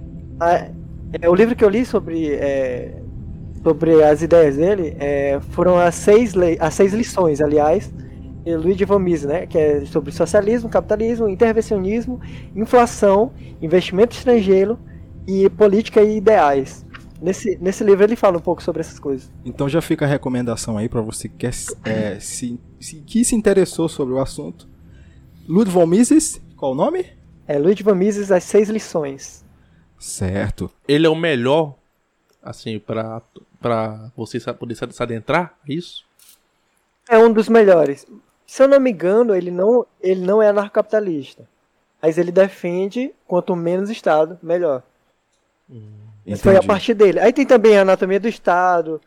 É, 1.20 1.28
o 1.30 1.34
livro 1.34 1.56
que 1.56 1.64
eu 1.64 1.68
li 1.70 1.86
sobre 1.86 2.30
é, 2.34 3.00
sobre 3.62 4.02
as 4.02 4.20
ideias 4.20 4.56
dele 4.56 4.94
é, 4.98 5.40
foram 5.52 5.78
as 5.78 5.94
seis, 5.94 6.34
as 6.60 6.74
seis 6.74 6.92
lições, 6.92 7.40
aliás, 7.40 7.90
Luigi 8.46 8.84
von 8.84 8.98
Mises, 8.98 9.26
né, 9.26 9.46
que 9.46 9.58
é 9.58 9.84
sobre 9.86 10.12
socialismo, 10.12 10.68
capitalismo, 10.68 11.28
intervencionismo, 11.28 12.20
inflação, 12.54 13.32
investimento 13.60 14.14
estrangeiro 14.14 14.78
e 15.26 15.48
política 15.50 16.02
e 16.02 16.18
ideais. 16.18 16.86
Nesse, 17.20 17.58
nesse 17.60 17.82
livro 17.82 18.04
ele 18.04 18.14
fala 18.14 18.38
um 18.38 18.40
pouco 18.40 18.62
sobre 18.62 18.80
essas 18.80 18.98
coisas. 18.98 19.30
Então 19.44 19.68
já 19.68 19.80
fica 19.80 20.04
a 20.04 20.08
recomendação 20.08 20.78
aí 20.78 20.88
para 20.88 21.00
você 21.00 21.28
que, 21.28 21.46
é, 21.46 22.20
se, 22.20 22.60
se, 22.78 22.96
que 23.00 23.24
se 23.24 23.34
interessou 23.34 23.88
sobre 23.88 24.14
o 24.14 24.18
assunto. 24.18 24.68
Ludwig 25.48 25.70
von 25.70 25.86
Mises, 25.86 26.40
qual 26.56 26.72
o 26.72 26.74
nome? 26.74 27.17
É 27.48 27.56
Ludwig 27.58 27.82
von 27.82 27.94
Mises, 27.94 28.30
As 28.30 28.44
Seis 28.44 28.68
Lições. 28.68 29.42
Certo. 29.98 30.70
Ele 30.86 31.06
é 31.06 31.10
o 31.10 31.16
melhor, 31.16 31.74
assim, 32.42 32.78
para 32.78 33.22
você 34.14 34.38
poder 34.52 34.74
se 34.74 35.02
adentrar, 35.02 35.58
é 35.66 35.72
isso? 35.72 36.04
É 37.08 37.18
um 37.18 37.32
dos 37.32 37.48
melhores. 37.48 38.06
Se 38.46 38.62
eu 38.62 38.68
não 38.68 38.78
me 38.78 38.90
engano, 38.90 39.34
ele 39.34 39.50
não, 39.50 39.86
ele 40.00 40.20
não 40.20 40.42
é 40.42 40.48
anarcocapitalista. 40.48 41.48
Mas 42.00 42.18
ele 42.18 42.30
defende 42.30 43.12
quanto 43.26 43.56
menos 43.56 43.90
Estado, 43.90 44.38
melhor. 44.42 44.82
Hum, 45.68 45.90
foi 46.36 46.56
a 46.56 46.62
partir 46.62 46.94
dele. 46.94 47.18
Aí 47.18 47.32
tem 47.32 47.46
também 47.46 47.78
a 47.78 47.82
Anatomia 47.82 48.20
do 48.20 48.28
Estado, 48.28 49.00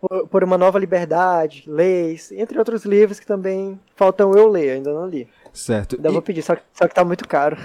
por, 0.00 0.28
por, 0.28 0.44
uma 0.44 0.56
Nova 0.56 0.78
Liberdade, 0.78 1.64
Leis, 1.66 2.30
entre 2.32 2.58
outros 2.58 2.84
livros 2.84 3.18
que 3.18 3.26
também 3.26 3.78
faltam 3.96 4.32
eu 4.32 4.48
ler, 4.48 4.70
ainda 4.70 4.92
não 4.92 5.06
li. 5.06 5.28
Certo. 5.54 5.96
Ainda 5.96 6.08
e... 6.08 6.12
vou 6.12 6.20
pedir, 6.20 6.42
só, 6.42 6.56
só 6.72 6.86
que 6.86 6.94
tá 6.94 7.04
muito 7.04 7.26
caro. 7.26 7.56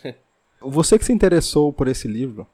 Você 0.62 0.98
que 0.98 1.04
se 1.04 1.12
interessou 1.12 1.72
por 1.72 1.88
esse 1.88 2.08
livro, 2.08 2.46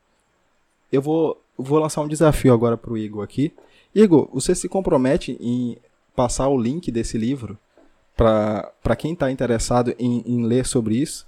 eu 0.90 1.00
vou, 1.00 1.40
vou 1.56 1.78
lançar 1.78 2.00
um 2.00 2.08
desafio 2.08 2.52
agora 2.52 2.76
pro 2.76 2.98
Igor 2.98 3.22
aqui. 3.22 3.52
Igor, 3.94 4.28
você 4.32 4.54
se 4.54 4.68
compromete 4.68 5.36
em 5.40 5.76
passar 6.14 6.48
o 6.48 6.60
link 6.60 6.90
desse 6.90 7.16
livro 7.16 7.56
para 8.16 8.96
quem 8.96 9.12
está 9.12 9.30
interessado 9.30 9.94
em, 9.98 10.22
em, 10.26 10.44
ler 10.44 10.66
sobre 10.66 10.96
isso? 10.96 11.26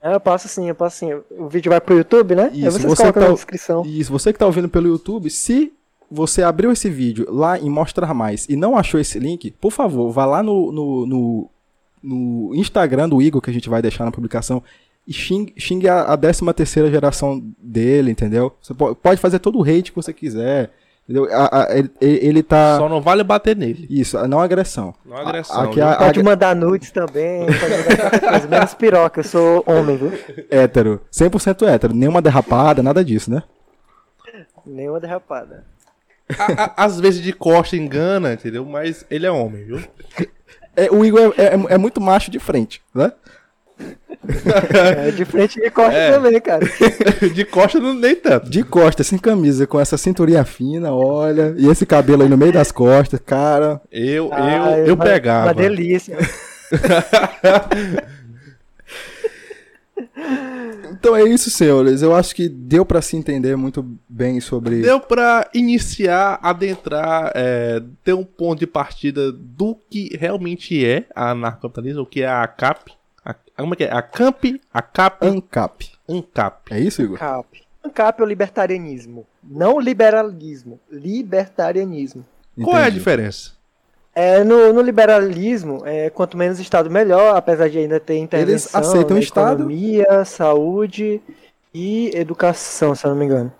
É, 0.00 0.14
eu 0.14 0.20
passo 0.20 0.48
sim, 0.48 0.68
eu 0.68 0.74
passo 0.74 0.98
sim. 0.98 1.12
O 1.30 1.48
vídeo 1.48 1.70
vai 1.70 1.80
pro 1.80 1.96
YouTube, 1.96 2.34
né? 2.34 2.50
Isso, 2.52 2.78
Aí 2.78 2.84
você 2.84 3.12
tá, 3.12 3.20
na 3.20 3.32
descrição. 3.32 3.84
Isso, 3.84 4.12
você 4.12 4.32
que 4.32 4.36
está 4.36 4.46
ouvindo 4.46 4.68
pelo 4.68 4.86
YouTube, 4.86 5.28
se 5.28 5.72
você 6.10 6.42
abriu 6.42 6.70
esse 6.70 6.88
vídeo 6.88 7.26
lá 7.30 7.58
em 7.58 7.68
Mostrar 7.68 8.14
Mais 8.14 8.46
e 8.48 8.56
não 8.56 8.76
achou 8.76 9.00
esse 9.00 9.18
link, 9.18 9.50
por 9.52 9.72
favor, 9.72 10.10
vá 10.10 10.24
lá 10.24 10.42
no, 10.42 10.70
no, 10.70 11.06
no, 11.06 11.50
no 12.02 12.52
Instagram 12.54 13.08
do 13.08 13.20
Igor, 13.20 13.40
que 13.40 13.50
a 13.50 13.52
gente 13.52 13.68
vai 13.68 13.82
deixar 13.82 14.04
na 14.04 14.12
publicação, 14.12 14.62
e 15.06 15.12
xingue, 15.12 15.54
xingue 15.56 15.88
a, 15.88 16.02
a 16.02 16.16
13 16.16 16.52
terceira 16.52 16.90
geração 16.90 17.42
dele, 17.58 18.10
entendeu? 18.10 18.54
Você 18.60 18.74
pode 18.74 19.20
fazer 19.20 19.38
todo 19.38 19.58
o 19.58 19.62
hate 19.62 19.90
que 19.90 19.96
você 19.96 20.12
quiser. 20.12 20.70
Entendeu? 21.08 21.26
A, 21.32 21.62
a, 21.62 21.78
ele, 21.78 21.90
ele 22.00 22.42
tá. 22.42 22.76
Só 22.76 22.86
não 22.86 23.00
vale 23.00 23.24
bater 23.24 23.56
nele. 23.56 23.86
Isso, 23.88 24.18
não 24.28 24.38
agressão. 24.40 24.94
Não 25.06 25.16
agressão. 25.16 25.62
Aqui, 25.62 25.80
a, 25.80 25.96
pode 25.96 26.22
mandar 26.22 26.54
nudes 26.54 26.90
também, 26.90 27.46
pode 27.58 28.42
mandar 28.42 28.48
menos 28.48 28.74
piroca, 28.74 29.20
eu 29.20 29.24
sou 29.24 29.64
homem, 29.66 29.96
viu? 29.96 30.12
Hétero. 30.50 31.00
100% 31.10 31.66
hétero. 31.66 31.94
Nenhuma 31.94 32.20
derrapada, 32.20 32.82
nada 32.82 33.02
disso, 33.02 33.30
né? 33.30 33.42
Nenhuma 34.66 35.00
derrapada. 35.00 35.64
às 36.76 37.00
vezes 37.00 37.22
de 37.22 37.32
costa 37.32 37.74
engana, 37.74 38.34
entendeu? 38.34 38.62
Mas 38.66 39.06
ele 39.10 39.24
é 39.24 39.30
homem, 39.30 39.64
viu? 39.64 39.82
É, 40.78 40.88
o 40.92 41.04
Igor 41.04 41.34
é, 41.36 41.42
é, 41.42 41.74
é 41.74 41.78
muito 41.78 42.00
macho 42.00 42.30
de 42.30 42.38
frente, 42.38 42.80
né? 42.94 43.10
É, 44.96 45.12
de 45.12 45.24
frente 45.24 45.58
e 45.58 45.62
de 45.62 45.70
costa 45.70 45.96
é. 45.96 46.12
também, 46.12 46.40
cara. 46.40 46.66
De 47.32 47.44
costa 47.44 47.78
não, 47.78 47.94
nem 47.94 48.16
tanto. 48.16 48.50
De 48.50 48.64
costa, 48.64 49.04
sem 49.04 49.16
camisa, 49.16 49.66
com 49.66 49.78
essa 49.78 49.96
cinturinha 49.96 50.44
fina, 50.44 50.92
olha. 50.92 51.54
E 51.56 51.68
esse 51.68 51.86
cabelo 51.86 52.24
aí 52.24 52.28
no 52.28 52.36
meio 52.36 52.52
das 52.52 52.72
costas, 52.72 53.20
cara. 53.24 53.80
Eu, 53.90 54.30
ah, 54.32 54.76
eu, 54.78 54.86
eu 54.86 54.94
uma, 54.94 55.04
pegava. 55.04 55.46
Uma 55.46 55.54
delícia. 55.54 56.18
então 60.90 61.14
é 61.14 61.22
isso, 61.24 61.50
senhores. 61.50 62.02
Eu 62.02 62.14
acho 62.14 62.34
que 62.34 62.48
deu 62.48 62.84
para 62.84 63.00
se 63.02 63.16
entender 63.16 63.56
muito 63.56 63.84
bem 64.08 64.40
sobre. 64.40 64.82
Deu 64.82 65.00
para 65.00 65.48
iniciar, 65.54 66.38
adentrar, 66.42 67.32
é, 67.34 67.82
ter 68.02 68.14
um 68.14 68.24
ponto 68.24 68.60
de 68.60 68.66
partida 68.66 69.30
do 69.32 69.76
que 69.88 70.16
realmente 70.16 70.84
é 70.84 71.06
a 71.14 71.30
anarcocapitalismo, 71.30 72.02
o 72.02 72.06
que 72.06 72.22
é 72.22 72.28
a 72.28 72.46
CAP 72.46 72.98
como 73.62 73.74
é 73.74 73.76
que 73.76 73.84
é? 73.84 73.92
A 73.92 74.02
Camp, 74.02 74.44
a 74.72 74.82
Cap. 74.82 75.26
ANCAP. 75.26 75.90
ANCAP. 76.08 76.72
É 76.72 76.80
isso, 76.80 77.02
Igor? 77.02 77.16
ANCAP. 77.16 77.62
ANCAP 77.84 78.20
é 78.20 78.24
o 78.24 78.26
libertarianismo. 78.26 79.26
Não 79.42 79.80
liberalismo. 79.80 80.78
Libertarianismo. 80.90 82.24
Entendi. 82.56 82.70
Qual 82.70 82.78
é 82.78 82.86
a 82.86 82.90
diferença? 82.90 83.52
É, 84.20 84.42
no, 84.42 84.72
no, 84.72 84.82
liberalismo, 84.82 85.86
é, 85.86 86.10
quanto 86.10 86.36
menos 86.36 86.58
Estado, 86.58 86.90
melhor, 86.90 87.36
apesar 87.36 87.68
de 87.68 87.78
ainda 87.78 88.00
ter 88.00 88.18
intervenção 88.18 88.52
Eles 88.52 88.74
aceitam 88.74 89.14
na 89.14 89.20
Estado. 89.20 89.62
economia, 89.62 90.24
saúde 90.24 91.22
e 91.72 92.10
educação, 92.12 92.96
se 92.96 93.06
eu 93.06 93.12
não 93.12 93.16
me 93.16 93.26
engano. 93.26 93.52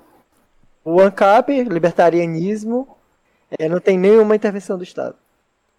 O 0.84 1.00
ANCAP, 1.00 1.62
libertarianismo, 1.62 2.88
é, 3.56 3.68
não 3.68 3.78
tem 3.78 3.96
nenhuma 3.96 4.34
intervenção 4.34 4.76
do 4.76 4.82
Estado. 4.82 5.14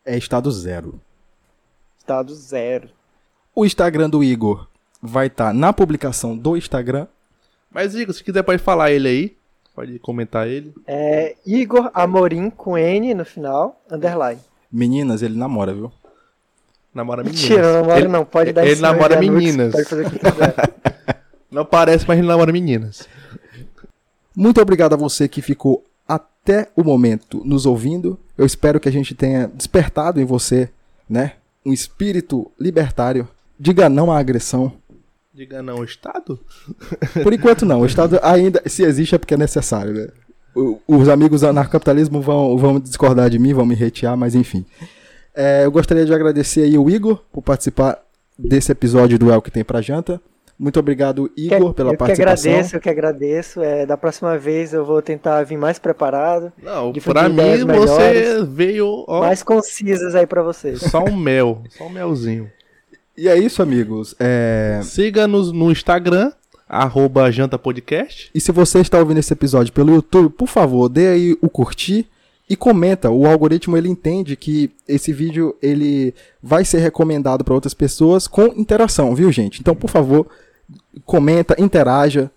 É 0.05 0.17
Estado 0.17 0.49
zero. 0.49 0.97
Estado 1.97 2.33
zero. 2.33 2.89
O 3.53 3.65
Instagram 3.65 4.09
do 4.09 4.23
Igor 4.23 4.65
vai 5.01 5.27
estar 5.27 5.47
tá 5.47 5.53
na 5.53 5.73
publicação 5.73 6.37
do 6.37 6.55
Instagram. 6.55 7.05
Mas, 7.69 7.95
Igor, 7.95 8.13
se 8.13 8.23
quiser, 8.23 8.43
pode 8.43 8.63
falar 8.63 8.91
ele 8.91 9.09
aí. 9.09 9.37
Pode 9.75 9.99
comentar 9.99 10.47
ele. 10.47 10.73
É 10.87 11.35
Igor 11.45 11.91
Amorim 11.93 12.49
com 12.49 12.77
N 12.77 13.13
no 13.13 13.25
final, 13.25 13.77
underline. 13.91 14.39
Meninas, 14.71 15.21
ele 15.21 15.37
namora, 15.37 15.73
viu? 15.73 15.91
Namora 16.93 17.23
meninas. 17.23 17.41
Mentira, 17.41 17.67
não 17.67 17.81
namora 17.81 17.99
ele, 17.99 18.07
não. 18.07 18.25
Pode 18.25 18.53
dar 18.53 18.65
Ele 18.65 18.81
namora 18.81 19.19
meninas. 19.19 19.71
Pode 19.71 19.85
fazer 19.85 20.07
o 20.07 20.09
que 20.09 20.19
quiser. 20.19 20.55
não 21.51 21.65
parece, 21.65 22.05
mas 22.07 22.17
ele 22.17 22.27
namora 22.27 22.51
meninas. 22.51 23.07
Muito 24.35 24.61
obrigado 24.61 24.93
a 24.93 24.97
você 24.97 25.27
que 25.27 25.41
ficou 25.41 25.83
até 26.07 26.69
o 26.75 26.83
momento 26.83 27.43
nos 27.45 27.65
ouvindo. 27.65 28.17
Eu 28.37 28.45
espero 28.45 28.79
que 28.79 28.89
a 28.89 28.91
gente 28.91 29.13
tenha 29.13 29.47
despertado 29.47 30.19
em 30.19 30.25
você, 30.25 30.69
né, 31.09 31.33
um 31.65 31.73
espírito 31.73 32.49
libertário 32.59 33.27
Diga 33.59 33.89
não 33.89 34.09
à 34.09 34.17
agressão. 34.17 34.71
Diga 35.33 35.61
não 35.61 35.77
ao 35.77 35.83
Estado? 35.83 36.39
Por 37.21 37.33
enquanto 37.33 37.65
não. 37.65 37.81
O 37.81 37.85
Estado 37.85 38.17
ainda, 38.23 38.61
se 38.67 38.83
existe, 38.83 39.15
é 39.15 39.17
porque 39.17 39.33
é 39.33 39.37
necessário, 39.37 39.93
né? 39.93 40.07
Os 40.87 41.07
amigos 41.07 41.41
do 41.41 41.47
anarcapitalismo 41.47 42.21
vão, 42.21 42.57
vão 42.57 42.79
discordar 42.79 43.29
de 43.29 43.39
mim, 43.39 43.53
vão 43.53 43.65
me 43.65 43.75
retear, 43.75 44.17
mas 44.17 44.35
enfim. 44.35 44.65
É, 45.35 45.65
eu 45.65 45.71
gostaria 45.71 46.05
de 46.05 46.13
agradecer 46.13 46.63
aí 46.63 46.77
o 46.77 46.89
Igor 46.89 47.21
por 47.31 47.41
participar 47.41 47.99
desse 48.37 48.71
episódio 48.71 49.19
do 49.19 49.31
El 49.31 49.41
que 49.41 49.51
tem 49.51 49.63
pra 49.63 49.81
janta. 49.81 50.21
Muito 50.59 50.77
obrigado, 50.77 51.31
Igor, 51.37 51.73
pela 51.73 51.93
eu 51.93 51.97
participação. 51.97 52.35
Que 52.35 52.49
agradeço, 52.49 52.75
eu 52.75 52.81
que 52.81 52.89
agradeço. 52.89 53.61
É, 53.61 53.85
da 53.85 53.95
próxima 53.95 54.37
vez 54.37 54.73
eu 54.73 54.83
vou 54.83 55.01
tentar 55.01 55.41
vir 55.43 55.57
mais 55.57 55.79
preparado. 55.79 56.51
Não, 56.61 56.91
pra 56.91 57.29
mim 57.29 57.65
você 57.65 58.43
veio. 58.43 59.05
Ó, 59.07 59.21
mais 59.21 59.41
concisas 59.41 60.15
aí 60.15 60.27
para 60.27 60.43
vocês. 60.43 60.81
Só 60.81 61.05
um 61.05 61.15
mel, 61.15 61.63
só 61.69 61.85
um 61.85 61.89
melzinho. 61.89 62.51
E 63.15 63.29
é 63.29 63.37
isso, 63.37 63.61
amigos. 63.61 64.13
É... 64.19 64.81
Siga-nos 64.83 65.53
no 65.53 65.71
Instagram, 65.71 66.33
arroba 66.69 67.31
jantapodcast. 67.31 68.29
E 68.33 68.39
se 68.39 68.51
você 68.51 68.79
está 68.79 68.99
ouvindo 68.99 69.17
esse 69.17 69.33
episódio 69.33 69.73
pelo 69.73 69.95
YouTube, 69.95 70.31
por 70.31 70.47
favor, 70.47 70.87
dê 70.87 71.07
aí 71.07 71.37
o 71.41 71.49
curtir 71.49 72.05
e 72.47 72.55
comenta. 72.55 73.09
O 73.09 73.25
algoritmo 73.25 73.75
ele 73.75 73.89
entende 73.89 74.35
que 74.35 74.69
esse 74.87 75.11
vídeo 75.11 75.55
ele 75.61 76.13
vai 76.41 76.63
ser 76.63 76.77
recomendado 76.79 77.43
para 77.43 77.55
outras 77.55 77.73
pessoas 77.73 78.27
com 78.27 78.45
interação, 78.55 79.15
viu, 79.15 79.31
gente? 79.31 79.59
Então, 79.59 79.75
por 79.75 79.89
favor, 79.89 80.27
comenta, 81.05 81.55
interaja. 81.59 82.29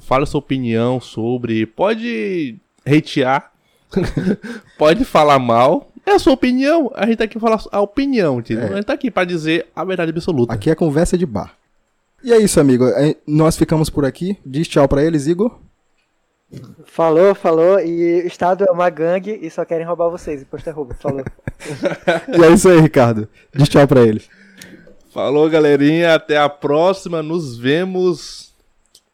Fala 0.00 0.26
sua 0.26 0.40
opinião 0.40 1.00
sobre. 1.00 1.64
Pode 1.64 2.56
hatear. 2.86 3.50
pode 4.76 5.04
falar 5.06 5.38
mal. 5.38 5.88
É 6.04 6.12
a 6.12 6.18
sua 6.18 6.34
opinião. 6.34 6.90
A 6.94 7.06
gente 7.06 7.18
tá 7.18 7.24
aqui 7.24 7.38
pra 7.38 7.48
falar 7.48 7.62
a 7.72 7.80
opinião, 7.80 8.38
entendeu? 8.38 8.64
É. 8.64 8.72
A 8.72 8.76
gente 8.76 8.84
tá 8.84 8.92
aqui 8.92 9.10
pra 9.10 9.24
dizer 9.24 9.66
a 9.74 9.82
verdade 9.84 10.10
absoluta. 10.10 10.52
Aqui 10.52 10.70
é 10.70 10.74
conversa 10.74 11.16
de 11.16 11.24
bar. 11.24 11.54
E 12.22 12.32
é 12.32 12.38
isso, 12.38 12.58
amigo. 12.58 12.86
É, 12.88 13.16
nós 13.26 13.56
ficamos 13.56 13.88
por 13.88 14.04
aqui. 14.04 14.36
Diz 14.44 14.66
tchau 14.66 14.88
pra 14.88 15.04
eles, 15.04 15.26
Igor. 15.26 15.58
Falou, 16.84 17.34
falou. 17.34 17.78
E 17.80 18.22
o 18.22 18.26
Estado 18.26 18.64
é 18.64 18.70
uma 18.70 18.90
gangue 18.90 19.38
e 19.40 19.50
só 19.50 19.64
querem 19.64 19.86
roubar 19.86 20.08
vocês. 20.08 20.42
Imposto 20.42 20.68
é 20.68 20.72
roubo. 20.72 20.94
Falou. 20.94 21.22
e 22.36 22.44
é 22.44 22.50
isso 22.50 22.68
aí, 22.68 22.80
Ricardo. 22.80 23.28
Diz 23.54 23.68
tchau 23.68 23.86
pra 23.86 24.02
eles. 24.02 24.28
Falou, 25.12 25.48
galerinha. 25.48 26.14
Até 26.14 26.38
a 26.38 26.48
próxima. 26.48 27.22
Nos 27.22 27.56
vemos. 27.56 28.52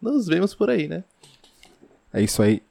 Nos 0.01 0.27
vemos 0.27 0.55
por 0.55 0.71
aí, 0.71 0.89
né? 0.89 1.05
É 2.13 2.23
isso 2.23 2.43
aí. 2.43 2.63